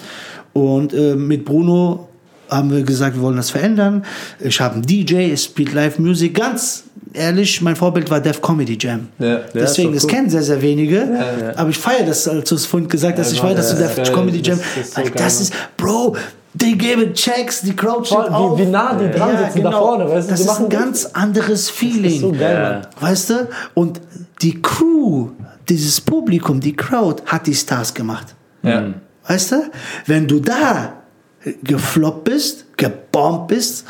Und 0.53 0.95
äh, 0.95 1.17
mit 1.17 1.45
Bruno 1.45 2.11
haben 2.53 2.71
wir 2.71 2.83
gesagt, 2.83 3.17
wir 3.17 3.23
wollen 3.23 3.37
das 3.37 3.51
verändern. 3.51 4.05
Ich 4.41 4.61
habe 4.61 4.75
einen 4.75 4.83
DJ, 4.83 5.33
es 5.33 5.45
spielt 5.45 5.73
Live 5.73 5.99
Music. 5.99 6.35
Ganz 6.35 6.85
ehrlich, 7.13 7.61
mein 7.63 7.77
Vorbild 7.77 8.11
war 8.11 8.21
Def 8.21 8.41
Comedy 8.43 8.77
Jam. 8.81 9.09
Ja. 9.19 9.41
Deswegen, 9.55 9.95
ist 9.95 10.05
das 10.05 10.05
cool. 10.05 10.11
kennen 10.17 10.31
sehr, 10.31 10.43
sehr 10.43 10.61
wenige. 10.63 11.09
Aber 11.57 11.71
ich 11.71 11.79
feiere 11.79 12.07
das, 12.07 12.29
als 12.29 12.49
du 12.49 12.55
es 12.55 12.67
vorhin 12.67 12.89
gesagt 12.89 13.19
hast. 13.19 13.33
ich 13.33 13.41
das 13.41 13.51
ja, 13.51 13.77
zu 13.77 13.83
ist 13.83 13.97
Def 13.97 13.97
geil. 13.97 14.15
Comedy 14.15 14.41
Jam. 14.41 14.59
Das 14.77 14.85
ist 14.87 14.95
so 14.95 15.03
geil, 15.03 15.13
das 15.15 15.41
ist, 15.41 15.55
Bro, 15.77 16.17
die 16.55 16.77
geben 16.77 17.15
Checks, 17.15 17.63
die 17.63 17.75
Crowd 17.75 18.05
steht 18.07 18.19
wie- 18.19 18.29
auf. 18.31 18.59
wie 18.59 18.67
nah 18.67 18.95
die 18.95 19.11
dran 19.11 19.39
sitzen 19.39 19.63
da 19.63 19.73
vorne, 19.73 20.09
weißt 20.09 20.27
du, 20.29 20.31
Das 20.33 20.41
ist 20.41 20.51
ein 20.61 20.69
ganz 20.69 21.07
anderes 21.07 21.71
Feeling. 21.71 22.21
so 22.21 22.33
geil, 22.33 22.41
Ja. 22.55 22.71
Mann. 22.71 22.87
Weißt 23.01 23.31
du? 23.31 23.49
Und 23.75 24.01
die 24.43 24.61
Crew, 24.61 25.29
dieses 25.69 26.01
Publikum, 26.01 26.61
die 26.61 26.75
Crowd 26.77 27.23
hat 27.27 27.47
die 27.47 27.55
Stars 27.55 27.95
gemacht. 27.95 28.35
Ja. 28.63 28.85
Weißt 29.27 29.53
du? 29.53 29.71
Wenn 30.07 30.27
du 30.29 30.41
da 30.41 30.93
gefloppt 31.63 32.25
bist, 32.25 32.67
gebombt 32.77 33.49
bist, 33.49 33.85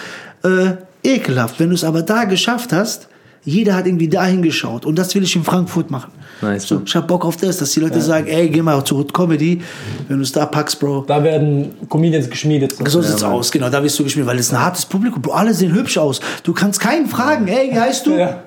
äh, 0.44 0.72
ekelhaft. 1.02 1.58
Wenn 1.60 1.68
du 1.68 1.74
es 1.74 1.84
aber 1.84 2.02
da 2.02 2.24
geschafft 2.24 2.72
hast, 2.72 3.08
jeder 3.44 3.74
hat 3.74 3.86
irgendwie 3.86 4.08
da 4.08 4.24
hingeschaut. 4.24 4.86
Und 4.86 4.96
das 4.96 5.14
will 5.14 5.24
ich 5.24 5.34
in 5.34 5.42
Frankfurt 5.42 5.90
machen. 5.90 6.12
Nice, 6.40 6.68
So, 6.68 6.82
ich 6.84 6.94
hab 6.94 7.08
Bock 7.08 7.24
auf 7.24 7.36
das, 7.36 7.56
dass 7.56 7.72
die 7.72 7.80
Leute 7.80 8.00
sagen, 8.00 8.26
ey, 8.28 8.48
geh 8.48 8.62
mal 8.62 8.84
zu 8.84 9.04
Comedy, 9.04 9.60
wenn 10.08 10.18
du 10.18 10.22
es 10.22 10.32
da 10.32 10.46
packst, 10.46 10.78
Bro. 10.78 11.04
Da 11.06 11.22
werden 11.22 11.72
Comedians 11.88 12.30
geschmiedet. 12.30 12.76
So. 12.76 12.84
So 12.84 13.02
sieht's 13.02 13.22
aus, 13.22 13.50
genau, 13.50 13.68
da 13.68 13.82
wirst 13.82 13.98
du 13.98 14.04
gespielt, 14.04 14.26
weil 14.26 14.38
es 14.38 14.52
ein 14.52 14.60
hartes 14.60 14.86
Publikum, 14.86 15.22
Bro, 15.22 15.32
alle 15.32 15.54
sehen 15.54 15.72
hübsch 15.74 15.98
aus. 15.98 16.20
Du 16.44 16.52
kannst 16.52 16.80
keinen 16.80 17.06
fragen, 17.06 17.48
ey, 17.48 17.70
wie 17.72 17.80
heißt 17.80 18.06
du? 18.06 18.12
Ja. 18.16 18.42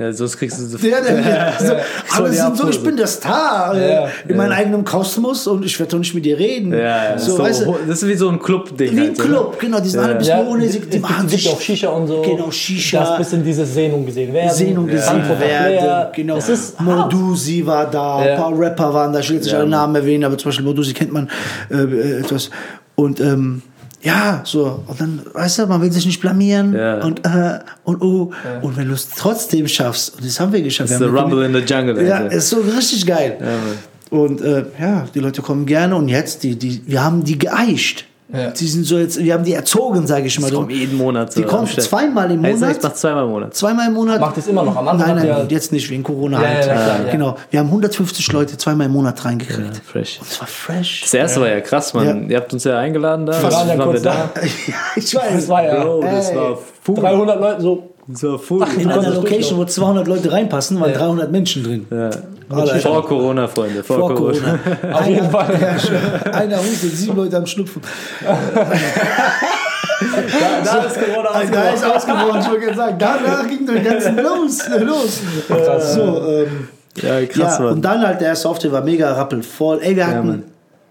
Ja, 0.00 0.10
sonst 0.14 0.38
kriegst 0.38 0.58
du 0.58 0.64
so 0.66 0.78
Der, 0.78 1.00
der, 1.02 1.14
der, 1.22 1.52
so, 1.58 1.74
alle 2.16 2.30
die 2.30 2.36
sind 2.36 2.56
so, 2.56 2.68
ich 2.70 2.82
bin 2.82 2.96
der 2.96 3.06
Star 3.06 3.74
äh, 3.74 3.92
Ja, 3.94 4.08
in 4.26 4.36
meinem 4.36 4.52
eigenen 4.52 4.82
Kosmos 4.84 5.46
und 5.46 5.62
ich 5.64 5.78
werde 5.78 5.90
doch 5.92 5.98
nicht 5.98 6.14
mit 6.14 6.24
dir 6.24 6.38
reden. 6.38 6.72
Ja, 6.72 6.78
ja. 6.78 7.18
So, 7.18 7.32
So, 7.36 7.38
weißt 7.42 7.66
du, 7.66 7.76
das 7.86 8.02
ist 8.02 8.08
wie 8.08 8.14
so 8.14 8.30
ein 8.30 8.38
Club-Ding. 8.40 8.92
wie 8.96 9.00
ein 9.00 9.06
halt? 9.08 9.18
Club, 9.18 9.58
genau, 9.60 9.78
die 9.78 9.90
sind 9.90 10.00
alle 10.00 10.12
ein 10.12 10.18
bisschen 10.18 10.38
Ja, 10.38 10.46
ohne, 10.46 10.64
es 10.64 10.80
die, 10.80 10.98
machen 11.00 11.28
sich 11.28 11.46
auch 11.50 11.60
Shisha 11.60 11.90
und 11.90 12.06
so. 12.06 12.22
Genau, 12.22 12.50
Shisha. 12.50 13.00
Das 13.00 13.18
bisschen 13.18 13.44
diese 13.44 13.66
Sehung 13.66 14.06
gesehen 14.06 14.32
werden. 14.32 14.54
Sehung 14.54 14.86
gesehen 14.86 15.28
werden. 15.38 16.06
Genau. 16.14 16.36
Es 16.36 16.48
ist. 16.48 16.80
Modusi 16.80 17.66
war 17.66 17.90
da, 17.90 18.24
Ja. 18.24 18.32
ein 18.32 18.40
paar 18.40 18.58
Rapper 18.58 18.94
waren 18.94 19.12
da, 19.12 19.20
ich 19.20 19.28
will 19.28 19.36
jetzt 19.36 19.44
nicht 19.44 19.54
alle 19.54 19.66
Namen 19.68 19.94
erwähnen, 19.96 20.24
aber 20.24 20.38
zum 20.38 20.48
Beispiel 20.48 20.64
Modusi 20.64 20.94
kennt 20.94 21.12
man 21.12 21.28
äh, 21.70 21.74
äh, 21.74 22.20
etwas. 22.20 22.48
Und 22.94 23.20
ähm, 23.20 23.62
ja, 24.02 24.42
so, 24.44 24.82
und 24.86 25.00
dann, 25.00 25.20
weißt 25.32 25.58
du, 25.58 25.66
man 25.66 25.82
will 25.82 25.92
sich 25.92 26.06
nicht 26.06 26.20
blamieren 26.20 26.72
Ja. 26.74 27.02
und 27.04 27.24
äh, 27.24 27.58
und 27.84 28.00
oh. 28.02 28.32
Und 28.62 28.76
wenn 28.76 28.88
du 28.88 28.94
es 28.94 29.08
trotzdem 29.10 29.68
schaffst, 29.68 30.14
und 30.16 30.24
das 30.24 30.40
haben 30.40 30.52
wir 30.52 30.62
geschafft. 30.62 30.92
Haben 30.94 31.02
eine 31.04 31.18
rumble 31.20 31.44
in 31.44 31.52
the 31.54 31.60
jungle. 31.60 32.02
ja, 32.06 32.16
Alter. 32.16 32.34
ist 32.36 32.48
so 32.48 32.60
richtig 32.60 33.06
geil. 33.06 33.36
und 34.10 34.40
äh, 34.40 34.64
ja, 34.80 35.06
die 35.14 35.20
Leute 35.20 35.42
kommen 35.42 35.66
gerne 35.66 35.94
und 35.96 36.08
jetzt, 36.08 36.42
die, 36.42 36.56
die, 36.56 36.82
wir 36.86 37.04
haben 37.04 37.24
die 37.24 37.38
geeicht. 37.38 38.06
Ja. 38.32 38.50
Die 38.50 38.66
sind 38.66 38.84
so 38.84 38.98
jetzt, 38.98 39.18
wir 39.18 39.34
haben 39.34 39.44
die 39.44 39.54
erzogen, 39.54 40.06
sage 40.06 40.26
ich 40.26 40.38
mal. 40.38 40.50
Die 40.50 40.56
kommen 40.56 40.70
jeden 40.70 40.96
Monat. 40.96 41.34
Die 41.34 41.40
so 41.40 41.46
kommen 41.46 41.62
am 41.62 41.66
Start. 41.66 41.86
zweimal 41.88 42.30
im 42.30 42.42
sag, 42.42 42.52
Monat. 42.52 42.76
Ich 42.76 42.82
mach 42.82 42.92
zweimal 42.94 43.24
im 43.24 43.30
Monat. 43.30 43.54
Zweimal 43.54 43.88
im 43.88 43.94
Monat. 43.94 44.20
Macht 44.20 44.38
es 44.38 44.46
immer 44.46 44.62
noch. 44.62 44.76
Am 44.76 44.88
Anfang 44.88 45.16
Nein, 45.16 45.28
nein, 45.28 45.46
jetzt 45.48 45.72
nicht, 45.72 45.90
wegen 45.90 46.02
Corona 46.02 46.40
Ja, 46.40 46.48
halt. 46.48 46.66
ja, 46.66 46.72
klar, 46.72 47.06
ja. 47.06 47.12
Genau. 47.12 47.36
Wir 47.50 47.60
haben 47.60 47.66
150 47.66 48.32
Leute 48.32 48.56
zweimal 48.56 48.86
im 48.86 48.92
Monat 48.92 49.24
reingekriegt. 49.24 49.82
Fresh. 49.84 50.18
Das 50.20 50.40
war 50.40 50.46
fresh. 50.46 51.02
Das 51.02 51.14
erste 51.14 51.40
war 51.40 51.48
ja 51.48 51.60
krass, 51.60 51.92
man. 51.92 52.30
Ihr 52.30 52.36
habt 52.36 52.52
uns 52.52 52.64
ja 52.64 52.78
eingeladen 52.78 53.26
da. 53.26 53.42
Wir 53.42 53.50
waren 53.52 53.68
ja 53.68 53.92
wir 53.92 54.00
da. 54.00 54.14
ja, 54.66 54.74
ich 54.96 55.14
weiß. 55.14 55.34
Das 55.34 55.48
war 55.48 55.64
ja 55.64 55.82
Bro, 55.82 56.02
das 56.02 56.34
war 56.34 56.58
Full. 56.82 56.94
300 56.96 57.40
Leute 57.40 57.60
so. 57.60 57.89
So 58.12 58.38
full. 58.38 58.64
In 58.78 58.90
einer 58.90 59.02
du 59.10 59.16
Location, 59.16 59.58
wo 59.58 59.64
200 59.64 60.06
Leute 60.08 60.32
reinpassen, 60.32 60.80
waren 60.80 60.92
300 60.92 61.30
Menschen 61.30 61.62
drin. 61.62 61.86
Ja. 61.90 62.10
Alter. 62.48 62.80
Vor 62.80 63.06
Corona, 63.06 63.46
Freunde. 63.46 63.84
Vor, 63.84 63.98
Vor 63.98 64.14
Corona. 64.14 64.58
Corona. 64.80 64.98
Auf 64.98 65.06
jeden 65.06 65.20
Einer- 65.20 65.30
Fall. 65.30 65.58
Ja, 66.24 66.30
einer 66.32 66.58
hustet, 66.58 66.96
sieben 66.96 67.16
Leute 67.16 67.36
am 67.36 67.46
Schnupfen. 67.46 67.80
Da 70.64 70.82
ist 70.84 70.98
Corona 71.00 71.28
Da 71.52 71.70
ist 71.70 71.84
ausgebrochen, 71.84 72.40
ich 72.40 72.48
wollte 72.48 72.60
gerade 72.66 72.76
sagen. 72.76 72.96
Danach 72.98 73.46
ging 73.48 73.66
der 73.66 73.80
ganzen 73.80 74.16
los. 74.16 74.58
los. 74.80 75.20
So, 75.94 76.22
ähm, 76.28 76.68
Ja, 77.02 77.24
krass, 77.26 77.58
ja, 77.58 77.64
und 77.66 77.70
Mann. 77.70 77.82
dann 77.82 78.06
halt 78.06 78.20
der 78.20 78.28
erste 78.28 78.48
Auftritt 78.48 78.72
war 78.72 78.82
mega 78.82 79.12
rappelvoll. 79.12 79.78
Ey, 79.82 79.94
wir 79.94 80.06
hatten 80.06 80.26
Mann. 80.26 80.42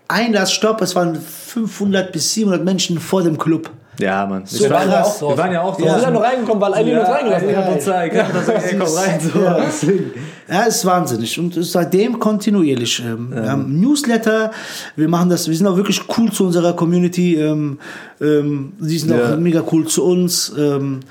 Einlassstopp, 0.10 0.82
es 0.82 0.96
waren 0.96 1.16
500 1.16 2.12
bis 2.12 2.34
700 2.34 2.66
Menschen 2.66 3.00
vor 3.00 3.24
dem 3.24 3.38
Club. 3.38 3.70
Ja, 4.00 4.26
Mann. 4.26 4.44
So 4.46 4.64
wir, 4.64 4.70
waren 4.70 4.90
ja 4.90 5.02
krass. 5.02 5.22
auch, 5.22 5.30
wir 5.32 5.38
waren 5.38 5.52
ja 5.52 5.62
auch 5.62 5.78
Wir 5.78 5.84
sind 5.86 5.88
ja 5.88 5.98
draußen. 6.00 6.14
nur 6.14 6.24
reingekommen, 6.24 6.62
weil 6.62 6.74
Eileen 6.74 7.00
uns 7.00 7.10
reingelassen 7.10 7.50
ich 7.50 7.56
hat. 7.58 8.82
uns 8.82 8.98
rein. 8.98 9.20
So. 9.20 9.40
Ja. 9.42 9.58
Ja, 10.50 10.62
ist 10.64 10.86
wahnsinnig. 10.86 11.38
Und 11.38 11.54
seitdem 11.64 12.18
kontinuierlich. 12.18 13.04
Ähm, 13.06 13.30
Wir 13.32 13.52
haben 13.52 13.64
ein 13.76 13.82
Newsletter, 13.82 14.52
wir 14.96 15.08
machen 15.10 15.30
das, 15.30 15.48
wir 15.50 15.56
sind 15.56 15.68
auch 15.68 15.76
wirklich 15.76 16.02
cool 16.18 16.32
zu 16.32 16.46
unserer 16.46 16.74
Community. 16.74 17.36
Ähm, 17.36 17.78
ähm, 18.22 18.72
die 18.80 18.98
sind 18.98 19.12
Ja. 19.12 19.34
auch 19.34 19.38
mega 19.38 19.62
cool 19.72 19.86
zu 19.86 20.06
uns. 20.06 20.54
Ähm, 20.58 21.02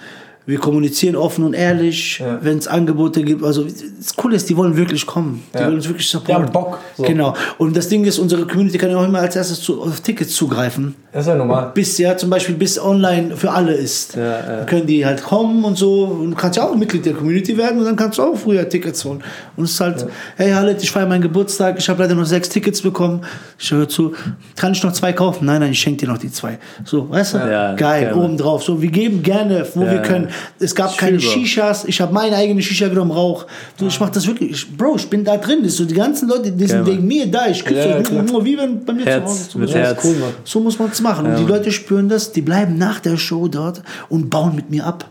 wir 0.48 0.58
kommunizieren 0.58 1.14
offen 1.14 1.44
und 1.44 1.52
ehrlich, 1.52 2.20
Ja. 2.20 2.38
wenn 2.40 2.56
es 2.56 2.66
Angebote 2.66 3.22
gibt. 3.22 3.44
Also 3.44 3.64
das 3.64 4.16
Coole 4.16 4.36
ist, 4.36 4.48
die 4.48 4.56
wollen 4.56 4.78
wirklich 4.78 5.04
kommen. 5.04 5.42
Die 5.52 5.58
Ja. 5.58 5.66
wollen 5.66 5.74
uns 5.74 5.86
wirklich 5.86 6.08
supporten. 6.08 6.36
Die 6.36 6.46
haben 6.46 6.52
Bock, 6.52 6.78
so. 6.96 7.02
Genau. 7.02 7.34
Und 7.58 7.76
das 7.76 7.88
Ding 7.88 8.02
ist, 8.06 8.18
unsere 8.18 8.46
Community 8.46 8.78
kann 8.78 8.90
ja 8.90 8.96
auch 8.96 9.04
immer 9.04 9.18
als 9.20 9.36
erstes 9.36 9.60
zu, 9.60 9.82
auf 9.82 10.00
Tickets 10.00 10.34
zugreifen. 10.34 10.94
Das 11.12 11.22
ist 11.24 11.28
ja 11.28 11.34
normal. 11.34 11.72
Bis 11.74 11.98
ja 11.98 12.16
zum 12.16 12.30
Beispiel 12.30 12.54
bis 12.54 12.78
online 12.80 13.36
für 13.36 13.50
alle 13.50 13.74
ist. 13.74 14.16
Ja, 14.16 14.22
ja. 14.22 14.42
Dann 14.58 14.66
können 14.66 14.86
die 14.86 15.04
halt 15.04 15.22
kommen 15.22 15.64
und 15.64 15.76
so. 15.76 16.04
Und 16.04 16.30
du 16.30 16.36
kannst 16.36 16.56
ja 16.56 16.64
auch 16.66 16.74
Mitglied 16.74 17.04
der 17.04 17.12
Community 17.12 17.56
werden 17.58 17.78
und 17.80 17.84
dann 17.84 17.96
kannst 17.96 18.16
du 18.16 18.22
auch 18.22 18.34
früher 18.36 18.66
Tickets 18.66 19.04
holen. 19.04 19.22
Und 19.56 19.64
es 19.64 19.72
ist 19.72 19.80
halt, 19.80 20.06
hey 20.36 20.50
Halit, 20.52 20.82
ich 20.82 20.90
feiere 20.90 21.06
meinen 21.08 21.20
Geburtstag, 21.22 21.76
ich 21.78 21.88
habe 21.90 22.02
leider 22.02 22.14
noch 22.14 22.24
sechs 22.24 22.48
Tickets 22.48 22.80
bekommen. 22.80 23.20
Ich 23.58 23.70
höre 23.70 23.88
zu, 23.88 24.14
kann 24.56 24.72
ich 24.72 24.82
noch 24.82 24.92
zwei 24.92 25.12
kaufen? 25.12 25.44
Nein, 25.44 25.60
nein, 25.60 25.72
ich 25.72 25.78
schenke 25.80 26.06
dir 26.06 26.12
noch 26.12 26.18
die 26.18 26.32
zwei. 26.32 26.58
So, 26.84 27.10
weißt 27.10 27.34
du? 27.34 27.38
Ja, 27.38 27.74
Geil, 27.74 28.04
gerne. 28.06 28.16
obendrauf. 28.24 28.62
So, 28.62 28.80
wir 28.80 28.90
geben 28.90 29.22
gerne, 29.22 29.66
wo 29.74 29.82
Ja, 29.82 29.90
wir 29.92 29.98
können. 30.02 30.28
Es 30.58 30.74
gab 30.74 30.96
keine 30.96 31.18
Fühlbar. 31.18 31.44
Shishas, 31.44 31.84
ich 31.84 32.00
habe 32.00 32.12
meine 32.12 32.36
eigene 32.36 32.62
Shisha 32.62 32.88
genommen, 32.88 33.10
Rauch. 33.10 33.46
Du, 33.78 33.86
ich 33.86 33.98
mach 34.00 34.10
das 34.10 34.26
wirklich. 34.26 34.50
Ich, 34.50 34.76
Bro, 34.76 34.96
ich 34.96 35.08
bin 35.08 35.24
da 35.24 35.36
drin. 35.36 35.60
Das 35.62 35.76
so, 35.76 35.84
die 35.84 35.94
ganzen 35.94 36.28
Leute, 36.28 36.50
die 36.52 36.66
sind 36.66 36.86
wegen 36.86 37.06
mir 37.06 37.26
da. 37.26 37.46
Ich 37.48 37.64
küsse 37.64 37.88
Ja, 37.88 37.96
euch 37.96 38.44
wie 38.44 38.58
wenn 38.58 38.84
bei 38.84 38.92
mir 38.92 39.04
Herz, 39.04 39.48
zu 39.48 39.54
Hause 39.54 39.58
Besuch. 39.58 39.74
Herz. 39.76 40.04
Cool. 40.04 40.16
So 40.44 40.60
muss 40.60 40.78
man 40.78 40.90
es 40.90 41.00
machen. 41.00 41.26
und 41.26 41.38
die 41.38 41.44
Leute 41.44 41.72
spüren 41.72 42.08
das, 42.08 42.32
die 42.32 42.42
bleiben 42.42 42.78
nach 42.78 43.00
der 43.00 43.16
Show 43.16 43.48
dort 43.48 43.82
und 44.08 44.30
bauen 44.30 44.54
mit 44.54 44.70
mir 44.70 44.86
ab. 44.86 45.10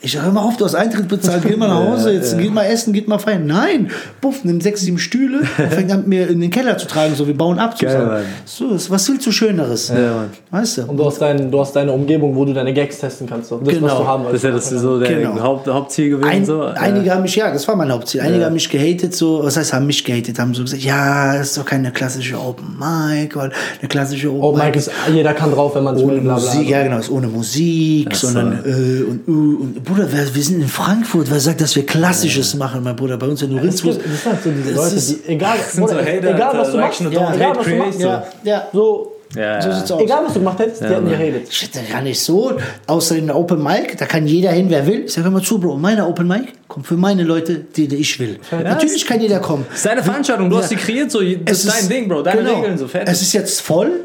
Ich 0.00 0.12
sage, 0.12 0.26
hör 0.26 0.32
mal 0.32 0.42
auf, 0.42 0.56
du 0.56 0.64
hast 0.64 0.74
Eintritt 0.74 1.08
bezahlt, 1.08 1.42
geh 1.46 1.56
mal 1.56 1.68
nach 1.68 1.76
Hause, 1.92 2.12
jetzt 2.12 2.38
geht 2.38 2.52
mal 2.54 2.64
essen, 2.64 2.92
geht 2.92 3.08
mal 3.08 3.18
feiern. 3.18 3.46
Nein, 3.46 3.90
buff, 4.20 4.44
nimm 4.44 4.60
sechs, 4.60 4.82
sieben 4.82 4.98
Stühle 4.98 5.40
und 5.58 5.72
fängt 5.72 5.90
an, 5.90 5.98
mit 6.00 6.06
mir 6.08 6.28
in 6.28 6.40
den 6.40 6.50
Keller 6.50 6.78
zu 6.78 6.86
tragen, 6.86 7.14
so, 7.16 7.26
wir 7.26 7.36
bauen 7.36 7.58
ab. 7.58 7.74
Mann. 7.82 8.22
so, 8.44 8.70
ist- 8.70 8.90
was 8.90 9.08
willst 9.08 9.26
du 9.26 9.32
Schöneres? 9.32 9.88
Ja, 9.88 9.96
Mann. 10.14 10.30
Weißt 10.50 10.78
du? 10.78 10.82
Und 10.84 10.96
du 10.96 11.04
hast, 11.04 11.18
dein, 11.20 11.50
du 11.50 11.60
hast 11.60 11.74
deine 11.74 11.92
Umgebung, 11.92 12.34
wo 12.36 12.44
du 12.44 12.52
deine 12.52 12.72
Gags 12.72 12.98
testen 12.98 13.26
kannst. 13.28 13.48
So. 13.48 13.58
Das, 13.58 13.74
Genau. 13.74 13.86
was 13.88 13.98
du 13.98 14.06
haben 14.06 14.24
Das 14.24 14.34
ist 14.34 14.44
ja 14.44 14.50
das 14.52 14.68
so 14.70 14.98
der 15.00 15.08
Genau. 15.14 15.40
Haupt, 15.40 15.66
Hauptziel 15.66 16.10
gewesen. 16.10 16.28
Ein, 16.28 16.44
so. 16.44 16.62
Einige 16.62 17.12
haben 17.12 17.22
mich, 17.22 17.34
ja, 17.36 17.52
das 17.52 17.66
war 17.66 17.74
mein 17.76 17.90
Hauptziel. 17.90 18.20
Einige 18.20 18.44
haben 18.44 18.52
mich 18.54 18.68
gehatet, 18.68 19.14
so, 19.14 19.42
was 19.42 19.56
heißt, 19.56 19.72
haben 19.72 19.86
mich 19.86 20.04
gehatet, 20.04 20.38
haben 20.38 20.54
so 20.54 20.62
gesagt, 20.62 20.82
ja, 20.82 21.36
das 21.36 21.48
ist 21.48 21.58
doch 21.58 21.64
keine 21.64 21.90
klassische 21.90 22.38
Open 22.38 22.76
Mic, 22.78 23.34
weil 23.36 23.50
eine 23.80 23.88
klassische 23.88 24.32
Oh, 24.32 24.42
Open 24.50 24.60
Mike 24.64 24.78
ist, 24.78 24.90
jeder 25.12 25.34
kann 25.34 25.50
drauf, 25.52 25.74
wenn 25.74 25.84
man 25.84 25.96
es 25.96 26.02
will, 26.06 26.20
bla 26.20 26.36
bla. 26.36 26.44
Musik, 26.54 26.68
ja 26.68 26.82
genau, 26.84 26.98
ist 26.98 27.10
ohne 27.10 27.26
Musik, 27.26 28.14
so. 28.14 28.28
sondern 28.28 28.64
äh, 28.64 29.02
und, 29.02 29.28
uh, 29.28 29.62
und 29.62 29.87
Bruder, 29.88 30.12
wir, 30.12 30.34
wir 30.34 30.42
sind 30.42 30.60
in 30.60 30.68
Frankfurt, 30.68 31.30
wer 31.30 31.40
sagt, 31.40 31.60
dass 31.60 31.74
wir 31.74 31.84
Klassisches 31.86 32.54
machen, 32.54 32.82
mein 32.82 32.94
Bruder, 32.96 33.16
bei 33.16 33.26
uns 33.26 33.42
in 33.42 33.50
Tourismus. 33.50 33.96
gibt, 33.98 34.06
das 34.06 34.22
sind 34.22 34.42
so 34.44 34.50
diese 34.50 34.70
Es 34.70 34.76
Leute, 34.76 34.94
ist- 34.96 35.26
die, 35.26 35.28
egal, 35.32 35.56
sind 35.58 35.88
so 35.88 35.94
Bruder, 35.94 36.06
Hater, 36.06 36.34
egal 36.34 36.58
was 36.58 36.70
du 36.70 36.76
machst, 36.78 37.00
ja, 37.00 37.34
egal 37.34 37.56
was 37.56 37.66
du 37.66 37.74
machst, 37.76 37.98
so. 38.00 38.06
Ja, 38.06 38.24
ja, 38.44 38.68
so, 38.72 39.12
ja, 39.36 39.60
so 39.62 39.68
ja. 39.68 39.74
sieht's 39.76 39.90
aus. 39.92 40.02
egal 40.02 40.24
was 40.24 40.32
du 40.34 40.38
gemacht 40.40 40.58
hättest, 40.58 40.82
die 40.82 40.86
hätten 40.86 41.08
gehatet. 41.08 41.42
Ich 41.50 41.62
hätte 41.62 41.80
gar 41.90 42.02
nicht 42.02 42.20
so, 42.20 42.56
außer 42.86 43.16
in 43.16 43.26
der 43.26 43.36
Open 43.36 43.62
Mic, 43.62 43.96
da 43.98 44.06
kann 44.06 44.26
jeder 44.26 44.50
hin, 44.52 44.66
wer 44.68 44.86
will. 44.86 45.04
Ich 45.06 45.12
sage 45.12 45.28
immer 45.28 45.42
zu, 45.42 45.58
Bro, 45.58 45.76
meine 45.76 46.06
Open 46.06 46.26
Mic 46.28 46.48
kommt 46.66 46.86
für 46.86 46.96
meine 46.96 47.22
Leute, 47.24 47.56
die, 47.56 47.88
die 47.88 47.96
ich 47.96 48.18
will. 48.20 48.38
Natürlich 48.50 49.06
kann 49.06 49.20
jeder 49.20 49.40
kommen. 49.40 49.64
Das 49.68 49.78
ist 49.78 49.86
deine 49.86 50.02
Veranstaltung, 50.02 50.48
du 50.50 50.58
hast 50.58 50.70
die 50.70 50.76
kreiert, 50.76 51.10
so, 51.10 51.20
das 51.20 51.64
ist 51.64 51.82
dein 51.82 51.88
Ding, 51.88 52.08
Bro, 52.08 52.22
deine 52.22 52.42
genau. 52.42 52.56
Regeln, 52.60 52.78
so 52.78 52.88
fertig. 52.88 53.12
Es 53.12 53.22
ist 53.22 53.32
jetzt 53.32 53.60
voll. 53.60 54.00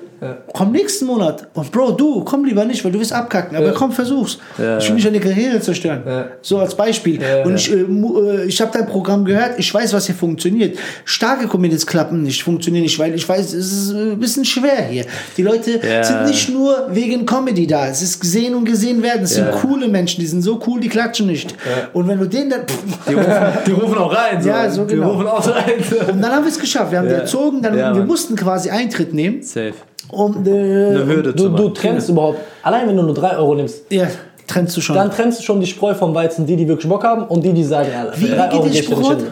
Komm 0.54 0.72
nächsten 0.72 1.06
Monat. 1.06 1.48
Und 1.54 1.72
Bro, 1.72 1.92
du, 1.92 2.24
komm 2.24 2.46
lieber 2.46 2.64
nicht, 2.66 2.84
weil 2.86 2.92
du 2.92 3.00
wirst 3.00 3.14
abkacken. 3.14 3.58
Aber 3.58 3.72
komm, 3.74 3.92
versuch's. 3.92 4.38
Ja. 4.58 4.78
Ich 4.78 4.88
will 4.88 4.96
nicht 4.96 5.06
deine 5.08 5.20
Karriere 5.20 5.60
zerstören. 5.60 6.04
Ja. 6.06 6.26
So 6.42 6.60
als 6.60 6.76
Beispiel. 6.76 7.22
Ja, 7.22 7.44
und 7.44 7.52
ja. 7.52 7.56
ich, 7.56 7.72
äh, 7.72 7.76
äh, 7.82 8.46
ich 8.46 8.62
habe 8.62 8.72
dein 8.74 8.88
Programm 8.88 9.26
gehört. 9.26 9.54
Ich 9.58 9.74
weiß, 9.74 9.94
was 9.94 10.06
hier 10.06 10.16
funktioniert. 10.16 10.78
Starke 11.06 11.48
Comedians 11.48 11.86
klappen 11.86 12.24
nicht, 12.24 12.44
funktionieren 12.44 12.84
nicht, 12.84 12.98
weil 13.00 13.14
ich 13.16 13.28
weiß, 13.28 13.54
es 13.54 13.72
ist 13.72 13.92
äh, 13.94 14.12
ein 14.14 14.20
bisschen 14.20 14.46
schwer 14.46 14.84
hier. 14.90 15.06
Die 15.38 15.44
Leute 15.44 15.80
Ja. 15.86 16.04
sind 16.04 16.26
nicht 16.26 16.50
nur 16.50 16.88
wegen 16.92 17.26
Comedy 17.26 17.68
da. 17.68 17.88
Es 17.88 18.02
ist 18.02 18.20
gesehen 18.20 18.56
und 18.56 18.66
gesehen 18.66 19.02
werden. 19.04 19.24
Es 19.24 19.36
Ja. 19.38 19.52
sind 19.52 19.62
coole 19.62 19.88
Menschen. 19.88 20.20
Die 20.22 20.28
sind 20.28 20.42
so 20.42 20.60
cool, 20.68 20.80
die 20.80 20.90
klatschen 20.90 21.28
nicht. 21.28 21.54
Und 21.94 22.08
wenn 22.08 22.20
du 22.20 22.26
denen 22.28 22.50
dann... 22.50 22.62
die, 23.10 23.14
rufen, 23.14 23.32
die 23.68 23.72
rufen 23.72 23.98
auch 23.98 24.14
rein. 24.16 24.42
So. 24.42 24.50
Ja, 24.50 24.70
so 24.70 24.86
Die 24.86 24.96
genau. 24.96 25.12
rufen 25.14 25.28
auch 25.28 25.48
rein. 25.48 25.74
Und 26.12 26.22
dann 26.22 26.32
haben 26.32 26.44
wir 26.46 26.52
es 26.52 26.60
geschafft. 26.60 26.92
Wir 26.92 27.00
haben 27.00 27.08
die 27.08 27.14
erzogen. 27.14 27.62
Dann, 27.62 27.78
Ja, 27.78 27.96
wir 27.96 28.04
mussten 28.04 28.36
quasi 28.36 28.70
Eintritt 28.70 29.14
nehmen. 29.14 29.42
Safe. 29.42 29.74
Um, 30.14 30.46
äh, 30.46 30.50
Eine 30.50 31.06
Hürde 31.06 31.34
Du, 31.34 31.44
zu 31.44 31.50
du 31.50 31.64
machen. 31.64 31.74
trennst 31.76 32.10
überhaupt, 32.10 32.40
allein 32.62 32.88
wenn 32.88 32.96
du 32.98 33.04
nur 33.04 33.14
3 33.16 33.38
Euro 33.38 33.56
nimmst, 33.56 33.92
Ja, 33.92 34.08
trennst 34.48 34.78
du 34.78 34.82
schon. 34.82 34.96
dann 34.96 35.10
trennst 35.12 35.40
du 35.40 35.44
schon 35.44 35.60
die 35.60 35.66
Spreu 35.68 35.94
vom 35.94 36.14
Weizen, 36.14 36.46
die, 36.46 36.56
die 36.56 36.68
wirklich 36.68 36.88
Bock 36.90 37.04
haben 37.04 37.24
und 37.28 37.44
die, 37.44 37.52
die 37.54 37.64
sagen, 37.64 37.90
ja, 37.92 38.06
Wie 38.16 38.28
3 38.30 38.36
geht 38.48 38.54
Euro 38.54 38.64
der 38.64 38.72
geh 38.72 38.80
ich 38.80 38.90
da 38.90 38.96
nicht. 39.16 39.26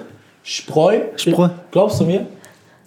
Spreu? 0.44 1.00
Spreu. 1.16 1.50
Glaubst 1.72 2.00
du 2.00 2.06
mir? 2.06 2.26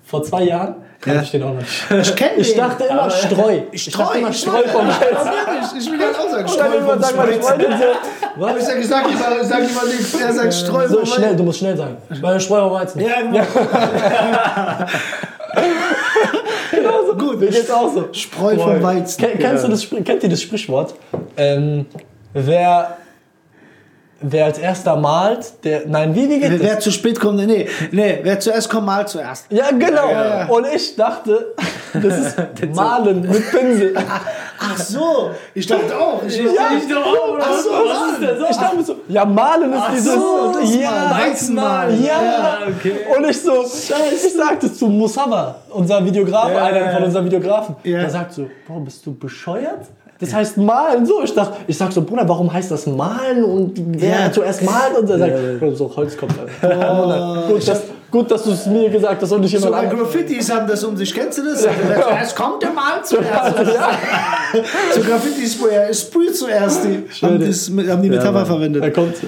Vor 0.06 0.22
zwei 0.22 0.42
Jahren 0.44 0.74
kannte 1.00 1.18
Ja. 1.18 1.22
ich 1.22 1.30
den 1.30 1.42
auch 1.44 1.54
nicht. 1.54 1.68
Ich 2.00 2.16
kenn 2.16 2.30
Ich 2.36 2.54
dachte 2.56 2.84
immer 2.84 3.10
Streu. 3.10 3.58
Ich 3.72 3.90
dachte 3.90 4.18
immer 4.18 4.32
Streu 4.32 4.62
vom 4.72 4.86
Weizen. 4.88 5.78
Ich 5.78 5.90
will 5.90 5.98
das 5.98 6.18
auch 6.18 6.30
sagen. 6.30 6.44
Ich 6.46 6.56
dachte 6.56 6.76
immer, 6.76 6.98
sag 7.00 7.16
mal, 7.16 7.28
ich 7.30 7.42
so. 7.42 7.52
Aber 8.42 8.58
ich 8.58 8.64
sag, 8.64 8.78
ich 8.80 8.86
sag 8.88 9.06
immer, 9.08 9.44
sag 9.44 9.58
immer 9.60 9.84
nichts. 9.86 10.14
Er 10.20 10.32
sagt 10.32 10.54
Streu. 10.54 10.88
So 10.88 11.04
schnell, 11.06 11.36
du 11.36 11.42
musst 11.44 11.58
schnell 11.60 11.76
sagen. 11.76 11.96
Bei 12.20 12.38
Spreu 12.38 12.60
vom 12.60 12.72
Weizen. 12.72 13.00
Ja, 13.00 13.20
genau. 13.22 13.40
mir 17.36 17.48
geht's 17.48 17.70
auch 17.70 17.92
so. 17.92 18.08
Spreu 18.12 18.56
vom 18.56 18.82
Weizen. 18.82 19.20
Ken, 19.24 19.38
kennst 19.38 19.64
du 19.64 19.68
das, 19.68 19.88
kennt 19.88 20.22
ihr 20.22 20.28
das 20.28 20.42
Sprichwort? 20.42 20.94
Ähm, 21.36 21.86
wer, 22.32 22.98
wer 24.30 24.46
als 24.46 24.58
erster 24.58 24.96
malt, 24.96 25.52
der. 25.64 25.82
Nein, 25.86 26.14
wie, 26.14 26.28
wie 26.28 26.40
geht 26.40 26.50
Wer, 26.50 26.58
das? 26.58 26.60
wer 26.66 26.80
zu 26.80 26.90
spät 26.90 27.20
kommt, 27.20 27.46
nee, 27.46 27.68
nee, 27.90 28.18
wer 28.22 28.40
zuerst 28.40 28.68
kommt, 28.70 28.86
mal 28.86 29.06
zuerst. 29.06 29.46
Ja, 29.50 29.70
genau. 29.70 30.08
Ja, 30.10 30.38
ja. 30.40 30.46
Und 30.46 30.66
ich 30.74 30.96
dachte, 30.96 31.54
das 31.92 32.18
ist 32.18 32.36
Malen 32.74 33.22
mit 33.22 33.50
Pinsel. 33.50 33.94
Ach 34.58 34.78
so, 34.78 35.30
ich 35.54 35.66
dachte 35.66 35.98
auch. 35.98 36.22
Ich 36.26 36.36
Ja, 36.38 36.70
ich 36.76 36.88
doch 36.88 37.04
auch, 37.04 37.38
Ach 37.40 37.58
so, 37.58 37.70
was 37.70 38.12
ist 38.12 38.22
denn 38.22 38.38
so? 38.38 38.46
Ich 38.50 38.56
dachte 38.56 38.82
so, 38.84 38.96
ja, 39.08 39.24
Malen 39.24 39.72
ist 39.72 39.82
dieses. 39.92 40.14
so, 40.14 40.52
das 40.54 40.74
ja, 40.74 40.90
Malen, 40.90 41.10
Weizenmalen. 41.30 42.04
Ja, 42.04 42.22
Ja, 42.22 42.58
okay. 42.68 42.94
Und 43.16 43.28
ich 43.28 43.40
so, 43.42 43.62
ich 43.64 44.34
sagte 44.34 44.72
zu 44.72 44.86
Musawa, 44.86 45.56
unser 45.70 46.04
Videograf, 46.04 46.50
Ja, 46.50 46.64
einer 46.64 46.92
von 46.92 47.04
unseren 47.04 47.24
Videografen, 47.26 47.76
der 47.84 48.08
sagt 48.10 48.32
so, 48.32 48.48
Bro, 48.66 48.80
bist 48.80 49.04
du 49.04 49.14
bescheuert? 49.14 49.80
Das 50.20 50.32
heißt 50.32 50.56
malen 50.58 51.04
so. 51.04 51.22
Ich 51.22 51.34
dachte, 51.34 51.56
ich 51.66 51.76
sag 51.76 51.92
so, 51.92 52.02
Bruder, 52.02 52.28
warum 52.28 52.52
heißt 52.52 52.70
das 52.70 52.86
malen 52.86 53.44
und 53.44 53.72
wer 54.00 54.20
Ja. 54.26 54.32
zuerst 54.32 54.62
malt? 54.62 54.96
Und 54.98 55.10
er 55.10 55.18
sagt, 55.18 55.60
Bro, 55.60 55.74
so 55.74 55.92
Holzkopf. 55.96 56.32
Alter. 56.62 57.44
gut, 57.48 57.68
dass, 57.68 57.82
gut, 58.10 58.30
dass 58.30 58.44
du 58.44 58.52
es 58.52 58.66
mir 58.66 58.88
gesagt 58.90 59.20
hast 59.22 59.32
und 59.32 59.40
nicht 59.40 59.52
jemand 59.52 59.66
Sogar 59.74 59.80
anderes. 59.80 60.00
Graffitis 60.12 60.50
haben 60.52 60.66
das 60.68 60.84
um 60.84 60.96
sich. 60.96 61.12
Kennst 61.12 61.38
du 61.38 61.42
das? 61.44 61.64
Wer 61.64 62.02
zuerst 62.02 62.36
kommt, 62.36 62.62
der 62.62 62.70
malt 62.70 63.04
zuerst. 63.04 63.56
So 64.94 65.00
Graffitis, 65.00 65.60
wo 65.60 65.66
er 65.66 65.92
sprüht 65.92 66.36
zuerst. 66.36 66.84
Die 66.84 67.04
haben, 67.26 67.40
das, 67.44 67.68
haben 67.90 68.02
die 68.02 68.08
Metapher 68.10 68.46
verwendet. 68.46 68.82
Er 68.84 68.92
kommt 68.92 69.16
so. 69.16 69.26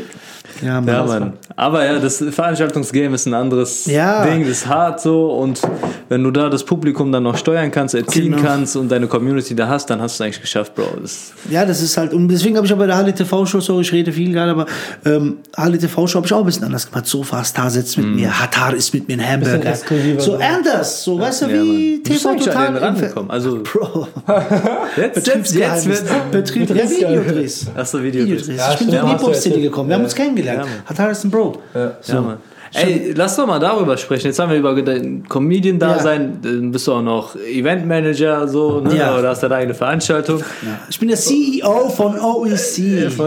Ja, 0.63 0.81
Mann. 0.81 0.87
Ja, 0.95 1.05
Mann. 1.05 1.33
Aber 1.57 1.85
ja, 1.85 1.99
das 1.99 2.19
Veranstaltungsgame 2.31 3.15
ist 3.15 3.27
ein 3.27 3.35
anderes 3.35 3.87
Ja. 3.87 4.25
Ding, 4.27 4.41
das 4.43 4.51
ist 4.51 4.67
hart 4.67 5.01
so 5.01 5.31
und 5.33 5.61
wenn 6.09 6.23
du 6.23 6.31
da 6.31 6.49
das 6.49 6.65
Publikum 6.65 7.11
dann 7.13 7.23
noch 7.25 7.37
steuern 7.37 7.71
kannst, 7.71 7.95
erziehen 7.95 8.33
Genau. 8.33 8.43
kannst 8.43 8.77
und 8.77 8.89
deine 8.91 9.07
Community 9.07 9.55
da 9.55 9.69
hast, 9.69 9.91
dann 9.91 10.01
hast 10.01 10.19
du 10.19 10.23
es 10.23 10.27
eigentlich 10.27 10.41
geschafft, 10.41 10.75
Bro. 10.75 10.85
Das, 11.03 11.33
Ja, 11.51 11.65
das 11.65 11.83
ist 11.83 11.97
halt, 11.97 12.13
und 12.13 12.29
deswegen 12.29 12.57
habe 12.57 12.67
ich 12.67 12.73
auch 12.73 12.79
bei 12.79 12.87
der 12.87 12.97
Halle 12.97 13.15
TV-Show, 13.15 13.61
sorry, 13.61 13.83
ich 13.83 13.93
rede 13.93 14.13
viel 14.13 14.33
gerade, 14.33 14.51
aber 14.53 14.67
ähm, 15.05 15.39
Halle 15.57 15.79
TV-Show 15.79 16.17
habe 16.17 16.27
ich 16.27 16.33
auch 16.33 16.41
ein 16.41 16.47
bisschen 16.47 16.65
anders 16.65 16.89
gemacht. 16.91 17.07
Sofa, 17.07 17.43
Star 17.45 17.71
sitzt 17.71 17.97
mit 17.99 18.07
mir, 18.07 18.39
Hatar 18.41 18.75
ist 18.75 18.93
mit 18.95 19.09
mir, 19.09 19.19
ein 19.19 19.41
Bisschen 19.41 19.55
Hamburger. 19.65 20.21
So 20.21 20.33
so. 20.33 20.39
anders, 20.39 21.05
so, 21.05 21.19
weißt 21.19 21.43
du, 21.43 21.47
Ja, 21.47 21.63
wie 21.63 22.03
TV 22.03 22.29
an 22.29 22.39
total. 22.39 22.67
den 22.69 22.77
im 22.77 22.83
rangekommen. 22.83 23.31
Also 23.31 23.61
Bro, 23.65 24.09
jetzt, 24.97 25.27
jetzt, 25.27 25.55
jetzt 25.55 25.87
wird. 25.89 26.05
Betrieb, 26.31 26.71
ja. 26.71 26.89
Videodrehs. 26.89 27.67
Achso, 27.75 28.03
Videodrehs. 28.03 28.49
Videodrehs. 28.49 28.57
Ja, 28.59 28.73
ich 28.73 28.79
bin 28.79 28.89
du 28.91 28.93
Hip-Hop-City 29.09 29.49
erzählt. 29.49 29.63
gekommen. 29.63 29.89
Wir 29.89 29.97
haben 29.97 30.05
uns 30.05 30.15
kennengelernt. 30.15 30.46
Ja, 30.55 30.61
Mann. 30.61 30.69
Hatar 30.87 31.11
ist 31.11 31.25
ein 31.25 31.31
Bro. 31.31 31.59
Ja. 31.75 31.93
Ja, 32.03 32.21
Mann. 32.21 32.39
Ey, 32.75 33.13
lass 33.17 33.37
doch 33.37 33.47
mal 33.47 33.59
darüber 33.59 33.97
sprechen. 33.97 34.27
Jetzt 34.27 34.39
haben 34.39 34.51
wir 34.51 34.59
über 34.59 34.75
dein 34.83 35.27
Comedian-Dasein. 35.29 36.41
Dann 36.43 36.73
bist 36.73 36.87
du 36.87 36.93
auch 36.95 37.03
noch 37.03 37.37
Eventmanager, 37.37 38.47
so, 38.49 38.81
ne? 38.81 38.97
Ja. 38.97 39.19
Oder 39.19 39.31
hast 39.31 39.43
deine 39.43 39.55
eigene 39.55 39.75
Veranstaltung. 39.75 40.43
Ich 40.91 40.99
bin 40.99 41.09
der 41.09 41.17
CEO 41.17 41.89
von 41.89 42.19
OEC. 42.19 43.19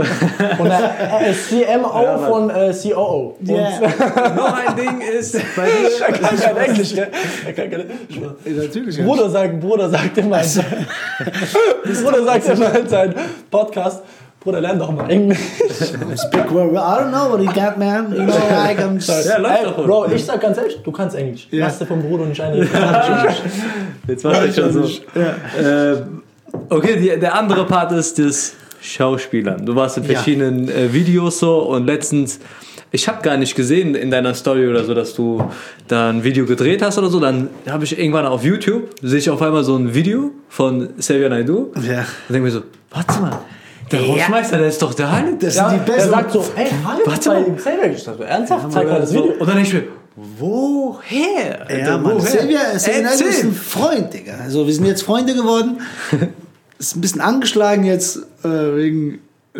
Und 0.60 0.66
der 0.66 1.30
äh, 1.30 1.34
CMO 1.34 2.18
von 2.28 2.50
äh, 2.50 2.74
COO. 2.74 3.38
Und 3.40 3.50
Ja, 3.50 3.80
noch 4.36 4.54
ein 4.54 4.76
Ding 4.76 5.02
ist, 5.02 5.34
bei 5.56 5.66
dir. 5.66 6.06
Er 6.06 6.14
kann 6.14 6.38
kein 6.38 6.58
Englisch, 6.58 6.94
gell? 6.94 7.08
Er 7.46 7.54
kann 7.54 7.70
kein 7.72 7.86
natürlich. 8.56 8.98
Bruder 9.04 9.30
sagt, 9.30 9.60
Bruder 9.60 9.90
sagt 9.90 10.18
immer, 10.18 10.42
Bruder 12.04 12.24
sagt 12.26 12.50
immer 12.50 12.80
in 12.80 12.88
seinem 12.88 13.14
Podcast, 13.50 14.04
Bruder, 14.42 14.62
lern 14.62 14.80
doch 14.80 14.92
mal 14.92 15.10
Englisch. 15.10 15.38
Speak 16.16 16.54
well. 16.54 16.70
I 16.72 17.00
don't 17.02 17.12
know 17.12 17.30
what 17.32 17.42
you 17.42 17.52
got, 17.52 17.78
man. 17.78 18.10
You 18.14 18.24
know, 18.24 18.34
like 18.66 18.80
I'm 18.80 18.96
just, 18.96 19.26
Ja, 19.28 19.38
läuft 19.38 19.66
doch. 19.66 19.86
Bro, 19.86 20.12
ich 20.14 20.24
sag 20.24 20.40
ganz 20.40 20.58
ehrlich, 20.58 20.80
du 20.82 20.92
kannst 20.94 21.16
Englisch. 21.18 21.48
Ja. 21.52 21.66
Lass 21.66 21.80
dir 21.80 21.86
vom 21.86 22.02
Bruder 22.02 22.26
nicht 22.26 22.40
eine. 22.40 22.66
Jetzt 24.08 24.24
war 24.24 24.46
ich 24.46 24.56
schon 24.56 24.72
so. 24.72 24.84
Ähm, 25.62 26.22
okay, 26.70 26.98
die, 27.00 27.20
der 27.20 27.36
andere 27.36 27.66
Part 27.66 27.92
ist 27.92 28.18
das 28.18 28.54
Schauspielern. 28.82 29.66
Du 29.66 29.76
warst 29.76 29.98
in 29.98 30.04
Ja. 30.04 30.14
verschiedenen 30.14 30.70
äh, 30.70 30.94
Videos 30.94 31.40
so 31.40 31.58
und 31.64 31.86
letztens, 31.86 32.40
ich 32.92 33.10
habe 33.10 33.22
gar 33.22 33.36
nicht 33.36 33.56
gesehen 33.56 33.94
in 33.94 34.10
deiner 34.10 34.34
Story 34.34 34.68
oder 34.70 34.86
so, 34.86 34.94
dass 34.94 35.14
du 35.14 35.44
da 35.90 36.10
ein 36.10 36.24
Video 36.24 36.46
gedreht 36.46 36.82
hast 36.82 36.98
oder 36.98 37.10
so. 37.10 37.20
Dann 37.20 37.50
habe 37.70 37.84
ich 37.84 38.00
irgendwann 38.00 38.26
auf 38.26 38.44
YouTube, 38.46 38.90
sehe 39.02 39.20
ich 39.20 39.30
auf 39.30 39.42
einmal 39.42 39.66
so 39.66 39.76
ein 39.76 39.94
Video 39.94 40.32
von 40.48 40.96
Xavier 40.98 41.28
Naidoo. 41.30 41.74
Ja. 41.86 42.00
Und 42.00 42.06
denke 42.34 42.40
mir 42.46 42.52
so, 42.52 42.62
warte 42.90 43.20
mal, 43.20 43.40
der 43.92 44.02
Ja. 44.02 44.14
Rauschmeister, 44.14 44.58
der 44.58 44.68
ist 44.68 44.82
doch 44.82 44.94
der 44.94 45.12
Heilige. 45.12 45.38
Das 45.38 45.56
Ja, 45.56 45.70
sind 45.70 45.86
die 45.86 45.92
er 45.92 45.96
besten. 45.96 46.10
sagt 46.12 46.32
so, 46.32 46.46
ey, 46.56 46.66
halt 46.86 47.06
Warte 47.08 47.30
bei 47.30 47.40
mal. 47.42 47.56
Xavier. 47.56 48.28
Ernsthaft? 48.28 48.72
Zeig 48.72 48.88
mal 48.90 49.02
das 49.02 49.12
Video. 49.14 49.24
und 49.40 49.40
dann 49.48 49.56
denke 49.56 49.62
ich 49.68 49.74
mir, 49.74 49.84
woher? 50.16 51.68
Ja, 51.80 51.98
Mann. 51.98 52.20
Silvia 52.20 52.60
Naidoo 52.74 53.26
ist 53.28 53.44
ein 53.44 53.54
Freund, 53.54 54.14
Digga. 54.14 54.34
Also, 54.44 54.66
wir 54.68 54.74
sind 54.74 54.86
jetzt 54.86 55.04
Freunde 55.04 55.34
geworden. 55.34 55.82
Ist 56.78 56.96
ein 56.96 57.02
bisschen 57.02 57.22
angeschlagen 57.22 57.84
jetzt 57.84 58.18
äh, 58.44 58.48
wegen. 58.76 59.20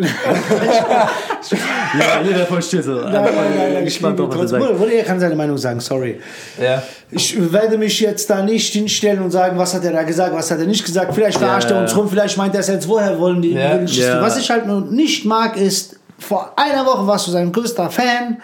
Ja, 1.98 2.20
jeder 2.22 2.46
voll 2.46 2.62
still 2.62 2.82
so. 2.82 2.92
Nein, 3.00 3.12
nein, 3.12 3.22
nein, 3.34 3.72
nein, 3.74 3.76
ich 3.86 3.94
Gespannt 3.94 4.18
liebe 4.18 4.28
auf, 4.28 4.34
ihn 4.36 4.42
was 4.44 4.52
er 4.52 4.58
trotzdem. 4.58 4.60
sagt. 4.60 4.62
Bruder, 4.64 4.78
Bruder, 4.78 4.92
er 4.92 5.04
kann 5.04 5.20
seine 5.20 5.34
Meinung 5.34 5.58
sagen, 5.58 5.80
sorry. 5.80 6.20
Ja. 6.62 6.82
Ich 7.10 7.52
werde 7.52 7.78
mich 7.78 7.98
jetzt 8.00 8.28
da 8.30 8.42
nicht 8.42 8.72
hinstellen 8.72 9.20
und 9.22 9.30
sagen, 9.30 9.58
was 9.58 9.74
hat 9.74 9.84
er 9.84 9.92
da 9.92 10.02
gesagt, 10.04 10.34
was 10.34 10.50
hat 10.50 10.58
er 10.60 10.66
nicht 10.66 10.84
gesagt. 10.84 11.14
Vielleicht 11.14 11.38
verarscht 11.38 11.70
Ja. 11.70 11.76
er 11.76 11.82
uns 11.82 11.96
rum, 11.96 12.08
vielleicht 12.08 12.36
meint 12.36 12.54
er 12.54 12.60
es 12.60 12.68
jetzt, 12.68 12.86
woher 12.88 13.18
wollen 13.18 13.42
die. 13.42 13.52
Ja. 13.54 13.80
Ja. 13.80 14.20
Was 14.22 14.36
ich 14.38 14.50
halt 14.50 14.66
nur 14.66 14.82
nicht 14.82 15.24
mag, 15.24 15.56
ist, 15.56 15.96
vor 16.18 16.52
einer 16.56 16.84
Woche 16.86 17.06
warst 17.06 17.26
du 17.26 17.30
sein 17.32 17.50
größter 17.50 17.90
Fan 17.90 18.38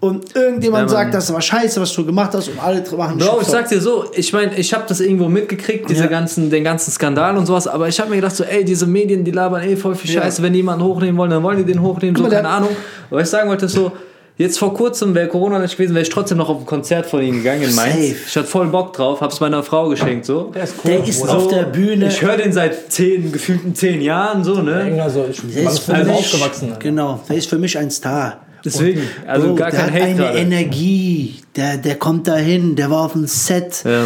und 0.00 0.34
irgendjemand 0.34 0.90
Ja, 0.90 0.96
sagt, 0.96 1.14
das 1.14 1.32
war 1.32 1.40
scheiße, 1.42 1.80
was 1.80 1.92
du 1.92 2.04
gemacht 2.06 2.30
hast 2.34 2.48
und 2.48 2.58
alle 2.62 2.82
machen 2.96 3.18
Bro, 3.18 3.24
ich 3.26 3.30
Shitstorm. 3.38 3.44
sag 3.50 3.68
dir 3.68 3.80
so, 3.80 4.04
ich 4.14 4.32
meine, 4.32 4.54
ich 4.56 4.72
habe 4.72 4.84
das 4.88 5.00
irgendwo 5.00 5.28
mitgekriegt, 5.28 5.88
diese 5.90 6.04
Ja. 6.04 6.08
ganzen, 6.08 6.48
den 6.50 6.64
ganzen 6.64 6.90
Skandal 6.90 7.36
und 7.36 7.46
sowas, 7.46 7.66
aber 7.66 7.86
ich 7.88 8.00
habe 8.00 8.10
mir 8.10 8.16
gedacht 8.16 8.34
so, 8.34 8.44
ey, 8.44 8.64
diese 8.64 8.86
Medien, 8.86 9.24
die 9.24 9.30
labern 9.30 9.62
eh 9.62 9.76
voll 9.76 9.94
viel 9.94 10.10
Ja. 10.14 10.22
Scheiße, 10.22 10.42
wenn 10.42 10.52
die 10.54 10.58
jemanden 10.60 10.84
hochnehmen 10.84 11.16
wollen, 11.18 11.30
dann 11.30 11.42
wollen 11.42 11.58
die 11.58 11.64
den 11.70 11.82
hochnehmen, 11.82 12.16
so, 12.16 12.22
Guck 12.22 12.32
mal, 12.32 12.36
keine 12.36 12.48
Ahnung. 12.48 12.70
Aber 13.10 13.20
ich 13.20 13.26
sagen 13.28 13.48
wollte 13.50 13.66
ist 13.66 13.72
so, 13.72 13.92
jetzt 14.38 14.58
vor 14.58 14.72
kurzem, 14.72 15.14
wäre 15.14 15.28
Corona 15.28 15.58
nicht 15.58 15.76
gewesen, 15.76 15.92
wäre 15.94 16.02
ich 16.02 16.08
trotzdem 16.08 16.38
noch 16.38 16.48
auf 16.48 16.60
ein 16.60 16.64
Konzert 16.66 17.04
von 17.04 17.20
ihnen 17.20 17.36
gegangen 17.38 17.60
in 17.64 17.74
Mainz. 17.74 17.94
Safe. 17.94 18.16
Ich 18.26 18.36
hatte 18.38 18.48
voll 18.48 18.68
Bock 18.68 18.94
drauf, 18.94 19.20
hab's 19.20 19.38
meiner 19.40 19.62
Frau 19.62 19.90
geschenkt, 19.90 20.24
so. 20.24 20.44
Der 20.54 20.64
ist 20.64 20.76
cool. 20.82 20.90
Der 20.92 21.06
ist 21.06 21.28
auf 21.28 21.48
der 21.48 21.64
Bühne. 21.64 22.08
Ich 22.08 22.22
höre 22.22 22.38
den 22.38 22.54
seit 22.54 22.90
zehn, 22.90 23.32
gefühlten 23.32 23.74
zehn 23.74 24.00
Jahren, 24.00 24.42
so, 24.44 24.62
ne? 24.62 24.80
Engler 24.82 25.10
so, 25.10 25.26
ich 25.30 25.42
Der 25.42 25.46
bin 25.60 25.66
ist 25.68 25.80
für 25.80 25.92
mich, 25.92 26.08
aufgewachsen. 26.08 26.72
Genau, 26.78 27.20
der 27.28 27.36
ist 27.36 27.50
für 27.50 27.58
mich 27.58 27.76
ein 27.76 27.90
Star. 27.90 28.38
Deswegen, 28.64 29.02
also 29.26 29.48
Bro, 29.48 29.54
gar 29.56 29.70
der 29.70 29.80
kein 29.80 29.92
hat 29.92 29.94
Hate 29.94 30.04
eine 30.04 30.16
gerade. 30.16 30.38
Energie, 30.38 31.34
der, 31.56 31.76
der 31.76 31.96
kommt 31.96 32.28
dahin, 32.28 32.76
der 32.76 32.90
war 32.90 33.02
auf 33.02 33.12
dem 33.12 33.26
Set. 33.26 33.84
Ja. 33.84 34.04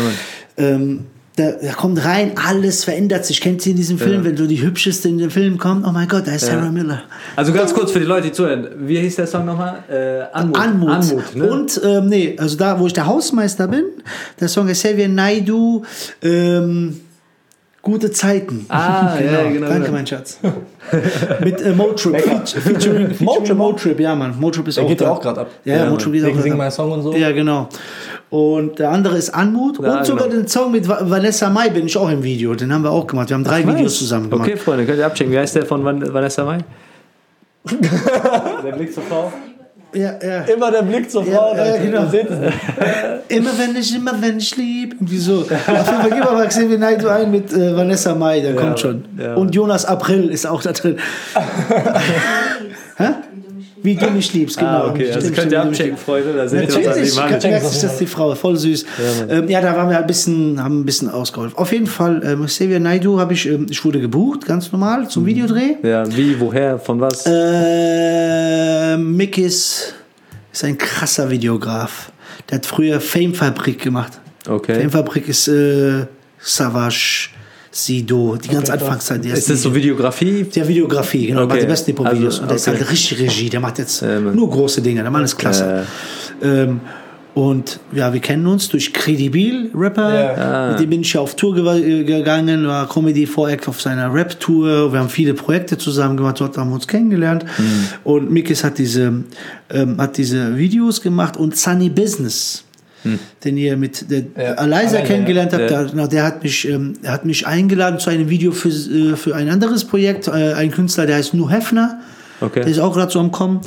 Ähm, 0.57 1.07
der, 1.36 1.55
der 1.55 1.72
kommt 1.72 2.05
rein, 2.05 2.32
alles 2.36 2.84
verändert 2.84 3.26
sich. 3.26 3.40
Kennt 3.40 3.66
ihr 3.66 3.70
in 3.72 3.76
diesem 3.76 3.98
Film, 3.98 4.24
wenn 4.24 4.36
so 4.36 4.46
die 4.46 4.62
hübscheste 4.62 5.09
in 5.09 5.18
den 5.18 5.30
Film 5.30 5.59
kommt? 5.59 5.84
Oh 5.84 5.90
mein 5.90 6.07
Gott, 6.07 6.28
da 6.28 6.32
ist 6.32 6.46
Sarah 6.46 6.70
Miller. 6.70 7.02
Also 7.34 7.52
ganz 7.52 7.74
kurz 7.74 7.90
für 7.90 7.98
die 7.98 8.07
Leute, 8.07 8.28
die 8.28 8.32
zuhören. 8.32 8.68
Wie 8.78 9.00
hieß 9.00 9.16
der 9.16 9.26
Song 9.26 9.44
nochmal? 9.44 9.82
Äh, 9.90 10.32
Anmut. 10.32 10.59
Anmut. 10.59 10.90
Anmut 10.90 11.36
ne? 11.36 11.50
Und, 11.50 11.80
ähm, 11.84 12.07
nee, 12.09 12.36
also 12.38 12.57
da, 12.57 12.78
wo 12.78 12.86
ich 12.86 12.92
der 12.92 13.07
Hausmeister 13.07 13.66
bin, 13.66 13.82
der 14.38 14.46
Song 14.46 14.68
ist 14.68 14.84
Xavier 14.84 15.09
Naidu, 15.09 15.82
ähm, 16.22 17.00
Gute 17.85 18.11
Zeiten. 18.11 18.64
Ah, 18.70 19.14
ja, 19.20 19.43
genau, 19.51 19.66
Danke, 19.68 19.80
genau. 19.85 19.93
mein 19.93 20.07
Schatz. 20.07 20.39
Mit 21.43 21.61
äh, 21.61 21.72
Motrip. 21.72 22.18
Featuring, 22.18 23.11
featuring 23.11 23.14
Motrip. 23.20 23.57
Motrip, 23.57 24.01
ja, 24.01 24.14
Mann. 24.14 24.35
Motrip 24.41 24.66
ist 24.68 24.78
Der 24.78 24.85
auch 24.85 24.89
geht 24.89 25.01
ja 25.03 25.07
da. 25.09 25.12
auch 25.12 25.20
gerade 25.20 25.41
ab. 25.43 25.51
Ja, 25.64 25.76
Ja, 25.76 25.91
Motrip 25.91 26.12
geht 26.14 26.24
auch 26.24 26.35
My 26.57 26.62
ab. 26.62 26.72
Song 26.72 26.93
und 26.93 27.03
so. 27.03 27.12
Ja, 27.14 27.30
genau. 27.32 27.68
Und 28.30 28.78
der 28.78 28.91
andere 28.91 29.18
ist 29.18 29.30
Anmut. 29.30 29.78
Ja, 29.82 29.99
und 29.99 30.07
sogar 30.07 30.28
genau. 30.28 30.41
den 30.41 30.49
Song 30.49 30.72
mit 30.72 30.89
Va- 30.89 30.99
Vanessa 31.03 31.51
Mai 31.51 31.68
bin 31.68 31.87
ich 31.87 31.97
auch 31.97 32.09
im 32.11 32.22
Video. 32.22 32.55
Den 32.55 32.72
haben 32.72 32.82
wir 32.82 32.91
auch 32.91 33.07
gemacht. 33.07 33.28
Wir 33.28 33.35
haben 33.35 33.45
drei 33.45 33.66
Videos 33.66 33.99
zusammen 33.99 34.30
gemacht. 34.30 34.49
Okay, 34.49 34.57
Freunde, 34.57 34.87
könnt 34.87 34.99
ihr 34.99 35.07
abchecken. 35.07 35.32
Wie 35.32 35.39
heißt 35.39 35.55
der 35.55 35.66
von 35.66 35.85
Van 35.85 36.12
Vanessa 36.12 36.45
Mai? 36.45 36.59
der 38.64 38.72
Blick 38.72 38.93
zur 38.93 39.03
Frau. 39.05 39.32
Ja, 39.95 40.14
ja. 40.22 40.40
Immer 40.42 40.70
der 40.70 40.82
Blick 40.82 41.11
zur 41.11 41.24
Frau. 41.24 41.55
Ja, 41.55 41.66
ja, 41.66 41.76
genau. 41.76 42.03
Immer 43.28 43.51
wenn 43.59 43.76
ich, 43.76 43.95
immer 43.97 44.12
wenn 44.20 44.38
ich 44.38 44.57
lieb. 44.57 44.95
Irgendwie 44.95 45.18
so. 45.18 45.40
Auf 45.40 45.51
jeden 45.51 45.84
Fall 45.84 46.11
gib 46.11 46.26
aber 46.26 46.47
Xavier 46.47 46.78
Naidoo 46.78 47.09
ein 47.09 47.30
mit 47.30 47.53
äh, 47.53 47.74
Vanessa 47.74 48.14
Mai, 48.14 48.40
der 48.40 48.55
kommt 48.55 48.80
schon. 48.80 49.05
Und 49.36 49.55
Jonas 49.55 49.84
April 49.84 50.28
ist 50.28 50.47
auch 50.47 50.62
da 50.62 50.72
drin. 50.72 50.99
Hä? 52.97 53.09
Wie 53.85 53.97
du 53.97 54.11
mich 54.11 54.32
liebst, 54.32 54.57
genau. 54.57 54.70
Ah, 54.70 54.89
okay. 54.89 55.12
Also 55.12 55.30
könnt 55.30 55.53
ihr 55.53 55.61
abchecken, 55.61 55.99
Freunde. 55.99 56.32
Da 56.32 56.49
seht 56.49 56.70
ihr, 56.74 56.87
was 56.87 57.16
merkt 57.16 57.43
sich 57.43 57.82
das 57.82 57.99
die 57.99 58.07
Frau, 58.07 58.35
voll 58.35 58.57
süß. 58.57 58.87
Ja, 59.28 59.37
ähm, 59.37 59.49
ja 59.51 59.61
da 59.61 59.76
waren 59.76 59.91
wir 59.91 59.99
ein 59.99 60.07
bisschen, 60.07 60.62
haben 60.62 60.80
ein 60.80 60.85
bisschen 60.87 61.11
ausgeholfen. 61.11 61.59
Auf 61.59 61.70
jeden 61.70 61.87
Fall, 61.87 62.22
ähm, 62.24 62.47
Xavier 62.47 62.80
Naidoo 62.80 63.20
habe 63.20 63.35
ich, 63.35 63.47
ähm, 63.47 63.66
ich 63.68 63.85
wurde 63.85 64.01
gebucht, 64.01 64.47
ganz 64.47 64.72
normal, 64.72 65.09
zum 65.11 65.26
Videodreh. 65.26 65.76
Ja, 65.82 66.05
wie, 66.16 66.41
woher, 66.41 66.78
von 66.78 66.99
was? 66.99 67.26
Äh, 67.26 68.97
Mikis 68.97 69.93
ist 70.51 70.64
ein 70.64 70.78
krasser 70.78 71.28
Videograf. 71.28 72.11
Der 72.49 72.57
hat 72.57 72.66
früher 72.66 73.03
Fame 73.03 73.35
Fabrik 73.35 73.82
gemacht. 73.82 74.12
Okay. 74.49 74.80
Fame 74.80 74.91
Fabrik 74.91 75.28
ist 75.28 75.47
äh, 75.49 76.07
Savage, 76.39 77.28
Sido, 77.76 78.36
die 78.36 78.48
ganz 78.48 78.70
Anfangszeit. 78.70 79.24
Ist 79.26 79.50
das 79.50 79.62
so 79.62 79.74
Videografie? 79.74 80.44
der 80.44 80.68
Videografie, 80.68 81.26
genau, 81.26 81.42
Okay. 81.42 81.48
macht 81.54 81.62
die 81.62 81.66
besten 81.66 81.86
Hip-Hop-Videos. 81.90 82.34
Also, 82.34 82.42
und 82.42 82.48
der 82.50 82.56
ist 82.56 82.68
okay. 82.68 82.78
halt 82.78 82.90
richtig 82.92 83.20
Regie, 83.20 83.50
der 83.50 83.58
macht 83.60 83.78
jetzt 83.80 84.00
Ja, 84.00 84.20
Mann. 84.20 84.36
nur 84.36 84.48
große 84.48 84.80
Dinge, 84.80 85.02
der 85.02 85.10
Mann 85.10 85.24
ist 85.24 85.36
klasse. 85.36 85.84
Ähm, 86.40 86.80
und 87.34 87.80
ja, 87.92 88.12
wir 88.12 88.20
kennen 88.20 88.46
uns 88.46 88.68
durch 88.68 88.92
Credibil, 88.92 89.72
Rapper. 89.74 90.36
Ja. 90.38 90.70
Mit 90.70 90.78
dem 90.80 90.90
bin 90.90 91.00
ich 91.00 91.12
ja 91.14 91.20
auf 91.20 91.34
Tour 91.34 91.52
ge 91.56 92.04
gegangen, 92.04 92.64
war 92.68 92.88
Comedy 92.88 93.26
Voreck 93.26 93.66
auf 93.66 93.80
seiner 93.82 94.14
Rap-Tour. 94.14 94.92
Wir 94.92 95.00
haben 95.00 95.08
viele 95.08 95.34
Projekte 95.34 95.76
zusammen 95.76 96.16
gemacht, 96.16 96.38
dort 96.38 96.56
haben 96.56 96.70
wir 96.70 96.76
uns 96.76 96.86
kennengelernt. 96.86 97.44
Mhm. 97.58 97.86
Und 98.04 98.30
Mikis 98.30 98.62
hat 98.62 98.78
diese, 98.78 99.24
ähm, 99.70 99.96
hat 100.00 100.16
diese 100.16 100.56
Videos 100.56 101.00
gemacht 101.02 101.36
und 101.36 101.56
Sunny 101.56 101.88
Business. 101.88 102.62
Den 103.44 103.57
ihr 103.57 103.76
mit 103.76 104.11
der 104.11 104.22
Ja, 104.36 104.55
Eliza 104.64 105.00
kennengelernt 105.02 105.52
habt, 105.52 105.70
der, 105.70 105.84
genau, 105.84 106.07
der 106.07 106.24
hat 106.24 106.42
mich, 106.42 106.68
ähm, 106.68 106.94
hat 107.07 107.24
mich 107.24 107.46
eingeladen 107.46 107.98
zu 107.98 108.11
einem 108.11 108.28
Video 108.30 108.52
für, 108.52 108.68
äh, 108.68 109.16
für 109.16 109.34
ein 109.34 109.48
anderes 109.50 109.84
Projekt. 109.84 110.28
Äh, 110.28 110.55
ein 110.55 110.70
Künstler, 110.70 111.07
der 111.07 111.16
heißt 111.16 111.34
Nu 111.34 111.50
Hefner. 111.50 112.00
Okay. 112.40 112.61
Der 112.62 112.68
ist 112.70 112.78
auch 112.80 112.94
gerade 112.94 113.12
so 113.12 113.20
am 113.20 113.30
Kommen. 113.30 113.61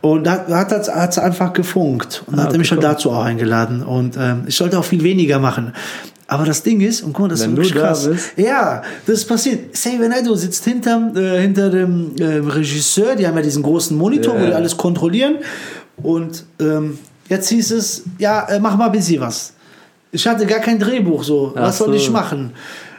Und 0.00 0.24
da 0.24 0.46
hat 0.48 0.72
es 0.72 0.88
hat's 0.88 1.18
einfach 1.18 1.52
gefunkt. 1.52 2.22
Und 2.26 2.38
Ah, 2.38 2.44
hat 2.44 2.52
er 2.52 2.58
mich 2.58 2.70
okay, 2.70 2.80
dann 2.80 2.92
dazu 2.92 3.10
auch 3.10 3.24
eingeladen. 3.24 3.82
Und 3.82 4.16
ähm, 4.16 4.44
ich 4.46 4.54
sollte 4.54 4.78
auch 4.78 4.84
viel 4.84 5.02
weniger 5.02 5.38
machen. 5.38 5.72
Aber 6.28 6.44
das 6.44 6.62
Ding 6.62 6.80
ist, 6.80 7.02
und 7.02 7.12
guck 7.12 7.22
mal, 7.22 7.28
das 7.28 7.40
Wenn 7.42 7.50
ist 7.52 7.56
wirklich 7.56 7.72
du 7.74 7.78
krass. 7.80 8.08
bist. 8.08 8.32
Ja, 8.36 8.82
das 9.06 9.18
ist 9.18 9.24
passiert. 9.26 9.72
Xavier 9.72 10.08
Naidoo 10.08 10.34
sitzt 10.34 10.64
hinter, 10.64 11.12
äh, 11.14 11.40
hinter 11.40 11.70
dem 11.70 12.12
ähm, 12.20 12.48
Regisseur, 12.48 13.14
die 13.16 13.26
haben 13.26 13.36
ja 13.36 13.42
diesen 13.42 13.62
großen 13.62 13.96
Monitor, 13.96 14.34
Ja. 14.36 14.42
wo 14.42 14.46
die 14.46 14.52
alles 14.52 14.76
kontrollieren. 14.76 15.36
Und 16.02 16.44
ähm, 16.60 16.98
jetzt 17.28 17.48
hieß 17.48 17.70
es, 17.72 18.02
ja, 18.18 18.48
äh, 18.48 18.60
mach 18.60 18.76
mal 18.76 18.86
ein 18.86 18.92
bisschen 18.92 19.20
was. 19.20 19.52
Ich 20.12 20.26
hatte 20.26 20.46
gar 20.46 20.60
kein 20.60 20.78
Drehbuch 20.78 21.22
so. 21.24 21.52
Ach 21.56 21.62
was 21.62 21.78
soll 21.78 21.88
so. 21.88 21.94
ich 21.94 22.10
machen? 22.10 22.52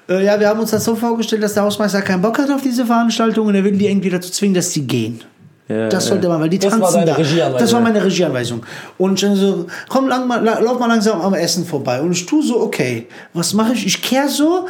Äh, 0.10 0.24
ja, 0.26 0.40
wir 0.40 0.48
haben 0.50 0.60
uns 0.60 0.72
das 0.72 0.84
so 0.86 0.96
vorgestellt, 0.96 1.44
dass 1.44 1.54
der 1.54 1.64
Hausmeister 1.64 2.02
keinen 2.02 2.22
Bock 2.22 2.38
hat 2.38 2.50
auf 2.52 2.62
diese 2.62 2.86
Veranstaltung 2.86 3.48
und 3.48 3.56
er 3.56 3.64
will 3.64 3.74
die 3.78 3.88
irgendwie 3.88 4.10
dazu 4.10 4.32
zwingen, 4.32 4.54
dass 4.56 4.72
sie 4.72 4.82
gehen. 4.88 5.22
Ja, 5.68 5.90
Das 5.90 6.06
ja. 6.06 6.12
sollte 6.12 6.30
man, 6.30 6.40
weil 6.40 6.50
die 6.50 6.60
Das 6.60 6.72
war 6.72 6.80
tanzen 6.80 7.06
deine 7.06 7.36
da. 7.52 7.58
Das 7.58 7.74
war 7.74 7.82
meine 7.82 8.02
Regieanweisung. 8.04 8.62
Und 8.98 9.22
ich 9.22 9.30
so, 9.38 9.66
komm, 9.90 10.08
lang 10.08 10.26
mal, 10.26 10.42
la- 10.42 10.60
lauf 10.60 10.80
mal 10.80 10.88
langsam 10.88 11.20
am 11.20 11.34
Essen 11.34 11.66
vorbei. 11.66 12.00
Und 12.02 12.12
ich 12.14 12.26
tu 12.26 12.42
so, 12.42 12.62
okay, 12.62 13.08
was 13.34 13.54
mache 13.54 13.74
ich? 13.74 13.86
Ich 13.86 14.02
kehr 14.02 14.30
so 14.30 14.66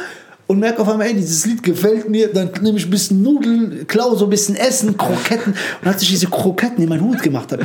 und 0.48 0.58
merke 0.58 0.82
auf 0.82 0.88
einmal, 0.88 1.06
ey, 1.06 1.14
dieses 1.14 1.46
Lied 1.46 1.62
gefällt 1.62 2.08
mir. 2.10 2.32
Dann 2.32 2.50
nehme 2.62 2.78
ich 2.78 2.86
ein 2.86 2.90
bisschen 2.90 3.22
Nudeln, 3.22 3.86
klau 3.86 4.16
so 4.16 4.24
ein 4.26 4.30
bisschen 4.30 4.56
Essen, 4.56 4.96
Kroketten. 4.96 5.54
Und 5.82 5.86
als 5.88 6.02
ich 6.02 6.08
diese 6.08 6.26
Kroketten 6.26 6.82
in 6.82 6.88
meinen 6.88 7.02
Hut 7.02 7.22
gemacht 7.22 7.52
habe. 7.52 7.64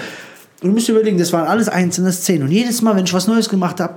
Und 0.63 0.69
du 0.69 0.75
musst 0.75 0.87
überlegen, 0.87 1.17
das 1.17 1.33
waren 1.33 1.45
alles 1.45 1.67
einzelne 1.67 2.13
Szenen. 2.13 2.43
Und 2.43 2.51
jedes 2.51 2.81
Mal, 2.81 2.95
wenn 2.95 3.03
ich 3.03 3.13
was 3.13 3.27
Neues 3.27 3.49
gemacht 3.49 3.81
habe, 3.81 3.95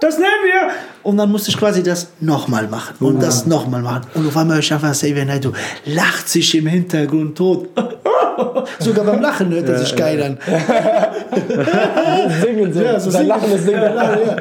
das 0.00 0.18
nehmen 0.18 0.28
wir. 0.44 0.70
Und 1.02 1.16
dann 1.16 1.32
musste 1.32 1.50
ich 1.50 1.56
quasi 1.56 1.82
das 1.82 2.08
nochmal 2.20 2.68
machen 2.68 2.94
und 3.00 3.16
Uh. 3.16 3.20
das 3.20 3.46
nochmal 3.46 3.80
machen. 3.80 4.02
Und 4.14 4.28
auf 4.28 4.36
einmal 4.36 4.56
höre 4.56 4.62
ich 4.62 4.72
einfach 4.72 4.92
Xavier 4.92 5.24
Naidoo 5.24 5.52
lacht 5.86 6.28
sich 6.28 6.54
im 6.54 6.66
Hintergrund 6.66 7.36
tot. 7.36 7.68
Sogar 8.78 9.06
beim 9.06 9.22
Lachen 9.22 9.50
hört 9.50 9.68
er 9.68 9.78
sich 9.78 9.96
geil 9.96 10.22
an. 10.22 10.38
Singen, 12.42 12.72
singen. 12.72 12.84
Ja, 12.84 13.00
so 13.00 13.10
singen. 13.10 13.26
Lachen 13.26 13.50
ist 13.52 13.64
Singen. 13.64 13.82
Ja, 13.82 14.18
ja. 14.18 14.36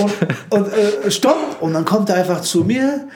Und, 0.00 0.12
und 0.50 0.68
äh, 0.72 1.10
stoppt 1.10 1.60
und 1.60 1.74
dann 1.74 1.84
kommt 1.84 2.08
er 2.08 2.16
einfach 2.16 2.40
zu 2.40 2.62
mir. 2.64 3.08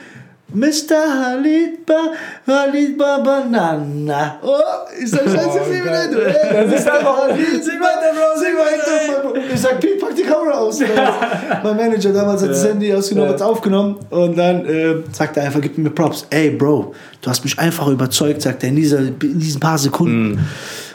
Mr. 0.53 0.95
Halidba, 0.95 2.13
Halidba 2.47 3.17
Banana. 3.19 4.39
Oh, 4.41 4.55
ist 4.97 5.13
das 5.13 5.23
scheiße 5.23 5.61
viel 5.69 5.83
wieder 5.83 6.07
du? 6.07 6.19
Das 6.23 6.79
ist 6.79 6.89
einfach 6.89 7.27
Sing 7.35 7.79
weiter, 7.81 8.13
Bro, 8.13 8.39
sing 8.39 8.55
weiter. 8.55 9.53
Ich 9.53 9.59
sag, 9.59 9.79
Pete, 9.81 9.97
pack 9.99 10.15
die 10.15 10.23
Kamera 10.23 10.59
aus. 10.59 10.79
mein 11.63 11.75
Manager 11.75 12.13
damals 12.13 12.43
hat 12.43 12.51
das 12.51 12.65
Handy 12.65 12.93
ausgenommen, 12.93 13.31
hat 13.31 13.35
es 13.35 13.41
aufgenommen 13.41 13.97
und 14.09 14.37
dann 14.37 14.65
äh, 14.65 14.95
sagt 15.11 15.35
er 15.35 15.43
einfach, 15.43 15.59
gib 15.59 15.77
mir 15.77 15.89
Props. 15.89 16.25
Ey, 16.29 16.51
Bro, 16.51 16.93
du 17.21 17.29
hast 17.29 17.43
mich 17.43 17.59
einfach 17.59 17.87
überzeugt, 17.87 18.41
sagt 18.41 18.63
er 18.63 18.69
in, 18.69 18.77
dieser, 18.77 18.99
in 18.99 19.39
diesen 19.39 19.59
paar 19.59 19.77
Sekunden. 19.77 20.47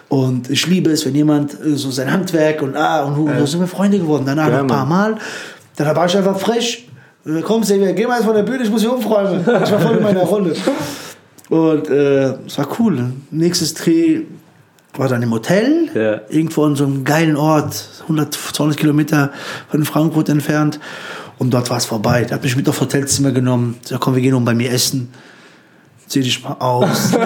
Und 0.08 0.48
ich 0.48 0.66
liebe 0.66 0.90
es, 0.90 1.04
wenn 1.04 1.14
jemand 1.14 1.52
äh, 1.52 1.74
so 1.74 1.90
sein 1.90 2.10
Handwerk 2.10 2.62
und 2.62 2.74
ah, 2.74 3.04
und 3.04 3.38
so 3.38 3.44
sind 3.44 3.60
wir 3.60 3.66
Freunde 3.66 3.98
geworden. 3.98 4.24
Danach 4.24 4.48
noch 4.48 4.60
ein 4.60 4.66
paar 4.66 4.86
Mal. 4.86 5.16
Dann 5.76 5.94
war 5.94 6.06
ich 6.06 6.16
einfach 6.16 6.38
frech. 6.38 6.88
Äh, 7.26 7.40
Komm, 7.42 7.62
Xavier, 7.62 7.92
geh 7.92 8.06
mal 8.06 8.16
jetzt 8.16 8.24
von 8.26 8.34
der 8.34 8.42
Bühne, 8.42 8.62
ich 8.64 8.70
muss 8.70 8.80
hier 8.82 8.92
umräumen. 8.94 9.40
Ich 9.40 9.46
war 9.72 9.80
voll 9.80 9.96
in 9.96 10.02
meiner 10.02 10.22
Rolle. 10.22 10.54
Und 11.48 11.88
äh, 11.90 12.34
es 12.46 12.58
war 12.58 12.66
cool. 12.78 13.12
Nächstes 13.30 13.74
Dreh 13.74 14.22
war 14.94 15.08
dann 15.08 15.22
im 15.22 15.30
Hotel, 15.30 15.88
Ja. 15.94 16.20
irgendwo 16.28 16.64
an 16.64 16.76
so 16.76 16.84
einem 16.84 17.04
geilen 17.04 17.36
Ort, 17.36 17.88
100, 18.02 18.34
200 18.34 18.76
Kilometer 18.76 19.30
von 19.70 19.84
Frankfurt 19.84 20.28
entfernt. 20.28 20.80
Und 21.38 21.52
dort 21.54 21.70
war 21.70 21.78
es 21.78 21.86
vorbei. 21.86 22.24
Der 22.24 22.36
hat 22.36 22.42
mich 22.42 22.56
mit 22.56 22.68
auf 22.68 22.80
Hotelzimmer 22.80 23.32
genommen. 23.32 23.76
Sagt, 23.82 24.00
komm, 24.02 24.14
wir 24.14 24.22
gehen 24.22 24.34
um 24.34 24.44
bei 24.44 24.54
mir 24.54 24.70
essen. 24.70 25.12
Zieh 26.06 26.20
dich 26.20 26.42
mal 26.44 26.56
aus. 26.58 27.12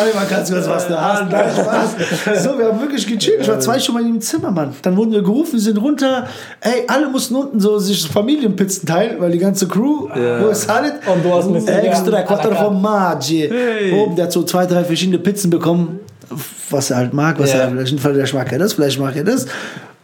Zeig 0.00 0.14
mal 0.14 0.26
ganz 0.26 0.50
kurz, 0.50 0.66
was 0.68 0.88
du 0.88 1.00
hast. 1.00 1.30
Nein, 1.30 1.44
Spaß. 1.54 2.42
So, 2.44 2.58
wir 2.58 2.66
haben 2.66 2.80
wirklich 2.80 3.06
gechillt. 3.06 3.40
Ich 3.42 3.48
war 3.48 3.60
zwei 3.60 3.78
Stunden 3.78 4.02
mal 4.02 4.08
im 4.08 4.20
Zimmer, 4.20 4.50
Mann. 4.50 4.74
Dann 4.82 4.96
wurden 4.96 5.12
wir 5.12 5.22
gerufen, 5.22 5.58
sind 5.58 5.76
runter. 5.78 6.26
Ey, 6.60 6.84
alle 6.88 7.08
mussten 7.08 7.34
unten 7.36 7.60
so 7.60 7.78
sich 7.78 8.08
Familienpizzen 8.08 8.86
teilen, 8.88 9.20
weil 9.20 9.30
die 9.30 9.38
ganze 9.38 9.68
Crew, 9.68 10.08
wo 10.08 10.48
ist 10.48 10.68
Halit? 10.68 10.94
Und 11.12 11.24
du 11.24 11.34
hast 11.34 11.48
mit 11.50 11.68
Extra, 11.68 12.22
Quattro 12.22 12.50
Hey. 12.50 12.56
Formaggi. 12.56 13.50
Oben, 13.94 14.16
der 14.16 14.24
hat 14.26 14.32
so 14.32 14.42
zwei, 14.42 14.66
drei 14.66 14.84
verschiedene 14.84 15.18
Pizzen 15.18 15.50
bekommen, 15.50 16.00
was 16.70 16.90
er 16.90 16.96
halt 16.98 17.12
mag, 17.12 17.38
was 17.38 17.52
Ja. 17.52 17.60
er, 17.60 17.70
vielleicht, 17.70 18.00
vielleicht 18.00 18.34
mag 18.34 18.52
er 18.52 18.58
das, 18.58 18.72
vielleicht 18.74 18.98
mag 18.98 19.16
er 19.16 19.24
das. 19.24 19.46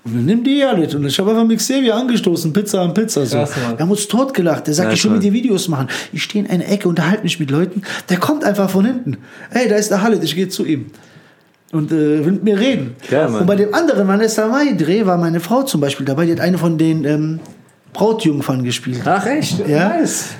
Und 0.06 0.14
dann 0.14 0.24
nimm 0.24 0.44
die 0.44 0.64
halt. 0.64 0.94
Und 0.94 1.04
ich 1.04 1.18
habe 1.18 1.30
einfach 1.30 1.44
mit 1.44 1.58
Xavier 1.58 1.96
angestoßen, 1.96 2.52
Pizza 2.52 2.80
an 2.80 2.94
Pizza. 2.94 3.26
So. 3.26 3.38
Krass. 3.38 3.50
Wir 3.56 3.78
haben 3.80 3.90
uns 3.90 4.06
totgelacht. 4.06 4.68
Der 4.68 4.74
sagt, 4.74 4.90
Nice, 4.90 4.98
ich 4.98 5.04
will 5.04 5.12
mit 5.12 5.24
dir 5.24 5.32
Videos 5.32 5.66
machen. 5.66 5.88
Ich 6.12 6.22
stehe 6.22 6.44
in 6.44 6.50
einer 6.50 6.68
Ecke, 6.68 6.88
unterhalte 6.88 7.24
mich 7.24 7.40
mit 7.40 7.50
Leuten. 7.50 7.82
Der 8.08 8.18
kommt 8.18 8.44
einfach 8.44 8.70
von 8.70 8.84
hinten. 8.84 9.16
Hey, 9.50 9.68
da 9.68 9.74
ist 9.74 9.90
der 9.90 10.02
Halit, 10.02 10.22
ich 10.22 10.36
gehe 10.36 10.48
zu 10.48 10.64
ihm. 10.64 10.86
Und 11.72 11.90
äh, 11.90 12.24
will 12.24 12.32
mit 12.32 12.44
mir 12.44 12.58
reden. 12.60 12.94
Mann. 13.10 13.34
und 13.34 13.46
bei 13.46 13.56
dem 13.56 13.74
anderen 13.74 14.06
Vanessa 14.06 14.46
Mai-Dreh 14.46 15.04
war 15.04 15.18
meine 15.18 15.40
Frau 15.40 15.64
zum 15.64 15.80
Beispiel 15.80 16.06
dabei. 16.06 16.26
Die 16.26 16.32
hat 16.32 16.40
eine 16.40 16.56
von 16.56 16.78
den 16.78 17.04
ähm, 17.04 17.40
Brautjungfern 17.92 18.62
gespielt. 18.62 19.02
Ach, 19.04 19.26
echt? 19.26 19.66
Ja, 19.66 19.96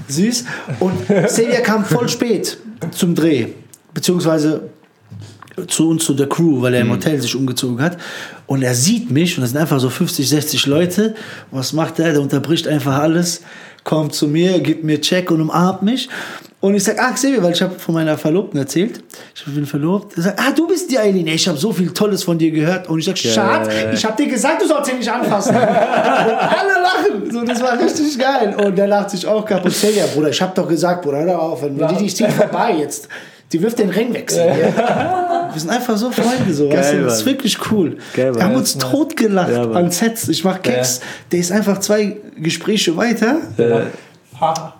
süß. 0.07 0.45
Und 0.79 0.95
Celia 1.29 1.61
kam 1.61 1.85
voll 1.85 2.09
spät 2.09 2.59
zum 2.93 3.17
Dreh, 3.17 3.47
beziehungsweise 3.93 4.71
zu 5.67 5.89
uns, 5.89 6.05
zu 6.05 6.15
der 6.15 6.29
Crew, 6.29 6.63
weil 6.63 6.75
er 6.75 6.83
im 6.83 6.91
Hotel 6.91 7.21
sich 7.21 7.35
umgezogen 7.35 7.81
hat. 7.81 7.97
Und 8.47 8.63
er 8.63 8.75
sieht 8.75 9.11
mich, 9.11 9.37
und 9.37 9.43
das 9.43 9.51
sind 9.51 9.61
einfach 9.61 9.81
so 9.81 9.91
50, 9.91 10.29
60 10.29 10.67
Leute. 10.67 11.15
Was 11.51 11.73
macht 11.73 11.99
er? 11.99 12.13
Der 12.13 12.21
unterbricht 12.21 12.69
einfach 12.69 12.99
alles, 12.99 13.43
kommt 13.85 14.15
zu 14.15 14.29
mir, 14.29 14.61
gibt 14.61 14.85
mir 14.85 15.01
Check 15.01 15.31
und 15.31 15.41
umarmt 15.41 15.83
mich. 15.83 16.09
Und 16.61 16.75
ich 16.75 16.85
sag, 16.85 16.99
ah, 16.99 17.13
Xavier, 17.13 17.43
weil 17.43 17.53
ich 17.53 17.63
habe 17.63 17.79
von 17.79 17.95
meiner 17.95 18.17
Verlobten 18.17 18.59
erzählt. 18.59 19.01
Ich 19.35 19.45
bin 19.45 19.67
verlobt. 19.67 20.17
Er 20.17 20.23
sagt, 20.25 20.41
ah, 20.41 20.51
du 20.51 20.67
bist 20.67 20.91
die 20.91 20.99
Eileen. 20.99 21.27
Ich 21.29 21.47
habe 21.47 21.59
so 21.59 21.71
viel 21.71 21.93
Tolles 21.93 22.23
von 22.25 22.39
dir 22.39 22.51
gehört. 22.51 22.89
Und 22.89 22.99
ich 22.99 23.05
sag, 23.05 23.19
Schatz, 23.19 23.69
ich 23.93 24.05
habe 24.05 24.21
dir 24.21 24.29
gesagt, 24.29 24.63
du 24.63 24.67
sollst 24.67 24.91
ihn 24.91 24.99
nicht 24.99 25.11
anfassen. 25.11 25.55
und 25.57 25.63
alle 25.63 26.83
lachen. 26.83 27.31
So, 27.31 27.45
das 27.45 27.63
war 27.63 27.79
richtig 27.79 28.19
geil. 28.19 28.57
Und 28.57 28.77
der 28.77 28.87
lacht 28.87 29.11
sich 29.11 29.27
auch 29.27 29.45
kaputt. 29.45 29.71
Xavier, 29.71 30.07
Bruder, 30.15 30.31
ich 30.31 30.41
habe 30.41 30.53
doch 30.57 30.67
gesagt, 30.67 31.03
Bruder, 31.03 31.19
hör 31.19 31.41
auf. 31.41 31.63
Wenn 31.63 31.77
die 31.77 32.07
dich 32.07 32.27
vorbei 32.33 32.77
jetzt. 32.81 33.09
Die 33.53 33.63
wirft 33.63 33.79
den 33.79 33.91
Ring 33.91 34.13
weg. 34.13 34.33
Ja. 34.33 35.51
Wir 35.53 35.61
sind 35.61 35.71
einfach 35.71 35.97
so 35.97 36.11
Freunde. 36.11 36.53
So, 36.53 36.69
weißt 36.71 36.93
du? 36.93 36.97
Geil, 36.97 37.05
Das 37.05 37.19
ist 37.19 37.25
Mann. 37.27 37.35
wirklich 37.35 37.59
cool. 37.71 37.97
Geil, 38.15 38.35
wir 38.35 38.43
haben 38.43 38.51
Mann. 38.53 38.61
uns 38.61 38.77
totgelacht 38.77 39.51
Ja, 39.53 39.67
Mann. 39.67 39.77
an 39.85 39.91
Sets. 39.91 40.29
Ich 40.29 40.43
mach 40.45 40.61
Keks. 40.61 41.01
Der 41.31 41.39
ist 41.39 41.53
einfach 41.53 41.79
zwei 41.79 42.17
Gespräche 42.37 42.97
weiter. 42.97 43.37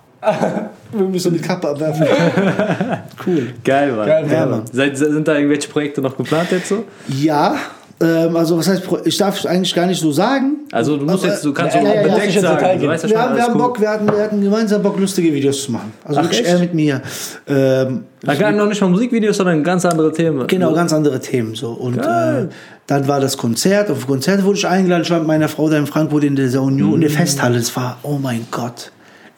Wir 0.91 1.03
müssen 1.03 1.19
so 1.19 1.29
eine 1.29 1.39
Kappe 1.39 1.67
abwerfen. 1.69 2.05
cool. 3.27 3.53
Geil, 3.63 3.91
Mann. 3.91 4.05
Geil, 4.07 4.25
Ja, 4.31 4.39
Mann. 4.41 4.49
Mann. 4.51 4.61
Seid, 4.71 4.97
sind 4.97 5.27
da 5.27 5.35
irgendwelche 5.35 5.67
Projekte 5.69 6.01
noch 6.01 6.15
geplant 6.17 6.49
jetzt 6.51 6.69
so? 6.69 6.85
Ja, 7.07 7.55
ähm, 7.99 8.35
also 8.35 8.57
was 8.57 8.67
heißt, 8.67 8.83
ich 9.05 9.17
darf 9.17 9.43
eigentlich 9.45 9.73
gar 9.73 9.87
nicht 9.87 9.99
so 9.99 10.11
sagen. 10.11 10.57
Also 10.71 10.97
du 10.97 11.05
musst 11.05 11.23
aber, 11.23 11.33
jetzt, 11.33 11.43
du 11.43 11.51
kannst 11.51 11.75
äh, 11.75 11.79
auch 11.79 11.83
ja, 11.83 12.03
bedeckt 12.03 12.35
ja, 12.35 12.41
sagen. 12.41 12.79
Du 12.79 12.87
weißt 12.87 13.03
ja 13.05 13.09
wir, 13.09 13.21
haben, 13.21 13.35
wir 13.35 13.43
haben 13.43 13.53
cool. 13.53 13.61
Bock, 13.61 13.81
wir 13.81 13.89
hatten, 13.89 14.07
wir 14.07 14.23
hatten 14.23 14.41
gemeinsam 14.41 14.83
Bock, 14.83 14.99
lustige 14.99 15.33
Videos 15.33 15.63
zu 15.63 15.71
machen. 15.71 15.93
Also 16.03 16.19
Ach, 16.19 16.23
wirklich 16.25 16.45
er 16.45 16.57
äh, 16.57 16.59
mit 16.59 16.73
mir. 16.75 17.01
Ähm, 17.47 18.03
da 18.21 18.35
gab 18.35 18.53
noch 18.53 18.67
nicht 18.67 18.81
mal 18.81 18.89
Musikvideos, 18.89 19.37
sondern 19.37 19.63
ganz 19.63 19.83
andere 19.85 20.11
Themen. 20.11 20.45
Genau, 20.45 20.73
ganz 20.73 20.93
andere 20.93 21.19
Themen 21.19 21.55
so. 21.55 21.71
Und 21.71 21.97
äh, 21.97 22.47
dann 22.85 23.07
war 23.07 23.19
das 23.19 23.35
Konzert. 23.35 23.89
Auf 23.89 24.05
Konzert 24.05 24.43
wurde 24.43 24.59
ich 24.59 24.67
eingeladen. 24.67 25.01
Ich 25.01 25.09
war 25.09 25.19
mit 25.19 25.27
meiner 25.27 25.49
Frau 25.49 25.67
da 25.67 25.77
in 25.77 25.87
Frankfurt 25.87 26.23
in 26.23 26.35
der 26.35 26.61
Union, 26.61 26.89
mhm. 26.89 26.95
in 26.95 27.01
der 27.01 27.09
mhm. 27.09 27.15
Festhalle. 27.15 27.57
Es 27.57 27.75
war, 27.75 27.97
oh 28.03 28.19
mein 28.21 28.45
Gott 28.51 28.91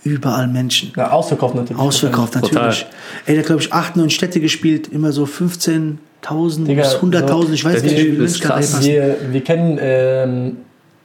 überall 0.03 0.47
Menschen. 0.47 0.91
Ja, 0.95 1.11
ausverkauft 1.11 1.55
natürlich. 1.55 1.81
Ausverkauft 1.81 2.35
natürlich. 2.35 2.53
Total. 2.53 2.75
Ey, 3.25 3.35
da 3.35 3.41
glaube 3.41 3.61
ich 3.61 3.73
acht, 3.73 3.95
neun 3.95 4.09
Städte 4.09 4.39
gespielt, 4.39 4.87
immer 4.87 5.11
so 5.11 5.25
15, 5.25 5.99
10.000 6.29 6.75
bis 6.75 6.95
100.000, 6.95 7.27
so, 7.27 7.53
ich 7.53 7.65
weiß 7.65 7.83
nicht, 7.83 7.97
wie 7.97 8.23
ist 8.23 8.41
krass. 8.41 8.83
Wir, 8.85 9.17
wir, 9.31 9.43
kennen, 9.43 9.79
ähm, 9.81 10.57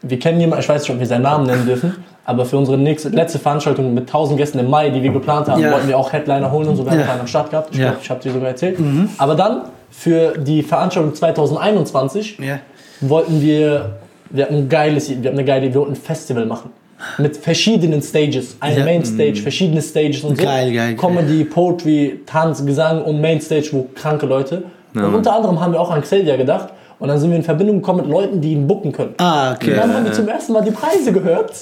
wir 0.03 0.19
kennen 0.19 0.41
jemanden, 0.41 0.63
ich 0.63 0.69
weiß 0.69 0.83
nicht, 0.83 0.91
ob 0.91 0.99
wir 0.99 1.07
seinen 1.07 1.23
Namen 1.23 1.47
nennen 1.47 1.67
dürfen, 1.67 1.95
aber 2.25 2.45
für 2.45 2.57
unsere 2.57 2.79
nächste, 2.79 3.11
letzte 3.11 3.39
Veranstaltung 3.39 3.95
mit 3.95 4.05
1000 4.05 4.39
Gästen 4.39 4.59
im 4.59 4.71
Mai, 4.71 4.91
die 4.91 5.03
wir 5.03 5.13
geplant 5.13 5.49
haben, 5.49 5.61
ja. 5.61 5.73
wollten 5.73 5.89
wir 5.89 5.99
auch 5.99 6.13
Headliner 6.13 6.51
holen 6.51 6.69
und 6.69 6.77
sogar 6.77 6.95
ja. 6.95 7.01
einen 7.01 7.09
kleinen 7.09 7.29
Start 7.29 7.51
gehabt. 7.51 7.71
Ich 7.73 7.79
ja. 7.79 7.91
glaube, 7.91 8.01
ich 8.03 8.11
habe 8.11 8.23
dir 8.23 8.33
sogar 8.33 8.49
erzählt. 8.49 8.79
Mhm. 8.79 9.11
Aber 9.19 9.35
dann 9.35 9.63
für 9.91 10.39
die 10.39 10.63
Veranstaltung 10.63 11.15
2021 11.15 12.39
ja. 12.39 12.61
wollten 13.01 13.41
wir, 13.41 13.97
wir 14.31 14.45
hatten 14.45 14.55
ein 14.55 14.69
geiles, 14.69 15.11
wir 15.11 15.17
hatten 15.17 15.29
eine 15.29 15.45
geile, 15.45 15.69
wir 15.69 15.75
wollten 15.75 15.93
ein 15.93 15.97
Festival 15.97 16.47
machen 16.47 16.71
mit 17.19 17.37
verschiedenen 17.37 18.03
Stages. 18.03 18.57
Ein 18.61 18.79
ja. 18.79 18.85
Mainstage, 18.85 19.33
mhm. 19.33 19.37
verschiedene 19.37 19.83
Stages 19.83 20.25
und 20.25 20.39
so. 20.39 20.45
Geil, 20.45 20.73
geil, 20.73 20.97
Comedy. 20.97 21.45
Poetry, 21.45 22.21
Tanz, 22.27 22.65
Gesang 22.65 23.03
und 23.03 23.21
Mainstage, 23.21 23.69
wo 23.73 23.89
kranke 23.95 24.27
Leute 24.27 24.65
und 24.95 25.15
unter 25.15 25.35
anderem 25.35 25.61
haben 25.61 25.73
wir 25.73 25.81
auch 25.81 25.91
an 25.91 26.01
Xavier 26.03 26.37
gedacht. 26.37 26.69
Und 27.01 27.09
dann 27.09 27.19
sind 27.19 27.31
wir 27.31 27.37
in 27.37 27.43
Verbindung 27.43 27.77
gekommen 27.81 28.03
mit 28.03 28.09
Leuten, 28.11 28.41
die 28.41 28.53
ihn 28.53 28.67
booken 28.67 28.93
können. 28.93 29.15
Ah, 29.19 29.53
okay. 29.53 29.73
Und 29.73 29.77
dann 29.79 29.95
haben 29.95 30.05
wir 30.05 30.13
zum 30.13 30.29
ersten 30.29 30.53
Mal 30.53 30.63
die 30.63 30.71
Preise 30.71 31.13
gehört, 31.13 31.53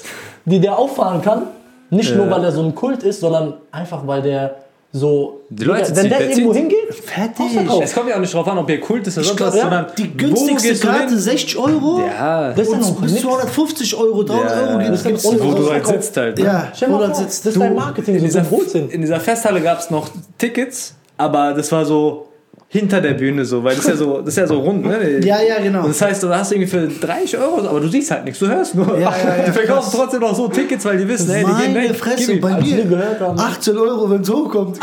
die 0.44 0.60
der 0.60 0.78
auffahren 0.78 1.22
kann. 1.22 1.44
Nicht 1.90 2.14
nur, 2.14 2.30
weil 2.30 2.44
er 2.44 2.52
so 2.52 2.62
ein 2.62 2.74
Kult 2.74 3.02
ist, 3.02 3.20
sondern 3.20 3.54
einfach, 3.70 4.06
weil 4.06 4.22
der 4.22 4.56
so. 4.92 5.40
Die 5.48 5.64
Leute 5.64 5.94
wenn 5.96 6.10
der 6.10 6.18
der 6.18 6.30
irgendwo 6.30 6.54
hingeht, 6.54 6.94
Fertig. 6.94 7.46
Es 7.82 7.94
kommt 7.94 8.08
ja 8.10 8.16
auch 8.16 8.20
nicht 8.20 8.32
drauf 8.34 8.46
an, 8.46 8.58
ob 8.58 8.68
ihr 8.68 8.78
Kult 8.80 9.06
ist 9.06 9.16
oder 9.16 9.26
sonst 9.26 9.40
was, 9.40 9.54
ja, 9.56 9.62
sondern 9.62 9.86
die 9.96 10.16
günstigste 10.16 10.74
du 10.74 10.86
Karte 10.86 11.08
hin? 11.08 11.18
60 11.18 11.56
Euro. 11.58 12.00
Ja, 12.06 12.52
Das 12.52 12.70
ja 12.70 12.76
noch 12.76 13.00
bis 13.00 13.12
nix. 13.12 13.22
250 13.22 13.96
Euro, 13.96 14.22
300 14.22 14.50
Ja, 14.50 14.62
Euro 14.68 14.78
gibt 14.78 14.90
das 14.92 15.04
es. 15.06 15.24
ist 15.24 15.42
wo 15.44 15.52
du 15.54 15.70
halt 15.70 15.86
sitzt 15.86 16.16
halt. 16.18 16.38
ne? 16.38 16.44
Ja, 16.44 16.68
wo 16.86 16.92
mal 16.92 17.08
das 17.08 17.18
vor, 17.18 17.26
sitzt. 17.26 17.46
das 17.46 17.52
ist 17.54 17.60
dein 17.60 17.74
Marketing, 17.74 18.14
in 18.16 18.30
so 18.30 18.40
dieser, 18.40 18.92
in 18.92 19.00
dieser 19.00 19.20
Festhalle 19.20 19.60
gab 19.62 19.78
es 19.78 19.90
noch 19.90 20.08
Tickets, 20.38 20.94
aber 21.16 21.54
das 21.54 21.72
war 21.72 21.84
so 21.86 22.26
hinter 22.74 23.02
der 23.02 23.12
Bühne 23.12 23.44
so, 23.44 23.62
weil 23.62 23.76
das 23.76 23.84
ist 23.84 23.90
ja 23.90 23.96
so, 23.96 24.18
das 24.20 24.28
ist 24.28 24.38
ja 24.38 24.46
so 24.46 24.58
rund, 24.60 24.86
ne? 24.86 25.20
Ja, 25.22 25.42
ja, 25.42 25.60
genau. 25.62 25.80
Und 25.82 25.90
das 25.90 26.00
heißt, 26.00 26.22
du 26.22 26.30
hast 26.30 26.52
irgendwie 26.52 26.70
für 26.70 26.88
30 26.88 27.36
Euro, 27.36 27.68
aber 27.68 27.80
du 27.80 27.88
siehst 27.88 28.10
halt 28.10 28.24
nichts, 28.24 28.38
du 28.40 28.48
hörst 28.48 28.74
nur. 28.74 28.98
Ja, 28.98 29.10
ja, 29.10 29.36
ja, 29.36 29.42
die 29.46 29.52
verkaufen 29.52 29.90
krass. 29.90 29.92
trotzdem 29.94 30.20
noch 30.20 30.34
so 30.34 30.48
Tickets, 30.48 30.82
weil 30.86 30.96
die 30.96 31.06
wissen, 31.06 31.28
ey, 31.30 31.44
die 31.44 31.62
gehen 31.62 31.74
Meine 31.74 31.90
weg. 31.90 31.96
Fresse, 31.96 32.36
bei 32.36 32.58
mir 32.58 32.82
gehört 32.84 33.20
haben. 33.20 33.38
18 33.38 33.76
Euro, 33.76 34.08
wenn 34.10 34.22
es 34.22 34.30
hochkommt. 34.30 34.78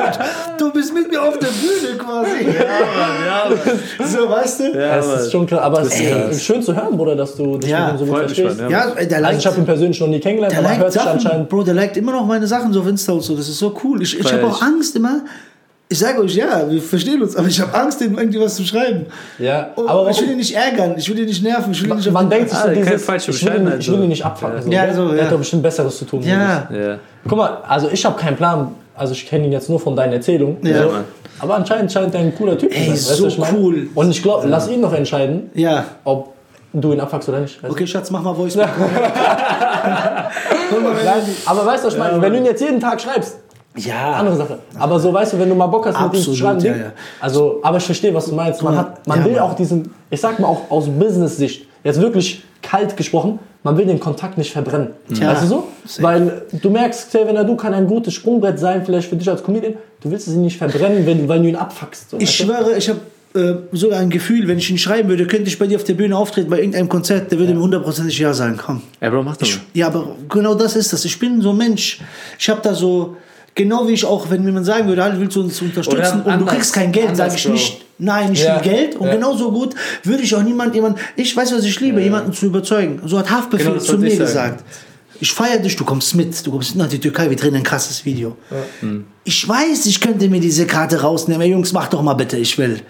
du 0.58 0.72
bist 0.72 0.94
mit 0.94 1.10
mir 1.10 1.22
auf 1.22 1.38
der 1.38 1.48
Bühne 1.48 1.98
quasi. 1.98 2.46
Ja, 2.46 3.50
Mann. 3.50 4.08
So, 4.08 4.30
weißt 4.30 4.60
du? 4.60 4.64
Ja, 4.78 4.96
Das 4.96 5.06
ist 5.06 5.12
Mann. 5.22 5.30
schon 5.30 5.46
klar, 5.46 5.60
aber 5.60 5.82
es 5.82 6.00
ist 6.00 6.42
schön 6.42 6.62
zu 6.62 6.74
hören, 6.74 6.96
Bruder, 6.96 7.16
dass 7.16 7.36
du 7.36 7.58
dich 7.58 7.68
Ja, 7.70 7.92
mit 7.92 8.00
ihm 8.00 8.06
so 8.06 8.12
gut 8.12 8.18
verstehst. 8.20 8.60
Mann, 8.62 8.70
Ja, 8.70 8.86
der 8.94 9.00
Also 9.02 9.14
liked, 9.20 9.38
ich 9.40 9.46
habe 9.46 9.56
ihn 9.58 9.66
persönlich 9.66 10.00
noch 10.00 10.08
nie 10.08 10.20
kennengelernt, 10.20 10.52
der 10.54 10.60
aber 10.60 10.68
liked 10.68 10.82
hört 10.84 10.92
sich 10.94 11.02
anscheinend. 11.02 11.48
Bro, 11.50 11.64
der 11.64 11.74
liked 11.74 11.98
immer 11.98 12.12
noch 12.12 12.24
meine 12.26 12.46
Sachen 12.46 12.72
so 12.72 12.80
auf 12.80 12.86
Insta 12.88 13.12
und 13.12 13.20
so. 13.22 13.36
Das 13.36 13.46
ist 13.46 13.58
so 13.58 13.74
cool. 13.84 14.00
Ich, 14.00 14.18
ich 14.18 14.32
habe 14.32 14.46
auch. 14.46 14.62
Angst 14.62 14.96
immer. 14.96 15.20
Ich 15.88 16.00
sage 16.00 16.20
euch, 16.20 16.34
ja, 16.34 16.68
wir 16.68 16.82
verstehen 16.82 17.22
uns, 17.22 17.36
aber 17.36 17.46
ich 17.46 17.60
habe 17.60 17.72
Angst, 17.72 18.00
ihm 18.00 18.18
irgendwie 18.18 18.40
was 18.40 18.56
zu 18.56 18.64
schreiben. 18.64 19.06
Ja, 19.38 19.68
Oh, 19.76 19.86
aber 19.86 20.10
ich 20.10 20.20
will 20.20 20.30
ihn 20.32 20.36
nicht 20.38 20.52
ärgern, 20.54 20.94
ich 20.96 21.08
will 21.08 21.16
ihn 21.16 21.26
nicht 21.26 21.44
nerven, 21.44 21.70
ich 21.70 21.80
will 21.80 21.90
ihn 21.90 21.96
nicht 21.96 22.10
Man 22.10 22.24
den- 22.28 22.38
denkt 22.38 22.50
sich 22.50 22.58
Ah, 22.58 22.62
so 22.62 22.68
keine 22.70 22.84
dieses, 22.86 23.04
falsche 23.04 23.30
ich 23.30 23.46
will, 23.46 23.54
ihn, 23.54 23.72
ich 23.78 23.88
will 23.92 24.02
ihn 24.02 24.08
nicht 24.08 24.24
abfangen. 24.24 24.62
So, 24.62 24.68
Ja, 24.70 24.92
so, 24.92 25.08
Der 25.10 25.16
ja. 25.18 25.24
hat 25.26 25.32
doch 25.32 25.38
bestimmt 25.38 25.62
Besseres 25.62 25.96
zu 25.96 26.04
tun. 26.04 26.22
Ja. 26.24 26.68
Ja. 26.72 26.98
Guck 27.28 27.38
mal, 27.38 27.58
also 27.68 27.88
ich 27.92 28.04
habe 28.04 28.18
keinen 28.18 28.36
Plan. 28.36 28.74
Also 28.96 29.12
ich 29.12 29.26
kenne 29.28 29.44
ihn 29.46 29.52
jetzt 29.52 29.68
nur 29.70 29.78
von 29.78 29.94
deinen 29.94 30.14
Erzählungen. 30.14 30.56
Ja. 30.62 30.82
So. 30.82 30.90
Aber 31.38 31.54
anscheinend 31.54 31.92
scheint 31.92 32.12
er 32.14 32.20
ein 32.20 32.34
cooler 32.34 32.58
Typ 32.58 32.72
zu 32.72 32.76
Ey, 32.78 32.86
sein. 32.86 32.92
weißt 32.94 33.20
du, 33.20 33.30
so 33.30 33.46
cool. 33.56 33.88
Und 33.94 34.10
ich 34.10 34.22
glaube, 34.22 34.48
lass 34.48 34.68
ihn 34.68 34.80
noch 34.80 34.92
entscheiden, 34.92 35.50
Ja. 35.54 35.84
ob 36.02 36.32
du 36.72 36.92
ihn 36.94 37.00
abfuckst 37.00 37.28
oder 37.28 37.40
nicht. 37.40 37.62
Weißt? 37.62 37.70
Okay, 37.72 37.86
Schatz, 37.86 38.10
mach 38.10 38.22
mal 38.22 38.34
Voice. 38.34 38.56
Nein, 38.56 38.66
aber 41.46 41.66
weißt 41.66 41.84
du, 41.84 41.86
was 41.88 41.94
ich 41.94 42.00
meine? 42.00 42.20
Wenn 42.20 42.32
du 42.32 42.38
ihn 42.38 42.44
jetzt 42.46 42.60
jeden 42.60 42.80
Tag 42.80 43.00
schreibst, 43.00 43.36
Ja. 43.76 44.12
Andere 44.12 44.36
Sache. 44.36 44.58
Aber 44.78 44.98
so, 44.98 45.12
weißt 45.12 45.34
du, 45.34 45.38
wenn 45.38 45.48
du 45.48 45.54
mal 45.54 45.66
Bock 45.66 45.86
hast, 45.86 46.00
mit 46.00 46.14
ihm 46.14 46.22
zu 46.22 46.30
Absolut, 46.30 46.38
schreiben, 46.38 46.60
ja, 46.64 46.72
Ding, 46.72 46.82
ja. 46.82 46.92
also, 47.20 47.60
aber 47.62 47.76
ich 47.78 47.84
verstehe, 47.84 48.12
was 48.14 48.26
du 48.26 48.34
meinst. 48.34 48.62
Man, 48.62 48.76
hat, 48.76 49.06
man 49.06 49.20
ja, 49.20 49.24
will 49.24 49.38
auch 49.38 49.54
diesen, 49.54 49.92
ich 50.10 50.20
sag 50.20 50.38
mal 50.38 50.48
auch 50.48 50.70
aus 50.70 50.88
Business-Sicht, 50.88 51.66
jetzt 51.84 52.00
wirklich 52.00 52.42
kalt 52.62 52.96
gesprochen, 52.96 53.38
man 53.62 53.76
will 53.76 53.86
den 53.86 54.00
Kontakt 54.00 54.38
nicht 54.38 54.52
verbrennen. 54.52 54.90
Ja. 55.08 55.28
Weißt 55.32 55.42
du 55.42 55.46
so? 55.46 55.68
Weil 56.00 56.42
du 56.52 56.70
merkst, 56.70 57.08
Xavier 57.08 57.44
du 57.44 57.56
kann 57.56 57.74
ein 57.74 57.86
gutes 57.86 58.14
Sprungbrett 58.14 58.58
sein, 58.58 58.84
vielleicht 58.84 59.08
für 59.08 59.16
dich 59.16 59.28
als 59.28 59.42
Comedian. 59.42 59.74
Du 60.00 60.10
willst 60.10 60.28
es 60.28 60.34
ihn 60.34 60.42
nicht 60.42 60.56
verbrennen, 60.56 61.04
wenn, 61.04 61.28
weil 61.28 61.42
du 61.42 61.48
ihn 61.48 61.56
abfuckst. 61.56 62.10
So, 62.10 62.16
Ich 62.18 62.28
weißt 62.28 62.40
du? 62.40 62.44
schwöre, 62.44 62.76
ich 62.78 62.88
habe 62.88 63.00
äh, 63.34 63.76
sogar 63.76 63.98
ein 63.98 64.10
Gefühl, 64.10 64.46
wenn 64.48 64.58
ich 64.58 64.70
ihn 64.70 64.78
schreiben 64.78 65.08
würde, 65.08 65.26
könnte 65.26 65.48
ich 65.48 65.58
bei 65.58 65.66
dir 65.66 65.76
auf 65.76 65.84
der 65.84 65.94
Bühne 65.94 66.16
auftreten, 66.16 66.48
bei 66.48 66.58
irgendeinem 66.58 66.88
Konzert, 66.88 67.30
der 67.30 67.38
würde 67.38 67.54
mir 67.54 67.60
hundertprozentig 67.60 68.18
Ja 68.18 68.32
sagen. 68.32 68.56
Komm. 68.56 68.82
Ey, 69.00 69.10
Bro, 69.10 69.24
mach 69.24 69.36
doch 69.36 69.48
mal. 69.48 69.56
Ja, 69.74 69.88
aber 69.88 70.16
genau 70.28 70.54
das 70.54 70.76
ist 70.76 70.92
das. 70.92 71.04
Ich 71.04 71.18
bin 71.18 71.40
so 71.42 71.50
ein 71.50 71.56
Mensch. 71.56 72.00
Ich 72.38 72.48
habe 72.48 72.60
da 72.62 72.72
so, 72.72 73.16
genau 73.56 73.88
wie 73.88 73.92
ich 73.94 74.04
auch, 74.04 74.30
wenn 74.30 74.44
mir 74.44 74.52
man 74.52 74.64
sagen 74.64 74.86
würde, 74.86 75.02
halt, 75.02 75.18
willst 75.18 75.34
du 75.34 75.40
uns 75.40 75.60
unterstützen 75.60 76.18
und 76.20 76.24
du 76.26 76.30
anders- 76.30 76.54
kriegst 76.54 76.72
kein 76.72 76.92
Geld, 76.92 77.16
sage 77.16 77.34
ich 77.34 77.48
nicht. 77.48 77.82
Nein, 77.98 78.32
ich 78.34 78.44
Ja. 78.44 78.56
will 78.56 78.62
Geld. 78.70 78.94
Und 78.94 79.06
Ja. 79.08 79.14
genauso 79.14 79.50
gut 79.50 79.74
würde 80.04 80.22
ich 80.22 80.32
auch 80.34 80.42
niemand, 80.42 80.74
jemand, 80.76 80.98
ich 81.16 81.36
weiß, 81.36 81.52
was 81.54 81.64
ich 81.64 81.80
liebe, 81.80 82.00
jemanden 82.00 82.32
zu 82.32 82.46
überzeugen. 82.46 83.00
So 83.06 83.18
hat 83.18 83.28
Haftbefehl 83.30 83.72
Genau, 83.72 83.78
zu 83.82 83.98
mir 83.98 84.12
ich 84.12 84.18
gesagt. 84.18 84.62
Ich 85.18 85.32
feiere 85.32 85.58
dich, 85.60 85.74
du 85.76 85.84
kommst 85.86 86.14
mit, 86.14 86.46
du 86.46 86.50
kommst 86.50 86.74
mit 86.74 86.84
nach 86.84 86.90
die 86.90 86.98
Türkei, 86.98 87.30
wir 87.30 87.36
drehen 87.38 87.54
ein 87.54 87.62
krasses 87.62 88.04
Video. 88.04 88.36
Ich 89.24 89.48
weiß, 89.48 89.86
ich 89.86 89.98
könnte 90.02 90.28
mir 90.28 90.40
diese 90.40 90.66
Karte 90.66 91.00
rausnehmen. 91.00 91.40
Ey, 91.40 91.52
Jungs, 91.52 91.72
mach 91.72 91.88
doch 91.88 92.02
mal 92.02 92.12
bitte, 92.12 92.36
ich 92.36 92.58
will. 92.58 92.80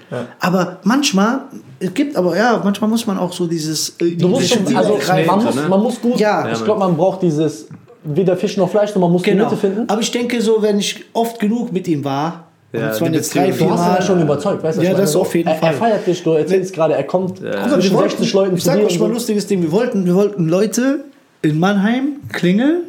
Aber 0.41 0.81
manchmal, 0.83 1.43
es 1.79 1.95
gibt 1.95 2.17
aber, 2.17 2.37
ja, 2.37 2.61
manchmal 2.65 2.91
muss 2.91 3.07
man 3.07 3.17
auch 3.19 3.33
so 3.33 3.47
dieses. 3.47 3.91
äh, 4.01 4.17
Du 4.17 4.27
musst 4.27 4.43
diese 4.51 4.55
schon, 4.57 4.77
also, 4.77 4.99
man, 5.25 5.45
muss, 5.45 5.55
ne? 5.55 5.69
man 5.69 5.81
muss 5.83 6.01
gut, 6.01 6.19
Ja. 6.19 6.51
ich 6.51 6.65
glaube, 6.65 6.81
man 6.81 6.97
braucht 6.97 7.23
dieses 7.23 7.67
weder 8.07 8.37
Fisch 8.37 8.57
noch 8.57 8.71
Fleisch, 8.71 8.95
und 8.95 9.01
man 9.01 9.11
muss 9.13 9.23
die 9.23 9.31
Genau. 9.31 9.45
Mitte 9.45 9.57
finden. 9.57 9.85
Aber 9.89 10.01
ich 10.01 10.11
denke 10.11 10.41
so, 10.41 10.63
wenn 10.63 10.79
ich 10.79 11.05
oft 11.13 11.39
genug 11.41 11.73
mit 11.73 11.87
ihm 11.89 12.05
war, 12.05 12.45
Ja, 12.73 12.93
und 12.97 13.09
die 13.09 13.15
jetzt 13.17 13.35
drei, 13.35 13.53
vier 13.53 13.67
Du 13.67 13.73
hast 13.73 13.81
ihn 13.81 13.87
ja 13.87 13.93
Mal. 13.95 14.03
schon 14.03 14.23
überzeugt, 14.23 14.63
weißt 14.63 14.79
du? 14.79 14.83
Ja, 14.83 14.91
was 14.93 14.99
ich 14.99 15.03
das 15.05 15.13
meine? 15.15 15.23
auf 15.23 15.35
jeden 15.35 15.49
er, 15.49 15.55
Fall. 15.57 15.73
Er 15.73 15.77
feiert 15.79 16.07
dich, 16.07 16.23
du 16.23 16.31
erzählst 16.33 16.75
gerade, 16.75 16.95
er 16.95 17.05
kommt 17.05 17.41
mal, 17.43 17.69
zwischen 17.71 17.91
wir 17.93 17.99
wollten- 17.99 18.11
60 18.11 18.33
Leuten 18.35 18.55
ich 18.57 18.63
zu 18.63 18.67
sag 18.67 18.77
dir. 18.79 18.85
euch 18.87 18.93
mal 18.95 18.99
so. 18.99 19.05
ein 19.07 19.13
lustiges 19.13 19.47
Ding. 19.47 19.63
Wir 19.63 19.73
wollten, 19.73 20.05
wir 20.05 20.15
wollten 20.15 20.49
Leute 20.49 21.05
in 21.43 21.59
Mannheim 21.59 22.17
klingeln. 22.33 22.83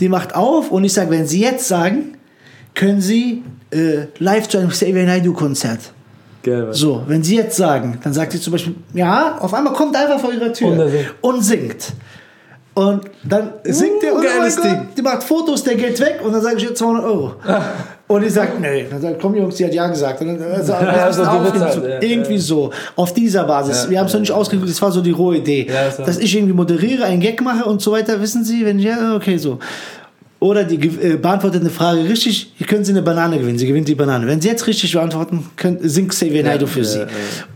Die 0.00 0.08
macht 0.08 0.34
auf 0.34 0.70
und 0.70 0.84
ich 0.84 0.92
sage, 0.92 1.10
wenn 1.10 1.26
sie 1.26 1.40
jetzt 1.40 1.66
sagen, 1.68 2.16
können 2.74 3.00
sie 3.00 3.42
äh, 3.70 4.06
live 4.18 4.48
zu 4.48 4.58
einem 4.58 4.68
Xavier 4.70 5.04
Naidoo 5.04 5.32
Konzert. 5.32 5.80
Geil. 6.42 6.68
So, 6.70 7.02
wenn 7.08 7.22
sie 7.24 7.36
jetzt 7.36 7.56
sagen, 7.56 7.98
dann 8.04 8.12
sagt 8.12 8.32
sie 8.32 8.40
zum 8.40 8.52
Beispiel, 8.52 8.74
ja, 8.94 9.38
auf 9.40 9.52
einmal 9.52 9.72
kommt 9.72 9.96
einfach 9.96 10.20
vor 10.20 10.32
ihrer 10.32 10.52
Tür 10.52 10.68
Und 10.68 10.78
singt. 10.90 11.14
und 11.22 11.42
singt. 11.42 11.92
Und 12.76 13.04
dann 13.24 13.52
singt 13.64 14.02
er, 14.04 14.12
und 14.14 14.20
oh 14.20 14.22
geiles 14.22 14.56
Gott, 14.56 14.64
Ding. 14.66 14.88
die 14.98 15.00
macht 15.00 15.22
Fotos, 15.22 15.64
der 15.64 15.76
geht 15.76 15.98
weg 15.98 16.20
und 16.22 16.30
dann 16.34 16.42
sage 16.42 16.58
ich 16.58 16.64
ihr 16.64 16.74
200 16.74 17.04
Euro. 17.04 17.32
Und 18.08 18.22
ich 18.22 18.34
sage, 18.34 18.52
nee, 18.60 18.86
dann 18.88 19.00
sagt, 19.00 19.20
komm 19.20 19.34
Jungs, 19.34 19.56
die 19.56 19.64
hat 19.64 19.74
ja 19.74 19.88
gesagt. 19.88 20.20
Und 20.20 20.38
dann, 20.38 20.52
also, 20.52 20.72
also 20.74 21.22
auf- 21.24 21.44
Witze 21.52 21.64
halt, 21.64 22.02
ja, 22.02 22.08
irgendwie 22.08 22.38
so, 22.38 22.70
auf 22.94 23.12
dieser 23.14 23.42
Basis. 23.44 23.90
Wir 23.90 23.98
haben 23.98 24.06
es 24.06 24.12
noch 24.12 24.20
nicht 24.20 24.30
ausgeguckt, 24.30 24.70
das 24.70 24.80
war 24.80 24.92
so 24.92 25.00
die 25.00 25.10
rohe 25.10 25.38
Idee. 25.38 25.66
Ja, 25.66 25.88
ja- 25.88 26.04
dass 26.04 26.18
ich 26.18 26.36
irgendwie 26.36 26.52
moderiere, 26.52 27.04
einen 27.04 27.20
Gag 27.20 27.40
mache 27.42 27.64
und 27.64 27.80
so 27.82 27.90
weiter, 27.92 28.20
wissen 28.20 28.44
Sie, 28.44 28.64
wenn 28.64 28.78
ich, 28.78 28.84
ja, 28.84 29.16
okay, 29.16 29.38
so. 29.38 29.58
Oder 30.38 30.62
die 30.64 30.76
äh, 30.86 31.16
beantwortet 31.16 31.62
eine 31.62 31.70
Frage 31.70 32.04
richtig, 32.04 32.52
können 32.68 32.84
Sie 32.84 32.92
eine 32.92 33.02
Banane 33.02 33.38
gewinnen. 33.38 33.58
Sie 33.58 33.66
gewinnt 33.66 33.88
die 33.88 33.94
Banane. 33.94 34.26
Wenn 34.26 34.40
Sie 34.40 34.48
jetzt 34.48 34.66
richtig 34.66 34.92
beantworten, 34.92 35.46
könnt, 35.56 35.80
singt 35.82 36.10
Xavier 36.10 36.44
Naidoo 36.44 36.66
für 36.66 36.84
Sie. 36.84 37.00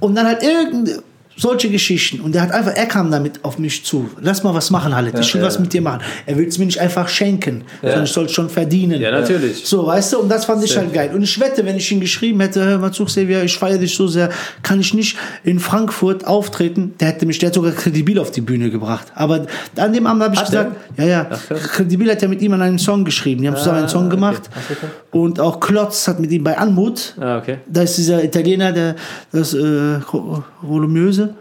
Und 0.01 0.15
dann 0.17 0.27
halt 0.27 0.43
irgendeine 0.43 1.03
solche 1.41 1.71
Geschichten. 1.71 2.21
Und 2.21 2.35
der 2.35 2.43
hat 2.43 2.53
einfach, 2.53 2.73
er 2.75 2.87
kam 2.87 3.11
damit 3.11 3.45
auf 3.45 3.59
mich 3.59 3.85
zu. 3.85 4.11
Lass 4.21 4.43
mal 4.43 4.55
was 4.55 4.71
machen, 4.71 4.95
Halit. 4.95 5.19
Ich 5.19 5.35
will 5.35 5.43
was 5.43 5.59
mit 5.59 5.73
dir 5.73 5.81
machen. 5.81 6.03
Er 6.27 6.37
will 6.37 6.47
es 6.47 6.59
mir 6.59 6.67
nicht 6.67 6.79
einfach 6.79 7.09
schenken, 7.09 7.65
sondern 7.81 8.05
ich 8.05 8.13
soll 8.13 8.27
es 8.27 8.33
schon 8.33 8.51
verdienen. 8.51 9.01
Ja, 9.01 9.11
natürlich. 9.11 9.63
So, 9.65 9.87
weißt 9.87 10.13
du, 10.13 10.19
und 10.19 10.29
das 10.29 10.45
fand 10.45 10.63
ich 10.63 10.77
halt 10.77 10.93
geil. 10.93 11.11
Und 11.15 11.23
ich 11.23 11.41
wette, 11.41 11.65
wenn 11.65 11.77
ich 11.77 11.91
ihn 11.91 12.01
geschrieben 12.01 12.41
hätte, 12.41 12.65
hör 12.65 12.79
mal 12.79 12.93
zu, 12.93 13.05
Xavier, 13.05 13.43
ich 13.45 13.57
feiere 13.57 13.79
dich 13.79 13.95
so 13.95 14.07
sehr, 14.07 14.31
kann 14.63 14.81
ich 14.81 14.93
nicht 14.93 15.17
in 15.45 15.59
Frankfurt 15.59 16.27
auftreten. 16.27 16.95
Der 17.01 17.09
hätte 17.09 17.25
mich, 17.27 17.39
der 17.39 17.49
hat 17.49 17.55
sogar 17.55 17.73
Kredibil 17.73 18.19
auf 18.19 18.31
die 18.31 18.43
Bühne 18.43 18.71
gebracht. 18.71 19.09
Aber 19.15 19.47
an 19.77 19.93
dem 19.93 20.07
Abend 20.07 20.23
habe 20.23 20.35
ich 20.35 20.41
Hat 20.41 20.47
gesagt, 20.47 20.77
ja, 20.97 21.05
ja, 21.05 21.25
Kredibil 21.25 22.11
hat 22.11 22.23
ja 22.23 22.29
mit 22.29 22.43
ihm 22.43 22.53
an 22.53 22.63
einem 22.63 22.79
Song 22.79 23.05
geschrieben. 23.05 23.43
Die 23.43 23.49
haben 23.49 23.57
zusammen 23.57 23.79
einen 23.79 23.89
Song 23.89 24.11
gemacht. 24.11 24.43
Und 25.13 25.41
auch 25.41 25.59
Klotz 25.59 26.07
hat 26.07 26.21
mit 26.21 26.31
ihm 26.31 26.45
bei 26.45 26.57
Anmut, 26.57 27.17
Ah, 27.21 27.39
okay. 27.39 27.59
da 27.67 27.83
ist 27.83 27.99
dieser 27.99 28.23
Italiener, 28.23 28.71
der, 28.73 28.95
das, 29.33 29.55
äh, 29.55 29.99
Rolomöse. 30.63 31.35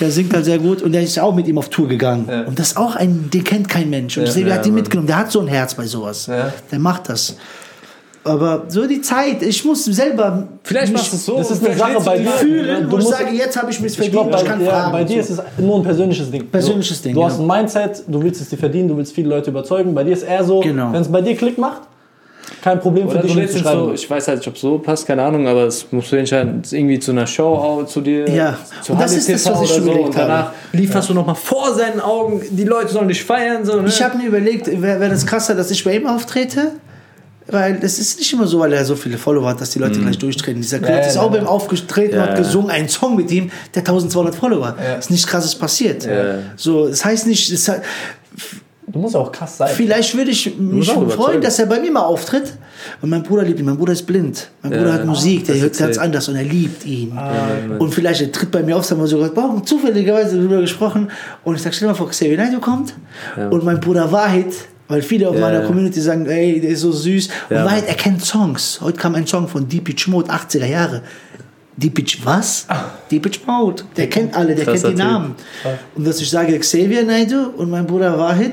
Der 0.00 0.10
singt 0.10 0.32
halt 0.34 0.46
sehr 0.46 0.58
gut 0.58 0.80
und 0.82 0.92
der 0.92 1.02
ist 1.02 1.18
auch 1.18 1.34
mit 1.34 1.46
ihm 1.46 1.58
auf 1.58 1.68
Tour 1.68 1.86
gegangen. 1.86 2.26
Und 2.46 2.58
das 2.58 2.68
ist 2.68 2.76
auch 2.78 2.96
ein, 2.96 3.28
den 3.30 3.44
kennt 3.44 3.68
kein 3.68 3.90
Mensch. 3.90 4.16
Und 4.16 4.24
Xavier 4.24 4.48
ja, 4.48 4.54
hat 4.54 4.66
ihn 4.66 4.74
mitgenommen. 4.74 5.06
Der 5.06 5.18
hat 5.18 5.30
so 5.30 5.40
ein 5.40 5.46
Herz 5.48 5.74
bei 5.74 5.84
sowas. 5.86 6.26
Ja. 6.26 6.52
Der 6.70 6.78
macht 6.78 7.08
das. 7.10 7.36
Aber 8.24 8.64
so 8.68 8.86
die 8.86 9.00
Zeit, 9.02 9.42
ich 9.42 9.64
muss 9.64 9.84
selber 9.84 10.46
Vielleicht 10.62 10.92
machst 10.92 11.12
du 11.12 11.16
es 11.16 11.26
so. 11.26 11.36
das 11.38 11.50
ist 11.50 11.66
eine 11.66 11.76
Sache 11.76 11.98
bei 12.04 12.18
dir. 12.18 12.30
fühlen, 12.30 12.84
Du 12.84 12.92
wo 12.92 12.98
ich 12.98 13.04
musst- 13.04 13.18
sage, 13.18 13.34
jetzt 13.34 13.56
habe 13.60 13.70
ich 13.70 13.80
mich 13.80 13.98
Ich 13.98 14.10
glaube, 14.10 14.30
verdient, 14.30 14.32
bei, 14.32 14.38
ich 14.42 14.44
kann 14.48 14.64
ja, 14.64 14.70
fragen. 14.70 14.92
bei 14.92 15.04
dir 15.04 15.20
ist 15.20 15.28
so. 15.28 15.42
es 15.42 15.62
nur 15.64 15.76
ein 15.76 15.82
persönliches 15.82 16.30
Ding. 16.30 16.46
Persönliches 16.48 16.98
du, 17.02 17.08
Ding, 17.08 17.14
Du 17.16 17.24
hast 17.24 17.36
ja. 17.38 17.44
ein 17.44 17.46
Mindset, 17.48 18.02
du 18.06 18.22
willst 18.22 18.40
es 18.40 18.48
dir 18.48 18.56
verdienen, 18.58 18.88
du 18.88 18.96
willst 18.96 19.12
viele 19.12 19.28
Leute 19.28 19.50
überzeugen. 19.50 19.92
Bei 19.94 20.04
dir 20.04 20.12
ist 20.12 20.22
eher 20.22 20.42
so, 20.44 20.60
Genau. 20.60 20.92
wenn 20.92 21.02
es 21.02 21.08
bei 21.08 21.20
dir 21.20 21.36
Klick 21.36 21.58
macht, 21.58 21.82
kein 22.62 22.80
Problem 22.80 23.08
für 23.08 23.18
Oder 23.18 23.22
dich 23.24 23.34
lädst 23.34 23.54
zu 23.54 23.60
schreiben. 23.60 23.86
so, 23.86 23.92
ich 23.92 24.08
weiß 24.08 24.28
halt 24.28 24.38
nicht, 24.38 24.48
ob 24.48 24.54
es 24.54 24.60
so 24.60 24.78
passt, 24.78 25.06
keine 25.06 25.22
Ahnung, 25.22 25.48
aber 25.48 25.64
es 25.64 25.86
musst 25.90 26.12
du 26.12 26.16
entscheiden, 26.16 26.62
irgendwie 26.70 26.98
zu 27.00 27.10
einer 27.10 27.26
Show 27.26 27.82
zu 27.86 28.00
dir, 28.00 28.28
Ja. 28.30 28.56
zu 28.82 28.92
Und 28.92 29.00
das 29.00 29.14
ist 29.16 29.28
das, 29.28 29.44
was 29.46 29.62
ich 29.62 29.70
oder 29.72 29.82
so 29.82 29.82
überlegt 29.82 30.06
und 30.06 30.16
danach 30.16 30.52
lieferst 30.72 31.10
du 31.10 31.14
nochmal 31.14 31.34
vor 31.34 31.74
seinen 31.74 32.00
Augen, 32.00 32.40
die 32.50 32.64
Leute 32.64 32.92
sollen 32.92 33.08
dich 33.08 33.22
feiern. 33.24 33.64
So, 33.64 33.80
ne? 33.80 33.88
Ich 33.88 34.00
habe 34.00 34.16
mir 34.16 34.26
überlegt, 34.26 34.66
wäre 34.80 35.00
wär 35.00 35.08
das 35.08 35.26
krasser, 35.26 35.54
dass 35.54 35.70
ich 35.70 35.82
bei 35.82 35.96
ihm 35.96 36.06
auftrete? 36.06 36.72
Weil 37.48 37.80
es 37.82 37.98
ist 37.98 38.20
nicht 38.20 38.32
immer 38.32 38.46
so, 38.46 38.60
weil 38.60 38.72
er 38.72 38.84
so 38.84 38.94
viele 38.94 39.18
Follower 39.18 39.48
hat, 39.48 39.60
dass 39.60 39.70
die 39.70 39.80
Leute 39.80 39.98
gleich 39.98 40.16
durchtreten. 40.16 40.62
Dieser 40.62 40.78
Klotz 40.78 40.90
ja, 40.90 40.98
ist 41.00 41.16
ja, 41.16 41.22
auch 41.22 41.30
bei 41.30 41.38
ja. 41.38 41.42
ihm 41.42 41.48
aufgetreten, 41.48 42.14
Ja, 42.14 42.22
hat 42.22 42.28
ja. 42.30 42.36
gesungen, 42.36 42.70
einen 42.70 42.88
Song 42.88 43.16
mit 43.16 43.32
ihm, 43.32 43.50
der 43.74 43.80
1200 43.80 44.32
Follower. 44.34 44.76
Ja. 44.80 44.94
Ist 44.94 45.10
nichts 45.10 45.26
krasses 45.26 45.56
passiert. 45.56 46.04
Ja. 46.06 46.38
So, 46.54 46.86
das 46.88 47.04
heißt 47.04 47.26
nicht, 47.26 47.50
es 47.50 47.68
hat, 47.68 47.82
Du 48.86 48.98
musst 48.98 49.14
ja 49.14 49.20
auch 49.20 49.30
krass 49.32 49.56
sein. 49.56 49.70
Vielleicht 49.74 50.14
würde 50.16 50.30
ich 50.32 50.58
mich 50.58 50.90
freuen, 50.90 51.40
dass 51.40 51.58
er 51.58 51.66
bei 51.66 51.78
mir 51.80 51.90
mal 51.92 52.02
auftritt. 52.02 52.52
Und 53.00 53.10
mein 53.10 53.22
Bruder 53.22 53.42
liebt 53.44 53.60
ihn. 53.60 53.64
Mein 53.66 53.76
Bruder 53.78 53.92
ist 53.92 54.02
blind. 54.06 54.48
Mein 54.62 54.72
Bruder 54.72 54.92
hat 54.92 55.06
Musik, 55.06 55.44
der 55.46 55.54
das 55.54 55.62
hört 55.62 55.78
ganz 55.78 55.98
anders 55.98 56.28
und 56.28 56.36
er 56.36 56.42
liebt 56.42 56.84
ihn. 56.84 57.16
und 57.78 57.94
vielleicht 57.94 58.20
er 58.20 58.32
tritt 58.32 58.50
bei 58.50 58.62
mir 58.62 58.76
auf, 58.76 58.90
haben 58.90 59.00
wir 59.00 59.06
sogar 59.06 59.30
boah, 59.30 59.62
zufälligerweise 59.64 60.36
darüber 60.36 60.60
gesprochen. 60.60 61.10
Und 61.44 61.54
ich 61.54 61.62
sag, 61.62 61.72
stell 61.74 61.86
dir 61.86 61.92
mal 61.92 61.96
vor, 61.98 62.08
Xavier 62.10 62.36
Naidoo 62.36 62.60
kommt. 62.60 62.92
Und 63.50 63.64
mein 63.64 63.78
Bruder 63.80 64.10
Wahid, 64.10 64.52
weil 64.88 65.00
viele 65.00 65.28
aus 65.28 65.36
Ja, 65.36 65.40
meiner 65.42 65.60
ja. 65.60 65.66
Community 65.66 66.00
sagen, 66.00 66.26
ey, 66.26 66.60
der 66.60 66.70
ist 66.70 66.80
so 66.80 66.90
süß. 66.92 67.28
Und 67.50 67.56
Ja. 67.56 67.64
Wahid, 67.64 67.84
er 67.86 67.94
kennt 67.94 68.22
Songs. 68.24 68.80
Heute 68.82 68.98
kam 68.98 69.14
ein 69.14 69.26
Song 69.26 69.46
von 69.48 69.66
Deepitch 69.68 70.08
Mode, 70.08 70.30
80er 70.30 70.66
Jahre. 70.66 71.02
Deepitch 71.76 72.18
was? 72.24 72.66
Deepitch 73.10 73.40
Mode. 73.46 73.84
Der 73.96 74.08
kennt 74.10 74.34
alle, 74.36 74.54
der 74.54 74.64
Krasser 74.66 74.88
kennt 74.88 74.98
die 74.98 75.02
Typ. 75.02 75.10
Namen. 75.12 75.34
Und 75.94 76.06
dass 76.06 76.20
ich 76.20 76.28
sage, 76.28 76.58
Xavier 76.58 77.04
Naidoo 77.04 77.50
und 77.56 77.70
mein 77.70 77.86
Bruder 77.86 78.18
Wahid 78.18 78.52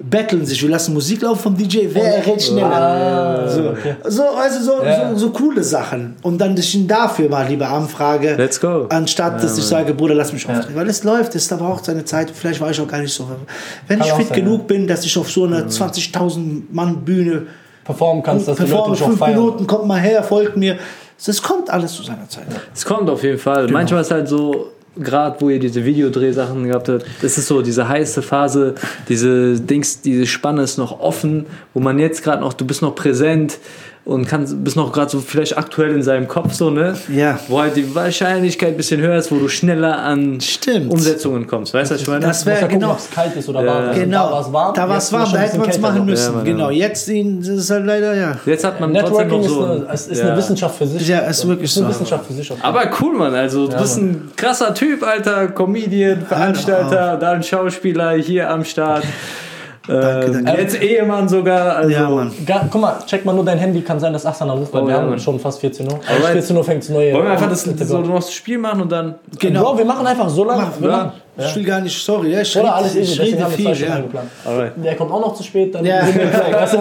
betteln 0.00 0.46
sich. 0.46 0.62
Wir 0.62 0.70
lassen 0.70 0.94
Musik 0.94 1.22
laufen 1.22 1.42
vom 1.42 1.56
DJ. 1.56 1.88
Wer 1.92 2.18
errät 2.18 2.42
schneller? 2.42 3.48
so, 3.48 3.74
so, 4.08 4.22
also 4.22 4.60
so, 4.62 4.84
Ja. 4.84 5.10
so, 5.10 5.18
so 5.18 5.30
coole 5.30 5.62
Sachen. 5.64 6.16
Und 6.22 6.38
dann 6.38 6.54
dass 6.54 6.66
ich 6.66 6.74
ihn 6.76 6.88
dafür 6.88 7.28
mal 7.28 7.46
lieber 7.48 7.68
anfrage. 7.68 8.34
Let's 8.36 8.60
go. 8.60 8.86
Anstatt, 8.88 9.42
dass 9.42 9.58
ich 9.58 9.64
sage, 9.64 9.94
Bruder, 9.94 10.14
lass 10.14 10.32
mich 10.32 10.48
auftreten. 10.48 10.74
Weil 10.76 10.88
es 10.88 11.02
läuft, 11.04 11.34
es 11.34 11.48
braucht 11.48 11.84
seine 11.84 12.04
Zeit. 12.04 12.30
Vielleicht 12.30 12.60
war 12.60 12.70
ich 12.70 12.80
auch 12.80 12.88
gar 12.88 13.00
nicht 13.00 13.12
so. 13.12 13.28
Wenn 13.86 14.00
ich 14.00 14.12
auch 14.12 14.16
fit 14.16 14.28
sein, 14.28 14.44
genug 14.44 14.66
bin, 14.68 14.86
dass 14.86 15.04
ich 15.04 15.16
auf 15.18 15.30
so 15.30 15.44
einer 15.44 15.66
20.000 15.66 16.62
Mann 16.70 17.04
Bühne 17.04 17.46
Performen 17.84 18.22
kannst, 18.22 18.46
dass 18.46 18.58
die 18.58 18.64
Leute 18.64 18.96
fünf 18.96 19.18
feiern. 19.18 19.34
Minuten, 19.34 19.66
kommt 19.66 19.86
mal 19.86 19.98
her, 19.98 20.22
folgt 20.22 20.56
mir. 20.56 20.76
Es 21.26 21.42
kommt 21.42 21.70
alles 21.70 21.94
zu 21.94 22.02
seiner 22.02 22.28
Zeit. 22.28 22.46
Es 22.74 22.84
kommt 22.84 23.10
auf 23.10 23.22
jeden 23.24 23.38
Fall. 23.38 23.66
Genau. 23.66 23.78
Manchmal 23.78 24.02
ist 24.02 24.10
halt 24.10 24.28
so, 24.28 24.68
gerade 25.00 25.40
wo 25.40 25.48
ihr 25.48 25.58
diese 25.58 25.84
Videodrehsachen 25.84 26.64
gehabt 26.64 26.88
habt, 26.88 27.04
das 27.22 27.38
ist 27.38 27.46
so 27.46 27.62
diese 27.62 27.88
heiße 27.88 28.22
Phase, 28.22 28.74
diese 29.08 29.60
Dings, 29.60 30.00
diese 30.00 30.26
Spanne 30.26 30.62
ist 30.62 30.78
noch 30.78 31.00
offen, 31.00 31.46
wo 31.74 31.80
man 31.80 31.98
jetzt 31.98 32.22
gerade 32.22 32.42
noch, 32.42 32.52
du 32.52 32.66
bist 32.66 32.82
noch 32.82 32.94
präsent 32.94 33.58
und 34.08 34.26
kann, 34.26 34.46
bist 34.64 34.74
noch 34.74 34.90
gerade 34.90 35.10
so 35.10 35.20
vielleicht 35.20 35.58
aktuell 35.58 35.94
in 35.94 36.02
seinem 36.02 36.28
Kopf 36.28 36.54
so, 36.54 36.70
ne? 36.70 36.96
Ja. 37.14 37.38
Wo 37.46 37.60
halt 37.60 37.76
die 37.76 37.94
Wahrscheinlichkeit 37.94 38.70
ein 38.70 38.76
bisschen 38.78 39.02
höher 39.02 39.18
ist, 39.18 39.30
wo 39.30 39.36
du 39.36 39.48
schneller 39.48 39.98
an 39.98 40.40
Stimmt. 40.40 40.90
Umsetzungen 40.90 41.46
kommst. 41.46 41.74
Weißt 41.74 41.90
du, 41.90 41.94
was 41.94 42.00
ich 42.00 42.08
meine? 42.08 42.24
Das 42.24 42.46
wäre 42.46 42.56
ja 42.56 42.62
gucken, 42.62 42.80
genau. 42.80 42.92
ob 42.92 42.98
es 43.00 43.10
kalt 43.10 43.36
ist 43.36 43.50
oder 43.50 43.66
warm. 43.66 43.90
ist. 43.90 43.98
Genau, 43.98 44.28
Da 44.28 44.32
war 44.32 44.40
es 44.40 44.52
warm. 44.52 44.74
Da 44.74 44.88
war 44.88 44.96
es 44.96 45.12
warm, 45.12 45.24
ist 45.24 45.38
hätte 45.38 45.58
man 45.58 45.68
es 45.68 45.78
machen 45.78 46.06
müssen. 46.06 46.34
Ja, 46.36 46.42
genau, 46.42 46.70
ja. 46.70 46.86
jetzt 46.86 47.06
das 47.06 47.48
ist 47.48 47.70
halt 47.70 47.84
leider, 47.84 48.14
ja. 48.14 48.38
Jetzt 48.46 48.64
hat 48.64 48.80
man 48.80 48.94
trotzdem 48.94 49.28
Networking 49.28 49.40
noch 49.40 49.44
ist, 49.44 49.52
so. 49.52 49.64
eine, 49.64 49.86
es 49.92 50.06
ist 50.06 50.18
ja. 50.18 50.26
eine 50.28 50.36
Wissenschaft 50.38 50.78
für 50.78 50.86
sich. 50.86 51.06
Ja, 51.06 51.18
ist 51.18 51.46
wirklich 51.46 51.70
ist 51.70 51.76
eine 51.76 51.86
so. 51.88 51.92
Wissenschaft 51.92 52.26
für 52.26 52.32
sich. 52.32 52.52
Aber 52.62 52.90
cool, 53.02 53.14
Mann. 53.14 53.34
Also, 53.34 53.68
du 53.68 53.76
bist 53.76 53.98
ein 53.98 54.30
krasser 54.36 54.72
Typ, 54.72 55.02
Alter. 55.02 55.48
Comedian, 55.48 56.24
Veranstalter, 56.24 57.18
dann 57.18 57.42
Schauspieler 57.42 58.12
hier 58.12 58.48
am 58.48 58.64
Start. 58.64 59.04
Ähm, 59.88 60.44
danke. 60.44 60.60
Jetzt 60.60 60.82
Ehemann 60.82 61.28
sogar. 61.28 61.76
Also, 61.76 61.90
Ja, 61.90 62.10
Mann. 62.10 62.30
Ga- 62.44 62.68
Guck 62.70 62.80
mal, 62.80 62.98
check 63.06 63.24
mal 63.24 63.32
nur 63.34 63.44
dein 63.44 63.58
Handy, 63.58 63.80
kann 63.82 63.98
sein, 63.98 64.12
dass 64.12 64.26
Achsan 64.26 64.50
anruft, 64.50 64.72
weil 64.74 64.82
Oh, 64.82 64.86
wir 64.86 64.92
ja, 64.94 65.00
haben 65.00 65.10
Mann. 65.10 65.18
schon 65.18 65.40
fast 65.40 65.60
14 65.60 65.86
Uhr. 65.90 65.98
Also 66.06 66.26
14 66.28 66.56
Uhr 66.56 66.64
fängt 66.64 66.82
das 66.82 66.90
neue 66.90 67.14
Wollen 67.14 67.24
wir 67.24 67.30
einfach 67.32 67.48
das, 67.48 67.66
Interview 67.66 67.86
so 67.86 67.96
an. 67.98 68.06
noch 68.08 68.16
das 68.16 68.32
Spiel 68.32 68.58
machen 68.58 68.82
und 68.82 68.92
dann. 68.92 69.14
Genau. 69.38 69.62
Bro, 69.62 69.78
wir 69.78 69.84
machen 69.86 70.06
einfach 70.06 70.28
so 70.28 70.44
lange. 70.44 70.70
wir 70.78 70.90
ja. 70.90 71.12
Ich 71.38 71.56
will 71.56 71.64
gar 71.64 71.80
nicht, 71.80 72.04
sorry. 72.04 72.32
Ja, 72.32 72.40
ich 72.40 72.56
Oder 72.58 72.74
alles 72.74 72.96
easy, 72.96 73.12
ich 73.12 73.18
deswegen 73.36 73.42
rede 73.44 73.74
viel. 73.74 73.86
Ja. 73.88 73.94
eingeplant. 73.94 74.28
Alright. 74.44 74.72
Der 74.76 74.96
kommt 74.96 75.12
auch 75.12 75.20
noch 75.20 75.34
zu 75.34 75.42
spät, 75.42 75.74
dann 75.74 75.84
Ja. 75.84 76.04
sind 76.04 76.16
wir 76.18 76.26
gleich. 76.26 76.52
Weißt 76.54 76.74
du? 76.74 76.78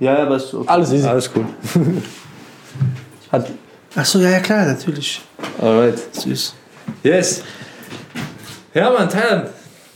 Ja, 0.00 0.18
aber 0.22 0.36
ist 0.36 0.52
okay. 0.54 0.64
Alles 0.68 0.92
easy. 0.92 1.06
Alles 1.08 1.30
cool. 1.34 1.44
Hat, 3.32 3.46
Ach 3.96 4.04
so, 4.04 4.18
ja, 4.18 4.30
ja, 4.30 4.40
klar, 4.40 4.66
natürlich. 4.66 5.20
Alright. 5.62 5.98
Süß. 6.14 6.54
Yes. 7.02 7.42
Ja, 8.74 8.90
Mann, 8.90 9.08
Thailand. 9.08 9.48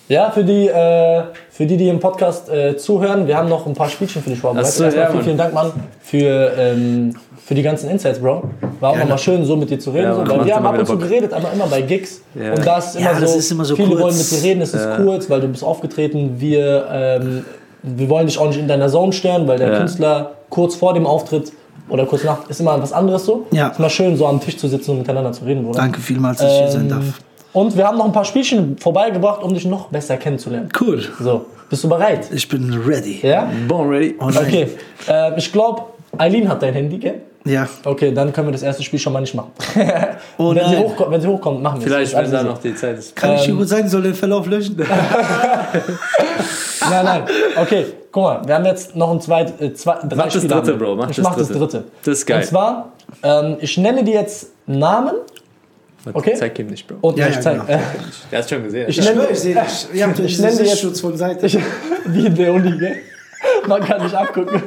Ja, 0.09 0.30
für 0.30 0.44
die, 0.44 0.66
äh, 0.68 1.22
für 1.51 1.66
die, 1.66 1.76
die 1.76 1.89
im 1.89 2.01
Podcast 2.01 2.48
äh, 2.48 2.76
zuhören, 2.76 3.26
wir 3.26 3.36
haben 3.36 3.48
noch 3.48 3.66
ein 3.66 3.74
paar 3.74 3.89
Spielchen 3.89 4.22
für 4.22 4.30
dich 4.30 4.39
vorbereitet. 4.39 4.72
So, 4.72 4.85
Erstmal 4.85 5.05
ja, 5.05 5.10
vielen, 5.10 5.24
vielen 5.24 5.36
Dank, 5.39 5.55
Mann, 5.55 5.72
für, 6.01 6.52
ähm, 6.59 7.14
für 7.44 7.55
die 7.55 7.62
ganzen 7.62 7.90
Insights, 7.90 8.18
Bro. 8.18 8.43
War 8.80 8.90
auch 8.90 8.97
nochmal 8.98 9.18
schön, 9.18 9.44
so 9.44 9.56
mit 9.56 9.70
dir 9.70 9.78
zu 9.78 9.90
reden. 9.90 10.05
Ja, 10.05 10.14
so, 10.14 10.20
weil 10.20 10.44
wir 10.44 10.55
haben 10.55 10.64
immer 10.64 10.74
ab 10.74 10.78
und 10.78 10.86
zu 10.86 10.93
Bock. 10.93 11.02
geredet, 11.02 11.32
aber 11.32 11.52
immer 11.52 11.66
bei 11.66 11.82
Gigs. 11.82 12.22
Ja. 12.35 12.52
Und 12.52 12.66
da 12.66 12.78
ist 12.78 12.97
immer, 12.97 13.14
so, 13.14 13.20
das 13.20 13.36
ist 13.36 13.51
immer 13.51 13.64
so 13.64 13.76
viele 13.76 13.89
kurz. 13.89 14.01
wollen 14.01 14.16
mit 14.18 14.30
dir 14.30 14.43
reden, 14.43 14.62
es 14.62 14.74
ist 14.74 14.89
kurz, 14.97 15.30
weil 15.30 15.40
du 15.40 15.48
bist 15.48 15.64
aufgetreten. 15.64 16.36
Wir, 16.39 16.86
ähm, 16.90 17.44
wir 17.82 18.09
wollen 18.09 18.26
dich 18.26 18.39
auch 18.39 18.48
nicht 18.48 18.59
in 18.59 18.68
deiner 18.68 18.89
Zone 18.89 19.12
stören, 19.12 19.47
weil 19.47 19.59
der. 19.59 19.78
Künstler 19.78 20.32
kurz 20.51 20.74
vor 20.74 20.94
dem 20.94 21.06
Auftritt 21.06 21.52
oder 21.89 22.06
kurz 22.06 22.24
nach 22.24 22.48
ist 22.48 22.60
immer 22.60 22.80
was 22.82 22.93
anderes 22.93 23.24
so. 23.24 23.47
Ja. 23.51 23.68
Ist 23.68 23.78
immer 23.78 23.90
schön, 23.90 24.16
so 24.16 24.26
am 24.26 24.40
Tisch 24.40 24.56
zu 24.56 24.68
sitzen 24.68 24.93
und 24.93 24.98
miteinander 24.98 25.32
zu 25.32 25.44
reden, 25.44 25.64
Bruder. 25.64 25.78
Danke 25.78 26.01
vielmals, 26.01 26.39
dass 26.39 26.52
ich 26.52 26.59
hier 26.59 26.68
sein 26.68 26.82
Ähm, 26.82 26.89
darf. 26.89 27.05
Und 27.53 27.77
wir 27.77 27.87
haben 27.87 27.97
noch 27.99 28.05
ein 28.05 28.12
paar 28.12 28.25
Spielchen 28.25 28.77
vorbeigebracht, 28.79 29.43
um 29.43 29.55
dich 29.55 29.65
noch 29.65 29.89
besser 29.89 30.16
kennenzulernen. 30.16 30.69
Cool. 30.79 31.03
So, 31.20 31.47
bist 31.70 31.83
du 31.85 31.89
bereit? 31.89 32.29
Ich 32.33 32.49
bin 32.49 32.73
ready. 32.87 33.20
Ja? 33.23 33.51
Born 33.66 33.89
ready. 33.89 34.15
Okay. 34.19 34.69
Äh, 35.09 35.39
ich 35.39 35.51
glaube, 35.53 35.83
Eileen 36.19 36.49
hat 36.49 36.62
dein 36.62 36.75
Handy, 36.75 36.99
gell? 36.99 37.23
Ja. 37.45 37.66
Okay, 37.85 38.12
dann 38.12 38.33
können 38.33 38.49
wir 38.49 38.53
das 38.53 38.62
erste 38.62 38.83
Spiel 38.83 38.99
schon 38.99 39.12
mal 39.15 39.20
nicht 39.20 39.35
machen. 39.35 39.53
Oh 40.37 40.55
wenn, 40.55 40.69
sie 40.69 40.77
hochkommt, 40.77 41.11
wenn 41.11 41.20
sie 41.20 41.27
hochkommt, 41.29 41.62
machen 41.62 41.81
wir 41.81 41.87
es. 41.87 41.93
Vielleicht, 42.11 42.15
wenn 42.16 42.31
da 42.31 42.43
noch 42.43 42.59
die 42.59 42.75
Zeit 42.75 42.99
ist. 42.99 43.16
Kann 43.16 43.35
ich 43.35 43.43
dir 43.43 43.51
Ähm, 43.51 43.59
gut 43.59 43.69
sagen, 43.69 43.89
soll 43.89 44.03
den 44.03 44.15
Verlauf 44.15 44.47
löschen? 44.47 44.77
Nein, 46.91 47.05
nein. 47.05 47.23
Okay, 47.57 47.87
guck 48.12 48.23
mal, 48.23 48.41
wir 48.47 48.55
haben 48.55 48.65
jetzt 48.65 48.95
noch 48.97 49.11
ein 49.11 49.20
zweit, 49.20 49.61
äh, 49.61 49.75
zwei, 49.75 49.97
drei 50.09 50.16
Mach 50.16 50.25
das 50.25 50.35
Spiele 50.35 50.55
dritte. 50.55 50.75
Bro, 50.75 50.97
mach 50.97 51.11
ich 51.11 51.16
das 51.16 51.25
mach 51.25 51.37
das 51.37 51.49
dritte. 51.49 51.59
dritte. 51.61 51.85
Das 52.05 52.19
ist 52.19 52.27
geil. 52.27 52.39
Und 52.39 52.45
zwar, 52.47 52.93
ähm, 53.23 53.57
ich 53.61 53.77
nenne 53.79 54.05
dir 54.05 54.15
jetzt 54.15 54.53
Namen 54.66 55.15
Okay. 56.12 56.35
Zeig 56.39 56.59
ihm 56.59 56.69
nicht, 56.69 56.87
Bro. 56.87 56.97
und 57.01 57.19
Ja, 57.19 57.27
ich 57.29 57.35
ja, 57.37 57.41
zeig, 57.41 57.66
genau. 57.66 57.81
Der 58.31 58.39
hat 58.39 58.49
schon 58.49 58.62
gesehen. 58.65 58.87
ich 58.89 58.99
nenne, 59.05 59.27
ich 59.31 59.39
sehe 59.39 59.55
dich. 59.55 59.87
Ihr 59.95 60.07
habt 60.07 60.19
Ich 60.20 60.39
nenne 60.39 60.53
dir 60.57 60.59
jetzt- 60.62 60.70
Sichtschutz 60.70 61.01
von 61.01 61.16
Seite. 61.16 61.45
ich, 61.47 61.59
wie 62.07 62.27
in 62.27 62.35
der 62.35 62.53
Uni, 62.55 62.79
gell? 62.79 62.97
Man 63.66 63.83
kann 63.83 64.03
nicht 64.03 64.15
abgucken. 64.15 64.62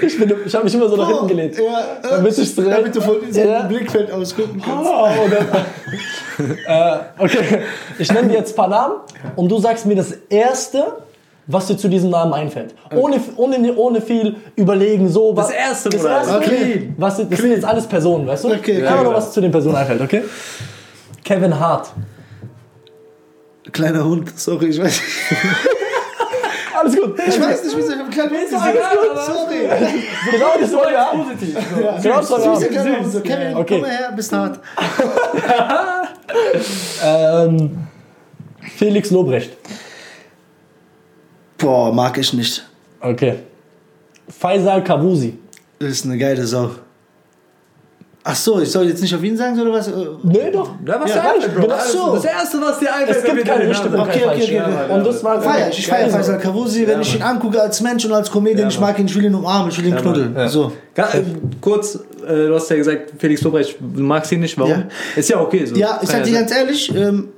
Ich, 0.00 0.16
bin- 0.18 0.32
ich 0.46 0.54
habe 0.54 0.64
mich 0.64 0.74
immer 0.74 0.88
so 0.88 0.96
nach 0.96 1.08
hinten 1.08 1.26
gelehnt. 1.26 1.56
Ja, 1.58 1.98
Damit 2.02 2.38
ich 2.38 2.54
direkt- 2.54 2.76
damit 2.78 2.94
du 2.96 3.00
von 3.00 3.16
diesem 3.26 3.48
Ja. 3.48 3.62
Blickfeld 3.62 4.10
aus 4.12 4.34
gucken 4.34 4.62
kannst. 4.64 4.88
Oh, 4.90 5.08
oder, 5.26 5.66
äh, 6.68 6.98
okay, 7.18 7.38
ich 7.98 8.12
nenne 8.12 8.28
dir 8.28 8.34
jetzt 8.38 8.52
ein 8.52 8.56
paar 8.56 8.68
Namen 8.68 8.94
und 9.34 9.48
du 9.50 9.58
sagst 9.58 9.84
mir 9.86 9.96
das 9.96 10.12
Erste, 10.28 10.86
was 11.48 11.66
dir 11.68 11.76
zu 11.76 11.88
diesem 11.88 12.10
Namen 12.10 12.32
einfällt. 12.32 12.74
Ohne, 12.94 13.20
ohne, 13.36 13.74
ohne 13.76 14.00
viel 14.00 14.36
überlegen, 14.56 15.08
so 15.08 15.36
was. 15.36 15.48
Das 15.48 15.56
Erste, 15.56 15.88
das. 15.90 16.04
Erste, 16.04 16.34
Okay. 16.36 16.92
was, 16.96 17.16
das 17.28 17.38
sind 17.38 17.50
jetzt 17.52 17.64
alles 17.64 17.86
Personen, 17.86 18.26
weißt 18.26 18.44
du? 18.44 18.52
Okay, 18.52 18.78
Einfach 18.82 18.94
okay. 18.96 19.04
nur, 19.04 19.14
was 19.14 19.32
zu 19.32 19.40
den 19.40 19.50
Personen 19.52 19.76
einfällt, 19.76 20.00
okay? 20.00 20.22
Kevin 21.24 21.58
Hart. 21.58 21.90
Kleiner 23.72 24.04
Hund, 24.04 24.30
sorry, 24.38 24.66
ich 24.66 24.80
weiß 24.80 25.00
Alles 26.78 26.94
gut. 27.00 27.18
Ich 27.26 27.40
weiß 27.40 27.64
nicht, 27.64 27.76
wieso 27.76 27.92
ich 27.92 27.98
einen 27.98 28.10
kleinen 28.10 28.30
Hund 28.32 28.40
gesehen 28.42 28.58
alles 28.60 28.84
habe. 28.84 28.96
gut. 28.96 29.24
Sorry. 29.24 29.68
Genau 30.30 30.46
das 30.60 30.70
wir 30.72 31.00
haben. 31.00 31.22
Positiv. 31.24 31.56
Genau 32.02 32.16
das 32.18 32.28
Süßer 32.28 32.50
haben. 32.50 32.60
kleiner 32.68 32.98
Hund. 33.00 33.12
So, 33.12 33.20
Kevin, 33.20 33.56
Okay. 33.56 33.74
komm 33.74 33.80
mal 33.80 33.90
her, 33.90 34.12
bist 34.14 34.32
hart. 34.32 34.60
Ähm, 37.04 37.86
Felix 38.76 39.10
Lobrecht. 39.10 39.56
Boah, 41.58 41.92
mag 41.92 42.18
ich 42.18 42.32
nicht. 42.32 42.64
Okay. 43.00 43.34
Faisal 44.28 44.82
Kavusi. 44.82 45.38
Das 45.78 45.90
ist 45.90 46.04
eine 46.04 46.18
geile 46.18 46.46
Sau. 46.46 46.70
Ach 48.28 48.34
so, 48.34 48.60
ich 48.60 48.68
soll 48.72 48.88
jetzt 48.88 49.00
nicht 49.00 49.14
auf 49.14 49.22
ihn 49.22 49.36
sagen, 49.36 49.60
oder 49.60 49.70
was? 49.70 49.88
Nee, 50.24 50.50
doch. 50.52 50.70
Ja, 50.84 51.00
was 51.00 51.14
Ja, 51.14 51.22
dir 51.22 51.34
einfällt, 51.34 51.54
Bro. 51.54 51.62
genau 51.62 51.74
Alles- 51.76 51.92
so. 51.92 52.14
Das 52.16 52.24
Erste, 52.24 52.60
was 52.60 52.78
dir 52.80 52.92
einfällt, 52.92 53.18
Es 53.18 53.22
gibt 53.24 53.44
keine 53.44 53.68
und 53.68 54.00
Okay, 54.00 54.22
okay, 54.26 54.42
okay, 54.42 54.62
okay. 54.62 54.92
Und 54.94 55.06
das 55.06 55.22
war 55.22 55.40
Feier, 55.40 55.68
ich 55.70 55.86
feiere 55.86 56.10
Faisal 56.10 56.38
Kavusi, 56.40 56.88
wenn 56.88 57.00
ich 57.02 57.14
ihn 57.14 57.22
angucke 57.22 57.62
als 57.62 57.80
Mensch 57.82 58.04
und 58.04 58.12
als 58.12 58.28
Comedian, 58.28 58.68
ich 58.68 58.80
mag 58.80 58.98
ihn, 58.98 59.06
ich 59.06 59.14
will 59.14 59.26
ihn 59.26 59.34
umarmen, 59.34 59.70
ich 59.70 59.78
will 59.78 59.86
ihn 59.86 59.96
knuddeln. 59.96 60.48
So. 60.48 60.72
Äh, 60.96 61.04
kurz, 61.60 62.00
äh, 62.26 62.48
du 62.48 62.54
hast 62.56 62.68
ja 62.68 62.76
gesagt, 62.76 63.12
Felix 63.16 63.42
Lobrecht, 63.42 63.76
du 63.78 64.02
magst 64.02 64.32
ihn 64.32 64.40
nicht, 64.40 64.58
warum? 64.58 64.72
Ja. 64.72 64.88
Ist 65.14 65.28
ja 65.30 65.40
okay 65.40 65.64
so. 65.64 65.76
Ja, 65.76 66.00
ich 66.02 66.08
sag 66.08 66.24
dir 66.24 66.32
ganz 66.32 66.50
ehrlich, 66.50 66.92
ähm, 66.96 67.28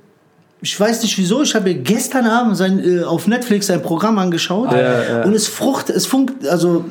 ich 0.60 0.78
weiß 0.78 1.02
nicht 1.02 1.16
wieso, 1.18 1.43
ich 1.43 1.55
habe 1.55 1.74
gestern 1.74 2.26
Abend 2.26 2.56
sein, 2.56 2.82
äh, 2.85 3.05
auf 3.05 3.26
Netflix 3.26 3.66
sein 3.68 3.82
Programm 3.82 4.18
angeschaut 4.18 4.72
Ja, 4.72 5.02
ja. 5.02 5.22
und 5.24 5.35
es 5.35 5.47
frucht, 5.47 5.90
es 5.90 6.06
funkt, 6.06 6.47
also 6.47 6.85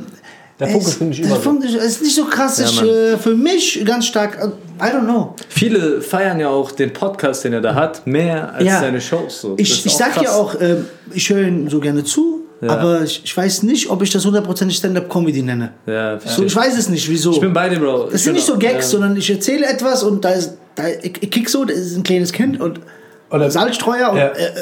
Der 0.60 0.70
Fokus 0.70 0.94
finde 0.96 1.14
ich 1.14 1.20
es, 1.22 1.26
immer 1.28 1.60
es 1.66 1.86
ist 1.86 2.02
nicht 2.02 2.16
so 2.16 2.26
krass, 2.26 2.60
ich, 2.60 2.76
Mann. 2.78 2.88
äh, 2.90 3.18
für 3.18 3.36
mich 3.36 3.84
ganz 3.86 4.06
stark, 4.06 4.38
äh, 4.42 4.48
I 4.84 4.90
don't 4.92 5.04
know. 5.06 5.36
Viele 5.50 6.02
feiern 6.02 6.40
ja 6.40 6.50
auch 6.50 6.72
den 6.72 6.94
Podcast, 6.94 7.44
den 7.44 7.54
er 7.54 7.62
da 7.62 7.76
hat, 7.76 8.08
mehr 8.08 8.54
als 8.54 8.64
Ja. 8.66 8.80
seine 8.80 9.02
Shows. 9.02 9.42
So. 9.42 9.56
Das 9.56 9.68
Ich, 9.68 9.86
ich 9.86 9.96
sag 9.96 10.14
krass. 10.14 10.24
ja 10.24 10.32
auch, 10.34 10.56
ähm, 10.62 10.86
ich 11.14 11.30
höre 11.30 11.48
ihn 11.48 11.70
so 11.70 11.80
gerne 11.80 12.04
zu, 12.04 12.42
aber 12.68 13.04
ich, 13.04 13.22
ich 13.24 13.36
weiß 13.38 13.64
nicht, 13.64 13.90
ob 13.90 14.02
ich 14.02 14.10
das 14.10 14.26
hundertprozentig 14.26 14.78
Stand-Up-Comedy 14.78 15.44
nenne. 15.44 15.74
Ja, 15.86 16.20
So, 16.20 16.44
ich 16.44 16.56
weiß 16.56 16.76
es 16.78 16.90
nicht, 16.90 17.08
wieso. 17.10 17.32
Ich 17.34 17.40
bin 17.40 17.54
bei 17.54 17.70
dir, 17.70 17.80
Bro. 17.80 18.10
das 18.12 18.24
sind 18.24 18.34
nicht 18.34 18.46
so 18.48 18.58
Gags, 18.58 18.90
sondern 18.90 19.16
ich 19.16 19.30
erzähle 19.30 19.66
etwas 19.68 20.02
und 20.04 20.24
da 20.26 20.30
ist, 20.30 20.54
da, 20.74 20.88
ich, 20.88 21.22
ich 21.22 21.30
kick 21.30 21.50
so, 21.50 21.66
da 21.66 21.74
ist 21.74 21.96
ein 21.96 22.04
kleines 22.04 22.32
Kind 22.32 22.60
und 22.60 22.80
Oder- 23.30 23.52
Salzstreuer 23.52 24.12
und 24.12 24.18
Ja. 24.18 24.28
äh, 24.28 24.46
äh, 24.46 24.54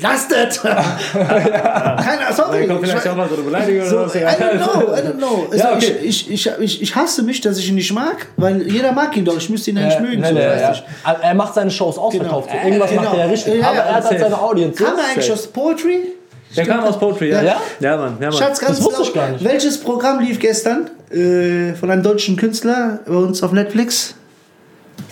lastet! 0.00 0.60
Keiner, 1.12 2.32
sorry. 2.32 2.66
Da 2.66 2.74
kommt 2.74 2.86
vielleicht 2.86 3.04
ich, 3.04 3.10
auch 3.10 3.16
mal 3.16 3.28
so 3.28 3.34
eine 3.34 3.44
Beleidigung 3.44 3.88
so, 3.88 3.96
oder 3.98 4.08
so. 4.08 4.18
I 4.18 4.22
don't 4.22 4.56
know, 4.58 4.94
I 4.94 5.00
don't 5.00 5.12
know. 5.16 5.46
Also 5.50 5.64
Ja, 5.64 5.74
okay. 5.74 5.96
ich, 6.02 6.30
ich, 6.30 6.50
ich, 6.60 6.82
ich, 6.82 6.94
hasse 6.96 7.22
mich, 7.22 7.40
dass 7.40 7.58
ich 7.58 7.68
ihn 7.68 7.74
nicht 7.76 7.92
mag, 7.92 8.26
weil 8.36 8.62
jeder 8.70 8.92
mag 8.92 9.16
ihn 9.16 9.24
doch, 9.24 9.36
ich 9.36 9.48
müsste 9.50 9.70
ihn 9.70 9.78
eigentlich 9.78 9.94
Ja, 9.94 10.00
mögen. 10.00 10.20
nee, 10.20 10.28
so, 10.28 10.34
weißt 10.36 10.82
ja. 11.04 11.14
du. 11.14 11.22
Er 11.22 11.34
macht 11.34 11.54
seine 11.54 11.70
Shows 11.70 11.98
ausverkauft. 11.98 12.48
Genau. 12.50 12.60
So. 12.60 12.66
Irgendwas 12.68 12.90
Genau. 12.90 13.02
macht 13.02 13.14
er 13.14 13.24
ja 13.24 13.30
richtig. 13.30 13.54
Ja, 13.60 13.66
aber 13.68 13.76
ja, 13.76 13.82
er 13.82 13.94
hat 13.96 14.04
halt 14.10 14.20
seine 14.20 14.40
Audience. 14.40 14.84
Kam 14.84 14.98
er 14.98 15.04
eigentlich 15.10 15.32
aus 15.32 15.46
Poetry? 15.46 16.12
Der 16.56 16.64
kam 16.66 16.84
aus 16.84 16.98
Poetry, 16.98 17.30
ja. 17.30 17.42
Ja. 17.42 17.60
Ja, 17.80 17.96
Mann. 17.96 18.16
Ja, 18.20 18.28
Mann. 18.30 18.38
Schatz, 18.38 18.60
ganz 18.60 18.76
Das 18.78 18.84
wusste 18.86 19.02
ich 19.02 19.12
gar 19.12 19.28
nicht. 19.30 19.44
Welches 19.44 19.78
Programm 19.80 20.20
lief 20.20 20.38
gestern 20.38 20.90
äh, 21.10 21.74
von 21.74 21.90
einem 21.90 22.02
deutschen 22.02 22.36
Künstler 22.36 23.00
bei 23.06 23.14
uns 23.14 23.42
auf 23.42 23.52
Netflix? 23.52 24.14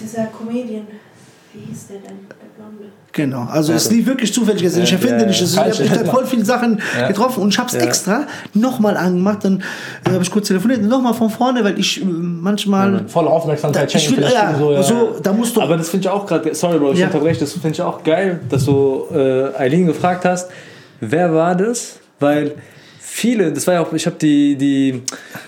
Dieser 0.01 0.27
Comedian, 0.27 0.87
wie 1.53 1.61
hieß 1.71 1.89
der 1.89 1.99
denn? 1.99 2.27
Genau, 3.15 3.45
also 3.45 3.73
es 3.73 3.91
lief 3.93 4.07
wirklich 4.07 4.35
zufällig 4.35 4.63
gestern. 4.63 4.83
Ich 4.83 4.93
erfinde 4.93 5.25
nicht. 5.25 5.41
Ich 5.41 5.57
habe 5.57 6.05
voll 6.05 6.27
viele 6.27 6.45
Sachen 6.45 6.81
getroffen 7.07 7.43
und 7.45 7.51
ich 7.51 7.59
habe 7.59 7.69
es 7.69 7.75
extra 7.75 8.27
nochmal 8.55 8.97
angemacht. 8.97 9.45
Dann 9.45 9.63
äh, 10.05 10.11
habe 10.11 10.23
ich 10.25 10.31
kurz 10.31 10.49
telefoniert, 10.49 10.83
nochmal 10.83 11.15
von 11.15 11.31
vorne, 11.31 11.63
weil 11.63 11.79
ich 11.79 12.03
äh, 12.03 12.05
manchmal. 12.05 13.05
Volle 13.09 13.31
Aufmerksamkeit 13.31 13.95
ich 13.95 14.03
schenken 14.03 14.23
ja, 14.23 14.55
so, 14.59 14.73
ja. 14.73 14.83
so, 14.83 15.17
da 15.23 15.33
musst 15.33 15.55
du. 15.57 15.63
Aber 15.63 15.77
das 15.77 15.89
finde 15.89 16.09
ich 16.09 16.13
auch 16.13 16.27
gerade, 16.27 16.53
sorry 16.55 16.79
Bro, 16.79 16.93
ich 16.93 16.99
Ja. 16.99 17.07
unterbreche, 17.07 17.39
das 17.41 17.53
finde 17.53 17.71
ich 17.71 17.83
auch 17.83 18.03
geil, 18.03 18.41
dass 18.49 18.65
du 18.65 19.05
äh, 19.15 19.55
Eileen 19.57 19.87
gefragt 19.87 20.25
hast, 20.25 20.51
wer 21.01 21.33
war 21.33 21.55
das? 21.55 22.01
Weil 22.19 22.53
viele, 22.99 23.53
das 23.53 23.65
war 23.69 23.75
ja 23.75 23.81
auch, 23.83 23.93
ich 23.93 24.07
habe 24.07 24.17
die, 24.21 24.57
die 24.57 25.03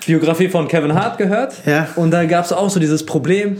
Biografie 0.06 0.48
von 0.48 0.68
Kevin 0.68 0.94
Hart 0.94 1.18
gehört 1.18 1.54
Ja. 1.66 1.88
und 1.96 2.12
da 2.12 2.24
gab 2.26 2.44
es 2.44 2.52
auch 2.52 2.70
so 2.70 2.78
dieses 2.78 3.04
Problem, 3.04 3.56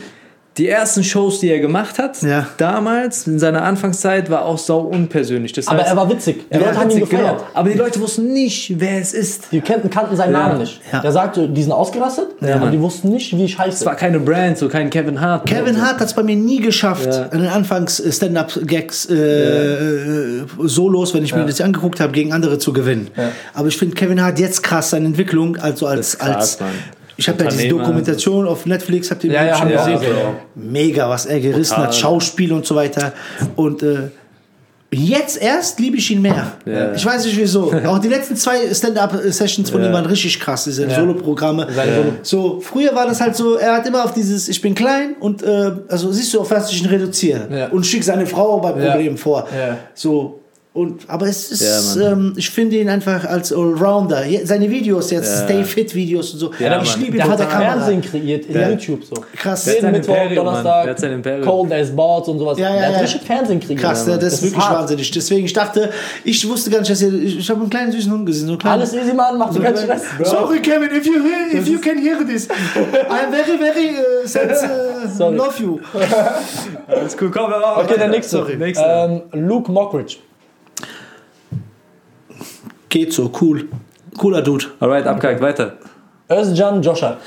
die 0.59 0.69
ersten 0.69 1.05
Shows, 1.05 1.41
die 1.41 1.51
er 1.51 1.59
gemacht 1.61 1.99
hat, 1.99 2.23
Ja. 2.23 2.47
damals 2.57 3.27
in 3.27 3.39
seiner 3.39 3.63
Anfangszeit, 3.63 4.31
war 4.31 4.45
auch 4.47 4.59
sau 4.59 4.81
unpersönlich. 4.81 5.53
Das 5.53 5.69
Aber 5.69 5.79
heißt, 5.81 5.91
er 5.91 5.97
war 5.97 6.09
witzig. 6.11 6.45
Die 6.49 6.53
er 6.55 6.61
Leute 6.61 6.75
war 6.75 6.81
haben 6.83 6.91
ihn 6.91 7.01
gefeiert. 7.01 7.23
genau. 7.39 7.45
Aber 7.55 7.69
die 7.69 7.77
Leute 7.79 8.01
wussten 8.01 8.33
nicht, 8.33 8.75
wer 8.81 8.99
es 9.01 9.13
ist. 9.13 9.53
Die 9.53 9.61
kannten, 9.61 9.91
kannten 9.91 10.17
seinen 10.17 10.33
Ja. 10.33 10.39
Namen 10.49 10.59
nicht. 10.61 10.81
Ja. 10.93 11.01
Der 11.01 11.13
sagte, 11.13 11.49
die 11.49 11.63
sind 11.63 11.73
ausgerastet, 11.73 12.29
aber 12.41 12.57
Mann. 12.57 12.73
die 12.73 12.81
wussten 12.81 13.11
nicht, 13.11 13.37
wie 13.37 13.45
ich 13.45 13.59
heiße. 13.59 13.77
Es 13.81 13.87
war 13.87 13.97
keine 13.97 14.19
Brand, 14.19 14.57
so 14.59 14.69
kein 14.69 14.89
Kevin 14.91 15.21
Hart. 15.21 15.47
Kevin 15.47 15.81
Hart 15.83 16.01
hat 16.01 16.07
es 16.07 16.15
bei 16.15 16.23
mir 16.23 16.37
nie 16.37 16.61
geschafft, 16.61 17.07
Ja. 17.07 17.25
an 17.31 17.41
den 17.41 17.49
Anfangs-Stand-Up-Gags, 17.49 19.07
äh, 19.11 19.15
äh, 19.15 20.45
Solos, 20.65 21.15
wenn 21.15 21.25
ich 21.25 21.35
mir 21.35 21.45
das 21.45 21.61
angeguckt 21.61 22.01
habe, 22.01 22.13
gegen 22.13 22.33
andere 22.33 22.59
zu 22.59 22.73
gewinnen. 22.73 23.09
Aber 23.55 23.69
ich 23.69 23.77
finde 23.77 23.95
Kevin 23.95 24.23
Hart 24.23 24.39
jetzt 24.39 24.63
krass, 24.63 24.91
seine 24.91 25.07
Entwicklung, 25.07 25.57
also 25.57 25.87
als. 25.87 26.19
Krass, 26.19 26.37
als 26.37 26.61
Mann. 26.61 26.71
Ich 27.17 27.29
habe 27.29 27.45
ja 27.45 27.51
diese. 27.51 27.69
Dokumentation 27.69 28.47
auf 28.47 28.67
Netflix, 28.67 29.11
habt 29.11 29.25
ihr 29.25 29.33
Ja, 29.33 29.45
ja, 29.45 29.57
schon 29.57 29.69
auch 29.69 29.85
gesehen? 29.87 30.01
gesehen, 30.01 30.17
Mega, 30.55 31.09
was 31.09 31.27
er 31.27 31.41
gerissen 31.41 31.71
Total. 31.75 31.87
hat, 31.87 31.95
Schauspiel 31.95 32.53
und 32.53 32.67
so 32.67 32.75
weiter. 32.75 33.13
Und 33.57 33.83
äh, 33.83 34.11
jetzt 34.93 35.41
erst 35.43 35.79
liebe 35.81 35.97
ich 35.97 36.11
ihn 36.11 36.23
mehr. 36.23 36.53
Ja. 36.65 36.93
Ich 36.95 37.05
weiß 37.05 37.25
nicht 37.27 37.37
wieso. 37.37 37.73
Auch 37.87 37.99
die 37.99 38.09
letzten 38.09 38.37
zwei 38.37 38.73
Stand-Up-Sessions 38.73 39.69
von 39.71 39.81
Ja. 39.83 39.89
ihm 39.89 39.93
waren 39.93 40.07
richtig 40.07 40.39
krass, 40.41 40.65
diese 40.65 40.89
Solo-Programme. 40.89 41.67
Seine 41.75 41.97
Solo- 41.97 42.13
So, 42.23 42.61
früher 42.61 42.95
war 42.95 43.07
das 43.07 43.21
halt 43.21 43.35
so, 43.35 43.57
er 43.57 43.75
hat 43.75 43.87
immer 43.87 44.05
auf 44.05 44.15
dieses, 44.15 44.49
ich 44.49 44.61
bin 44.61 44.75
klein 44.75 45.17
und, 45.21 45.43
äh, 45.43 45.73
also 45.89 46.13
siehst 46.13 46.33
du, 46.35 46.41
auf 46.41 46.51
was 46.51 46.71
ich 46.71 46.81
ihn 46.83 46.89
reduziere. 46.89 47.49
Ja. 47.51 47.69
Und 47.69 47.85
schick 47.85 48.05
seine 48.05 48.27
Frau 48.27 48.61
bei 48.61 48.73
Problemen 48.73 49.17
vor. 49.17 49.47
Ja. 49.57 49.77
So. 49.95 50.41
Und, 50.77 51.09
aber 51.09 51.27
es 51.27 51.51
ist, 51.51 51.97
Ja, 51.97 52.13
ähm, 52.13 52.35
ich 52.37 52.51
finde 52.51 52.77
ihn 52.77 52.91
einfach 52.91 53.25
als 53.25 53.51
Allrounder. 53.51 54.23
Seine 54.45 54.71
Videos 54.71 55.11
jetzt, 55.11 55.33
Ja. 55.41 55.45
Stay 55.45 55.65
Fit 55.65 55.95
Videos 55.95 56.35
und 56.35 56.39
so. 56.39 56.51
Ja, 56.59 56.83
ich 56.83 56.91
Mann. 56.93 57.01
liebe 57.05 57.17
ihn 57.17 57.25
hat 57.25 57.39
der. 57.39 57.49
Fernsehen 57.49 58.03
kreiert 58.03 58.45
in 58.45 58.55
Ja. 58.61 58.69
YouTube 58.69 59.03
so. 59.03 59.15
Krass. 59.35 59.65
Der 59.65 59.83
hat 59.83 59.93
Mittwoch, 59.93 60.15
Imperium, 60.15 60.45
Mann. 60.45 60.65
Donnerstag. 60.65 61.43
Cold 61.43 61.73
as 61.73 61.97
Balls 61.97 62.29
und 62.29 62.39
sowas. 62.39 62.59
Ja, 62.59 62.69
ja, 62.69 62.75
der 62.75 62.91
ja. 62.91 62.97
hat 62.97 63.03
richtig 63.05 63.23
Fernsehen 63.23 63.59
kreiert. 63.61 63.81
Krass, 63.81 64.05
Ja, 64.07 64.13
ja, 64.13 64.19
das, 64.19 64.35
ist 64.35 64.43
wirklich 64.43 64.65
hart. 64.65 64.81
wahnsinnig. 64.81 65.11
Deswegen, 65.11 65.47
ich 65.47 65.53
dachte, 65.55 65.91
ich 66.25 66.47
wusste 66.49 66.71
gar 66.71 66.81
nicht, 66.81 66.91
dass 66.91 67.01
ihr, 67.01 67.13
ich, 67.15 67.39
ich 67.39 67.49
habe 67.51 67.61
einen 67.61 67.71
kleinen 67.71 67.93
süßen 67.93 68.13
Hund 68.13 68.27
gesehen. 68.27 68.47
So 68.47 68.53
einen 68.53 68.59
kleinen, 68.59 68.81
Alles 68.81 68.93
easy, 68.93 69.15
Mann, 69.15 69.39
mach 69.39 69.51
dir 69.55 69.61
keinen 69.61 69.77
Stress. 69.79 70.03
Sorry, 70.25 70.61
Kevin, 70.61 70.91
if 70.95 71.07
you, 71.07 71.15
hear, 71.23 71.59
if 71.59 71.67
you 71.67 71.79
can 71.79 71.97
hear 71.99 72.19
this, 72.27 72.49
I'm 73.11 73.31
very, 73.31 73.57
very 73.59 73.91
uh, 73.91 74.27
sense, 74.27 74.63
uh, 74.63 75.31
love 75.31 75.59
you. 75.63 75.81
Alles 76.87 77.17
cool, 77.21 77.31
komm, 77.31 77.51
wir 77.51 77.59
machen 77.59 77.85
Okay, 77.85 77.99
der 77.99 78.09
nächste. 78.09 78.37
Sorry. 78.37 78.57
Nächste. 78.57 78.85
Ähm, 78.85 79.23
Luke 79.33 79.71
Mockridge. 79.73 80.17
Geht 82.89 83.13
so, 83.13 83.31
cool. 83.41 83.69
Cooler 84.17 84.43
Dude. 84.43 84.67
Alright, 84.81 85.07
abgehakt, 85.07 85.41
weiter. 85.41 85.77
Özcan 86.29 86.83
Joscha. 86.83 87.19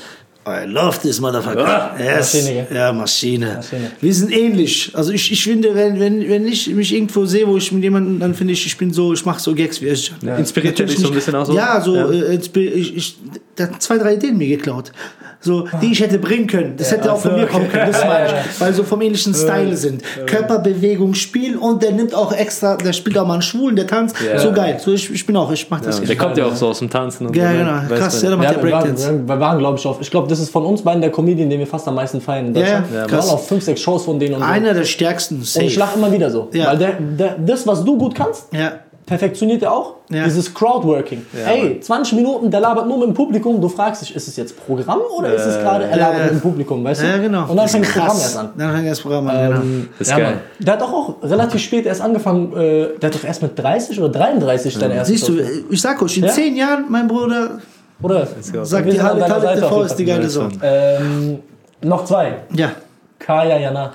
I 0.46 0.64
love 0.64 0.98
this 1.02 1.20
motherfucker. 1.20 1.92
yes. 1.98 2.34
Maschine? 2.34 2.66
Ja, 2.72 2.92
Maschine. 2.92 3.56
Maschine. 3.56 3.90
Wir 4.00 4.14
sind 4.14 4.32
ähnlich. 4.32 4.90
Also 4.94 5.12
ich, 5.12 5.30
ich 5.30 5.44
finde, 5.44 5.74
wenn, 5.74 6.00
wenn, 6.00 6.28
wenn 6.28 6.48
ich 6.48 6.66
mich 6.68 6.94
irgendwo 6.94 7.26
sehe, 7.26 7.46
wo 7.46 7.56
ich 7.58 7.70
mit 7.72 7.82
jemandem, 7.82 8.18
dann 8.18 8.34
finde 8.34 8.54
ich, 8.54 8.64
ich 8.66 8.76
bin 8.76 8.90
so, 8.92 9.12
ich 9.12 9.24
mache 9.24 9.38
so 9.40 9.54
Gags 9.54 9.80
wie 9.82 9.88
Özcan. 9.88 10.16
Ja. 10.22 10.36
Inspiriert 10.36 10.80
er 10.80 10.86
dich 10.86 10.98
so 10.98 11.08
ein 11.08 11.14
bisschen 11.14 11.34
auch 11.34 11.44
so? 11.44 11.54
Ja, 11.54 11.80
so, 11.80 11.94
Ja. 11.94 12.10
Äh, 12.10 12.36
ich, 12.36 12.96
ich, 12.96 13.18
der 13.58 13.66
hat 13.70 13.82
zwei, 13.82 13.98
drei 13.98 14.14
Ideen 14.14 14.38
mir 14.38 14.48
geklaut. 14.48 14.92
So, 15.42 15.66
die 15.80 15.92
ich 15.92 16.00
hätte 16.00 16.18
bringen 16.18 16.46
können. 16.46 16.74
Das 16.76 16.92
hätte 16.92 17.10
auch 17.10 17.18
von 17.18 17.34
mir 17.34 17.46
kommen 17.46 17.66
können, 17.70 17.90
das 17.90 18.04
meine 18.04 18.26
ich. 18.26 18.60
Weil 18.60 18.74
so 18.74 18.82
vom 18.84 19.00
ähnlichen 19.00 19.32
Style 19.34 19.74
sind. 19.74 20.02
Körperbewegung, 20.26 21.14
Spiel 21.14 21.56
und 21.56 21.82
der 21.82 21.92
nimmt 21.92 22.14
auch 22.14 22.32
extra, 22.32 22.76
der 22.76 22.92
spielt 22.92 23.16
auch 23.18 23.26
mal 23.26 23.34
einen 23.34 23.42
Schwulen, 23.42 23.76
der 23.76 23.86
tanzt. 23.86 24.16
Ja. 24.20 24.38
So 24.38 24.52
geil. 24.52 24.78
So, 24.78 24.92
ich, 24.92 25.10
ich 25.10 25.24
bin 25.26 25.36
auch, 25.36 25.50
ich 25.50 25.68
mach 25.70 25.80
das 25.80 25.98
Ja, 26.00 26.04
der 26.06 26.16
kommt 26.16 26.36
ja 26.36 26.46
auch 26.46 26.54
so 26.54 26.68
aus 26.68 26.78
dem 26.80 26.90
Tanzen. 26.90 27.26
Und 27.26 27.36
Ja, 27.36 27.50
so, 27.50 27.56
ne? 27.56 27.58
genau. 27.86 28.00
Krass, 28.00 28.22
ja, 28.22 28.28
der 28.28 28.36
macht 28.38 28.50
Ja, 28.50 28.56
ja 28.58 28.62
wir 28.64 28.70
waren, 28.72 28.82
Breakdance. 28.94 29.28
wir 29.28 29.40
waren 29.40 29.58
glaube 29.58 29.78
ich, 29.78 29.86
auf. 29.86 30.00
Ich 30.00 30.10
glaube, 30.10 30.28
das 30.28 30.40
ist 30.40 30.50
von 30.50 30.64
uns 30.64 30.82
beiden 30.82 31.00
der 31.00 31.10
Comedian, 31.10 31.48
den 31.48 31.58
wir 31.58 31.66
fast 31.66 31.88
am 31.88 31.94
meisten 31.94 32.20
feiern. 32.20 32.46
in 32.48 32.54
Ja, 32.54 32.60
Deutschland. 32.60 32.86
ja, 32.92 33.00
wir 33.00 33.06
krass. 33.06 33.26
waren 33.28 33.34
auf 33.34 33.48
fünf, 33.48 33.64
sechs 33.64 33.80
Shows 33.80 34.04
von 34.04 34.18
denen 34.18 34.34
und 34.34 34.40
so. 34.40 34.46
Einer 34.46 34.74
der 34.74 34.84
stärksten. 34.84 35.36
Und 35.36 35.42
ich 35.42 35.52
Safe. 35.52 35.78
lache 35.78 35.98
immer 35.98 36.12
wieder 36.12 36.30
so. 36.30 36.48
Ja. 36.52 36.66
Weil 36.68 36.78
der, 36.78 36.92
der, 37.00 37.36
das, 37.38 37.66
was 37.66 37.84
du 37.84 37.96
gut 37.96 38.14
kannst, 38.14 38.44
Ja. 38.52 38.72
Perfektioniert 39.10 39.60
er 39.64 39.72
auch. 39.72 39.94
Ja. 40.08 40.22
Dieses 40.22 40.54
Crowdworking. 40.54 41.26
Ey, 41.44 41.80
20 41.80 42.12
Minuten, 42.12 42.48
der 42.48 42.60
labert 42.60 42.86
nur 42.86 42.98
mit 42.98 43.08
dem 43.08 43.14
Publikum. 43.14 43.60
Du 43.60 43.68
fragst 43.68 44.02
dich, 44.02 44.14
ist 44.14 44.28
es 44.28 44.36
jetzt 44.36 44.54
Programm 44.64 45.00
oder 45.18 45.34
ist 45.34 45.44
es 45.46 45.58
gerade, 45.58 45.86
er 45.86 45.96
labert 45.96 46.18
ja. 46.18 46.24
mit 46.26 46.32
dem 46.34 46.40
Publikum, 46.40 46.84
weißt 46.84 47.02
du? 47.02 47.06
Ja, 47.06 47.18
genau. 47.18 47.50
Und 47.50 47.56
dann 47.56 47.66
fängt 47.68 47.86
das. 47.86 47.92
Programm 47.92 48.16
erst 48.16 48.36
an. 48.36 48.50
Dann 48.56 48.72
fängt 48.76 48.88
das 48.88 49.00
Programm 49.00 49.28
an, 49.28 49.48
genau. 49.48 49.60
Ähm, 49.62 49.88
ist 49.98 50.10
ja, 50.10 50.16
geil. 50.16 50.26
Mann. 50.26 50.40
Der 50.60 50.72
hat 50.74 50.80
doch 50.80 50.92
auch 50.92 51.14
relativ 51.24 51.60
spät 51.60 51.86
erst 51.86 52.00
angefangen. 52.02 52.52
Äh, 52.56 52.98
der 53.00 53.08
hat 53.10 53.14
doch 53.16 53.24
erst 53.24 53.42
mit 53.42 53.58
30 53.58 54.00
oder 54.00 54.10
33 54.10 54.74
seine 54.74 54.94
erste 54.94 55.12
Siehst 55.12 55.28
du, 55.28 55.38
Show. 55.38 55.44
ich 55.70 55.80
sag 55.80 56.00
euch, 56.00 56.16
in 56.16 56.24
Ja? 56.24 56.30
zehn 56.30 56.54
Jahren, 56.56 56.84
mein 56.88 57.08
Bruder, 57.08 57.58
Oder? 58.00 58.28
sagt 58.62 58.84
Wir 58.84 58.92
die 58.92 58.98
sind 58.98 59.00
an 59.00 59.06
alle 59.10 59.20
deiner 59.22 59.34
Talle 59.34 59.42
Seite 59.42 59.66
auf 59.66 59.72
TV 59.72 59.82
ist 59.82 59.96
die 59.96 60.04
geile 60.04 60.22
Ja, 60.22 60.28
so. 60.28 60.40
schon. 60.42 60.52
Ähm, 60.62 61.38
noch 61.82 62.04
zwei. 62.04 62.34
Ja. 62.54 62.70
Kaya 63.18 63.58
Jana. 63.58 63.92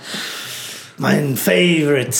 Mein 0.98 1.36
Favorite. 1.36 2.12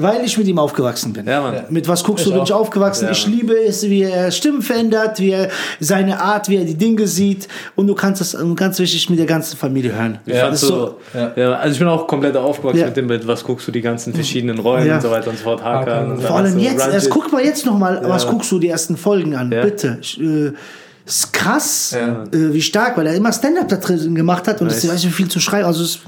Weil 0.00 0.24
ich 0.24 0.36
mit 0.36 0.46
ihm 0.46 0.58
aufgewachsen 0.58 1.12
bin. 1.12 1.26
Ja, 1.26 1.40
Mann. 1.40 1.64
Mit 1.70 1.88
was 1.88 2.04
guckst 2.04 2.24
Ich 2.26 2.30
du, 2.30 2.34
bin 2.36 2.44
ich 2.44 2.52
aufgewachsen. 2.52 3.06
Ja, 3.06 3.12
ich 3.12 3.26
liebe 3.26 3.54
es, 3.54 3.82
wie 3.88 4.02
er 4.02 4.30
Stimmen 4.30 4.60
verändert, 4.62 5.18
wie 5.20 5.30
er 5.30 5.48
seine 5.80 6.20
Art, 6.20 6.48
wie 6.48 6.56
er 6.56 6.64
die 6.64 6.74
Dinge 6.74 7.06
sieht. 7.06 7.48
Und 7.76 7.86
du 7.86 7.94
kannst 7.94 8.34
ähm, 8.34 8.54
ganz 8.56 8.78
wichtig 8.78 9.08
mit 9.08 9.18
der 9.18 9.26
ganzen 9.26 9.56
Familie 9.56 9.92
hören. 9.94 10.18
Ich 10.26 10.34
Ja, 10.34 10.50
das 10.50 10.60
so, 10.60 10.98
Ja. 11.14 11.32
ja. 11.34 11.52
also 11.54 11.72
ich 11.72 11.78
bin 11.78 11.88
auch 11.88 12.06
komplett 12.06 12.36
aufgewachsen 12.36 12.80
Ja. 12.80 12.86
mit 12.86 12.96
dem 12.98 13.06
Bild, 13.06 13.26
was 13.26 13.42
guckst 13.42 13.66
du 13.66 13.72
die 13.72 13.80
ganzen 13.80 14.12
verschiedenen 14.12 14.58
Rollen 14.58 14.86
Ja. 14.86 14.96
und 14.96 15.02
so 15.02 15.10
weiter 15.10 15.30
und 15.30 15.38
so 15.38 15.44
fort, 15.44 15.64
Hakan. 15.64 15.80
Hakan. 15.88 16.10
und 16.12 16.18
dann 16.18 16.26
Vor 16.26 16.36
allem 16.36 16.58
jetzt, 16.58 16.86
erst 16.86 17.10
guck 17.10 17.32
mal 17.32 17.42
jetzt 17.42 17.64
nochmal, 17.64 18.00
was 18.04 18.26
guckst 18.26 18.52
du 18.52 18.58
die 18.58 18.68
ersten 18.68 18.96
Folgen 18.98 19.34
an? 19.34 19.50
Ja. 19.50 19.62
Bitte. 19.62 19.98
Ich, 20.02 20.20
äh, 20.20 20.52
ist 21.06 21.32
krass, 21.32 21.96
Ja. 21.98 22.22
äh, 22.24 22.52
wie 22.52 22.62
stark, 22.62 22.96
weil 22.96 23.06
er 23.06 23.14
immer 23.14 23.32
Stand-up 23.32 23.68
da 23.68 23.76
drin 23.76 24.14
gemacht 24.14 24.46
hat 24.46 24.60
und 24.60 24.68
Nice. 24.68 24.86
weiß 24.88 24.92
nicht, 24.94 25.06
wie 25.06 25.10
viel 25.10 25.28
zu 25.28 25.40
schreiben. 25.40 25.66
Also 25.66 25.98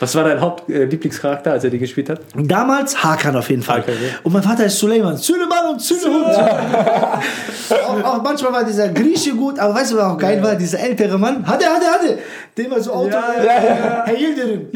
Was 0.00 0.14
war 0.14 0.24
dein 0.24 0.40
Hauptlieblingscharakter, 0.40 1.52
als 1.52 1.64
er 1.64 1.70
die 1.70 1.78
gespielt 1.78 2.10
hat? 2.10 2.20
damals 2.34 3.02
Hakan 3.02 3.36
auf 3.36 3.48
jeden 3.50 3.62
Fall. 3.62 3.78
Hakan, 3.80 3.94
ja. 3.94 4.10
Und 4.22 4.32
mein 4.32 4.42
Vater 4.42 4.66
ist 4.66 4.78
Suleiman. 4.78 5.16
Süleyman 5.16 5.70
und 5.72 5.80
Süleyhund. 5.80 6.26
auch, 7.88 8.04
auch 8.04 8.22
manchmal 8.22 8.52
war 8.52 8.64
dieser 8.64 8.88
Grieche 8.88 9.34
gut, 9.34 9.58
aber 9.58 9.74
weißt 9.74 9.92
du, 9.92 9.96
wer 9.96 10.08
auch 10.12 10.18
geil 10.18 10.42
war? 10.42 10.54
Dieser 10.56 10.80
ältere 10.80 11.18
Mann. 11.18 11.46
Hatte, 11.46 11.64
hatte, 11.66 11.86
hatte. 11.86 12.18
Der 12.56 12.70
war 12.70 12.80
so 12.80 12.92
Auto. 12.92 13.16
Herr 13.16 14.16
Yildirim. 14.16 14.68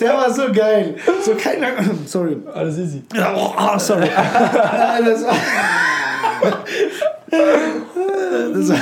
Der 0.00 0.14
war 0.14 0.32
so 0.32 0.42
geil. 0.52 0.94
So 1.24 1.34
keiner. 1.34 1.68
Sorry. 2.06 2.36
Alles 2.54 2.78
easy. 2.78 3.02
Oh, 3.16 3.52
oh, 3.58 3.78
sorry. 3.78 4.08
das 5.04 5.22
war, 5.24 5.34
das 7.30 8.68
war, 8.68 8.76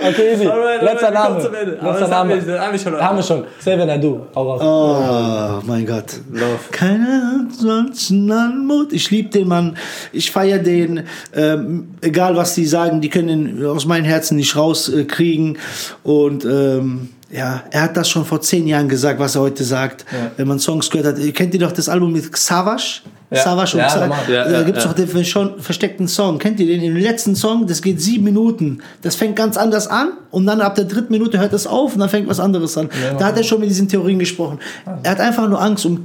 Okay, 0.00 0.32
easy. 0.32 0.44
Letzter 0.44 1.10
Name. 1.10 1.42
Letzter 1.82 2.08
Name. 2.08 2.60
Haben 2.60 2.72
wir 2.72 2.78
schon. 2.78 3.00
Haben 3.00 3.16
wir 3.16 3.22
schon. 3.22 3.44
Xavier 3.58 3.86
Naidoo. 3.86 4.26
Hau 4.34 4.52
raus. 4.52 4.60
Oh 4.62 5.66
mein 5.66 5.86
Gott. 5.86 6.20
Love. 6.32 6.58
Keine 6.70 7.40
ansonsten 7.40 8.30
Anmut. 8.30 8.92
Ich 8.92 9.10
liebe 9.10 9.30
den 9.30 9.48
Mann. 9.48 9.76
Ich 10.12 10.30
feiere 10.30 10.58
den. 10.58 11.04
Ähm, 11.34 11.94
egal 12.00 12.36
was 12.36 12.54
die 12.54 12.66
sagen, 12.66 13.00
die 13.00 13.08
können 13.08 13.28
ihn 13.28 13.66
aus 13.66 13.86
meinem 13.86 14.04
Herzen 14.04 14.36
nicht 14.36 14.54
rauskriegen. 14.56 15.58
Und 16.04 16.44
ähm, 16.44 17.08
ja, 17.30 17.62
er 17.70 17.82
hat 17.82 17.96
das 17.96 18.08
schon 18.08 18.24
vor 18.24 18.40
zehn 18.40 18.66
Jahren 18.66 18.88
gesagt, 18.88 19.18
was 19.20 19.34
er 19.34 19.42
heute 19.42 19.62
sagt. 19.64 20.04
Wenn 20.36 20.48
man 20.48 20.58
Songs 20.58 20.88
gehört 20.90 21.18
hat. 21.18 21.34
Kennt 21.34 21.52
ihr 21.54 21.60
doch 21.60 21.72
das 21.72 21.88
Album 21.88 22.12
mit 22.12 22.34
Savage? 22.36 23.02
Ja. 23.30 23.42
Savage 23.42 23.74
und 23.76 23.80
Ja, 23.80 23.90
Sa- 23.90 24.00
normal. 24.00 24.18
Ja, 24.28 24.44
Da 24.44 24.50
ja, 24.52 24.62
gibt 24.62 24.78
es 24.78 24.84
ja. 24.84 24.90
doch 24.92 24.96
den 24.96 25.24
schon 25.26 25.60
versteckten 25.60 26.08
Song. 26.08 26.38
Kennt 26.38 26.58
ihr 26.60 26.66
den? 26.66 26.82
Im 26.82 26.96
letzten 26.96 27.36
Song, 27.36 27.66
das 27.66 27.82
geht 27.82 28.00
sieben 28.00 28.24
Minuten. 28.24 28.80
Das 29.02 29.16
fängt 29.16 29.36
ganz 29.36 29.58
anders 29.58 29.86
an 29.86 30.12
und 30.30 30.46
dann 30.46 30.62
ab 30.62 30.74
der 30.76 30.86
dritten 30.86 31.12
Minute 31.12 31.38
hört 31.38 31.52
es 31.52 31.66
auf 31.66 31.92
und 31.92 32.00
dann 32.00 32.08
fängt 32.08 32.26
was 32.28 32.40
anderes 32.40 32.78
an. 32.78 32.88
da 33.18 33.26
hat 33.26 33.36
er 33.36 33.42
schon 33.44 33.60
mit 33.60 33.68
diesen 33.68 33.86
Theorien 33.88 34.18
gesprochen. 34.18 34.58
Er 35.02 35.10
hat 35.10 35.20
einfach 35.20 35.46
nur 35.46 35.60
Angst 35.60 35.84
um. 35.84 36.00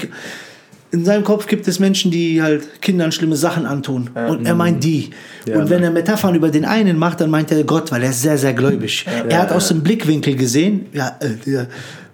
In 0.93 1.03
seinem 1.05 1.23
Kopf 1.23 1.47
gibt 1.47 1.67
es 1.67 1.79
Menschen, 1.79 2.11
die 2.11 2.39
halt 2.39 2.79
Kindern 2.83 3.11
schlimme 3.11 3.35
Sachen 3.35 3.65
antun. 3.65 4.11
Und 4.13 4.45
er 4.45 4.53
meint 4.53 4.83
die. 4.83 5.09
und 5.51 5.71
wenn 5.71 5.81
er 5.81 5.89
Metaphern 5.89 6.35
über 6.35 6.51
den 6.51 6.65
einen 6.65 6.99
macht, 6.99 7.19
dann 7.19 7.31
meint 7.31 7.51
er 7.51 7.63
Gott, 7.63 7.91
weil 7.91 8.03
er 8.03 8.11
ist 8.11 8.21
sehr, 8.21 8.37
sehr 8.37 8.53
gläubig. 8.53 9.03
er 9.27 9.41
hat 9.41 9.51
aus 9.51 9.69
dem 9.69 9.81
Blickwinkel 9.81 10.35
gesehen, 10.35 10.85
ja, 10.93 11.17
äh, 11.19 11.29
der 11.47 11.67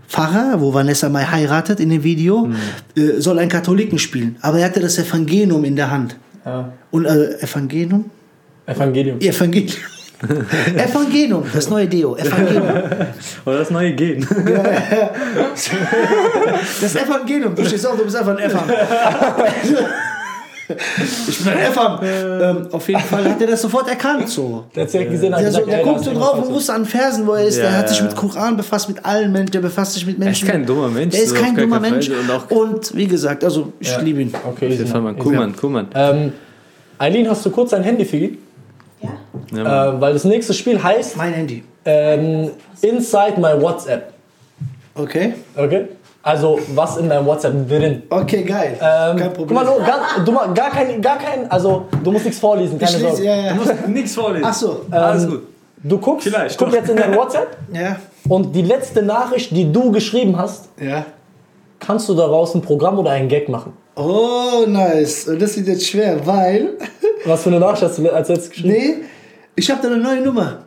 Pfarrer, 0.08 0.62
wo 0.62 0.74
Vanessa 0.74 1.10
Mai 1.10 1.26
heiratet 1.26 1.82
in 1.82 1.90
dem 1.90 2.06
Video, 2.06 2.50
äh, 2.96 3.20
soll 3.20 3.38
einen 3.40 3.50
Katholiken 3.50 4.00
spielen. 4.00 4.38
Aber 4.40 4.60
er 4.60 4.66
hatte 4.66 4.80
das 4.80 4.98
Evangelium 4.98 5.66
in 5.66 5.76
der 5.76 5.92
Hand. 5.92 6.16
Ja. 6.46 6.72
Und 6.90 7.04
äh, 7.04 7.38
Evangelium? 7.42 8.06
Evangelium. 8.66 9.20
Evangelium. 9.20 9.78
Evangelium, 10.76 11.44
das 11.54 11.70
neue 11.70 11.88
Deo. 11.88 12.16
Evangelium. 12.18 12.64
Oder 13.46 13.58
das 13.60 13.70
neue 13.72 13.94
Gehen. 13.94 14.28
Das 16.82 16.96
Evangelium. 16.96 17.56
Du 17.56 17.66
stehst 17.66 17.86
auf, 17.88 17.98
du 17.98 18.04
bist 18.04 18.16
einfach 18.16 18.38
ein 18.38 18.40
Ephang. 18.40 18.64
Ich 21.28 21.44
bin 21.44 21.54
ein 21.54 21.60
Ephang. 21.60 22.00
Ähm, 22.04 22.68
auf 22.72 22.88
jeden 22.88 23.02
Fall 23.02 23.26
hat 23.30 23.42
er 23.42 23.48
das 23.48 23.62
sofort 23.62 23.88
erkannt. 23.90 24.30
So. 24.30 24.66
Der 24.76 24.84
hat 24.84 24.94
direkt 24.94 25.12
gesehen, 25.12 25.34
hat 25.34 25.42
Der, 25.42 25.52
so, 25.52 25.66
der 25.66 25.84
guckt 25.84 26.04
so 26.04 26.12
ist 26.12 26.20
drauf 26.20 26.46
und 26.46 26.54
wusste 26.54 26.74
an 26.74 26.86
Versen, 26.86 27.26
wo 27.26 27.34
er 27.34 27.46
ist. 27.46 27.58
Der 27.58 27.76
hat 27.76 27.90
sich 27.90 28.02
mit 28.02 28.16
Koran 28.16 28.56
befasst, 28.58 28.88
mit 28.90 29.04
allen 29.06 29.32
Menschen. 29.32 29.52
Der 29.52 29.62
befasst 29.62 29.94
sich 29.94 30.06
mit 30.06 30.20
Menschen. 30.20 30.48
kein 30.48 30.66
dummer 30.66 30.90
Mensch, 30.90 31.16
Der 31.16 31.24
ist 31.24 31.36
kein 31.36 31.56
dummer 31.56 31.80
Mensch. 31.80 32.10
Und 32.10 32.30
auch- 32.32 32.50
Und 32.52 32.96
wie 32.96 33.08
gesagt, 33.08 33.44
also 33.44 33.74
ich 33.80 33.92
Ja. 33.92 34.00
liebe 34.02 34.22
ihn. 34.22 34.34
Okay. 34.48 34.78
Cool, 35.24 35.34
Mann, 35.34 35.56
cool, 35.64 35.70
Mann. 35.72 35.88
Ähm, 35.96 36.34
Eileen, 37.00 37.30
hast 37.30 37.46
du 37.46 37.50
kurz 37.50 37.72
dein 37.72 37.84
Handy 37.84 38.06
für 38.06 38.18
ihn? 38.18 38.38
Ja? 39.54 39.90
Äh, 39.96 40.02
weil 40.02 40.14
das 40.14 40.24
nächste 40.24 40.54
Spiel 40.54 40.82
heißt 40.82 41.18
Mein 41.18 41.34
Handy. 41.34 41.64
ähm, 41.86 42.52
Inside 42.82 43.34
My 43.38 43.62
WhatsApp. 43.62 44.14
Okay. 44.96 45.34
Okay? 45.56 45.88
Also, 46.22 46.60
was 46.76 46.98
in 46.98 47.08
deinem 47.10 47.26
WhatsApp 47.26 47.68
drin? 47.70 48.04
Okay, 48.10 48.44
geil. 48.44 48.74
Ähm, 48.82 49.18
kein 49.18 49.28
Guck 49.28 49.34
Problem. 49.36 49.56
mal, 49.56 49.66
nur, 49.66 49.80
gar, 49.80 50.00
du, 50.26 50.34
gar 50.54 50.70
kein, 50.70 51.02
gar 51.02 51.18
kein, 51.18 51.50
also 51.50 51.86
du 52.04 52.12
musst 52.12 52.26
nichts 52.26 52.40
vorlesen, 52.40 52.78
keine 52.78 52.92
ich 52.92 52.98
lese, 52.98 53.10
Sorge. 53.16 53.24
ja, 53.26 53.36
ja. 53.36 53.50
Du 53.54 53.56
musst 53.56 53.88
nichts 53.88 54.16
vorlesen. 54.16 54.46
Ach 54.46 54.54
so. 54.54 54.82
Alles 54.92 55.24
Ähm, 55.24 55.30
gut. 55.30 55.42
Du 55.82 55.98
guckst, 55.98 56.28
Vielleicht, 56.28 56.58
guck 56.58 56.68
doch. 56.70 56.76
jetzt 56.76 56.90
in 56.90 56.98
dein 56.98 57.16
WhatsApp 57.16 57.56
Ja. 57.74 57.96
und 58.28 58.54
die 58.54 58.64
letzte 58.64 59.02
Nachricht, 59.02 59.52
die 59.52 59.72
du 59.72 59.92
geschrieben 59.94 60.38
hast, 60.38 60.66
Ja. 60.78 61.06
kannst 61.80 62.10
du 62.10 62.14
daraus 62.16 62.54
ein 62.54 62.62
Programm 62.62 63.00
oder 63.00 63.12
einen 63.12 63.30
Gag 63.30 63.48
machen. 63.48 63.72
Oh, 63.96 64.66
nice. 64.68 65.30
Und 65.30 65.42
das 65.42 65.56
wird 65.56 65.68
jetzt 65.70 65.88
schwer, 65.88 66.26
weil. 66.28 66.72
Was 67.26 67.44
für 67.44 67.50
eine 67.50 67.60
Nachricht 67.62 67.84
hast 67.84 67.98
du 67.98 68.10
als 68.14 68.28
letztes 68.28 68.50
geschrieben? 68.52 68.74
Nee, 68.74 68.96
ich 69.60 69.70
habe 69.72 69.82
da 69.82 69.88
eine 69.94 69.98
neue 69.98 70.22
Nummer. 70.22 70.60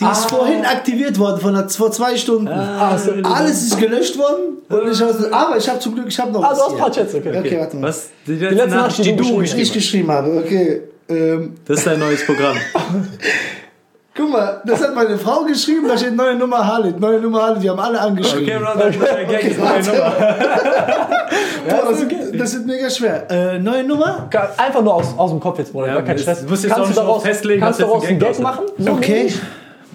Die 0.00 0.04
ist 0.04 0.30
vorhin 0.30 0.64
aktiviert 0.64 1.18
worden, 1.18 1.40
von 1.40 1.54
der, 1.54 1.68
vor 1.68 1.90
zwei 1.92 2.16
Stunden. 2.16 2.48
Ah, 2.48 2.96
so, 2.96 3.12
Alles 3.22 3.62
ist 3.62 3.78
gelöscht 3.78 4.16
worden. 4.18 4.58
Und 4.68 4.90
ich 4.90 5.00
hab, 5.00 5.10
aber 5.32 5.56
ich 5.58 5.68
habe 5.68 5.78
zum 5.78 5.94
Glück, 5.94 6.06
ich 6.08 6.18
habe 6.18 6.32
noch 6.32 6.42
Ah, 6.42 6.50
was 6.50 6.58
du 6.58 6.64
hast 6.64 6.72
ein 6.72 6.78
paar 6.78 6.90
Chats, 6.92 7.14
okay. 7.14 7.38
Okay, 7.38 7.58
warte 7.60 7.76
mal. 7.76 7.88
Was? 7.88 8.08
Die 8.26 8.32
letzte, 8.32 8.54
letzte 8.54 8.76
Nachricht, 8.76 9.04
die 9.04 9.16
du 9.16 9.16
geschrieben 9.16 9.40
geschrieben 9.40 9.62
Ich 9.62 9.68
hast. 9.68 9.74
geschrieben 9.74 10.10
habe, 10.10 10.36
okay. 10.38 10.82
Ähm, 11.08 11.54
Das 11.66 11.78
ist 11.78 11.86
dein 11.86 11.98
neues 11.98 12.24
Programm. 12.24 12.56
Guck 14.14 14.30
mal, 14.30 14.60
das 14.66 14.82
hat 14.82 14.94
meine 14.94 15.16
Frau 15.16 15.44
geschrieben, 15.44 15.88
da 15.88 15.96
steht 15.96 16.14
neue 16.14 16.34
Nummer 16.34 16.66
Halit, 16.66 17.00
neue 17.00 17.18
Nummer 17.18 17.44
Halit, 17.44 17.62
die 17.62 17.70
haben 17.70 17.80
alle 17.80 17.98
angeschrieben. 18.00 18.44
Okay, 18.44 18.58
Brother, 18.58 18.90
der 19.16 19.24
Gag 19.24 19.44
ist 19.44 19.58
meine 19.58 19.86
Nummer. 19.86 20.12
Boah, 21.68 21.90
das, 21.90 22.32
das 22.38 22.54
ist 22.54 22.66
mega 22.66 22.88
schwer. 22.90 23.30
Äh, 23.30 23.58
neue 23.58 23.84
Nummer? 23.84 24.28
Einfach 24.56 24.82
nur 24.82 24.94
aus, 24.94 25.16
aus 25.16 25.30
dem 25.30 25.40
Kopf 25.40 25.58
jetzt, 25.58 25.72
Bruder. 25.72 25.88
Ja, 25.88 26.02
kein 26.02 26.16
du 26.16 26.22
Stress. 26.22 26.46
musst 26.48 26.64
jetzt 26.64 26.72
auch 26.74 26.86
nicht 26.86 26.96
drauf 26.98 27.22
festlegen, 27.22 27.60
kannst 27.60 27.80
du 27.80 27.84
daraus 27.84 28.02
ein 28.04 28.10
einen 28.10 28.18
Gag 28.18 28.38
machen? 28.40 28.64
So 28.78 28.92
Okay. 28.92 29.12
nämlich? 29.14 29.38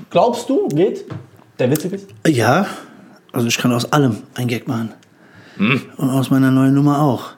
Glaubst 0.10 0.50
du, 0.50 0.68
geht? 0.70 1.06
Der 1.60 1.70
witzig 1.72 1.94
ist? 1.94 2.08
Ja, 2.28 2.66
also 3.34 3.48
ich 3.48 3.58
kann 3.58 3.72
aus 3.74 3.92
allem 3.92 4.18
ein 4.36 4.48
Gag 4.48 4.68
machen. 4.68 4.94
Und 5.60 6.10
aus 6.10 6.30
meiner 6.30 6.52
neuen 6.52 6.74
Nummer 6.74 7.02
auch. 7.02 7.32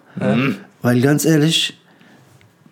Weil 0.82 1.02
ganz 1.02 1.26
ehrlich, 1.26 1.78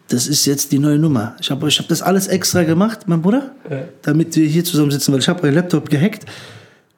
das 0.09 0.27
ist 0.27 0.45
jetzt 0.45 0.71
die 0.71 0.79
neue 0.79 0.97
Nummer. 0.99 1.35
Ich 1.39 1.49
habe 1.51 1.67
ich 1.67 1.79
hab 1.79 1.87
das 1.87 2.01
alles 2.01 2.27
extra 2.27 2.63
gemacht, 2.63 3.01
mein 3.07 3.21
Bruder, 3.21 3.51
damit 4.01 4.35
wir 4.35 4.47
hier 4.47 4.63
zusammen 4.63 4.91
sitzen, 4.91 5.11
weil 5.13 5.19
ich 5.19 5.27
habe 5.29 5.41
meinen 5.41 5.55
Laptop 5.55 5.89
gehackt 5.89 6.25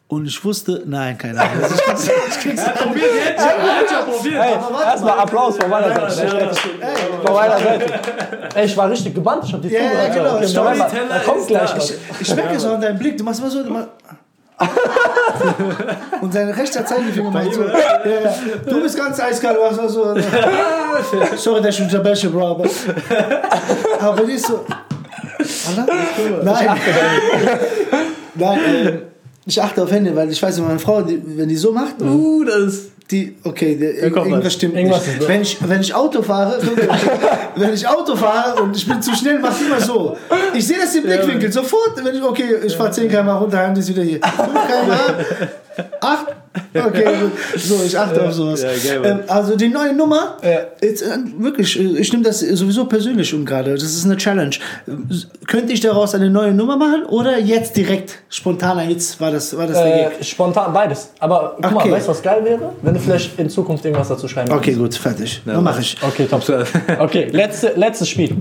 und 0.10 0.26
ich 0.26 0.44
wusste, 0.44 0.81
nein, 0.88 1.15
keine 1.19 1.40
Ahnung. 1.40 1.64
Also 1.64 1.76
ich 1.76 1.81
krieg's, 1.81 2.10
ich 2.30 2.40
krieg's 2.41 2.64
Probiert 2.64 3.11
jetzt 3.14 3.41
schon, 3.41 3.61
hat 3.61 3.90
schon 3.90 4.14
probiert. 4.14 4.44
Ey, 4.44 4.84
erstmal 4.86 5.19
Applaus 5.19 5.56
von 5.57 5.69
meiner 5.69 6.10
Seite. 6.10 6.52
Von 7.23 7.34
meiner 7.36 7.60
Seite. 7.60 7.86
Ey, 8.56 8.65
ich 8.65 8.76
war 8.76 8.90
richtig 8.90 9.14
gebannt. 9.14 9.44
Ich 9.45 9.53
hab 9.53 9.61
die 9.61 9.68
Ja, 9.69 9.81
ja, 9.81 9.90
zugehört. 9.90 10.14
genau. 10.15 10.36
Okay, 10.38 10.48
Storyteller 10.48 10.84
Moment 10.88 11.10
mal, 11.10 11.19
da 11.19 11.31
kommt 11.31 11.48
gleich 11.48 11.69
da. 11.72 11.77
was. 11.77 11.94
Ich 12.19 12.36
merke 12.36 12.56
es 12.56 12.65
auch 12.65 12.73
in 12.76 12.81
deinem 12.81 12.98
Blick. 12.98 13.18
Du 13.19 13.23
machst 13.23 13.40
immer 13.40 13.49
so. 13.52 13.64
Du 13.64 13.69
machst 13.69 13.88
und 16.22 16.34
sein 16.34 16.49
rechter 16.49 16.86
Zeigefinger 16.86 17.30
macht 17.31 17.53
so. 17.53 17.64
Ja, 17.64 17.69
ja. 17.69 18.34
Du 18.68 18.81
bist 18.81 18.98
ganz 18.98 19.19
eiskalt. 19.19 19.57
Du 19.57 19.61
machst 19.61 19.94
so. 19.94 20.15
Sorry, 21.38 21.61
dass 21.61 21.76
ich 21.76 21.81
unterbreche, 21.84 22.30
Bro. 22.30 22.48
Aber, 22.48 22.65
aber 24.02 24.23
ist 24.23 24.48
so. 24.48 24.65
Alter? 25.69 25.86
Nein. 26.44 26.77
Nein, 28.36 28.60
äh, 28.60 28.99
ich 29.49 29.61
achte 29.61 29.84
auf 29.84 29.91
Hände, 29.91 30.15
weil 30.15 30.31
ich 30.31 30.41
weiß, 30.41 30.59
meine 30.59 30.80
Frau, 30.80 31.01
die, 31.01 31.21
wenn 31.26 31.49
die 31.49 31.57
so 31.57 31.71
macht, 31.71 32.01
Uh, 32.01 32.43
das 32.43 32.89
die, 33.11 33.35
okay, 33.43 33.76
der, 33.76 33.95
irgendwas 34.03 34.45
was. 34.45 34.53
stimmt 34.53 34.76
Irgendwas 34.76 35.07
nicht. 35.07 35.27
Wenn 35.27 35.41
ich, 35.41 35.57
wenn 35.67 35.81
ich 35.81 35.93
Auto 35.95 36.21
fahre, 36.21 36.61
wenn 37.55 37.73
ich 37.73 37.88
Auto 37.88 38.15
fahre 38.15 38.61
und 38.61 38.77
ich 38.77 38.88
bin 38.88 39.01
zu 39.01 39.15
schnell, 39.15 39.39
mach 39.39 39.59
immer 39.59 39.81
so. 39.81 40.15
Ich 40.53 40.67
sehe 40.67 40.77
das 40.77 40.93
im 40.93 41.03
Blickwinkel 41.03 41.51
sofort, 41.51 41.93
wenn 42.03 42.15
ich, 42.15 42.21
okay, 42.21 42.57
ich 42.63 42.76
fahre 42.76 42.91
10 42.91 43.09
km 43.09 43.30
runter, 43.30 43.67
und 43.67 43.73
die 43.73 43.80
ist 43.80 43.89
wieder 43.89 44.03
hier. 44.03 44.19
5 44.21 44.47
km, 44.47 45.84
8, 46.01 46.26
okay, 46.73 47.05
so, 47.55 47.81
ich 47.85 47.97
achte 47.97 48.26
auf 48.27 48.34
sowas. 48.34 48.63
Ja, 48.63 48.69
ähm, 49.03 49.19
also 49.27 49.55
die 49.55 49.67
neue 49.69 49.93
Nummer, 49.93 50.38
Ja. 50.43 50.59
jetzt, 50.81 51.01
äh, 51.01 51.17
wirklich, 51.38 51.80
äh, 51.80 51.99
ich 51.99 52.11
nehme 52.11 52.23
das 52.23 52.39
sowieso 52.39 52.85
persönlich 52.85 53.34
um 53.34 53.45
gerade, 53.45 53.73
das 53.73 53.84
ist 53.84 54.05
eine 54.05 54.17
Challenge. 54.17 54.55
Könnte 55.47 55.73
ich 55.73 55.80
daraus 55.81 56.15
eine 56.15 56.30
neue 56.30 56.53
Nummer 56.53 56.77
machen 56.77 57.03
oder 57.05 57.39
jetzt 57.39 57.76
direkt 57.77 58.19
spontan 58.30 58.77
ein 58.77 58.89
Witz, 58.89 59.19
war 59.19 59.31
das, 59.31 59.55
war 59.57 59.67
das? 59.67 59.77
Äh, 59.77 60.09
spontan 60.21 60.73
beides. 60.73 61.11
Aber 61.19 61.57
guck 61.61 61.71
mal, 61.71 61.81
Okay. 61.81 61.91
weißt 61.91 62.07
du, 62.07 62.11
was 62.11 62.21
geil 62.21 62.43
wäre? 62.43 62.73
Wenn 62.81 62.93
du 62.93 62.99
vielleicht 62.99 63.39
in 63.39 63.49
Zukunft 63.49 63.85
irgendwas 63.85 64.07
dazu 64.09 64.27
schreiben 64.27 64.51
Okay, 64.51 64.73
gut, 64.73 64.95
fertig. 64.95 65.41
Dann 65.45 65.63
mache 65.63 65.81
ich. 65.81 65.95
Okay, 66.01 66.26
top. 66.30 66.43
Okay, 66.99 67.30
letzte, 67.31 67.73
letztes 67.76 68.09
Spiel. 68.09 68.35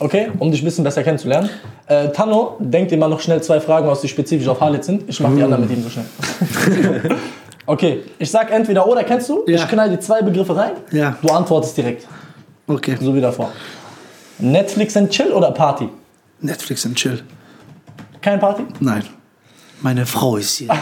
Okay, 0.00 0.30
um 0.38 0.50
dich 0.50 0.62
ein 0.62 0.64
bisschen 0.64 0.82
besser 0.82 1.02
kennenzulernen. 1.02 1.50
Äh, 1.86 2.08
Tanno, 2.08 2.56
denk 2.58 2.88
dir 2.88 2.96
mal 2.96 3.08
noch 3.08 3.20
schnell 3.20 3.42
zwei 3.42 3.60
Fragen 3.60 3.86
aus, 3.86 4.00
die 4.00 4.08
spezifisch 4.08 4.48
auf 4.48 4.60
Halit 4.60 4.82
sind. 4.82 5.06
Ich 5.08 5.20
mach 5.20 5.30
die 5.34 5.42
anderen 5.42 5.60
mit 5.68 5.70
ihm 5.70 5.82
so 5.82 5.90
schnell. 5.90 6.06
okay, 7.66 8.02
ich 8.18 8.30
sag 8.30 8.50
entweder 8.50 8.86
oder, 8.86 9.04
kennst 9.04 9.28
du? 9.28 9.44
Ja. 9.46 9.56
Ich 9.56 9.68
knall 9.68 9.90
die 9.90 9.98
zwei 9.98 10.22
Begriffe 10.22 10.56
rein. 10.56 10.72
Ja. 10.90 11.16
Du 11.20 11.28
antwortest 11.28 11.76
direkt, 11.76 12.06
Okay. 12.66 12.96
so 12.98 13.14
wie 13.14 13.20
davor. 13.20 13.52
Netflix 14.38 14.96
and 14.96 15.10
Chill 15.10 15.32
oder 15.32 15.50
Party? 15.50 15.90
Netflix 16.40 16.86
und 16.86 16.94
chill. 16.94 17.22
Kein 18.22 18.40
Party? 18.40 18.62
Nein. 18.80 19.04
Meine 19.82 20.06
Frau 20.06 20.38
ist 20.38 20.56
hier. 20.56 20.68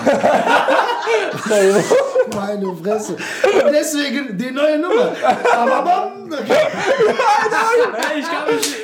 Meine 2.39 2.77
Fresse. 2.77 3.12
Und 3.15 3.73
deswegen 3.73 4.36
die 4.39 4.51
neue 4.51 4.78
Nummer. 4.78 5.12
Aber 5.56 5.82
bam, 5.82 6.32
okay. 6.32 6.52
ich 8.19 8.24
kann 8.27 8.55
mich. 8.55 8.77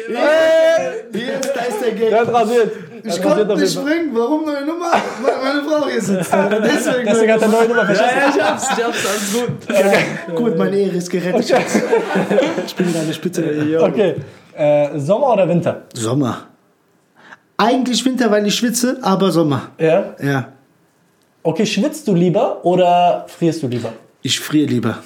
Hier 1.13 1.35
ist, 1.35 1.53
da 1.55 1.61
ist 1.63 1.81
der 1.81 1.93
Gag. 1.93 2.11
Der 2.11 2.21
hat 2.21 2.33
rasiert. 2.33 2.73
Ich 3.07 3.23
konnte 3.23 3.57
nicht 3.57 3.73
springen. 3.73 4.11
Warum 4.13 4.45
neue 4.47 4.65
Nummer? 4.65 4.93
Weil 5.23 5.35
meine 5.43 5.63
Frau 5.69 5.87
hier 5.89 6.01
sitzt. 6.01 6.33
Deswegen, 6.33 7.07
Deswegen 7.07 7.33
hat 7.33 7.43
er 7.43 7.49
neue 7.49 7.69
Nummer 7.69 7.81
Ja, 7.81 7.87
verschissen. 7.95 8.17
ja, 8.17 8.29
ich 8.35 8.43
hab's, 8.43 8.69
ich 8.79 8.85
hab's, 8.85 9.07
alles 9.07 10.27
gut. 10.27 10.37
Gut, 10.37 10.59
meine 10.59 10.77
Ehre 10.77 10.97
ist 10.97 11.11
gerettet. 11.11 11.55
Ich 12.67 12.75
bin 12.75 12.89
in 12.89 12.97
einer 13.01 13.13
Spitze. 13.13 13.45
Okay, 13.81 14.15
äh, 14.57 14.99
Sommer 14.99 15.35
oder 15.35 15.49
Winter? 15.49 15.83
Sommer. 15.93 16.47
Eigentlich 17.57 18.05
Winter, 18.05 18.31
weil 18.31 18.47
ich 18.47 18.55
schwitze, 18.57 18.99
aber 19.03 19.31
Sommer. 19.31 19.69
Ja. 19.79 20.15
Ja. 20.21 20.49
Okay, 21.47 21.67
schwitzt 21.67 22.09
du 22.09 22.15
lieber 22.15 22.65
oder 22.65 23.27
frierst 23.29 23.63
du 23.63 23.69
lieber? 23.69 23.93
Ich 24.23 24.41
friere 24.41 24.67
lieber. 24.67 24.99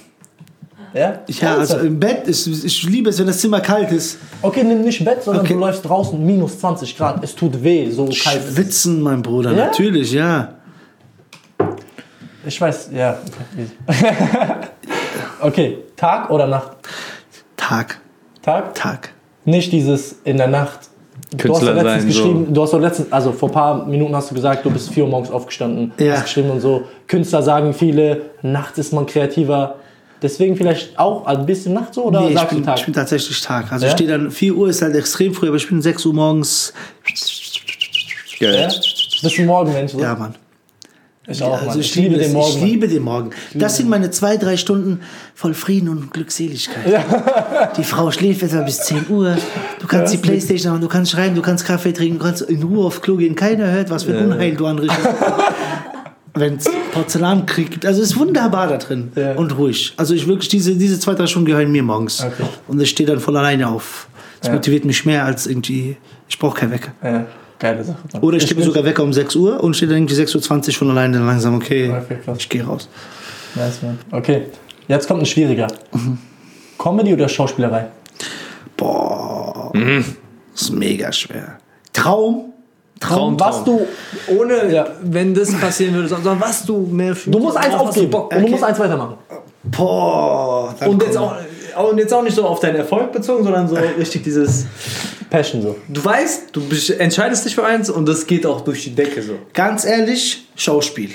Ja? 0.94 1.18
Ja, 1.26 1.56
also 1.56 1.78
im 1.78 1.98
Bett, 1.98 2.28
ist, 2.28 2.46
ich 2.46 2.82
liebe 2.84 3.10
es, 3.10 3.18
wenn 3.18 3.26
das 3.26 3.38
Zimmer 3.40 3.60
kalt 3.60 3.90
ist. 3.90 4.18
Okay, 4.40 4.62
nimm 4.62 4.82
nicht 4.82 5.04
Bett, 5.04 5.22
sondern 5.24 5.44
Okay. 5.44 5.54
du 5.54 5.58
läufst 5.60 5.84
draußen 5.84 6.24
minus 6.24 6.60
20 6.60 6.96
Grad. 6.96 7.22
Es 7.24 7.34
tut 7.34 7.62
weh, 7.62 7.90
so 7.90 8.04
kalt. 8.04 8.14
ist 8.16 8.26
es. 8.26 8.54
Schwitzen, 8.54 9.02
mein 9.02 9.20
Bruder, 9.20 9.50
Ja? 9.52 9.66
natürlich, 9.66 10.12
ja. 10.12 10.54
Ich 12.46 12.58
weiß, 12.60 12.90
ja. 12.94 13.18
Okay, 15.40 15.78
Tag 15.96 16.30
oder 16.30 16.46
Nacht? 16.46 16.76
Tag, 17.56 18.00
Tag? 18.42 18.74
Tag. 18.74 19.10
Nicht 19.44 19.72
dieses 19.72 20.16
in 20.24 20.36
der 20.36 20.46
Nacht. 20.48 20.80
Du 21.30 21.36
hast 21.36 21.42
Künstler 21.60 21.74
letztens 21.74 21.94
sein, 22.00 22.06
geschrieben, 22.06 22.54
du 22.54 22.62
hast 22.62 22.72
doch 22.72 22.80
letztens, 22.80 23.12
also 23.12 23.32
vor 23.32 23.50
ein 23.50 23.52
paar 23.52 23.86
Minuten 23.86 24.16
hast 24.16 24.30
du 24.30 24.34
gesagt, 24.34 24.64
du 24.64 24.70
bist 24.70 24.90
4 24.90 25.04
Uhr 25.04 25.10
morgens 25.10 25.30
aufgestanden, 25.30 25.92
Ja. 25.98 26.14
hast 26.14 26.24
geschrieben 26.24 26.50
und 26.50 26.60
so. 26.60 26.84
Künstler 27.06 27.42
sagen 27.42 27.74
viele, 27.74 28.22
nachts 28.42 28.78
ist 28.78 28.92
man 28.94 29.04
kreativer. 29.06 29.74
Deswegen 30.22 30.56
vielleicht 30.56 30.98
auch 30.98 31.26
ein 31.26 31.44
bisschen 31.46 31.74
Nacht 31.74 31.94
so 31.94 32.04
oder 32.04 32.22
Nee, 32.22 32.28
ich 32.30 32.34
sagst 32.34 32.48
bin, 32.50 32.58
du 32.60 32.64
Tag? 32.64 32.78
ich 32.78 32.84
bin 32.86 32.94
tatsächlich 32.94 33.40
Tag. 33.42 33.70
Also 33.70 33.84
Ja? 33.84 33.90
ich 33.90 33.96
stehe 33.96 34.10
dann, 34.10 34.30
4 34.30 34.54
Uhr 34.56 34.68
ist 34.68 34.80
halt 34.82 34.96
extrem 34.96 35.34
früh, 35.34 35.48
aber 35.48 35.56
ich 35.58 35.68
bin 35.68 35.80
6 35.82 36.06
Uhr 36.06 36.14
morgens. 36.14 36.72
ja? 38.40 38.50
Geil. 38.52 38.68
Bist 39.22 39.36
du 39.38 39.42
Morgenmensch? 39.42 39.92
So? 39.92 40.00
Ja, 40.00 40.14
Mann. 40.14 40.34
Ich 41.28 41.42
auch, 41.42 41.54
Also 41.58 41.66
Mann. 41.68 41.80
ich, 41.80 41.94
liebe 41.94 42.16
den. 42.18 42.32
Morgen. 42.32 42.56
Ich 42.56 42.62
liebe 42.64 42.88
den 42.88 43.02
Morgen. 43.02 43.30
Das 43.54 43.76
sind 43.76 43.88
meine 43.88 44.10
zwei, 44.10 44.36
drei 44.36 44.56
Stunden 44.56 45.00
voll 45.34 45.54
Frieden 45.54 45.88
und 45.88 46.12
Glückseligkeit. 46.12 47.04
Die 47.76 47.84
Frau 47.84 48.10
schläft 48.10 48.42
etwa 48.42 48.62
bis 48.62 48.78
10 48.82 49.06
Uhr. 49.08 49.36
Du 49.80 49.86
kannst 49.86 50.12
die 50.12 50.18
Playstation 50.18 50.72
machen, 50.72 50.82
du 50.82 50.88
kannst 50.88 51.12
schreiben, 51.12 51.34
du 51.34 51.42
kannst 51.42 51.64
Kaffee 51.66 51.92
trinken, 51.92 52.18
du 52.18 52.24
kannst 52.24 52.42
in 52.42 52.62
Ruhe 52.62 52.86
auf 52.86 53.00
Klo 53.02 53.16
gehen. 53.16 53.34
Keiner 53.34 53.70
hört, 53.70 53.90
was 53.90 54.04
für 54.04 54.16
ein 54.16 54.30
Unheil 54.32 54.54
du 54.54 54.66
anrichtest. 54.66 55.00
Wenn 56.34 56.56
es 56.56 56.66
Porzellankrieg 56.92 57.70
gibt. 57.70 57.84
Also 57.86 58.00
es 58.00 58.10
ist 58.10 58.16
wunderbar 58.16 58.68
da 58.68 58.76
drin 58.76 59.10
Ja. 59.16 59.32
und 59.34 59.56
ruhig. 59.58 59.94
Also 59.96 60.14
ich 60.14 60.26
wirklich, 60.28 60.48
diese, 60.48 60.76
diese 60.76 61.00
zwei, 61.00 61.14
drei 61.14 61.26
Stunden 61.26 61.46
gehören 61.46 61.72
mir 61.72 61.82
morgens. 61.82 62.22
Okay. 62.22 62.44
Und 62.68 62.80
ich 62.80 62.90
stehe 62.90 63.08
dann 63.08 63.18
voll 63.18 63.36
alleine 63.36 63.66
auf. 63.68 64.08
Das 64.40 64.48
Ja. 64.48 64.54
motiviert 64.54 64.84
mich 64.84 65.04
mehr 65.04 65.24
als 65.24 65.46
irgendwie, 65.48 65.96
ich 66.28 66.38
brauche 66.38 66.60
keinen 66.60 66.70
Wecker. 66.72 66.92
Geile 67.58 67.82
Sache. 67.84 67.98
Mann. 68.12 68.22
Oder 68.22 68.36
ich 68.36 68.44
stehe 68.44 68.56
bin- 68.56 68.64
sogar 68.64 68.84
Wecker 68.84 69.02
um 69.02 69.12
6 69.12 69.34
Uhr 69.36 69.62
und 69.62 69.74
stehe 69.74 69.88
dann 69.88 69.98
irgendwie 69.98 70.14
6.20 70.14 70.68
Uhr 70.68 70.72
schon 70.72 70.90
alleine 70.90 71.18
dann 71.18 71.26
langsam, 71.26 71.56
okay, 71.56 71.90
Okay, 71.90 72.18
ich 72.38 72.48
gehe 72.48 72.64
raus. 72.64 72.88
Nice, 73.54 73.82
man. 73.82 73.98
Okay, 74.12 74.42
jetzt 74.86 75.08
kommt 75.08 75.22
ein 75.22 75.26
schwieriger. 75.26 75.66
Comedy 76.78 77.12
oder 77.14 77.28
Schauspielerei? 77.28 77.86
Boah, 78.76 79.72
das 79.74 80.62
ist 80.62 80.70
mega 80.72 81.10
schwer. 81.12 81.58
Traum? 81.92 82.52
Traum, 83.00 83.38
Was 83.38 83.62
du, 83.62 83.80
Ohne, 84.36 84.72
Ja. 84.72 84.86
wenn 85.02 85.32
das 85.32 85.52
passieren 85.54 85.94
würde, 85.94 86.08
sondern 86.08 86.40
was 86.40 86.64
du 86.66 86.78
mehr 86.90 87.14
fühlst. 87.14 87.32
du 87.34 87.38
musst 87.42 87.56
eins 87.56 87.74
du 87.74 87.80
aufgeben 87.80 88.10
Bock? 88.10 88.24
und 88.32 88.38
du 88.38 88.42
Okay. 88.42 88.50
musst 88.50 88.64
eins 88.64 88.78
weitermachen. 88.80 89.14
Boah. 89.62 90.74
dann 90.80 90.88
Und 90.90 91.02
jetzt, 91.04 91.16
auch, 91.16 91.34
und 91.90 91.98
jetzt 91.98 92.12
auch 92.12 92.22
nicht 92.22 92.34
so 92.34 92.44
auf 92.44 92.58
deinen 92.58 92.76
Erfolg 92.76 93.12
bezogen, 93.12 93.44
sondern 93.44 93.68
so 93.68 93.76
richtig 93.98 94.22
dieses. 94.24 94.66
Passion 95.30 95.62
so. 95.62 95.76
Du 95.88 96.04
weißt, 96.04 96.44
du 96.52 96.60
bist- 96.68 96.90
entscheidest 96.90 97.44
dich 97.44 97.54
für 97.54 97.64
eins 97.64 97.90
und 97.90 98.06
das 98.08 98.26
geht 98.26 98.46
auch 98.46 98.62
durch 98.62 98.84
die 98.84 98.94
Decke 98.94 99.22
so. 99.22 99.38
Ganz 99.52 99.84
ehrlich, 99.84 100.46
Schauspiel. 100.56 101.10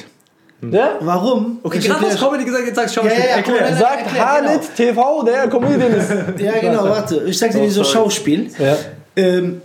Ja? 0.72 0.98
Warum? 1.02 1.60
Okay, 1.64 1.80
Ich 1.80 1.86
gerade 1.86 2.06
hast 2.06 2.20
Comedy 2.20 2.46
gesagt, 2.46 2.66
jetzt 2.68 2.76
sagst 2.76 2.96
du 2.96 3.02
Schauspiel. 3.02 3.20
Ja, 3.20 3.26
ja, 3.26 3.30
ja, 3.32 3.38
Erklär. 3.38 3.62
mal, 3.72 3.78
Sagt 3.78 3.98
erklär, 4.06 4.26
Halit 4.32 4.62
TV, 4.78 5.24
der 5.24 5.48
Comedian 5.50 5.92
ist. 5.94 6.10
Ja, 6.40 6.60
genau, 6.60 6.84
warte. 6.86 7.24
Ich 7.28 7.38
sag 7.38 7.52
dir, 7.52 7.60
Oh, 7.60 7.64
wieso 7.66 7.84
sorry. 7.84 7.94
Schauspiel. 8.06 8.50
Ja. 8.60 8.78
Ähm, 9.18 9.62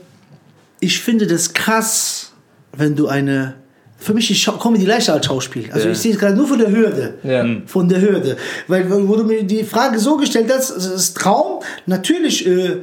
ich 0.81 1.01
finde 1.01 1.27
das 1.27 1.53
krass, 1.53 2.33
wenn 2.77 2.97
du 2.97 3.07
eine. 3.09 3.55
Für 4.01 4.15
mich 4.15 4.31
ist 4.31 4.59
Comedy 4.61 4.85
leichter 4.87 5.12
als 5.15 5.27
Schauspiel. 5.27 5.69
Also 5.73 5.87
Ja. 5.87 5.93
ich 5.93 5.99
sehe 5.99 6.12
es 6.12 6.19
gerade 6.19 6.35
nur 6.37 6.47
von 6.49 6.59
der 6.59 6.70
Hürde. 6.70 7.15
Ja. 7.25 7.45
Von 7.66 7.89
der 7.89 8.01
Hürde. 8.01 8.37
Weil, 8.69 8.89
wo 8.91 9.15
du 9.16 9.25
mir 9.25 9.43
die 9.45 9.65
Frage 9.65 9.99
so 9.99 10.16
gestellt 10.16 10.51
hast, 10.53 10.70
es 10.70 10.87
ist 10.87 11.16
Traum. 11.16 11.62
Natürlich, 11.87 12.47
äh, 12.47 12.77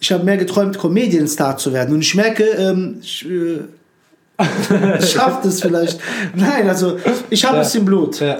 ich 0.00 0.12
habe 0.12 0.24
mehr 0.24 0.36
geträumt, 0.36 0.78
Comedian-Star 0.78 1.56
zu 1.56 1.72
werden. 1.72 1.94
Und 1.94 2.00
ich 2.02 2.14
merke, 2.14 2.44
ähm, 2.44 2.98
ich 3.02 3.26
äh, 3.28 3.60
schaff 5.02 5.40
das 5.42 5.60
vielleicht. 5.60 5.98
Nein, 6.34 6.68
also 6.68 6.98
ich 7.30 7.44
habe 7.44 7.56
Ja. 7.56 7.62
es 7.62 7.74
im 7.74 7.84
Blut. 7.84 8.20
Ja. 8.20 8.38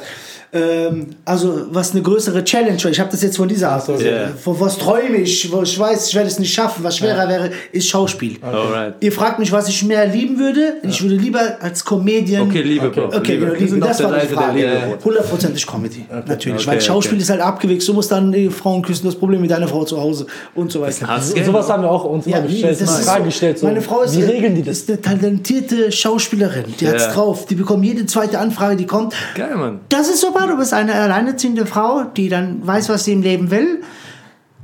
Ähm, 0.52 1.06
also 1.24 1.66
was 1.70 1.92
eine 1.92 2.02
größere 2.02 2.42
Challenge 2.44 2.78
wäre. 2.78 2.90
Ich 2.90 3.00
habe 3.00 3.10
das 3.10 3.22
jetzt 3.22 3.36
von 3.36 3.48
dieser 3.48 3.70
Art. 3.70 3.84
so, 3.86 3.94
ja. 3.94 4.28
Von 4.42 4.58
was 4.60 4.78
träume 4.78 5.18
ich, 5.18 5.50
wo 5.52 5.62
ich 5.62 5.78
weiß, 5.78 6.08
ich 6.08 6.14
werde 6.14 6.28
es 6.28 6.38
nicht 6.38 6.52
schaffen. 6.52 6.82
Was 6.84 6.96
schwerer 6.96 7.28
wäre, 7.28 7.50
ist 7.72 7.88
Schauspiel. 7.88 8.36
Alright. 8.42 8.94
Ihr 9.00 9.12
fragt 9.12 9.38
mich, 9.38 9.52
was 9.52 9.68
ich 9.68 9.82
mehr 9.84 10.06
lieben 10.06 10.38
würde. 10.38 10.74
Ich 10.82 11.02
würde 11.02 11.16
lieber 11.16 11.58
als 11.60 11.84
Comedian. 11.84 12.42
Okay, 12.48 12.62
Liebe, 12.62 12.88
Bro. 12.90 13.06
Okay, 13.06 13.32
Liebe. 13.34 13.46
genau, 13.46 13.60
Wir 13.60 13.66
Liebe, 13.66 13.80
das 13.80 14.02
war 14.02 14.18
die 14.18 14.26
Frage. 14.26 14.98
Hundertprozentig 15.04 15.66
Comedy, 15.66 16.06
natürlich. 16.26 16.62
Okay, 16.62 16.66
Weil 16.66 16.80
Schauspiel 16.80 17.14
okay. 17.14 17.22
ist 17.22 17.30
halt 17.30 17.40
abgewichst. 17.40 17.86
Du 17.88 17.92
musst 17.94 18.10
dann 18.10 18.32
die 18.32 18.48
Frauen 18.48 18.82
küssen, 18.82 19.06
das 19.06 19.14
Problem 19.16 19.40
mit 19.40 19.50
deiner 19.50 19.68
Frau 19.68 19.84
zu 19.84 20.00
Hause 20.00 20.26
und 20.54 20.72
so 20.72 20.80
weiter. 20.80 21.06
Hartes 21.06 21.28
So, 21.28 21.34
Game, 21.34 21.44
sowas 21.44 21.68
haben 21.68 21.82
wir 21.82 21.90
auch 21.90 22.04
uns 22.04 22.26
Ja, 22.26 22.40
gestellt, 22.40 22.80
das 22.80 23.04
Frage 23.04 23.20
so. 23.20 23.24
gestellt. 23.26 23.58
So, 23.58 23.66
Meine 23.66 23.80
Frau 23.82 24.02
ist, 24.02 24.16
wie 24.16 24.22
regeln 24.22 24.54
die 24.54 24.62
das? 24.62 24.78
ist 24.78 24.88
eine 24.90 25.00
talentierte 25.00 25.92
Schauspielerin. 25.92 26.64
Die 26.80 26.88
hat's 26.88 27.04
Ja. 27.06 27.12
drauf. 27.12 27.46
Die 27.46 27.54
bekommt 27.54 27.84
jede 27.84 28.06
zweite 28.06 28.38
Anfrage, 28.38 28.76
die 28.76 28.86
kommt. 28.86 29.14
Geil, 29.34 29.54
Mann. 29.56 29.80
Das 29.88 30.08
ist 30.08 30.24
super. 30.40 30.52
Du 30.52 30.58
bist 30.58 30.72
eine 30.74 30.94
alleinerziehende 30.94 31.66
Frau, 31.66 32.04
die 32.16 32.28
dann 32.28 32.66
weiß, 32.66 32.88
was 32.88 33.04
sie 33.04 33.12
im 33.12 33.22
Leben 33.22 33.50
will. 33.50 33.82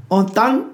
Und 0.09 0.37
dann 0.37 0.65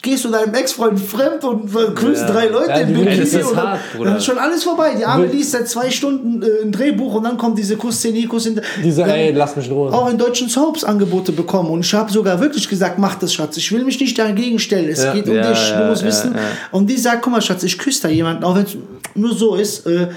gehst 0.00 0.24
du 0.24 0.30
deinem 0.30 0.52
Ex-Freund 0.54 0.98
fremd 0.98 1.44
und 1.44 1.72
küsst 1.94 2.22
Ja. 2.22 2.30
drei 2.32 2.46
Leute 2.48 2.70
Ja, 2.70 2.78
will- 2.88 3.04
Bikini 3.04 3.18
ist 3.18 3.34
und 3.36 3.56
dann, 3.56 3.68
hart, 3.68 3.80
dann 4.02 4.16
ist 4.16 4.24
schon 4.24 4.38
alles 4.38 4.64
vorbei. 4.64 4.94
Die 4.98 5.04
Arme 5.04 5.26
liest 5.26 5.52
seit 5.52 5.68
zwei 5.68 5.90
Stunden 5.90 6.42
äh, 6.42 6.46
ein 6.64 6.72
Drehbuch 6.72 7.14
und 7.14 7.22
dann 7.24 7.36
kommt 7.36 7.56
diese 7.56 7.76
Kussszene, 7.76 8.26
Kuss 8.26 8.44
hinter. 8.44 8.62
Diese, 8.82 9.04
ey, 9.04 9.30
lass 9.30 9.54
mich 9.54 9.68
in 9.68 9.72
Ruhe. 9.74 9.92
auch 9.92 10.10
in 10.10 10.18
deutschen 10.18 10.48
Soaps 10.48 10.82
Angebote 10.82 11.30
bekommen 11.30 11.70
und 11.70 11.80
ich 11.84 11.94
habe 11.94 12.10
sogar 12.10 12.40
wirklich 12.40 12.68
gesagt, 12.68 12.98
mach 12.98 13.14
das, 13.16 13.32
Schatz. 13.32 13.56
Ich 13.58 13.70
will 13.70 13.84
mich 13.84 14.00
nicht 14.00 14.18
dagegen 14.18 14.58
stellen. 14.58 14.88
Es 14.88 15.04
Ja. 15.04 15.12
geht 15.12 15.28
um 15.28 15.34
dich, 15.36 15.72
du 15.72 15.84
musst 15.86 16.04
wissen. 16.04 16.34
Und 16.72 16.90
die 16.90 16.96
sagt, 16.96 17.22
guck 17.22 17.32
mal, 17.34 17.42
Schatz, 17.42 17.62
ich 17.62 17.78
küsse 17.78 18.02
da 18.02 18.08
jemanden, 18.08 18.42
auch 18.42 18.56
wenn 18.56 18.64
es 18.64 18.76
nur 19.14 19.32
so 19.34 19.54
ist. 19.54 19.86
Äh, 19.86 20.08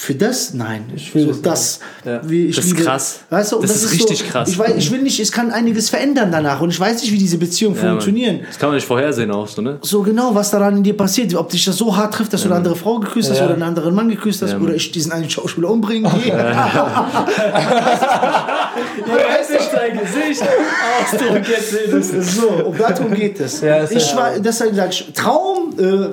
für 0.00 0.14
das? 0.14 0.54
Nein. 0.54 0.84
Ich 0.94 1.12
will 1.12 1.22
so, 1.24 1.32
das 1.32 1.40
das. 1.42 1.80
Ja. 2.04 2.20
Wie, 2.22 2.46
ich 2.46 2.54
Das 2.56 2.66
ist 2.66 2.70
liebe- 2.70 2.84
krass. 2.84 3.18
Weißt 3.30 3.50
du, 3.50 3.56
und 3.56 3.64
Das 3.68 3.74
ist 3.82 3.90
richtig 3.92 4.18
so, 4.20 4.24
krass. 4.26 4.48
Ich, 4.48 4.56
weiß, 4.56 4.74
ich 4.76 4.92
will 4.92 5.02
nicht, 5.02 5.18
es 5.18 5.32
kann 5.32 5.50
einiges 5.50 5.90
verändern 5.90 6.30
danach 6.30 6.60
und 6.60 6.70
ich 6.70 6.78
weiß 6.78 7.02
nicht, 7.02 7.10
wie 7.12 7.18
diese 7.18 7.36
Beziehungen 7.36 7.74
Ja, 7.74 7.88
funktionieren. 7.90 8.40
Das 8.46 8.60
kann 8.60 8.68
man 8.68 8.76
nicht 8.76 8.86
vorhersehen 8.86 9.32
auch 9.32 9.48
so, 9.48 9.60
ne? 9.60 9.78
So 9.82 10.02
genau, 10.02 10.32
was 10.36 10.52
daran 10.52 10.76
in 10.76 10.82
dir 10.84 10.96
passiert. 10.96 11.34
Ob 11.34 11.50
dich 11.50 11.64
das 11.64 11.76
so 11.76 11.96
hart 11.96 12.14
trifft, 12.14 12.32
dass 12.32 12.42
du 12.42 12.46
eine 12.48 12.54
andere 12.54 12.76
Frau 12.76 13.00
geküsst 13.00 13.28
hast 13.30 13.38
Ja. 13.38 13.46
oder 13.46 13.54
einen 13.54 13.64
anderen 13.64 13.92
Mann 13.92 14.08
geküsst 14.08 14.40
hast 14.40 14.52
Ja, 14.52 14.58
oder 14.60 14.74
ich 14.74 14.92
diesen 14.92 15.10
einen 15.10 15.28
Schauspieler 15.28 15.68
umbringen 15.68 16.08
gehe. 16.22 16.32
weiß 19.12 19.50
nicht 19.50 19.70
dein 19.72 19.98
Gesicht. 19.98 20.42
Ausdruck 21.02 21.48
jetzt 21.48 21.70
sehen. 21.70 22.22
So, 22.22 22.48
um 22.66 22.78
darum 22.78 23.12
geht 23.14 23.40
es. 23.40 23.60
Ja, 23.62 23.82
ich 23.84 24.10
ja- 24.12 24.16
war, 24.16 24.38
deshalb 24.38 24.74
sage 24.76 24.90
ich, 24.92 25.12
Traum, 25.14 25.74
äh, 25.78 26.08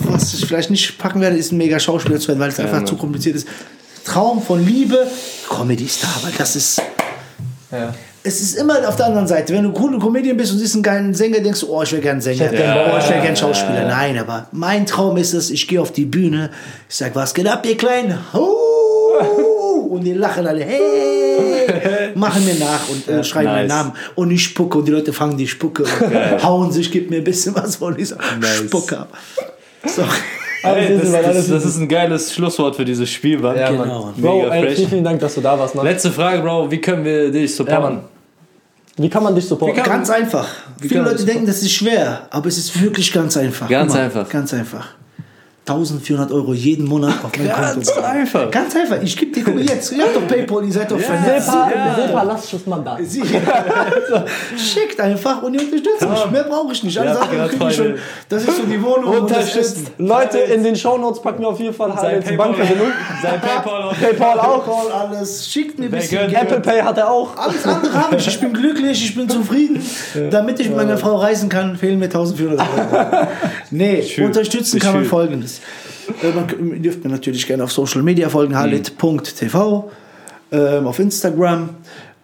was 0.00 0.34
ich 0.34 0.46
vielleicht 0.46 0.70
nicht 0.70 0.98
packen 0.98 1.20
werde, 1.20 1.36
ist 1.36 1.52
ein 1.52 1.58
mega 1.58 1.78
Schauspieler 1.78 2.18
zu 2.18 2.28
werden, 2.28 2.40
weil 2.40 2.48
es 2.48 2.58
einfach 2.60 2.76
Mann. 2.76 2.86
zu 2.86 2.96
kompliziert 2.96 3.36
ist. 3.36 3.48
Traum 4.04 4.42
von 4.42 4.64
Liebe, 4.64 5.06
Comedy-Star, 5.48 6.22
weil 6.22 6.32
das 6.36 6.56
ist. 6.56 6.82
Ja. 7.70 7.94
Es 8.22 8.40
ist 8.40 8.56
immer 8.56 8.86
auf 8.86 8.96
der 8.96 9.06
anderen 9.06 9.26
Seite. 9.26 9.54
Wenn 9.54 9.64
du 9.64 9.72
coole 9.72 9.98
Comedian 9.98 10.36
bist 10.36 10.52
und 10.52 10.58
siehst 10.58 10.74
einen 10.74 10.82
geilen 10.82 11.14
Sänger, 11.14 11.40
denkst 11.40 11.60
du, 11.60 11.74
oh, 11.74 11.82
ich 11.82 11.92
wäre 11.92 12.02
gern 12.02 12.20
Sänger. 12.20 12.48
gern 12.48 12.74
Bock. 12.74 12.94
oh, 12.94 12.98
ich 12.98 13.08
wäre 13.08 13.22
gern 13.22 13.36
Schauspieler. 13.36 13.86
Nein, 13.88 14.18
aber 14.18 14.48
mein 14.52 14.84
Traum 14.84 15.16
ist 15.16 15.32
es, 15.32 15.50
ich 15.50 15.66
gehe 15.66 15.80
auf 15.80 15.92
die 15.92 16.04
Bühne, 16.04 16.50
ich 16.88 16.96
sag, 16.96 17.14
was 17.14 17.32
geht 17.32 17.46
ab, 17.46 17.64
ihr 17.66 17.76
Kleinen? 17.78 18.18
Und 19.90 20.04
die 20.04 20.12
lachen 20.12 20.46
alle, 20.46 20.64
hey! 20.64 22.14
Machen 22.14 22.44
mir 22.44 22.54
nach 22.54 22.88
und 22.88 23.08
äh, 23.08 23.24
schreien 23.24 23.46
meinen 23.46 23.68
nice. 23.68 23.76
Namen. 23.76 23.92
Und 24.14 24.30
ich 24.30 24.44
spucke 24.44 24.78
und 24.78 24.84
die 24.86 24.92
Leute 24.92 25.12
fangen 25.12 25.36
die 25.36 25.48
Spucke 25.48 25.82
und 25.82 26.44
hauen 26.44 26.70
sich, 26.70 26.90
gibt 26.90 27.10
mir 27.10 27.18
ein 27.18 27.24
bisschen 27.24 27.54
was 27.54 27.76
von 27.76 27.96
dieser 27.96 28.16
Spucke 28.56 28.98
ab. 28.98 29.18
Sorry. 29.84 30.08
Alles 30.62 30.90
Ey, 30.90 30.96
easy, 30.96 31.12
das, 31.12 31.22
das, 31.34 31.48
das 31.48 31.64
ist 31.64 31.78
ein 31.78 31.88
geiles 31.88 32.34
Schlusswort 32.34 32.76
für 32.76 32.84
dieses 32.84 33.08
Spiel, 33.08 33.38
Mann. 33.38 33.56
Ja, 33.56 33.70
Genau. 33.70 34.12
Bro, 34.16 34.42
Mega 34.42 34.54
ey, 34.54 34.62
fresh. 34.62 34.74
vielen, 34.76 34.88
vielen 34.90 35.04
Dank, 35.04 35.20
dass 35.20 35.34
du 35.34 35.40
da 35.40 35.58
warst, 35.58 35.74
Mann. 35.74 35.86
Letzte 35.86 36.10
Frage, 36.10 36.42
Bro. 36.42 36.70
Wie 36.70 36.78
können 36.80 37.02
wir 37.04 37.30
dich 37.30 37.50
Ja, 37.50 37.56
supporten? 37.56 37.82
Mann. 37.82 38.00
Wie 38.98 39.08
kann 39.08 39.22
man 39.22 39.34
dich 39.34 39.46
supporten? 39.46 39.82
Ganz 39.82 40.10
einfach. 40.10 40.46
Viele 40.78 41.00
Leute 41.00 41.24
denken, 41.24 41.46
das 41.46 41.62
ist 41.62 41.72
schwer, 41.72 42.26
aber 42.30 42.46
es 42.48 42.58
ist 42.58 42.78
wirklich 42.82 43.10
ganz 43.10 43.38
einfach. 43.38 43.68
Ganz 43.70 43.94
mal, 43.94 44.02
einfach. 44.02 44.28
Ganz 44.28 44.52
einfach. 44.52 44.88
1400 45.70 46.32
Euro 46.32 46.52
jeden 46.54 46.86
Monat 46.86 47.14
auf 47.24 47.30
mein 47.38 47.48
Ganz 47.48 47.92
Konto. 47.92 48.06
einfach. 48.08 48.50
Ganz 48.50 48.74
einfach. 48.76 49.00
Ich 49.02 49.16
gebe 49.16 49.32
dir, 49.32 49.44
guck 49.44 49.54
mal 49.54 49.64
jetzt, 49.64 49.92
ihr 49.92 50.02
habt 50.02 50.16
doch 50.16 50.26
Paypal, 50.26 50.64
ihr 50.64 50.72
seid 50.72 50.90
doch 50.90 50.98
vernetzt. 50.98 51.46
Sepa, 51.46 51.70
Ja. 51.74 51.94
Sepa, 52.06 52.22
lass 52.22 52.52
es 52.52 52.66
mal 52.66 52.80
da. 52.84 52.98
Sie- 53.02 53.22
Schickt 54.56 55.00
einfach 55.00 55.42
und 55.42 55.54
ihr 55.54 55.60
unterstützt 55.60 56.08
mich. 56.08 56.30
Mehr 56.30 56.44
brauche 56.44 56.72
ich 56.72 56.82
nicht. 56.84 56.98
Alles 56.98 57.18
Ja, 57.18 57.26
gerade 57.26 57.48
kriege 57.50 57.68
ich 57.70 57.76
schon. 57.76 57.94
Das 58.28 58.42
ist 58.44 58.56
so 58.56 58.62
die 58.64 58.82
Wohnung. 58.82 59.28
Essen. 59.30 59.86
Leute, 59.98 60.38
in 60.38 60.62
den 60.62 60.76
Shownotes 60.76 61.22
packen 61.22 61.40
wir 61.42 61.48
auf 61.48 61.60
jeden 61.60 61.74
Fall 61.74 61.92
Sein 62.00 62.36
Bankverbindung. 62.36 62.88
Sein 63.22 63.40
Paypal 63.40 63.82
auf. 63.82 63.98
Paypal 64.00 64.40
auch. 64.40 64.64
Paypal, 64.64 64.92
alles. 65.10 65.48
Schickt 65.48 65.78
mir 65.78 65.86
ein 65.86 65.90
bisschen. 65.90 66.34
Apple 66.34 66.60
Pay 66.60 66.80
hat 66.82 66.98
er 66.98 67.10
auch. 67.10 67.36
Alles 67.36 67.64
andere 67.66 67.94
habe 67.94 68.16
ich. 68.16 68.26
Ich 68.26 68.40
bin 68.40 68.52
glücklich, 68.52 69.04
ich 69.04 69.14
bin 69.14 69.28
zufrieden. 69.28 69.82
Damit 70.30 70.60
ich 70.60 70.68
mit 70.68 70.76
meiner 70.76 70.98
Frau 70.98 71.16
reisen 71.16 71.48
kann, 71.48 71.76
fehlen 71.76 71.98
mir 71.98 72.06
1400 72.06 72.60
Euro. 72.60 73.26
Nee, 73.72 74.04
unterstützen 74.24 74.80
kann 74.80 74.94
man 74.94 75.04
folgendes. 75.04 75.59
Äh, 76.22 76.32
Man 76.34 76.82
dürft 76.82 77.04
mir 77.04 77.10
natürlich 77.10 77.46
gerne 77.46 77.64
auf 77.64 77.72
Social 77.72 78.02
Media 78.02 78.28
folgen, 78.28 78.56
halit.tv, 78.56 79.90
ähm, 80.52 80.86
auf 80.86 80.98
Instagram. 80.98 81.70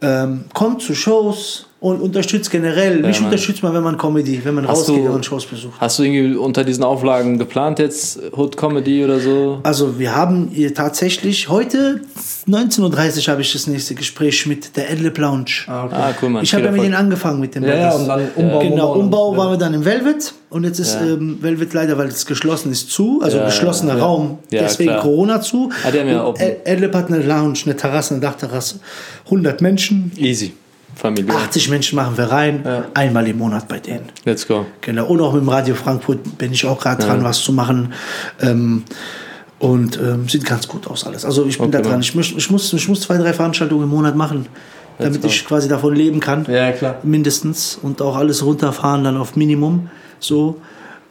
Ähm, 0.02 0.44
kommt 0.52 0.82
zu 0.82 0.94
Shows 0.94 1.66
und 1.78 2.01
unterstützt 2.01 2.51
generell. 2.51 3.01
Mich 3.01 3.16
Mann. 3.20 3.27
unterstützt 3.27 3.62
man, 3.62 3.74
wenn 3.74 3.82
man 3.82 3.98
Comedy, 3.98 4.40
wenn 4.44 4.55
man 4.55 4.66
Hast 4.66 4.89
rausgeht 4.89 5.05
du- 5.07 5.11
und 5.12 5.24
Shows 5.27 5.44
besucht. 5.47 5.74
Hast 5.78 5.98
du 5.98 6.05
irgendwie 6.05 6.35
unter 6.36 6.65
diesen 6.65 6.82
Auflagen 6.82 7.39
geplant 7.39 7.78
jetzt 7.78 8.19
Hood 8.36 8.57
Comedy 8.57 9.05
oder 9.05 9.20
so? 9.20 9.61
Also 9.62 9.98
wir 9.98 10.16
haben 10.16 10.48
hier 10.53 10.73
tatsächlich 10.74 11.48
heute 11.51 12.01
19.30 12.48 13.27
Uhr 13.27 13.32
habe 13.32 13.43
ich 13.43 13.53
das 13.53 13.66
nächste 13.66 13.94
Gespräch 13.94 14.47
mit 14.47 14.77
der 14.77 14.90
Adlib 14.90 15.19
Lounge. 15.19 15.44
Ah, 15.66 16.12
cool, 16.23 16.31
Mann. 16.31 16.44
Ich 16.44 16.55
habe 16.55 16.65
ja 16.65 16.70
mit 16.70 16.82
denen 16.82 16.94
angefangen 16.94 17.40
mit 17.40 17.55
dem 17.55 17.65
Ja, 17.65 17.74
ja, 17.77 17.93
und 17.93 18.09
dann 18.09 18.28
Umbau. 18.36 18.59
Genau, 18.61 18.93
Umbau 18.94 19.32
ja. 19.32 19.39
waren 19.39 19.51
wir 19.53 19.59
dann 19.59 19.74
im 19.74 19.85
Velvet 19.85 20.32
und 20.48 20.65
jetzt 20.65 20.78
ist 20.78 20.94
Ja. 20.94 21.07
ähm, 21.07 21.39
Velvet 21.43 21.74
leider, 21.74 21.98
weil 21.98 22.09
es 22.09 22.24
geschlossen 22.24 22.73
ist, 22.73 22.90
zu, 22.90 23.20
also 23.23 23.36
Ja, 23.39 23.44
geschlossener 23.47 23.97
ja. 23.98 24.03
Raum, 24.05 24.39
Ja, 24.51 24.62
deswegen 24.62 24.90
klar. 24.90 25.03
Corona 25.03 25.40
zu. 25.43 25.70
Ah, 25.85 25.90
ja 25.94 26.35
Adlib 26.66 26.94
hat 26.94 27.09
eine 27.09 27.23
Lounge, 27.23 27.59
eine 27.66 27.77
Terrasse, 27.77 28.15
eine 28.15 28.20
Dachterrasse, 28.23 28.77
100 29.27 29.61
Menschen, 29.61 30.11
Easy. 30.16 30.55
Familie. 30.97 31.32
80 31.32 31.68
Menschen 31.68 31.97
machen 31.97 32.16
wir 32.16 32.24
rein, 32.24 32.64
einmal 32.94 33.28
im 33.28 33.39
Monat 33.39 33.68
bei 33.68 33.78
denen. 33.78 34.06
Let's 34.24 34.48
go. 34.48 34.66
Genau, 34.81 35.06
und 35.06 35.20
auch 35.20 35.32
mit 35.35 35.43
dem 35.43 35.48
Radio 35.48 35.74
Frankfurt 35.74 36.39
bin 36.39 36.52
ich 36.52 36.66
auch 36.66 36.81
gerade 36.81 37.05
dran, 37.05 37.23
was 37.23 37.40
zu 37.40 37.52
machen. 37.52 37.93
Ähm, 38.40 38.82
und 39.59 39.98
ähm, 39.98 40.28
sieht 40.28 40.44
ganz 40.44 40.68
gut 40.68 40.86
aus 40.86 41.06
alles. 41.06 41.24
Also 41.24 41.47
ich 41.47 41.59
bin 41.59 41.68
Okay, 41.68 41.82
da 41.82 41.89
dran. 41.89 42.01
Ich 42.01 42.14
muss, 42.14 42.32
ich, 42.36 42.51
muss, 42.51 42.73
ich 42.73 42.89
muss 42.89 43.01
zwei, 43.01 43.16
drei 43.16 43.32
Veranstaltungen 43.32 43.85
im 43.85 43.90
Monat 43.90 44.14
machen, 44.14 44.47
damit 44.98 45.24
ich 45.24 45.47
quasi 45.47 45.68
davon 45.68 45.94
leben 45.94 46.20
kann. 46.20 46.47
Ja, 46.48 46.73
klar. 46.73 46.97
Mindestens. 47.02 47.78
Und 47.82 48.02
auch 48.02 48.16
alles 48.16 48.44
runterfahren 48.44 49.05
dann 49.05 49.16
auf 49.16 49.36
Minimum. 49.36 49.89
So. 50.18 50.60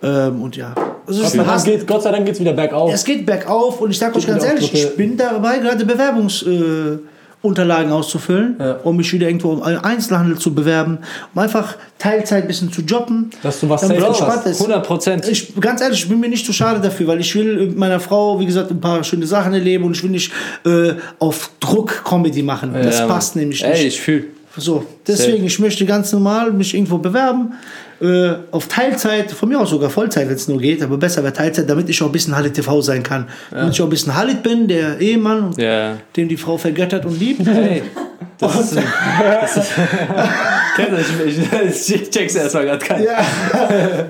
Ähm, 0.03 0.41
und 0.41 0.55
ja. 0.55 0.75
Also 1.07 1.21
Gott 1.21 1.31
sei, 1.31 1.37
Dank 1.37 1.49
Hass. 1.49 1.63
geht, 1.63 1.87
Gott 1.87 2.03
sei 2.03 2.11
Dank 2.11 2.25
geht's 2.25 2.39
wieder 2.39 2.53
bergauf. 2.53 2.93
es 2.93 3.03
geht 3.03 3.25
bergauf 3.25 3.81
und 3.81 3.91
ich 3.91 3.97
sage 3.97 4.17
euch 4.17 4.27
ganz 4.27 4.43
ehrlich, 4.43 4.73
ich 4.73 4.95
bin 4.95 5.17
dabei, 5.17 5.59
gerade 5.59 5.85
Bewerbungsunterlagen 5.85 6.99
äh, 6.99 7.14
Unterlagen 7.45 7.91
auszufüllen, 7.91 8.55
Ja. 8.59 8.73
um 8.83 8.97
mich 8.97 9.11
wieder 9.13 9.27
irgendwo 9.27 9.53
im 9.53 9.61
Einzelhandel 9.63 10.37
zu 10.37 10.53
bewerben, 10.53 10.99
um 11.33 11.41
einfach 11.41 11.75
Teilzeit 11.99 12.43
ein 12.43 12.47
bisschen 12.47 12.71
zu 12.71 12.81
jobben. 12.81 13.29
Dass 13.41 13.59
du 13.59 13.69
was 13.69 13.81
damit 13.81 14.03
entspannt 14.03 14.45
ist. 14.45 14.59
100 14.59 14.85
Prozent. 14.85 15.27
Ich, 15.27 15.53
ganz 15.59 15.81
ehrlich, 15.81 16.03
ich 16.03 16.09
bin 16.09 16.19
mir 16.19 16.29
nicht 16.29 16.45
zu 16.45 16.53
schade 16.53 16.79
dafür, 16.81 17.07
weil 17.07 17.19
ich 17.21 17.33
will 17.35 17.67
mit 17.67 17.77
meiner 17.77 17.99
Frau, 17.99 18.39
wie 18.39 18.45
gesagt, 18.45 18.71
ein 18.71 18.81
paar 18.81 19.03
schöne 19.03 19.25
Sachen 19.25 19.53
erleben 19.53 19.85
und 19.85 19.95
ich 19.95 20.03
will 20.03 20.11
nicht 20.11 20.31
äh, 20.65 20.93
auf 21.19 21.51
Druck 21.59 22.03
Comedy 22.03 22.43
machen. 22.43 22.73
das 22.73 23.07
passt 23.07 23.35
nämlich 23.35 23.61
nicht. 23.63 23.73
Ey, 23.73 23.87
ich 23.87 23.99
fühle. 24.01 24.25
So, 24.57 24.85
deswegen, 25.07 25.45
ich 25.45 25.59
möchte 25.59 25.85
ganz 25.85 26.11
normal 26.13 26.51
mich 26.51 26.73
irgendwo 26.73 26.97
bewerben, 26.97 27.53
äh, 28.01 28.33
auf 28.51 28.67
Teilzeit, 28.67 29.31
von 29.31 29.49
mir 29.49 29.59
aus 29.59 29.69
sogar 29.69 29.89
Vollzeit, 29.89 30.27
wenn 30.27 30.35
es 30.35 30.47
nur 30.47 30.59
geht, 30.59 30.83
aber 30.83 30.97
besser 30.97 31.23
wäre 31.23 31.33
Teilzeit, 31.33 31.69
damit 31.69 31.89
ich 31.89 32.01
auch 32.01 32.07
ein 32.07 32.11
bisschen 32.11 32.35
Halit 32.35 32.53
TV 32.53 32.81
sein 32.81 33.03
kann. 33.03 33.27
Damit 33.51 33.73
ich 33.73 33.81
auch 33.81 33.85
ein 33.85 33.89
bisschen 33.89 34.15
Halit 34.15 34.43
bin, 34.43 34.67
der 34.67 34.99
Ehemann, 34.99 35.53
Ja. 35.57 35.97
den 36.15 36.27
die 36.27 36.37
Frau 36.37 36.57
vergöttert 36.57 37.05
und 37.05 37.17
liebt. 37.19 37.47
Ey, 37.47 37.83
das 38.37 38.71
ist. 38.73 38.79
Das 39.45 39.57
ist 39.57 39.71
ich, 41.89 42.01
ich, 42.01 42.09
check's 42.09 42.35
erstmal 42.35 42.65
gerade. 42.65 43.05
Ja. 43.05 43.17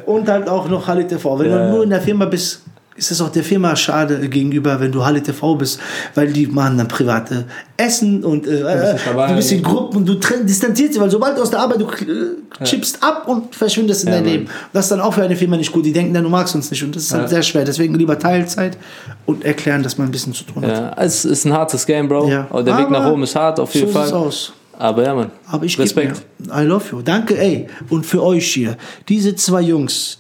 Und 0.08 0.28
halt 0.28 0.50
auch 0.50 0.68
noch 0.68 0.88
Halle 0.88 1.06
TV. 1.08 1.38
Wenn 1.38 1.52
Ja. 1.52 1.68
du 1.68 1.74
nur 1.76 1.84
in 1.84 1.92
der 1.92 2.02
Firma 2.02 2.26
bist, 2.26 2.64
ist 2.98 3.12
es 3.12 3.20
auch 3.22 3.30
der 3.30 3.44
Firma 3.44 3.76
schade 3.76 4.30
gegenüber, 4.30 4.80
wenn 4.80 4.92
du 4.92 5.04
Halle 5.06 5.22
TV 5.22 5.56
bist, 5.56 5.80
weil 6.14 6.32
die 6.32 6.48
machen 6.48 6.78
dann 6.78 6.88
private 6.88 7.46
Essen 7.76 8.24
und 8.24 8.48
äh, 8.48 8.62
dabei. 9.06 9.28
du 9.28 9.36
bist 9.36 9.52
in 9.52 9.62
Gruppen 9.62 9.98
und 9.98 10.06
du 10.06 10.16
distanzierst 10.16 10.94
dich, 10.94 11.02
weil 11.02 11.12
sobald 11.12 11.38
du 11.38 11.42
aus 11.42 11.50
der 11.50 11.60
Arbeit, 11.60 11.82
du 11.82 11.88
äh, 11.88 12.64
chippst 12.64 13.04
ab 13.04 13.28
und 13.28 13.54
verschwindest 13.54 14.04
in 14.04 14.10
Ja, 14.10 14.16
dein 14.16 14.24
Mann. 14.24 14.32
Leben. 14.34 14.48
Das 14.72 14.86
ist 14.86 14.92
dann 14.92 15.02
auch 15.02 15.14
für 15.14 15.24
eine 15.24 15.36
Firma 15.36 15.58
nicht 15.58 15.74
gut. 15.74 15.86
Die 15.86 15.92
denken 15.92 16.14
dann, 16.14 16.24
du 16.24 16.30
magst 16.30 16.56
uns 16.56 16.72
nicht 16.72 16.84
und 16.84 16.96
das 16.96 17.04
ist 17.04 17.14
halt 17.14 17.28
sehr 17.28 17.44
schwer. 17.44 17.66
Deswegen 17.66 17.96
lieber 17.96 18.18
Teilzeit 18.18 18.78
und 19.26 19.44
erklären, 19.44 19.84
dass 19.84 19.98
man 19.98 20.08
ein 20.08 20.12
bisschen 20.12 20.34
zu 20.34 20.46
tun 20.46 20.66
hat. 20.66 20.72
Ja, 20.72 21.04
es 21.04 21.26
ist 21.26 21.44
ein 21.46 21.52
hartes 21.52 21.86
Game, 21.86 22.08
Bro. 22.08 22.30
Ja. 22.30 22.48
Aber 22.50 22.64
der 22.64 22.78
Weg 22.78 22.90
nach 22.90 23.06
oben 23.12 23.24
ist 23.24 23.36
hart, 23.36 23.60
auf 23.60 23.74
jeden 23.76 23.88
so 23.92 23.94
Fall. 23.94 24.12
aus. 24.14 24.54
Aber 24.78 25.04
ja, 25.04 25.14
Mann. 25.14 25.32
Aber 25.48 25.66
ich 25.66 25.78
Respekt. 25.78 26.22
I 26.48 26.62
love 26.62 26.84
you. 26.92 27.02
Danke, 27.02 27.38
ey. 27.38 27.68
Und 27.90 28.06
für 28.06 28.24
euch 28.24 28.54
hier, 28.54 28.78
diese 29.10 29.36
zwei 29.36 29.62
Jungs, 29.62 30.18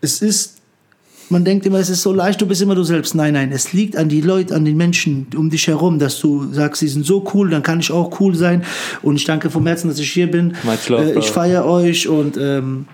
es 0.00 0.22
ist 0.22 0.57
man 1.30 1.44
denkt 1.44 1.66
immer, 1.66 1.78
es 1.78 1.90
ist 1.90 2.02
so 2.02 2.12
leicht, 2.12 2.40
du 2.40 2.46
bist 2.46 2.62
immer 2.62 2.74
du 2.74 2.84
selbst. 2.84 3.14
Nein, 3.14 3.34
nein, 3.34 3.52
es 3.52 3.72
liegt 3.72 3.96
an 3.96 4.08
die 4.08 4.20
Leute, 4.20 4.54
an 4.54 4.64
den 4.64 4.76
Menschen 4.76 5.26
um 5.36 5.50
dich 5.50 5.66
herum, 5.66 5.98
dass 5.98 6.18
du 6.20 6.52
sagst, 6.52 6.80
sie 6.80 6.88
sind 6.88 7.04
so 7.04 7.24
cool, 7.34 7.50
dann 7.50 7.62
kann 7.62 7.80
ich 7.80 7.90
auch 7.90 8.20
cool 8.20 8.34
sein. 8.34 8.64
Und 9.02 9.16
ich 9.16 9.24
danke 9.24 9.50
vom 9.50 9.66
Herzen, 9.66 9.88
dass 9.88 9.98
ich 9.98 10.10
hier 10.10 10.30
bin. 10.30 10.54
Love, 10.88 11.02
Äh, 11.04 11.18
ich 11.18 11.26
bro. 11.26 11.32
feiere 11.34 11.64
euch 11.66 12.08
und 12.08 12.36
ähm, 12.40 12.86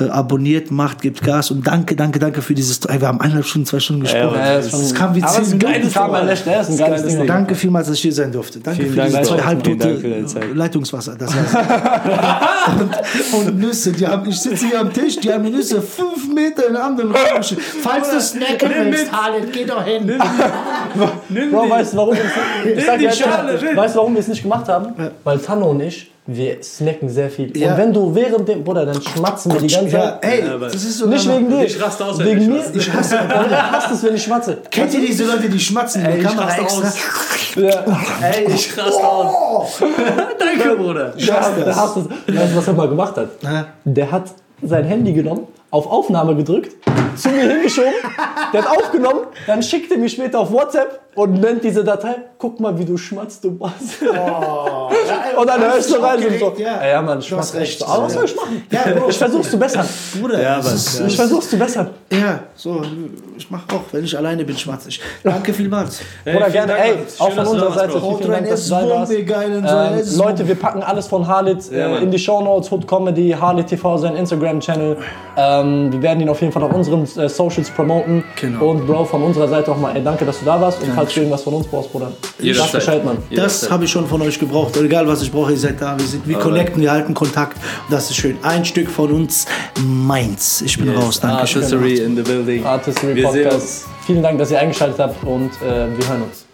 äh, 0.00 0.08
abonniert, 0.08 0.70
macht, 0.70 1.02
gibt 1.02 1.22
Gas 1.22 1.50
und 1.50 1.66
danke, 1.66 1.96
danke, 1.96 2.18
danke 2.18 2.42
für 2.42 2.54
dieses. 2.54 2.84
Ey, 2.86 3.00
wir 3.00 3.08
haben 3.08 3.20
eineinhalb 3.20 3.46
Stunden, 3.46 3.66
zwei 3.66 3.80
Stunden 3.80 4.02
gesprochen. 4.02 4.34
Ja, 4.36 4.46
Ja, 4.46 4.56
das, 4.56 4.66
ist 4.72 4.88
schon- 4.88 4.94
kam 4.98 5.14
wie 5.14 5.20
zehn 5.22 5.42
es 5.42 5.48
Minuten. 5.50 5.90
vor. 5.90 6.08
Ne? 6.24 7.26
Danke 7.26 7.54
vielmals, 7.54 7.86
dass 7.88 7.96
ich 7.96 8.02
hier 8.02 8.12
sein 8.12 8.32
durfte. 8.32 8.60
Danke 8.60 8.82
Vielen 8.82 8.92
für 8.94 8.96
Dank, 9.00 9.10
dieses 9.10 9.28
Bro. 9.28 9.36
zwei 9.36 9.44
halbtote. 9.44 10.24
Leitungswasser. 10.54 11.16
Das 11.16 11.34
heißt. 11.34 11.56
und, 13.34 13.46
und 13.48 13.58
Nüsse. 13.58 13.92
Die 13.92 14.06
haben, 14.06 14.28
ich 14.28 14.40
sitze 14.40 14.66
hier 14.68 14.80
am 14.80 14.92
Tisch, 14.92 15.16
die 15.18 15.32
haben 15.32 15.44
Nüsse 15.50 15.80
fünf 15.82 16.32
Meter 16.32 16.66
in 16.68 16.74
der 16.74 16.84
anderen 16.84 17.10
Raum. 17.12 17.42
Falls 17.82 18.10
du 18.10 18.20
snacken 18.20 18.70
willst, 18.90 19.12
Harlet, 19.12 19.52
geh 19.52 19.64
doch 19.64 19.84
hin. 19.84 20.06
Bro, 21.50 21.70
weißt 21.70 21.92
du, 21.92 21.96
warum 21.96 22.14
wir 22.14 22.22
es 22.24 22.78
ich 22.78 22.84
sag 22.84 22.98
die 22.98 23.10
Schale, 23.10 23.58
nimm. 23.62 23.76
Weißt 23.76 23.94
du, 23.94 23.98
warum 23.98 24.14
wir 24.14 24.20
es 24.20 24.28
nicht 24.28 24.42
gemacht 24.42 24.68
haben? 24.68 24.94
Weil 25.24 25.38
Tanno 25.38 25.70
und 25.70 25.80
ich, 25.80 26.10
wir 26.30 26.62
snacken 26.62 27.08
sehr 27.08 27.30
viel. 27.30 27.56
Ja. 27.56 27.70
Und 27.72 27.78
wenn 27.78 27.92
du 27.94 28.14
während 28.14 28.46
dem, 28.46 28.62
Bruder, 28.62 28.84
dann 28.84 29.00
schmatzen 29.00 29.50
wir 29.50 29.60
die 29.62 29.74
ganze 29.74 29.96
Ja, 29.96 30.20
Zeit. 30.20 30.24
ey, 30.30 30.44
das 30.60 30.74
ist 30.74 30.98
so. 30.98 31.06
Nicht 31.06 31.26
wegen 31.26 31.48
dir. 31.48 31.64
Ich 31.64 31.80
raste 31.82 32.04
aus, 32.04 32.18
wegen 32.22 32.42
ich 32.42 32.48
mir. 32.48 32.62
Ich 32.74 32.92
hasse, 32.92 33.14
ich 33.16 33.56
hasse 33.56 33.94
es, 33.94 34.02
wenn 34.02 34.14
ich 34.14 34.22
schmatze. 34.22 34.58
Kennt 34.70 34.92
ihr 34.92 35.00
diese 35.00 35.24
Leute, 35.24 35.48
die 35.48 35.58
schmatzen 35.58 36.02
in 36.04 36.10
Ey, 36.10 36.18
ich 36.18 36.24
Kamera 36.26 36.44
raste 36.44 36.60
extra? 36.62 36.86
aus. 36.86 36.94
Ja. 37.56 37.70
Ey, 38.20 38.46
ich 38.54 38.76
raste 38.78 39.02
aus. 39.04 39.78
Danke, 40.38 40.76
Bruder. 40.76 41.14
Der, 41.18 41.24
der 41.64 41.76
hasst 41.76 41.96
es. 41.96 42.04
Weißt 42.36 42.52
du, 42.52 42.56
was 42.56 42.68
er 42.68 42.74
mal 42.74 42.88
gemacht 42.88 43.16
hat? 43.16 43.28
Der 43.86 44.10
hat 44.12 44.24
sein 44.62 44.84
Handy 44.84 45.14
genommen, 45.14 45.46
auf 45.70 45.86
Aufnahme 45.90 46.36
gedrückt, 46.36 46.76
zu 47.16 47.30
mir 47.30 47.48
hingeschoben, 47.50 47.92
der 48.52 48.64
hat 48.64 48.70
aufgenommen, 48.78 49.20
dann 49.46 49.62
schickt 49.62 49.90
er 49.90 49.98
mir 49.98 50.08
später 50.08 50.40
auf 50.40 50.52
WhatsApp 50.52 51.00
und 51.18 51.40
nennt 51.40 51.64
diese 51.64 51.82
Datei, 51.82 52.14
guck 52.38 52.60
mal, 52.60 52.78
wie 52.78 52.84
du 52.84 52.96
schmatzt, 52.96 53.42
du 53.42 53.50
Bass. 53.50 53.72
und 55.36 55.48
dann 55.48 55.60
hörst 55.60 55.90
du 55.92 55.96
rein 55.96 56.24
und 56.24 56.38
so, 56.38 56.54
ja. 56.56 56.86
ja, 56.86 57.02
Mann, 57.02 57.18
Du 57.18 57.22
hast 57.22 57.26
schmatzt 57.26 57.54
recht. 57.56 57.80
echt. 57.80 57.88
Aber 57.88 58.04
was 58.04 58.12
soll 58.12 58.24
ich 58.24 58.36
machen? 58.36 58.62
Ja, 58.70 58.82
Bro. 58.94 59.08
Ich 59.08 59.18
versuch's 59.18 59.50
zu 59.50 59.58
bessern. 59.58 59.88
Bruder, 60.20 60.40
Ja, 60.40 60.60
ja. 60.60 61.06
Ich 61.06 61.16
versuch's 61.16 61.50
zu 61.50 61.56
bessern. 61.58 61.90
Ja, 62.12 62.40
so, 62.54 62.82
ich 63.36 63.50
mach 63.50 63.64
auch, 63.74 63.82
wenn 63.90 64.04
ich 64.04 64.16
alleine 64.16 64.44
bin, 64.44 64.56
schmatze 64.56 64.90
ich. 64.90 65.00
Danke 65.24 65.52
vielmals. 65.52 66.02
Oder 66.24 66.32
vielen 66.32 66.52
gerne, 66.52 66.72
Dank, 66.72 66.84
ey, 66.84 66.92
auch 66.92 66.96
Schön, 66.96 67.08
von 67.08 67.18
dass 67.18 67.34
du 67.34 67.34
da 67.34 67.48
unserer 67.50 67.68
warst, 67.68 67.78
Seite 67.78 68.16
vielen, 68.18 68.30
Dank, 68.30 68.48
dass 68.48 68.64
du 68.64 68.70
da 68.70 68.88
warst. 68.88 69.12
Ähm, 69.12 70.18
Leute, 70.18 70.48
wir 70.48 70.54
packen 70.54 70.82
alles 70.84 71.06
von 71.08 71.26
Harlit 71.26 71.70
Ja, 71.72 71.96
äh, 71.96 72.02
in 72.04 72.12
die 72.12 72.18
Shownotes, 72.18 72.70
Hood 72.70 72.86
Comedy, 72.86 73.36
Harlit 73.38 73.66
TV, 73.66 73.98
sein 73.98 74.14
Instagram-Channel. 74.14 74.96
Ähm, 75.36 75.92
wir 75.92 76.02
werden 76.02 76.20
ihn 76.20 76.28
auf 76.28 76.40
jeden 76.40 76.52
Fall 76.52 76.62
auf 76.62 76.72
unseren 76.72 77.02
äh, 77.02 77.28
Socials 77.28 77.70
promoten. 77.70 78.22
Genau. 78.40 78.70
Und 78.70 78.86
Bro, 78.86 79.04
von 79.06 79.22
unserer 79.24 79.48
Seite 79.48 79.72
auch 79.72 79.78
mal, 79.78 79.96
ey, 79.96 80.02
danke, 80.04 80.24
dass 80.24 80.38
du 80.38 80.44
da 80.44 80.60
warst. 80.60 80.80
Und 80.82 80.92
falls 80.94 81.07
du 81.16 81.20
irgendwas 81.20 81.42
von 81.42 81.54
uns 81.54 81.66
brauchst, 81.66 81.92
Bruder, 81.92 82.12
sag 82.22 82.44
Jederzeit. 82.44 82.72
Bescheid, 82.72 83.04
Mann. 83.04 83.18
Das 83.34 83.70
habe 83.70 83.84
ich 83.84 83.90
schon 83.90 84.06
von 84.06 84.22
euch 84.22 84.38
gebraucht. 84.38 84.76
Und 84.76 84.84
egal 84.84 85.06
was 85.06 85.22
ich 85.22 85.30
brauche, 85.30 85.52
ihr 85.52 85.58
seid 85.58 85.80
da. 85.80 85.98
Wir, 85.98 86.06
sind, 86.06 86.26
wir 86.26 86.38
connecten, 86.38 86.80
wir 86.82 86.90
halten 86.90 87.14
Kontakt. 87.14 87.56
Und 87.56 87.92
das 87.92 88.10
ist 88.10 88.16
schön. 88.16 88.36
Ein 88.42 88.64
Stück 88.64 88.88
von 88.88 89.12
uns, 89.12 89.46
meins. 89.84 90.62
Ich 90.62 90.78
bin 90.78 90.88
raus. 90.90 91.20
Danke 91.20 91.46
schön. 91.46 91.62
Artistry 91.62 91.98
in 91.98 92.16
the 92.16 92.22
building. 92.22 92.64
Artistry 92.64 93.14
Wir 93.14 93.30
sehen 93.30 93.44
Podcast. 93.44 93.54
uns. 93.54 93.84
Vielen 94.06 94.22
Dank, 94.22 94.38
dass 94.38 94.50
ihr 94.50 94.58
eingeschaltet 94.58 94.98
habt 94.98 95.22
und 95.24 95.50
äh, 95.62 95.86
wir 95.96 96.08
hören 96.08 96.22
uns. 96.22 96.47